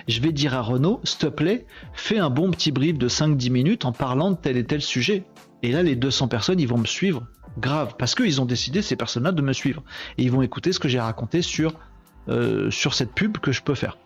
je 0.07 0.21
vais 0.21 0.31
dire 0.31 0.53
à 0.53 0.61
Renault, 0.61 0.99
s'il 1.03 1.19
te 1.19 1.27
plaît, 1.27 1.65
fais 1.93 2.19
un 2.19 2.29
bon 2.29 2.51
petit 2.51 2.71
brief 2.71 2.97
de 2.97 3.07
5-10 3.07 3.51
minutes 3.51 3.85
en 3.85 3.91
parlant 3.91 4.31
de 4.31 4.37
tel 4.37 4.57
et 4.57 4.63
tel 4.63 4.81
sujet. 4.81 5.23
Et 5.63 5.71
là, 5.71 5.83
les 5.83 5.95
200 5.95 6.27
personnes, 6.27 6.59
ils 6.59 6.67
vont 6.67 6.77
me 6.77 6.85
suivre 6.85 7.23
grave, 7.57 7.95
parce 7.97 8.15
qu'ils 8.15 8.39
ont 8.39 8.45
décidé, 8.45 8.81
ces 8.81 8.95
personnes-là, 8.95 9.31
de 9.31 9.41
me 9.41 9.53
suivre. 9.53 9.83
Et 10.17 10.23
ils 10.23 10.31
vont 10.31 10.41
écouter 10.41 10.71
ce 10.71 10.79
que 10.79 10.87
j'ai 10.87 10.99
raconté 10.99 11.41
sur, 11.41 11.73
euh, 12.29 12.71
sur 12.71 12.93
cette 12.93 13.13
pub 13.13 13.37
que 13.37 13.51
je 13.51 13.61
peux 13.61 13.75
faire. 13.75 13.97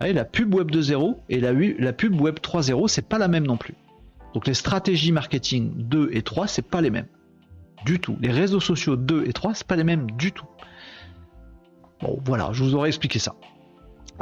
la 0.00 0.24
pub 0.24 0.54
Web 0.54 0.70
2.0 0.70 1.16
et 1.28 1.40
la, 1.40 1.52
la 1.52 1.92
pub 1.92 2.20
Web 2.20 2.38
3.0, 2.40 2.88
c'est 2.88 3.08
pas 3.08 3.18
la 3.18 3.28
même 3.28 3.46
non 3.46 3.56
plus. 3.56 3.74
Donc 4.34 4.46
les 4.46 4.54
stratégies 4.54 5.12
marketing 5.12 5.72
2 5.76 6.10
et 6.12 6.22
3, 6.22 6.46
c'est 6.46 6.62
pas 6.62 6.80
les 6.80 6.90
mêmes 6.90 7.06
du 7.84 8.00
tout. 8.00 8.16
Les 8.20 8.30
réseaux 8.30 8.60
sociaux 8.60 8.96
2 8.96 9.24
et 9.26 9.32
3, 9.32 9.54
c'est 9.54 9.66
pas 9.66 9.76
les 9.76 9.84
mêmes 9.84 10.10
du 10.12 10.32
tout. 10.32 10.46
Bon, 12.00 12.20
voilà, 12.24 12.50
je 12.52 12.62
vous 12.62 12.74
aurais 12.74 12.88
expliqué 12.88 13.18
ça. 13.18 13.34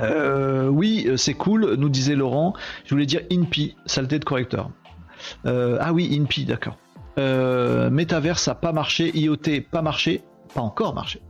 Euh, 0.00 0.68
oui, 0.68 1.06
euh, 1.06 1.16
c'est 1.16 1.34
cool, 1.34 1.74
nous 1.74 1.88
disait 1.88 2.14
Laurent. 2.14 2.54
Je 2.84 2.90
voulais 2.90 3.06
dire 3.06 3.22
INPI, 3.30 3.76
saleté 3.86 4.18
de 4.18 4.24
correcteur. 4.24 4.70
Euh, 5.46 5.78
ah 5.80 5.92
oui, 5.92 6.16
INPI, 6.18 6.44
d'accord. 6.44 6.76
Metaverse 7.18 8.46
a 8.48 8.54
pas 8.54 8.72
marché, 8.72 9.10
IoT 9.16 9.62
pas 9.70 9.80
marché, 9.80 10.22
pas 10.54 10.60
encore 10.60 10.94
marché. 10.94 11.22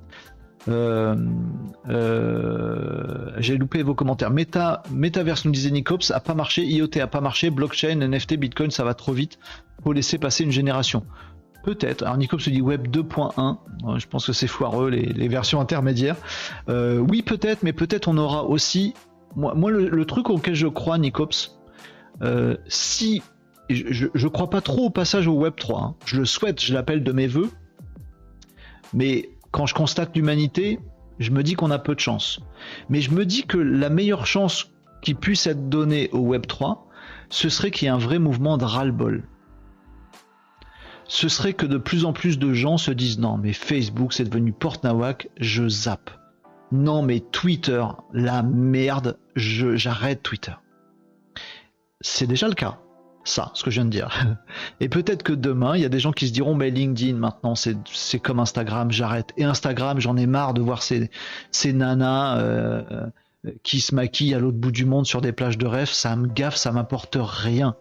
J'ai 3.38 3.56
loupé 3.56 3.84
vos 3.84 3.94
commentaires. 3.94 4.30
Meta, 4.30 4.82
Metaverse 4.90 5.44
nous 5.44 5.52
disait 5.52 5.70
Nicops 5.70 6.10
a 6.10 6.18
pas 6.18 6.34
marché, 6.34 6.64
IoT 6.64 6.98
a 7.00 7.06
pas 7.06 7.20
marché, 7.20 7.50
blockchain, 7.50 8.00
NFT, 8.00 8.34
Bitcoin, 8.34 8.72
ça 8.72 8.82
va 8.82 8.94
trop 8.94 9.12
vite. 9.12 9.38
Faut 9.84 9.92
laisser 9.92 10.18
passer 10.18 10.42
une 10.42 10.50
génération. 10.50 11.04
Peut-être. 11.66 12.02
Alors 12.04 12.16
Nico 12.16 12.38
se 12.38 12.48
dit 12.48 12.60
Web 12.60 12.86
2.1. 12.86 13.58
Je 13.98 14.06
pense 14.06 14.24
que 14.24 14.32
c'est 14.32 14.46
foireux 14.46 14.88
les, 14.88 15.26
versions 15.26 15.60
intermédiaires. 15.60 16.14
Euh, 16.68 16.98
oui, 16.98 17.22
peut-être, 17.22 17.64
mais 17.64 17.72
peut-être 17.72 18.06
on 18.06 18.16
aura 18.18 18.44
aussi. 18.44 18.94
Moi, 19.34 19.72
le, 19.72 20.04
truc 20.04 20.30
auquel 20.30 20.54
je 20.54 20.68
crois, 20.68 20.96
Nicops, 20.96 21.58
euh, 22.22 22.56
si 22.68 23.20
je, 23.68 24.06
ne 24.14 24.28
crois 24.28 24.48
pas 24.48 24.60
trop 24.60 24.84
au 24.86 24.90
passage 24.90 25.26
au 25.26 25.32
Web 25.32 25.54
3. 25.56 25.80
Hein. 25.82 25.94
Je 26.04 26.18
le 26.18 26.24
souhaite, 26.24 26.62
je 26.62 26.72
l'appelle 26.72 27.02
de 27.02 27.10
mes 27.10 27.26
voeux. 27.26 27.50
Mais 28.94 29.30
quand 29.50 29.66
je 29.66 29.74
constate 29.74 30.14
l'humanité, 30.14 30.78
je 31.18 31.32
me 31.32 31.42
dis 31.42 31.54
qu'on 31.54 31.72
a 31.72 31.80
peu 31.80 31.96
de 31.96 32.00
chance. 32.00 32.38
Mais 32.90 33.00
je 33.00 33.10
me 33.10 33.26
dis 33.26 33.42
que 33.42 33.58
la 33.58 33.90
meilleure 33.90 34.26
chance 34.26 34.70
qui 35.02 35.14
puisse 35.14 35.48
être 35.48 35.68
donnée 35.68 36.10
au 36.12 36.20
Web 36.20 36.46
3, 36.46 36.86
ce 37.28 37.48
serait 37.48 37.72
qu'il 37.72 37.86
y 37.86 37.88
ait 37.88 37.92
un 37.92 37.98
vrai 37.98 38.20
mouvement 38.20 38.56
de 38.56 38.64
ras-le-bol 38.64 39.24
ce 41.08 41.28
serait 41.28 41.52
que 41.52 41.66
de 41.66 41.78
plus 41.78 42.04
en 42.04 42.12
plus 42.12 42.38
de 42.38 42.52
gens 42.52 42.78
se 42.78 42.90
disent 42.90 43.18
non 43.18 43.36
mais 43.36 43.52
Facebook 43.52 44.12
c'est 44.12 44.24
devenu 44.24 44.52
porte 44.52 44.84
nawak, 44.84 45.28
je 45.38 45.68
zappe. 45.68 46.10
Non 46.72 47.02
mais 47.02 47.20
Twitter, 47.20 47.84
la 48.12 48.42
merde, 48.42 49.18
j'arrête 49.36 50.22
Twitter. 50.22 50.52
C'est 52.00 52.26
déjà 52.26 52.48
le 52.48 52.54
cas. 52.54 52.78
ça, 53.24 53.50
ce 53.54 53.64
que 53.64 53.70
je 53.70 53.76
viens 53.76 53.84
de 53.84 53.90
dire. 53.90 54.36
Et 54.80 54.88
peut-être 54.88 55.22
que 55.22 55.32
demain, 55.32 55.76
il 55.76 55.82
y 55.82 55.84
a 55.84 55.88
des 55.88 55.98
gens 55.98 56.12
qui 56.12 56.28
se 56.28 56.32
diront, 56.32 56.54
mais 56.54 56.70
LinkedIn 56.70 57.16
maintenant, 57.16 57.54
c'est 57.54 58.20
comme 58.20 58.40
Instagram, 58.40 58.90
j'arrête. 58.90 59.32
Et 59.36 59.44
Instagram, 59.44 60.00
j'en 60.00 60.16
ai 60.16 60.26
marre 60.26 60.54
de 60.54 60.60
voir 60.60 60.82
ces, 60.82 61.10
ces 61.50 61.72
nanas 61.72 62.38
euh, 62.38 62.82
euh, 63.46 63.52
qui 63.62 63.80
se 63.80 63.94
maquillent 63.94 64.34
à 64.34 64.38
l'autre 64.38 64.58
bout 64.58 64.72
du 64.72 64.84
monde 64.84 65.06
sur 65.06 65.20
des 65.20 65.32
plages 65.32 65.58
de 65.58 65.66
rêve, 65.66 65.88
ça 65.88 66.14
me 66.16 66.26
gaffe, 66.26 66.56
ça 66.56 66.72
m'apporte 66.72 67.16
rien. 67.20 67.76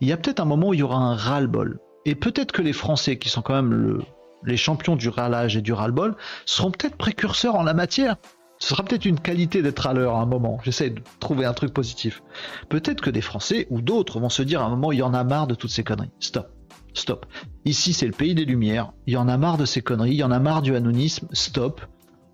Il 0.00 0.08
y 0.08 0.12
a 0.12 0.16
peut-être 0.16 0.40
un 0.40 0.44
moment 0.44 0.68
où 0.68 0.74
il 0.74 0.80
y 0.80 0.82
aura 0.82 0.98
un 0.98 1.14
ras-le-bol. 1.14 1.80
Et 2.04 2.14
peut-être 2.14 2.52
que 2.52 2.62
les 2.62 2.72
Français, 2.72 3.18
qui 3.18 3.28
sont 3.28 3.42
quand 3.42 3.54
même 3.54 3.72
le, 3.72 4.00
les 4.44 4.56
champions 4.56 4.96
du 4.96 5.08
râlage 5.08 5.56
et 5.56 5.62
du 5.62 5.72
ras-le-bol, 5.72 6.16
seront 6.46 6.70
peut-être 6.70 6.96
précurseurs 6.96 7.54
en 7.54 7.62
la 7.62 7.74
matière. 7.74 8.16
Ce 8.58 8.68
sera 8.68 8.84
peut-être 8.84 9.04
une 9.04 9.18
qualité 9.18 9.60
d'être 9.60 9.86
à 9.86 9.92
l'heure 9.92 10.16
à 10.16 10.20
un 10.20 10.26
moment. 10.26 10.58
J'essaie 10.62 10.90
de 10.90 11.00
trouver 11.18 11.46
un 11.46 11.52
truc 11.52 11.72
positif. 11.72 12.22
Peut-être 12.68 13.00
que 13.00 13.10
des 13.10 13.20
Français 13.20 13.66
ou 13.70 13.80
d'autres 13.80 14.20
vont 14.20 14.28
se 14.28 14.42
dire 14.42 14.62
à 14.62 14.66
un 14.66 14.70
moment, 14.70 14.92
il 14.92 14.98
y 14.98 15.02
en 15.02 15.14
a 15.14 15.24
marre 15.24 15.48
de 15.48 15.54
toutes 15.54 15.70
ces 15.70 15.82
conneries. 15.82 16.12
Stop. 16.20 16.48
Stop. 16.94 17.26
Ici, 17.64 17.92
c'est 17.92 18.06
le 18.06 18.12
pays 18.12 18.34
des 18.34 18.44
Lumières. 18.44 18.92
Il 19.06 19.14
y 19.14 19.16
en 19.16 19.26
a 19.28 19.36
marre 19.36 19.58
de 19.58 19.64
ces 19.64 19.82
conneries. 19.82 20.12
Il 20.12 20.16
y 20.16 20.22
en 20.22 20.30
a 20.30 20.38
marre 20.38 20.62
du 20.62 20.76
anonisme. 20.76 21.26
Stop. 21.32 21.80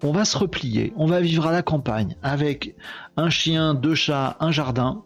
On 0.03 0.13
va 0.13 0.25
se 0.25 0.37
replier. 0.37 0.93
On 0.97 1.07
va 1.07 1.21
vivre 1.21 1.47
à 1.47 1.53
la 1.53 1.63
campagne 1.63 2.17
avec 2.23 2.75
un 3.17 3.31
chien, 3.31 3.75
deux 3.75 3.95
chats, 3.95 4.37
un 4.41 4.51
jardin. 4.51 5.03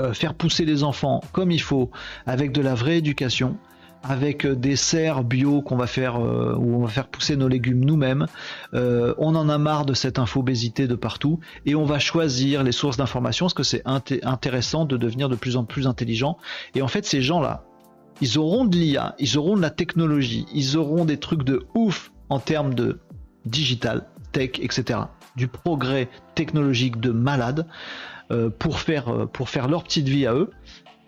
Euh, 0.00 0.12
faire 0.14 0.34
pousser 0.34 0.64
les 0.64 0.84
enfants 0.84 1.22
comme 1.32 1.50
il 1.50 1.60
faut, 1.60 1.90
avec 2.26 2.50
de 2.52 2.62
la 2.62 2.74
vraie 2.74 2.96
éducation 2.98 3.58
avec 4.02 4.44
euh, 4.44 4.54
des 4.54 4.76
serres 4.76 5.24
bio 5.24 5.62
qu'on 5.62 5.76
va 5.76 5.86
faire 5.86 6.16
euh, 6.16 6.54
où 6.56 6.76
on 6.76 6.84
va 6.84 6.88
faire 6.88 7.08
pousser 7.08 7.36
nos 7.36 7.48
légumes 7.48 7.84
nous-mêmes. 7.84 8.26
Euh, 8.74 9.14
on 9.18 9.34
en 9.34 9.48
a 9.48 9.58
marre 9.58 9.86
de 9.86 9.94
cette 9.94 10.18
infobésité 10.18 10.86
de 10.86 10.94
partout 10.94 11.40
et 11.66 11.74
on 11.74 11.84
va 11.84 11.98
choisir 11.98 12.62
les 12.62 12.72
sources 12.72 12.96
d'information 12.96 13.46
parce 13.46 13.54
que 13.54 13.62
c'est 13.62 13.82
intéressant 13.86 14.84
de 14.84 14.96
devenir 14.96 15.28
de 15.28 15.36
plus 15.36 15.56
en 15.56 15.64
plus 15.64 15.86
intelligent. 15.86 16.38
Et 16.74 16.82
en 16.82 16.88
fait, 16.88 17.04
ces 17.04 17.22
gens-là, 17.22 17.64
ils 18.20 18.38
auront 18.38 18.64
de 18.64 18.76
l'IA, 18.76 19.14
ils 19.18 19.38
auront 19.38 19.56
de 19.56 19.62
la 19.62 19.70
technologie, 19.70 20.46
ils 20.54 20.76
auront 20.76 21.04
des 21.04 21.18
trucs 21.18 21.42
de 21.44 21.66
ouf 21.74 22.12
en 22.28 22.38
termes 22.38 22.74
de 22.74 23.00
digital, 23.46 24.06
tech, 24.32 24.50
etc. 24.60 25.00
Du 25.36 25.48
progrès 25.48 26.08
technologique 26.34 27.00
de 27.00 27.10
malade 27.10 27.66
pour 28.58 28.78
faire 28.78 29.28
pour 29.32 29.50
faire 29.50 29.68
leur 29.68 29.84
petite 29.84 30.08
vie 30.08 30.26
à 30.26 30.34
eux. 30.34 30.50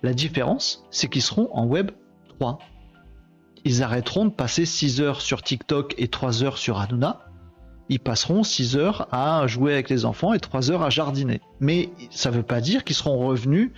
La 0.02 0.12
différence, 0.12 0.84
c'est 0.90 1.08
qu'ils 1.08 1.22
seront 1.22 1.48
en 1.52 1.66
web 1.66 1.90
3 2.38 2.58
ils 3.64 3.82
arrêteront 3.82 4.26
de 4.26 4.30
passer 4.30 4.66
6 4.66 5.00
heures 5.00 5.20
sur 5.20 5.42
TikTok 5.42 5.94
et 5.98 6.08
3 6.08 6.44
heures 6.44 6.58
sur 6.58 6.78
Hanouna. 6.80 7.20
Ils 7.90 8.00
passeront 8.00 8.42
6 8.42 8.76
heures 8.76 9.08
à 9.12 9.46
jouer 9.46 9.74
avec 9.74 9.90
les 9.90 10.04
enfants 10.04 10.32
et 10.32 10.40
3 10.40 10.70
heures 10.70 10.82
à 10.82 10.90
jardiner. 10.90 11.40
Mais 11.60 11.90
ça 12.10 12.30
ne 12.30 12.36
veut 12.36 12.42
pas 12.42 12.60
dire 12.60 12.84
qu'ils 12.84 12.96
seront 12.96 13.26
revenus, 13.26 13.72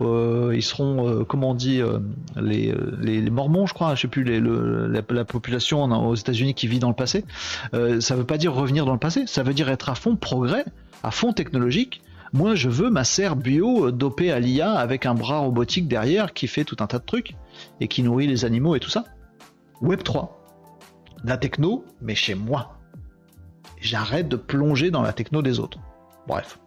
euh, 0.00 0.52
ils 0.54 0.62
seront, 0.62 1.08
euh, 1.08 1.24
comment 1.24 1.50
on 1.50 1.54
dit, 1.54 1.80
euh, 1.80 1.98
les, 2.36 3.30
Mormons, 3.30 3.66
je 3.66 3.74
crois, 3.74 3.94
je 3.94 4.02
sais 4.02 4.08
plus, 4.08 4.24
la, 4.24 5.24
population 5.24 5.84
aux 5.84 6.14
États-Unis 6.14 6.54
qui 6.54 6.68
vit 6.68 6.78
dans 6.78 6.88
le 6.88 6.94
passé. 6.94 7.24
ça 7.72 7.78
ne 7.78 8.18
veut 8.18 8.26
pas 8.26 8.38
dire 8.38 8.54
revenir 8.54 8.86
dans 8.86 8.92
le 8.92 8.98
passé, 8.98 9.24
ça 9.26 9.42
veut 9.42 9.54
dire 9.54 9.68
être 9.68 9.88
à 9.88 9.94
fond 9.94 10.16
progrès, 10.16 10.64
à 11.02 11.10
fond 11.10 11.32
technologique. 11.32 12.02
Moi, 12.32 12.54
je 12.54 12.68
veux 12.68 12.90
ma 12.90 13.04
serre 13.04 13.36
bio 13.36 13.90
dopée 13.90 14.30
à 14.30 14.38
l'IA 14.38 14.72
avec 14.72 15.06
un 15.06 15.14
bras 15.14 15.38
robotique 15.38 15.88
derrière 15.88 16.34
qui 16.34 16.46
fait 16.46 16.64
tout 16.64 16.76
un 16.80 16.86
tas 16.86 16.98
de 16.98 17.04
trucs 17.04 17.34
et 17.80 17.88
qui 17.88 18.02
nourrit 18.02 18.26
les 18.26 18.44
animaux 18.44 18.76
et 18.76 18.80
tout 18.80 18.90
ça. 18.90 19.04
Web 19.80 20.02
3. 20.02 20.36
La 21.24 21.36
techno, 21.36 21.84
mais 22.00 22.14
chez 22.14 22.34
moi. 22.34 22.78
J'arrête 23.80 24.28
de 24.28 24.36
plonger 24.36 24.90
dans 24.90 25.02
la 25.02 25.12
techno 25.12 25.42
des 25.42 25.60
autres. 25.60 25.78
Bref. 26.26 26.58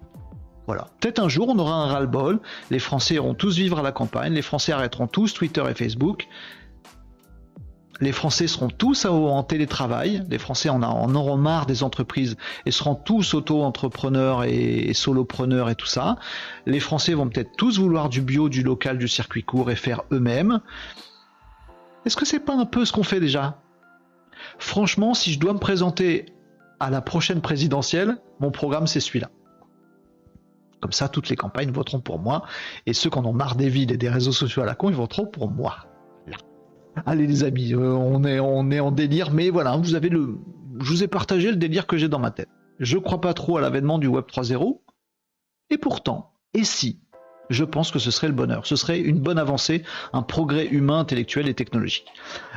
Voilà. 0.68 0.88
Peut-être 1.00 1.20
un 1.20 1.28
jour 1.28 1.50
on 1.50 1.60
aura 1.60 1.74
un 1.74 1.88
ras-le-bol, 1.88 2.40
les 2.70 2.80
Français 2.80 3.16
iront 3.16 3.34
tous 3.34 3.58
vivre 3.58 3.80
à 3.80 3.82
la 3.82 3.92
campagne, 3.92 4.34
les 4.34 4.42
Français 4.42 4.72
arrêteront 4.72 5.08
tous 5.08 5.34
Twitter 5.34 5.64
et 5.70 5.74
Facebook, 5.74 6.28
les 8.02 8.12
Français 8.12 8.48
seront 8.48 8.70
tous 8.70 9.06
en 9.06 9.44
télétravail, 9.44 10.24
les 10.30 10.40
Français 10.40 10.70
en, 10.70 10.82
auront 11.16 11.38
marre 11.38 11.68
des 11.68 11.84
entreprises 11.84 12.36
et 12.66 12.72
seront 12.72 12.96
tous 12.96 13.36
auto-entrepreneurs 13.36 14.44
et, 14.44 14.94
solopreneurs 14.94 15.70
et 15.70 15.76
tout 15.76 15.86
ça. 15.86 16.18
Les 16.66 16.80
Français 16.80 17.14
vont 17.14 17.30
peut-être 17.30 17.52
tous 17.58 17.80
vouloir 17.80 18.10
du 18.10 18.22
bio, 18.22 18.50
du 18.50 18.64
local, 18.64 18.98
du 18.98 19.08
circuit 19.08 19.44
court 19.44 19.70
et 19.70 19.76
faire 19.76 20.02
eux-mêmes. 20.12 20.62
Est-ce 22.06 22.16
que 22.16 22.26
c'est 22.26 22.40
pas 22.40 22.56
un 22.56 22.66
peu 22.66 22.86
ce 22.86 22.92
qu'on 22.92 23.04
fait 23.04 23.20
déjà? 23.20 23.62
Franchement, 24.58 25.14
si 25.14 25.32
je 25.32 25.40
dois 25.40 25.54
me 25.54 25.60
présenter 25.60 26.26
à 26.80 26.90
la 26.90 27.02
prochaine 27.02 27.42
présidentielle, 27.42 28.18
mon 28.40 28.52
programme 28.52 28.88
c'est 28.88 29.00
celui-là. 29.00 29.30
Comme 30.80 30.92
ça, 30.92 31.10
toutes 31.10 31.30
les 31.30 31.36
campagnes 31.36 31.72
voteront 31.72 32.00
pour 32.00 32.18
moi, 32.18 32.44
et 32.88 32.94
ceux 32.94 33.12
qui 33.12 33.20
en 33.20 33.26
ont 33.26 33.34
marre 33.34 33.56
des 33.56 33.70
villes 33.70 33.92
et 33.92 33.98
des 33.98 34.10
réseaux 34.10 34.32
sociaux 34.32 34.64
à 34.64 34.66
la 34.66 34.74
con, 34.74 34.90
ils 34.90 34.96
voteront 34.96 35.28
pour 35.28 35.50
moi. 35.50 35.86
Allez 37.06 37.28
les 37.28 37.44
amis, 37.44 37.74
euh, 37.74 37.94
on, 37.94 38.24
est, 38.26 38.40
en 38.80 38.92
délire, 38.92 39.32
mais 39.32 39.50
voilà, 39.50 39.78
vous 39.78 39.96
avez 39.96 40.10
le, 40.10 40.40
je 40.80 40.90
vous 40.90 41.04
ai 41.04 41.08
partagé 41.08 41.50
le 41.52 41.56
délire 41.56 41.88
que 41.88 41.98
j'ai 41.98 42.10
dans 42.10 42.20
ma 42.20 42.32
tête. 42.32 42.50
Je 42.80 42.98
crois 42.98 43.22
pas 43.22 43.34
trop 43.34 43.58
à 43.58 43.62
l'avènement 43.62 44.00
du 44.00 44.08
Web 44.08 44.26
3.0, 44.26 44.82
et 45.70 45.78
pourtant, 45.78 46.34
et 46.54 46.64
si 46.64 47.00
je 47.52 47.64
pense 47.64 47.92
que 47.92 48.00
ce 48.00 48.12
serait 48.12 48.28
le 48.28 48.34
bonheur. 48.34 48.66
Ce 48.66 48.76
serait 48.76 49.00
une 49.00 49.20
bonne 49.20 49.38
avancée, 49.38 49.84
un 50.14 50.22
progrès 50.22 50.68
humain, 50.68 51.00
intellectuel 51.00 51.48
et 51.48 51.54
technologique. 51.54 52.08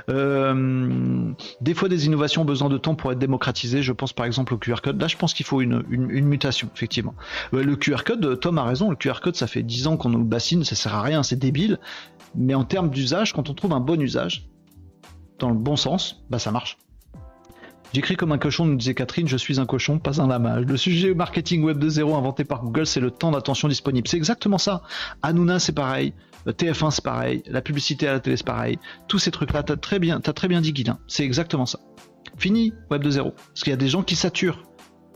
Euh, 0.08 1.32
des 1.60 1.74
fois, 1.74 1.88
des 1.88 2.06
innovations 2.06 2.42
ont 2.42 2.46
besoin 2.46 2.68
de 2.68 2.78
temps 2.78 2.94
pour 2.94 3.12
être 3.12 3.18
démocratisées. 3.18 3.82
Je 3.82 3.92
pense 3.92 4.12
par 4.12 4.26
exemple 4.26 4.54
au 4.54 4.58
QR 4.58 4.76
code. 4.82 5.00
Là, 5.00 5.08
je 5.08 5.16
pense 5.16 5.34
qu'il 5.34 5.46
faut 5.46 5.60
une, 5.60 5.82
mutation, 5.88 6.70
effectivement. 6.74 7.14
Euh, 7.52 7.62
le 7.62 7.76
QR 7.76 8.04
code, 8.04 8.40
Tom 8.40 8.58
a 8.58 8.64
raison, 8.64 8.90
le 8.90 8.96
QR 8.96 9.20
code, 9.22 9.36
ça 9.36 9.46
fait 9.46 9.62
10 9.62 9.86
ans 9.88 9.96
qu'on 9.96 10.10
nous 10.10 10.24
bassine, 10.24 10.64
ça 10.64 10.74
sert 10.74 10.94
à 10.94 11.02
rien, 11.02 11.22
c'est 11.22 11.38
débile. 11.38 11.78
Mais 12.34 12.54
en 12.54 12.64
termes 12.64 12.90
d'usage, 12.90 13.32
quand 13.32 13.50
on 13.50 13.54
trouve 13.54 13.72
un 13.72 13.80
bon 13.80 14.00
usage, 14.00 14.48
dans 15.38 15.50
le 15.50 15.56
bon 15.56 15.76
sens, 15.76 16.24
bah 16.30 16.38
ça 16.38 16.52
marche. 16.52 16.78
J'écris 17.94 18.16
comme 18.16 18.32
un 18.32 18.38
cochon, 18.38 18.66
nous 18.66 18.74
disait 18.74 18.92
Catherine, 18.92 19.28
je 19.28 19.36
suis 19.36 19.60
un 19.60 19.66
cochon, 19.66 20.00
pas 20.00 20.20
un 20.20 20.26
lama. 20.26 20.58
Le 20.58 20.76
sujet 20.76 21.14
marketing 21.14 21.62
web 21.62 21.78
de 21.78 21.88
zéro 21.88 22.16
inventé 22.16 22.42
par 22.42 22.64
Google, 22.64 22.86
c'est 22.86 22.98
le 22.98 23.12
temps 23.12 23.30
d'attention 23.30 23.68
disponible. 23.68 24.08
C'est 24.08 24.16
exactement 24.16 24.58
ça. 24.58 24.82
Hanouna, 25.22 25.60
c'est 25.60 25.74
pareil. 25.74 26.12
TF1, 26.44 26.90
c'est 26.90 27.04
pareil. 27.04 27.44
La 27.46 27.62
publicité 27.62 28.08
à 28.08 28.14
la 28.14 28.18
télé, 28.18 28.36
c'est 28.36 28.46
pareil. 28.46 28.80
Tous 29.06 29.20
ces 29.20 29.30
trucs-là, 29.30 29.62
t'as 29.62 29.76
très 29.76 30.00
bien, 30.00 30.20
as 30.26 30.32
très 30.32 30.48
bien 30.48 30.60
dit, 30.60 30.72
Guilain. 30.72 30.98
C'est 31.06 31.22
exactement 31.22 31.66
ça. 31.66 31.78
Fini, 32.36 32.72
web 32.90 33.00
de 33.00 33.10
zéro. 33.10 33.30
Parce 33.30 33.62
qu'il 33.62 33.70
y 33.70 33.74
a 33.74 33.76
des 33.76 33.86
gens 33.86 34.02
qui 34.02 34.16
saturent. 34.16 34.64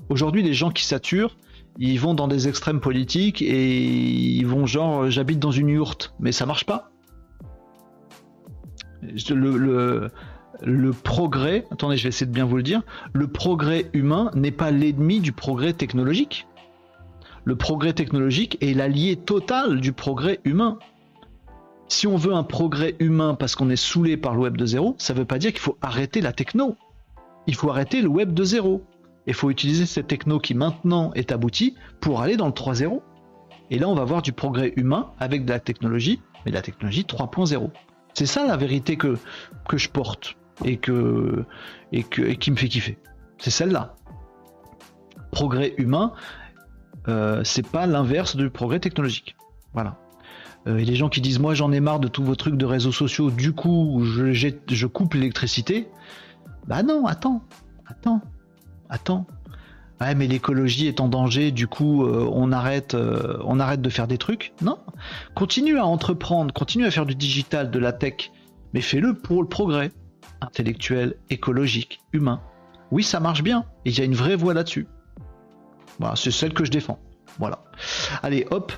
Aujourd'hui, 0.08 0.44
les 0.44 0.54
gens 0.54 0.70
qui 0.70 0.84
saturent, 0.84 1.36
ils 1.80 1.98
vont 1.98 2.14
dans 2.14 2.28
des 2.28 2.46
extrêmes 2.46 2.78
politiques 2.78 3.42
et 3.42 3.76
ils 3.76 4.46
vont 4.46 4.66
genre, 4.66 5.02
euh, 5.02 5.10
j'habite 5.10 5.40
dans 5.40 5.50
une 5.50 5.70
yourte. 5.70 6.14
Mais 6.20 6.30
ça 6.30 6.46
marche 6.46 6.64
pas. 6.64 6.92
le 9.02 10.12
progrès, 10.92 11.64
attendez, 11.70 11.96
je 11.96 12.04
vais 12.04 12.08
essayer 12.08 12.26
de 12.26 12.32
bien 12.32 12.44
vous 12.44 12.56
le 12.56 12.62
dire, 12.62 12.82
le 13.12 13.28
progrès 13.28 13.90
humain 13.92 14.30
n'est 14.34 14.50
pas 14.50 14.70
l'ennemi 14.70 15.20
du 15.20 15.32
progrès 15.32 15.72
technologique. 15.72 16.46
Le 17.44 17.56
progrès 17.56 17.92
technologique 17.92 18.58
est 18.60 18.74
l'allié 18.74 19.16
total 19.16 19.80
du 19.80 19.92
progrès 19.92 20.40
humain. 20.44 20.78
Si 21.88 22.06
on 22.06 22.16
veut 22.16 22.34
un 22.34 22.42
progrès 22.42 22.94
humain 22.98 23.34
parce 23.34 23.54
qu'on 23.54 23.70
est 23.70 23.76
saoulé 23.76 24.16
par 24.16 24.34
le 24.34 24.40
web 24.40 24.56
de 24.56 24.66
zéro, 24.66 24.94
ça 24.98 25.14
ne 25.14 25.18
veut 25.20 25.24
pas 25.24 25.38
dire 25.38 25.52
qu'il 25.52 25.60
faut 25.60 25.78
arrêter 25.80 26.20
la 26.20 26.32
techno. 26.32 26.76
Il 27.46 27.54
faut 27.54 27.70
arrêter 27.70 28.02
le 28.02 28.08
web 28.08 28.34
de 28.34 28.44
zéro. 28.44 28.84
Il 29.26 29.34
faut 29.34 29.50
utiliser 29.50 29.86
cette 29.86 30.08
techno 30.08 30.38
qui 30.38 30.54
maintenant 30.54 31.12
est 31.14 31.32
aboutie 31.32 31.74
pour 32.00 32.20
aller 32.20 32.36
dans 32.36 32.46
le 32.46 32.52
3.0. 32.52 33.00
Et 33.70 33.78
là, 33.78 33.88
on 33.88 33.94
va 33.94 34.04
voir 34.04 34.20
du 34.20 34.32
progrès 34.32 34.72
humain 34.76 35.12
avec 35.18 35.44
de 35.44 35.50
la 35.50 35.60
technologie, 35.60 36.20
mais 36.44 36.50
de 36.50 36.56
la 36.56 36.62
technologie 36.62 37.02
3.0. 37.02 37.70
C'est 38.12 38.26
ça 38.26 38.46
la 38.46 38.56
vérité 38.56 38.96
que 38.96 39.16
je 39.72 39.88
porte 39.88 40.36
et 40.64 40.76
que 40.76 41.44
et 41.92 42.02
que 42.02 42.22
et 42.22 42.36
qui 42.36 42.50
me 42.50 42.56
fait 42.56 42.68
kiffer. 42.68 42.98
C'est 43.38 43.50
celle-là. 43.50 43.94
Progrès 45.30 45.74
humain, 45.78 46.12
euh, 47.08 47.42
c'est 47.44 47.66
pas 47.66 47.86
l'inverse 47.86 48.36
du 48.36 48.50
progrès 48.50 48.80
technologique. 48.80 49.36
Voilà. 49.72 49.96
Euh, 50.66 50.78
et 50.78 50.84
les 50.84 50.96
gens 50.96 51.08
qui 51.08 51.20
disent 51.20 51.38
moi 51.38 51.54
j'en 51.54 51.72
ai 51.72 51.80
marre 51.80 52.00
de 52.00 52.08
tous 52.08 52.24
vos 52.24 52.34
trucs 52.34 52.56
de 52.56 52.66
réseaux 52.66 52.92
sociaux, 52.92 53.30
du 53.30 53.52
coup 53.52 54.02
je, 54.04 54.86
coupe 54.86 55.14
l'électricité. 55.14 55.88
Bah 56.66 56.82
non, 56.82 57.06
attends, 57.06 57.42
attends, 57.86 58.20
attends. 58.90 59.26
Ouais, 60.00 60.14
mais 60.14 60.28
l'écologie 60.28 60.86
est 60.86 61.00
en 61.00 61.08
danger, 61.08 61.50
du 61.50 61.66
coup 61.66 62.04
euh, 62.04 62.28
on 62.32 62.52
arrête, 62.52 62.94
on 63.44 63.58
arrête 63.58 63.82
de 63.82 63.90
faire 63.90 64.06
des 64.06 64.18
trucs. 64.18 64.52
Non, 64.62 64.78
continue 65.34 65.78
à 65.78 65.86
entreprendre, 65.86 66.52
continue 66.52 66.84
à 66.84 66.90
faire 66.90 67.06
du 67.06 67.14
digital, 67.14 67.70
de 67.70 67.78
la 67.78 67.92
tech, 67.92 68.30
mais 68.74 68.80
fais-le 68.80 69.14
pour 69.14 69.42
le 69.42 69.48
progrès 69.48 69.92
intellectuel, 70.40 71.16
écologique, 71.30 72.00
humain. 72.12 72.40
Oui, 72.90 73.02
ça 73.02 73.20
marche 73.20 73.42
bien, 73.42 73.64
il 73.84 73.98
y 73.98 74.00
a 74.00 74.04
une 74.04 74.14
vraie 74.14 74.36
voie 74.36 74.54
là-dessus. 74.54 74.86
Voilà, 75.98 76.16
c'est 76.16 76.30
celle 76.30 76.54
que 76.54 76.64
je 76.64 76.70
défends. 76.70 76.98
Voilà. 77.38 77.64
Allez, 78.22 78.46
hop. 78.50 78.72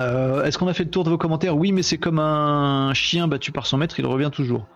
Euh, 0.00 0.44
est-ce 0.44 0.56
qu'on 0.56 0.68
a 0.68 0.74
fait 0.74 0.84
le 0.84 0.90
tour 0.90 1.04
de 1.04 1.10
vos 1.10 1.18
commentaires? 1.18 1.56
Oui, 1.56 1.72
mais 1.72 1.82
c'est 1.82 1.98
comme 1.98 2.18
un 2.18 2.94
chien 2.94 3.28
battu 3.28 3.52
par 3.52 3.66
son 3.66 3.76
maître, 3.76 3.98
il 3.98 4.06
revient 4.06 4.30
toujours. 4.32 4.66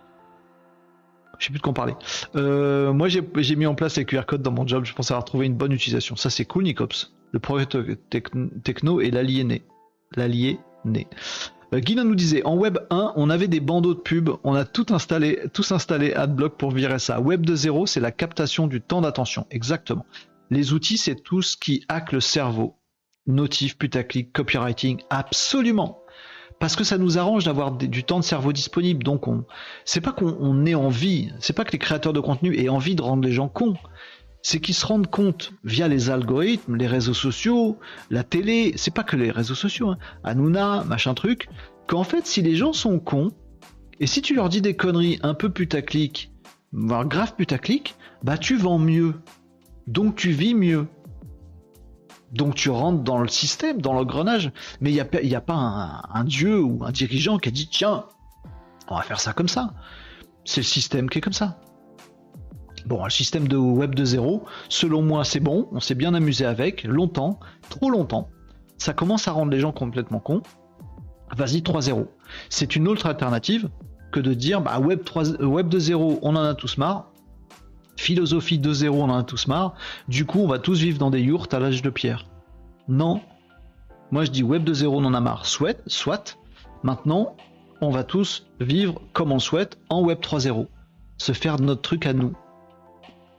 Je 1.38 1.46
sais 1.46 1.50
plus 1.50 1.58
de 1.58 1.62
quoi 1.62 1.74
parler. 1.74 1.94
Euh, 2.34 2.92
moi, 2.92 3.08
j'ai 3.08 3.56
mis 3.56 3.66
en 3.66 3.74
place 3.74 3.96
les 3.96 4.04
QR 4.04 4.22
codes 4.26 4.42
dans 4.42 4.52
mon 4.52 4.66
job. 4.66 4.84
Je 4.84 4.94
pense 4.94 5.10
avoir 5.10 5.24
trouvé 5.24 5.46
une 5.46 5.54
bonne 5.54 5.72
utilisation. 5.72 6.16
Ça, 6.16 6.30
c'est 6.30 6.44
cool, 6.46 6.64
Nicops. 6.64 7.12
Le 7.32 7.38
projet 7.38 7.66
techno 7.66 9.00
est 9.00 9.10
l'aliéné. 9.10 9.62
L'allié 10.14 10.58
Euh, 11.72 11.80
Guina 11.80 12.04
nous 12.04 12.14
disait 12.14 12.44
en 12.44 12.56
Web 12.56 12.78
1, 12.90 13.12
on 13.16 13.30
avait 13.30 13.48
des 13.48 13.60
bandeaux 13.60 13.94
de 13.94 14.00
pub, 14.00 14.30
on 14.44 14.54
a 14.54 14.64
tout 14.64 14.86
installé, 14.90 15.40
tous 15.52 15.72
installé 15.72 16.12
AdBlock 16.12 16.56
pour 16.56 16.70
virer 16.70 16.98
ça. 16.98 17.20
Web 17.20 17.44
2.0, 17.44 17.86
c'est 17.86 18.00
la 18.00 18.12
captation 18.12 18.66
du 18.66 18.80
temps 18.80 19.00
d'attention, 19.00 19.46
exactement. 19.50 20.06
Les 20.50 20.72
outils, 20.72 20.98
c'est 20.98 21.16
tout 21.16 21.42
ce 21.42 21.56
qui 21.56 21.84
hack 21.88 22.12
le 22.12 22.20
cerveau. 22.20 22.76
Notif, 23.26 23.76
putaclic, 23.76 24.32
copywriting, 24.32 25.00
absolument. 25.10 26.02
Parce 26.60 26.76
que 26.76 26.84
ça 26.84 26.96
nous 26.96 27.18
arrange 27.18 27.44
d'avoir 27.44 27.72
du 27.72 28.04
temps 28.04 28.20
de 28.20 28.24
cerveau 28.24 28.52
disponible. 28.52 29.02
Donc, 29.02 29.26
on, 29.28 29.44
c'est 29.84 30.00
pas 30.00 30.12
qu'on 30.12 30.64
ait 30.64 30.74
envie, 30.74 31.30
c'est 31.40 31.52
pas 31.52 31.64
que 31.64 31.72
les 31.72 31.78
créateurs 31.78 32.12
de 32.12 32.20
contenu 32.20 32.56
aient 32.56 32.68
envie 32.68 32.94
de 32.94 33.02
rendre 33.02 33.24
les 33.24 33.32
gens 33.32 33.48
cons 33.48 33.74
c'est 34.46 34.60
qu'ils 34.60 34.76
se 34.76 34.86
rendent 34.86 35.10
compte 35.10 35.54
via 35.64 35.88
les 35.88 36.08
algorithmes, 36.08 36.76
les 36.76 36.86
réseaux 36.86 37.14
sociaux, 37.14 37.80
la 38.10 38.22
télé, 38.22 38.74
c'est 38.76 38.94
pas 38.94 39.02
que 39.02 39.16
les 39.16 39.32
réseaux 39.32 39.56
sociaux, 39.56 39.94
hein, 40.22 40.84
machin 40.84 41.14
truc, 41.14 41.48
qu'en 41.88 42.04
fait, 42.04 42.28
si 42.28 42.42
les 42.42 42.54
gens 42.54 42.72
sont 42.72 43.00
cons, 43.00 43.32
et 43.98 44.06
si 44.06 44.22
tu 44.22 44.36
leur 44.36 44.48
dis 44.48 44.60
des 44.60 44.76
conneries 44.76 45.18
un 45.24 45.34
peu 45.34 45.50
putaclic, 45.50 46.30
voire 46.70 47.06
grave 47.06 47.34
putaclic, 47.34 47.96
bah 48.22 48.38
tu 48.38 48.56
vends 48.56 48.78
mieux. 48.78 49.14
Donc 49.88 50.14
tu 50.14 50.30
vis 50.30 50.54
mieux. 50.54 50.86
Donc 52.30 52.54
tu 52.54 52.70
rentres 52.70 53.02
dans 53.02 53.18
le 53.18 53.26
système, 53.26 53.82
dans 53.82 53.94
l'engrenage. 53.94 54.52
Mais 54.80 54.92
il 54.92 54.94
n'y 54.94 55.00
a, 55.34 55.38
a, 55.38 55.40
pas 55.40 56.04
un, 56.14 56.22
dieu 56.22 56.62
ou 56.62 56.84
un 56.84 56.92
dirigeant 56.92 57.38
qui 57.38 57.48
a 57.48 57.52
dit 57.52 57.68
tiens, 57.68 58.04
on 58.86 58.94
va 58.94 59.02
faire 59.02 59.18
ça 59.18 59.32
comme 59.32 59.48
ça. 59.48 59.74
C'est 60.44 60.60
le 60.60 60.66
système 60.66 61.10
qui 61.10 61.18
est 61.18 61.20
comme 61.20 61.32
ça. 61.32 61.58
Bon, 62.86 63.04
un 63.04 63.10
système 63.10 63.48
de 63.48 63.56
web 63.56 63.96
de 63.96 64.04
zéro, 64.04 64.44
selon 64.68 65.02
moi, 65.02 65.24
c'est 65.24 65.40
bon, 65.40 65.68
on 65.72 65.80
s'est 65.80 65.96
bien 65.96 66.14
amusé 66.14 66.44
avec, 66.44 66.84
longtemps, 66.84 67.40
trop 67.68 67.90
longtemps. 67.90 68.28
Ça 68.78 68.92
commence 68.92 69.26
à 69.26 69.32
rendre 69.32 69.50
les 69.50 69.58
gens 69.58 69.72
complètement 69.72 70.20
cons. 70.20 70.42
Vas-y 71.36 71.62
3.0. 71.62 72.06
C'est 72.48 72.76
une 72.76 72.86
autre 72.86 73.06
alternative 73.06 73.70
que 74.12 74.20
de 74.20 74.34
dire 74.34 74.60
bah, 74.60 74.78
web, 74.78 75.02
3, 75.02 75.42
web 75.42 75.68
de 75.68 75.80
zéro, 75.80 76.20
on 76.22 76.36
en 76.36 76.44
a 76.44 76.54
tous 76.54 76.78
marre. 76.78 77.10
Philosophie 77.96 78.60
2.0, 78.60 78.90
on 78.90 79.10
en 79.10 79.18
a 79.18 79.24
tous 79.24 79.48
marre. 79.48 79.74
Du 80.06 80.24
coup, 80.24 80.38
on 80.38 80.46
va 80.46 80.60
tous 80.60 80.78
vivre 80.78 80.98
dans 80.98 81.10
des 81.10 81.20
yurts 81.20 81.48
à 81.50 81.58
l'âge 81.58 81.82
de 81.82 81.90
pierre. 81.90 82.28
Non. 82.86 83.20
Moi, 84.12 84.24
je 84.24 84.30
dis 84.30 84.44
web 84.44 84.62
de 84.62 84.72
zéro, 84.72 85.00
on 85.00 85.04
en 85.04 85.14
a 85.14 85.20
marre. 85.20 85.46
Soit, 85.46 85.82
soit. 85.88 86.38
Maintenant, 86.84 87.34
on 87.80 87.90
va 87.90 88.04
tous 88.04 88.46
vivre 88.60 89.00
comme 89.12 89.32
on 89.32 89.40
souhaite 89.40 89.76
en 89.88 90.02
web 90.02 90.20
3.0. 90.20 90.68
Se 91.18 91.32
faire 91.32 91.58
notre 91.58 91.82
truc 91.82 92.06
à 92.06 92.12
nous 92.12 92.36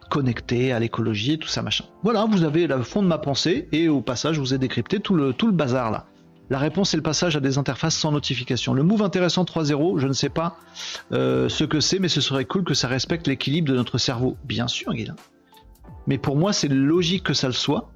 connecté 0.09 0.71
à 0.71 0.79
l'écologie 0.79 1.33
et 1.33 1.37
tout 1.37 1.47
ça 1.47 1.61
machin. 1.61 1.85
Voilà, 2.03 2.25
vous 2.25 2.43
avez 2.43 2.67
le 2.67 2.83
fond 2.83 3.01
de 3.01 3.07
ma 3.07 3.17
pensée 3.17 3.67
et 3.71 3.89
au 3.89 4.01
passage, 4.01 4.35
je 4.35 4.39
vous 4.39 4.53
ai 4.53 4.57
décrypté 4.57 4.99
tout 4.99 5.15
le, 5.15 5.33
tout 5.33 5.47
le 5.47 5.53
bazar 5.53 5.91
là. 5.91 6.05
La 6.49 6.59
réponse 6.59 6.93
est 6.93 6.97
le 6.97 7.03
passage 7.03 7.35
à 7.35 7.41
des 7.41 7.57
interfaces 7.57 7.95
sans 7.95 8.11
notification. 8.11 8.73
Le 8.73 8.83
move 8.83 9.01
intéressant 9.01 9.43
3.0, 9.43 9.99
je 9.99 10.07
ne 10.07 10.13
sais 10.13 10.29
pas 10.29 10.57
euh, 11.11 11.49
ce 11.49 11.65
que 11.65 11.81
c'est, 11.81 11.99
mais 11.99 12.07
ce 12.07 12.21
serait 12.21 12.45
cool 12.45 12.63
que 12.63 12.73
ça 12.73 12.87
respecte 12.87 13.27
l'équilibre 13.27 13.69
de 13.69 13.75
notre 13.75 13.97
cerveau. 13.97 14.37
Bien 14.45 14.67
sûr, 14.67 14.93
Guillaume. 14.93 15.17
Mais 16.07 16.17
pour 16.17 16.37
moi, 16.37 16.53
c'est 16.53 16.69
logique 16.69 17.23
que 17.23 17.33
ça 17.33 17.47
le 17.47 17.53
soit, 17.53 17.91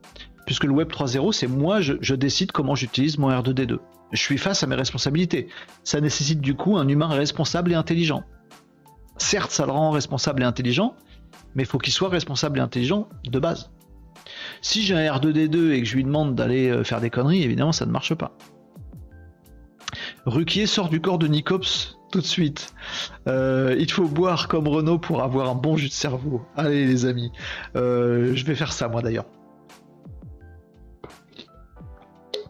puisque 0.46 0.66
le 0.66 0.72
Web 0.72 0.90
3.0, 0.90 1.32
c'est 1.32 1.48
moi, 1.48 1.80
je, 1.80 1.94
je, 2.02 2.14
décide 2.14 2.52
comment 2.52 2.76
j'utilise 2.76 3.18
mon 3.18 3.30
R2D2. 3.30 3.78
Je 4.12 4.20
suis 4.20 4.38
face 4.38 4.64
à 4.64 4.68
mes 4.68 4.76
responsabilités. 4.76 5.48
Ça 5.86 6.02
nécessite 6.02 6.42
du 6.42 6.56
coup 6.56 6.76
un 6.76 6.90
humain 6.90 7.08
responsable 7.08 7.72
et 7.72 7.76
intelligent. 7.76 8.24
Certes, 9.18 9.52
ça 9.52 9.66
le 9.66 9.72
rend 9.72 9.92
responsable 9.92 10.42
et 10.42 10.46
intelligent, 10.46 10.96
mais 11.56 11.64
il 11.64 11.66
faut 11.66 11.78
qu'il 11.78 11.94
soit 11.94 12.10
responsable 12.10 12.60
et 12.60 12.62
intelligent 12.62 13.08
de 13.26 13.40
base. 13.40 13.72
Si 14.62 14.84
j'ai 14.84 14.96
un 14.96 15.14
R2D2 15.14 15.72
et 15.72 15.82
que 15.82 15.88
je 15.88 15.96
lui 15.96 16.04
demande 16.04 16.36
d'aller 16.36 16.70
euh, 16.70 16.84
faire 16.84 17.02
des 17.02 17.10
conneries, 17.10 17.44
évidemment 17.44 17.72
ça 17.72 17.86
ne 17.86 17.92
marche 17.92 18.14
pas. 18.14 18.38
Ruquier 20.26 20.68
sort 20.68 20.90
du 20.90 21.02
corps 21.02 21.18
de 21.18 21.28
Nicops 21.28 21.98
tout 22.12 22.20
de 22.20 22.26
suite. 22.26 22.74
Euh, 23.28 23.76
il 23.80 23.90
faut 23.90 24.08
boire 24.08 24.48
comme 24.48 24.68
Renault 24.68 25.00
pour 25.00 25.24
avoir 25.24 25.50
un 25.50 25.56
bon 25.56 25.78
jus 25.78 25.88
de 25.88 25.94
cerveau. 25.94 26.42
Allez 26.56 26.86
les 26.86 27.06
amis, 27.06 27.32
euh, 27.76 28.36
je 28.36 28.46
vais 28.46 28.56
faire 28.56 28.74
ça 28.74 28.88
moi 28.88 29.02
d'ailleurs. 29.02 29.26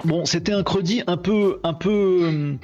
Bon, 0.03 0.26
c'était 0.26 0.53
un 0.53 0.64
credi 0.64 1.03
un 1.06 1.18
peu, 1.18 1.60
un 1.64 1.76
peu, 1.76 2.57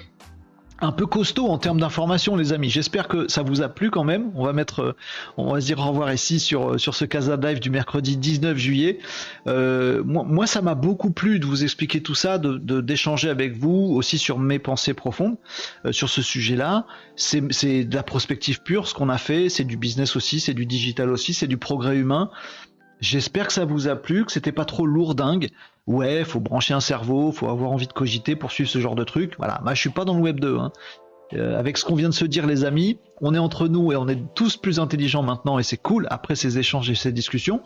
un 0.80 0.92
peu 0.92 1.06
costaud 1.06 1.48
en 1.48 1.58
termes 1.58 1.80
d'information, 1.80 2.36
les 2.36 2.54
amis. 2.54 2.70
J'espère 2.70 3.08
que 3.08 3.28
ça 3.28 3.42
vous 3.42 3.62
a 3.62 3.70
plu 3.70 3.90
quand 3.90 4.04
même. 4.04 4.32
On 4.36 4.46
va 4.46 4.54
mettre, 4.54 4.82
euh, 4.82 4.96
on 5.38 5.54
va 5.54 5.62
se 5.62 5.66
dire 5.66 5.80
au 5.80 5.88
revoir 5.90 6.14
ici 6.14 6.40
sur, 6.40 6.74
euh, 6.74 6.78
sur 6.78 6.94
ce 6.94 7.06
Casa 7.06 7.36
Live 7.36 7.60
du 7.60 7.70
mercredi 7.70 8.18
19 8.18 8.58
juillet. 8.58 9.00
Euh, 9.48 10.04
moi, 10.04 10.46
ça 10.46 10.62
m'a 10.62 10.76
beaucoup 10.76 11.12
plu 11.12 11.40
de 11.40 11.46
vous 11.46 11.64
expliquer 11.64 12.02
tout 12.02 12.16
ça, 12.16 12.38
de 12.38 12.58
d'échanger 12.82 13.30
avec 13.30 13.58
vous 13.58 13.94
aussi 13.96 14.18
sur 14.18 14.40
mes 14.40 14.60
pensées 14.60 14.94
profondes 14.94 15.38
sur 15.92 16.10
ce 16.10 16.22
sujet-là. 16.22 16.86
C'est 17.16 17.42
de 17.42 17.96
la 17.96 18.04
prospective 18.04 18.62
pure, 18.62 18.88
ce 18.88 18.94
qu'on 18.94 19.10
a 19.10 19.18
fait. 19.18 19.50
C'est 19.50 19.64
du 19.64 19.78
business 19.78 20.16
aussi, 20.16 20.40
c'est 20.40 20.54
du 20.54 20.66
digital 20.66 21.10
aussi, 21.10 21.34
c'est 21.34 21.48
du 21.48 21.58
progrès 21.58 21.98
humain. 21.98 22.30
J'espère 23.00 23.48
que 23.48 23.54
ça 23.54 23.66
vous 23.66 23.88
a 23.88 23.96
plu, 23.96 24.26
que 24.26 24.32
c'était 24.32 24.52
pas 24.52 24.66
trop 24.66 24.86
lourdingue 24.86 25.50
ouais, 25.88 26.24
faut 26.24 26.40
brancher 26.40 26.74
un 26.74 26.80
cerveau, 26.80 27.32
faut 27.32 27.50
avoir 27.50 27.72
envie 27.72 27.88
de 27.88 27.94
cogiter 27.94 28.36
pour 28.36 28.52
suivre 28.52 28.70
ce 28.70 28.80
genre 28.80 28.96
de 28.96 29.04
truc. 29.04 29.36
Voilà, 29.38 29.60
moi 29.64 29.74
je 29.74 29.80
suis 29.80 29.90
pas 29.90 30.06
dans 30.06 30.16
le 30.16 30.22
web 30.22 30.40
2. 30.40 30.58
Hein. 30.58 30.72
Euh, 31.34 31.60
avec 31.60 31.78
ce 31.78 31.84
qu'on 31.84 31.96
vient 31.96 32.10
de 32.10 32.14
se 32.14 32.26
dire 32.26 32.46
les 32.46 32.64
amis, 32.64 33.00
on 33.22 33.34
est 33.34 33.40
entre 33.40 33.68
nous 33.68 33.92
et 33.92 33.96
on 33.96 34.08
est 34.08 34.22
tous 34.34 34.56
plus 34.56 34.80
intelligents 34.80 35.24
maintenant 35.24 35.60
et 35.60 35.64
c'est 35.64 35.78
cool 35.78 36.08
après 36.10 36.36
ces 36.36 36.58
échanges 36.58 36.90
et 36.90 36.96
ces 36.96 37.12
discussions. 37.12 37.62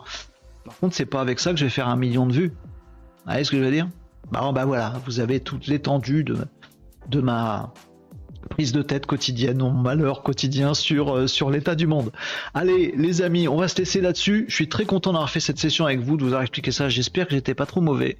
Par 0.64 0.78
contre, 0.78 0.94
c'est 0.94 1.06
pas 1.06 1.20
avec 1.20 1.38
ça 1.38 1.52
que 1.52 1.58
je 1.58 1.64
vais 1.64 1.70
faire 1.70 1.88
un 1.88 1.96
million 1.96 2.26
de 2.26 2.32
vues. 2.32 2.48
Vous 2.48 3.24
voyez 3.26 3.44
ce 3.44 3.50
que 3.50 3.58
je 3.58 3.62
veux 3.62 3.70
dire? 3.70 3.88
Bah, 4.30 4.50
bah 4.52 4.64
voilà, 4.64 4.94
vous 5.04 5.20
avez 5.20 5.40
toute 5.40 5.66
l'étendue 5.66 6.24
de, 6.24 6.38
de 7.08 7.20
ma 7.20 7.72
prise 8.48 8.72
de 8.72 8.82
tête 8.82 9.06
quotidienne, 9.06 9.58
mon 9.58 9.70
malheur 9.70 10.22
quotidien 10.22 10.74
sur, 10.74 11.16
euh, 11.16 11.26
sur 11.26 11.50
l'état 11.50 11.74
du 11.74 11.86
monde. 11.86 12.10
Allez, 12.54 12.94
les 12.96 13.22
amis, 13.22 13.48
on 13.48 13.56
va 13.56 13.68
se 13.68 13.76
laisser 13.78 14.00
là-dessus. 14.00 14.46
Je 14.48 14.54
suis 14.54 14.68
très 14.68 14.84
content 14.84 15.12
d'avoir 15.12 15.30
fait 15.30 15.40
cette 15.40 15.58
session 15.58 15.86
avec 15.86 16.00
vous, 16.00 16.16
de 16.16 16.22
vous 16.22 16.28
avoir 16.28 16.42
expliqué 16.42 16.70
ça. 16.70 16.88
J'espère 16.88 17.26
que 17.26 17.34
j'étais 17.34 17.54
pas 17.54 17.66
trop 17.66 17.80
mauvais. 17.80 18.18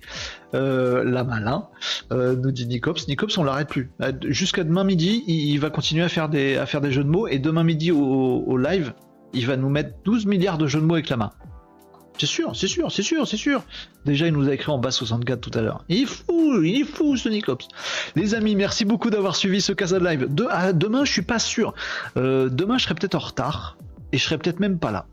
Euh, 0.54 1.04
la 1.04 1.24
malin, 1.24 1.68
euh, 2.12 2.36
nous 2.36 2.50
dit 2.50 2.66
Nicops. 2.66 3.08
Nicops, 3.08 3.36
on 3.38 3.44
l'arrête 3.44 3.68
plus. 3.68 3.90
Jusqu'à 4.28 4.64
demain 4.64 4.84
midi, 4.84 5.24
il, 5.26 5.58
va 5.58 5.70
continuer 5.70 6.04
à 6.04 6.08
faire, 6.08 6.28
des, 6.28 6.56
à 6.56 6.80
des 6.80 6.92
jeux 6.92 7.04
de 7.04 7.08
mots. 7.08 7.28
Et 7.28 7.38
demain 7.38 7.64
midi 7.64 7.90
au, 7.90 7.98
au 7.98 8.56
live, 8.56 8.92
il 9.32 9.46
va 9.46 9.56
nous 9.56 9.68
mettre 9.68 9.90
12 10.04 10.26
milliards 10.26 10.58
de 10.58 10.66
jeux 10.66 10.80
de 10.80 10.86
mots 10.86 10.94
avec 10.94 11.08
la 11.08 11.16
main. 11.16 11.30
C'est 12.22 12.28
sûr, 12.28 12.54
c'est 12.54 12.68
sûr, 12.68 12.92
c'est 12.92 13.02
sûr, 13.02 13.26
c'est 13.26 13.36
sûr. 13.36 13.64
Déjà, 14.04 14.28
il 14.28 14.32
nous 14.32 14.48
a 14.48 14.54
écrit 14.54 14.70
en 14.70 14.78
bas 14.78 14.92
64 14.92 15.40
tout 15.40 15.58
à 15.58 15.60
l'heure. 15.60 15.84
Il 15.88 16.02
est 16.02 16.06
fou, 16.06 16.62
il 16.62 16.80
est 16.80 16.84
fou, 16.84 17.16
ce 17.16 17.28
Nicops. 17.28 17.66
Les 18.14 18.36
amis, 18.36 18.54
merci 18.54 18.84
beaucoup 18.84 19.10
d'avoir 19.10 19.34
suivi 19.34 19.60
ce 19.60 19.72
Casa 19.72 19.98
de 19.98 20.06
Live. 20.06 20.28
Ah, 20.48 20.72
demain, 20.72 21.04
je 21.04 21.10
suis 21.10 21.22
pas 21.22 21.40
sûr. 21.40 21.74
Euh, 22.16 22.48
demain, 22.48 22.78
je 22.78 22.84
serai 22.84 22.94
peut-être 22.94 23.16
en 23.16 23.18
retard. 23.18 23.76
Et 24.12 24.18
je 24.18 24.22
serai 24.22 24.38
peut-être 24.38 24.60
même 24.60 24.78
pas 24.78 24.92
là. 24.92 25.06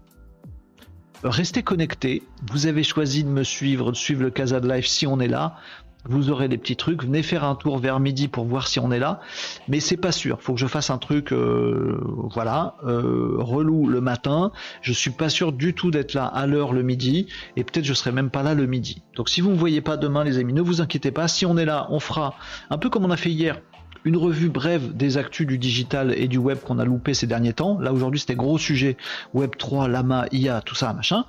Restez 1.23 1.64
connectés. 1.64 2.22
Vous 2.52 2.68
avez 2.68 2.84
choisi 2.84 3.23
de 3.23 3.30
me 3.30 3.44
suivre, 3.44 3.91
de 3.91 3.98
suivre 3.98 4.22
le 4.22 4.30
Casa 4.30 4.60
de 4.60 4.72
Live 4.72 4.86
si 4.86 5.07
on 5.07 5.19
est 5.19 5.27
là 5.27 5.56
vous 6.05 6.30
aurez 6.30 6.47
des 6.47 6.57
petits 6.57 6.76
trucs. 6.76 7.03
Venez 7.03 7.23
faire 7.23 7.43
un 7.43 7.55
tour 7.55 7.77
vers 7.77 7.99
midi 7.99 8.27
pour 8.27 8.45
voir 8.45 8.67
si 8.67 8.80
on 8.80 8.91
est 8.91 8.99
là, 8.99 9.19
mais 9.67 9.80
c'est 9.80 9.97
pas 9.97 10.11
sûr. 10.11 10.41
Faut 10.41 10.53
que 10.53 10.59
je 10.59 10.67
fasse 10.67 10.89
un 10.89 10.97
truc, 10.97 11.31
euh, 11.31 11.99
voilà, 12.31 12.76
euh, 12.85 13.35
relou 13.38 13.88
le 13.88 14.01
matin. 14.01 14.51
Je 14.81 14.93
suis 14.93 15.11
pas 15.11 15.30
sûr 15.30 15.51
du 15.51 15.73
tout 15.73 15.91
d'être 15.91 16.13
là 16.13 16.26
à 16.26 16.47
l'heure 16.47 16.73
le 16.73 16.84
midi, 16.84 17.27
et 17.55 17.63
peut-être 17.63 17.85
je 17.85 17.93
serai 17.93 18.11
même 18.11 18.30
pas 18.30 18.43
là 18.43 18.53
le 18.53 18.65
midi. 18.65 19.01
Donc 19.15 19.30
si 19.30 19.41
vous 19.41 19.49
me 19.49 19.57
voyez 19.57 19.81
pas 19.81 19.97
demain, 19.97 20.23
les 20.23 20.38
amis, 20.38 20.53
ne 20.53 20.61
vous 20.61 20.81
inquiétez 20.81 21.11
pas. 21.11 21.27
Si 21.27 21.45
on 21.45 21.57
est 21.57 21.65
là, 21.65 21.88
on 21.89 21.99
fera 21.99 22.35
un 22.69 22.77
peu 22.77 22.89
comme 22.89 23.05
on 23.05 23.11
a 23.11 23.17
fait 23.17 23.31
hier. 23.31 23.59
Une 24.05 24.15
revue 24.15 24.47
brève 24.47 24.95
des 24.95 25.17
actus 25.17 25.45
du 25.45 25.57
digital 25.57 26.13
et 26.17 26.30
du 26.30 26.38
web 26.38 26.59
qu'on 26.59 26.80
a 26.80 26.85
loupé 26.85 27.13
ces 27.13 27.27
derniers 27.27 27.51
temps. 27.51 27.77
Là 27.80 27.91
aujourd'hui 27.91 28.21
c'était 28.21 28.35
gros 28.35 28.57
sujet 28.57 28.95
Web 29.34 29.51
3, 29.57 29.89
Lama, 29.89 30.26
IA, 30.31 30.61
tout 30.61 30.73
ça, 30.73 30.93
machin. 30.93 31.26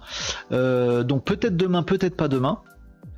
Euh, 0.53 1.03
donc 1.03 1.25
peut-être 1.25 1.57
demain, 1.57 1.83
peut-être 1.83 2.17
pas 2.17 2.29
demain 2.29 2.61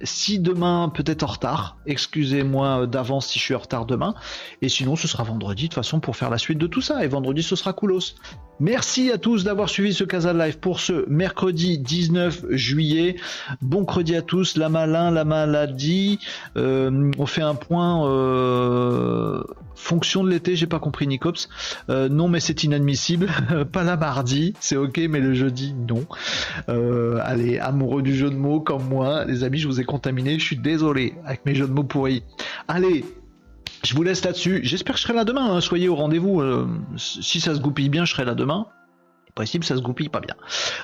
si 0.03 0.39
demain 0.39 0.91
peut-être 0.95 1.23
en 1.23 1.27
retard, 1.27 1.77
excusez-moi 1.87 2.87
d'avance 2.87 3.29
si 3.29 3.39
je 3.39 3.45
suis 3.45 3.55
en 3.55 3.59
retard 3.59 3.87
demain, 3.87 4.15
et 4.61 4.69
sinon 4.69 4.97
ce 4.97 5.09
sera 5.09 5.23
vendredi 5.23 5.65
de 5.65 5.69
toute 5.69 5.75
façon 5.75 6.01
pour 6.01 6.17
faire 6.17 6.31
la 6.31 6.39
suite 6.39 6.59
de 6.59 6.67
tout 6.67 6.81
ça, 6.81 7.05
et 7.05 7.09
vendredi 7.09 7.43
ce 7.43 7.57
sera 7.57 7.73
coolos. 7.73 8.15
Merci 8.61 9.11
à 9.11 9.19
tous 9.19 9.43
d'avoir 9.43 9.69
suivi 9.69 9.93
ce 9.93 10.05
Casa 10.05 10.33
Live 10.33 10.59
pour 10.59 10.79
ce 10.79 11.05
mercredi 11.09 11.79
19 11.79 12.45
juillet. 12.51 13.17
Bon 13.61 13.85
credi 13.85 14.15
à 14.15 14.23
tous, 14.23 14.57
la 14.57 14.69
malin, 14.69 15.11
la 15.11 15.25
maladie. 15.25 16.21
Euh, 16.57 17.11
on 17.19 17.27
fait 17.27 17.43
un 17.43 17.57
point 17.57 18.09
euh, 18.09 19.43
fonction 19.75 20.23
de 20.23 20.31
l'été, 20.31 20.55
j'ai 20.55 20.69
pas 20.69 20.79
compris 20.79 21.09
Nicops. 21.09 21.49
Euh, 21.91 22.09
non 22.09 22.29
mais 22.29 22.39
c'est 22.39 22.63
inadmissible. 22.63 23.31
pas 23.73 23.83
la 23.83 23.97
mardi, 23.97 24.55
c'est 24.61 24.77
ok, 24.77 25.01
mais 25.11 25.19
le 25.19 25.35
jeudi, 25.35 25.75
non. 25.75 26.07
allez, 27.21 27.59
amoureux 27.59 28.03
du 28.03 28.15
jeu 28.15 28.31
de 28.31 28.37
mots 28.37 28.61
comme 28.61 28.85
moi, 28.85 29.25
les 29.25 29.43
amis, 29.43 29.59
je 29.59 29.67
vous 29.67 29.81
ai 29.81 29.85
contaminé, 29.93 30.39
je 30.39 30.45
suis 30.45 30.57
désolé 30.57 31.15
avec 31.27 31.45
mes 31.45 31.55
jeux 31.55 31.67
de 31.67 31.73
mots 31.73 31.85
pourris. 31.85 32.23
Allez, 32.67 33.05
je 33.85 33.95
vous 33.95 34.03
laisse 34.03 34.25
là-dessus. 34.25 34.61
J'espère 34.63 34.95
que 34.95 35.01
je 35.01 35.05
serai 35.05 35.13
là 35.13 35.25
demain. 35.25 35.55
Hein. 35.55 35.61
Soyez 35.61 35.91
au 35.91 35.95
rendez-vous. 35.95 36.41
Euh, 36.41 36.67
si 36.97 37.41
ça 37.41 37.55
se 37.55 37.61
goupille 37.61 37.91
bien, 37.91 38.07
je 38.07 38.13
serai 38.13 38.25
là 38.25 38.35
demain. 38.35 38.67
Possible, 39.35 39.65
ça 39.65 39.77
se 39.77 39.83
goupille 39.83 40.09
pas 40.09 40.21
bien. 40.21 40.35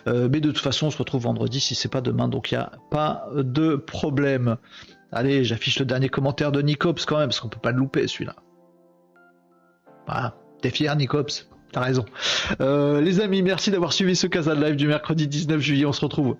Euh, 0.09 0.28
mais 0.30 0.40
de 0.40 0.51
toute 0.51 0.62
façon, 0.62 0.89
on 0.89 0.90
se 0.90 0.98
retrouve 0.98 1.22
vendredi 1.22 1.59
si 1.59 1.74
c'est 1.74 1.89
pas 1.90 2.02
demain. 2.02 2.28
Donc 2.28 2.51
il 2.51 2.55
n'y 2.55 2.60
a 2.60 2.72
pas 2.90 3.28
de 3.35 3.76
problème. 3.76 4.56
Allez, 5.10 5.43
j'affiche 5.43 5.78
le 5.78 5.86
dernier 5.86 6.10
commentaire 6.10 6.52
de 6.52 6.60
Nicops 6.60 7.06
quand 7.06 7.16
même, 7.16 7.28
parce 7.28 7.40
qu'on 7.40 7.48
peut 7.48 7.60
pas 7.60 7.72
le 7.72 7.78
louper 7.78 8.06
celui-là. 8.09 8.36
Voilà, 10.06 10.35
t'es 10.60 10.70
fier, 10.70 10.94
Nicops? 10.97 11.48
T'as 11.72 11.80
raison. 11.80 12.05
Euh, 12.60 13.01
les 13.01 13.20
amis, 13.20 13.43
merci 13.43 13.70
d'avoir 13.70 13.93
suivi 13.93 14.16
ce 14.16 14.26
Casa 14.26 14.55
Live 14.55 14.76
du 14.76 14.86
mercredi 14.86 15.28
19 15.28 15.60
juillet. 15.60 15.86
On 15.86 15.93
se 15.93 16.02
retrouve 16.02 16.36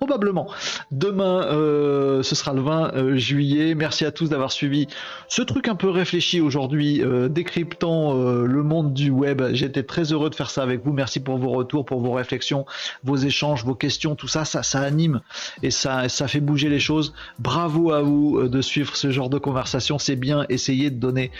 probablement. 0.00 0.48
Demain, 0.90 1.44
euh, 1.44 2.22
ce 2.22 2.34
sera 2.34 2.54
le 2.54 2.62
20 2.62 2.94
euh, 2.94 3.16
juillet. 3.16 3.74
Merci 3.74 4.06
à 4.06 4.10
tous 4.10 4.30
d'avoir 4.30 4.50
suivi 4.50 4.88
ce 5.28 5.42
truc 5.42 5.68
un 5.68 5.74
peu 5.74 5.90
réfléchi 5.90 6.40
aujourd'hui, 6.40 7.02
euh, 7.02 7.28
décryptant 7.28 8.14
le 8.14 8.62
monde 8.62 8.94
du 8.94 9.10
web. 9.10 9.42
J'étais 9.52 9.82
très 9.82 10.12
heureux 10.12 10.30
de 10.30 10.34
faire 10.34 10.48
ça 10.48 10.62
avec 10.62 10.82
vous. 10.84 10.92
Merci 10.92 11.20
pour 11.20 11.36
vos 11.36 11.50
retours, 11.50 11.84
pour 11.84 12.00
vos 12.00 12.12
réflexions, 12.12 12.64
vos 13.04 13.16
échanges, 13.16 13.64
vos 13.64 13.74
questions, 13.74 14.14
tout 14.14 14.28
ça, 14.28 14.46
ça, 14.46 14.62
ça 14.62 14.80
anime 14.80 15.20
et 15.62 15.70
ça, 15.70 16.08
ça 16.08 16.28
fait 16.28 16.40
bouger 16.40 16.70
les 16.70 16.80
choses. 16.80 17.12
Bravo 17.38 17.92
à 17.92 18.00
vous 18.00 18.48
de 18.48 18.60
suivre 18.62 18.96
ce 18.96 19.10
genre 19.10 19.28
de 19.28 19.38
conversation. 19.38 19.98
C'est 19.98 20.16
bien. 20.16 20.46
Essayez 20.48 20.88
de 20.90 20.98
donner 20.98 21.30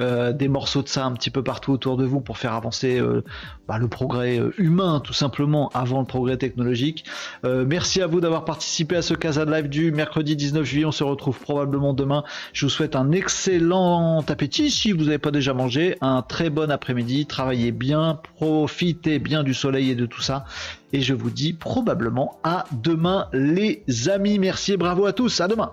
euh, 0.00 0.32
des 0.32 0.48
morceaux 0.48 0.82
de 0.82 0.88
ça 0.88 1.04
un 1.04 1.12
petit 1.12 1.30
peu 1.30 1.42
partout 1.42 1.72
autour 1.72 1.96
de 1.96 2.04
vous 2.04 2.20
pour 2.20 2.38
faire 2.38 2.52
avancer 2.52 2.98
euh, 2.98 3.22
bah, 3.68 3.78
le 3.78 3.86
progrès 3.86 4.38
euh, 4.38 4.52
humain 4.58 5.00
tout 5.00 5.12
simplement 5.12 5.70
avant 5.72 6.00
le 6.00 6.06
progrès 6.06 6.36
technologique. 6.36 7.04
merci 7.44 8.02
à 8.02 8.06
vous 8.06 8.20
d'avoir 8.20 8.44
participé 8.44 8.96
à 8.96 9.02
ce 9.02 9.14
Casa 9.14 9.44
Live 9.44 9.68
du 9.68 9.92
mercredi 9.92 10.36
19 10.36 10.64
juillet. 10.64 10.84
On 10.84 10.92
se 10.92 11.04
retrouve 11.04 11.38
probablement 11.38 11.94
demain. 11.94 12.24
Je 12.52 12.66
vous 12.66 12.70
souhaite 12.70 12.96
un 12.96 13.12
excellent 13.12 14.24
appétit 14.28 14.70
si 14.70 14.92
vous 14.92 15.04
n'avez 15.04 15.18
pas 15.18 15.30
déjà 15.30 15.54
mangé. 15.54 15.96
Un 16.00 16.22
très 16.22 16.50
bon 16.50 16.70
après-midi. 16.70 17.26
Travaillez 17.26 17.72
bien, 17.72 18.20
profitez 18.36 19.18
bien 19.18 19.42
du 19.42 19.54
soleil 19.54 19.90
et 19.90 19.94
de 19.94 20.06
tout 20.06 20.22
ça. 20.22 20.44
Et 20.92 21.00
je 21.00 21.14
vous 21.14 21.30
dis 21.30 21.52
probablement 21.52 22.38
à 22.42 22.64
demain 22.72 23.28
les 23.32 23.84
amis. 24.08 24.38
Merci 24.38 24.72
et 24.72 24.76
bravo 24.76 25.06
à 25.06 25.12
tous. 25.12 25.40
À 25.40 25.48
demain. 25.48 25.72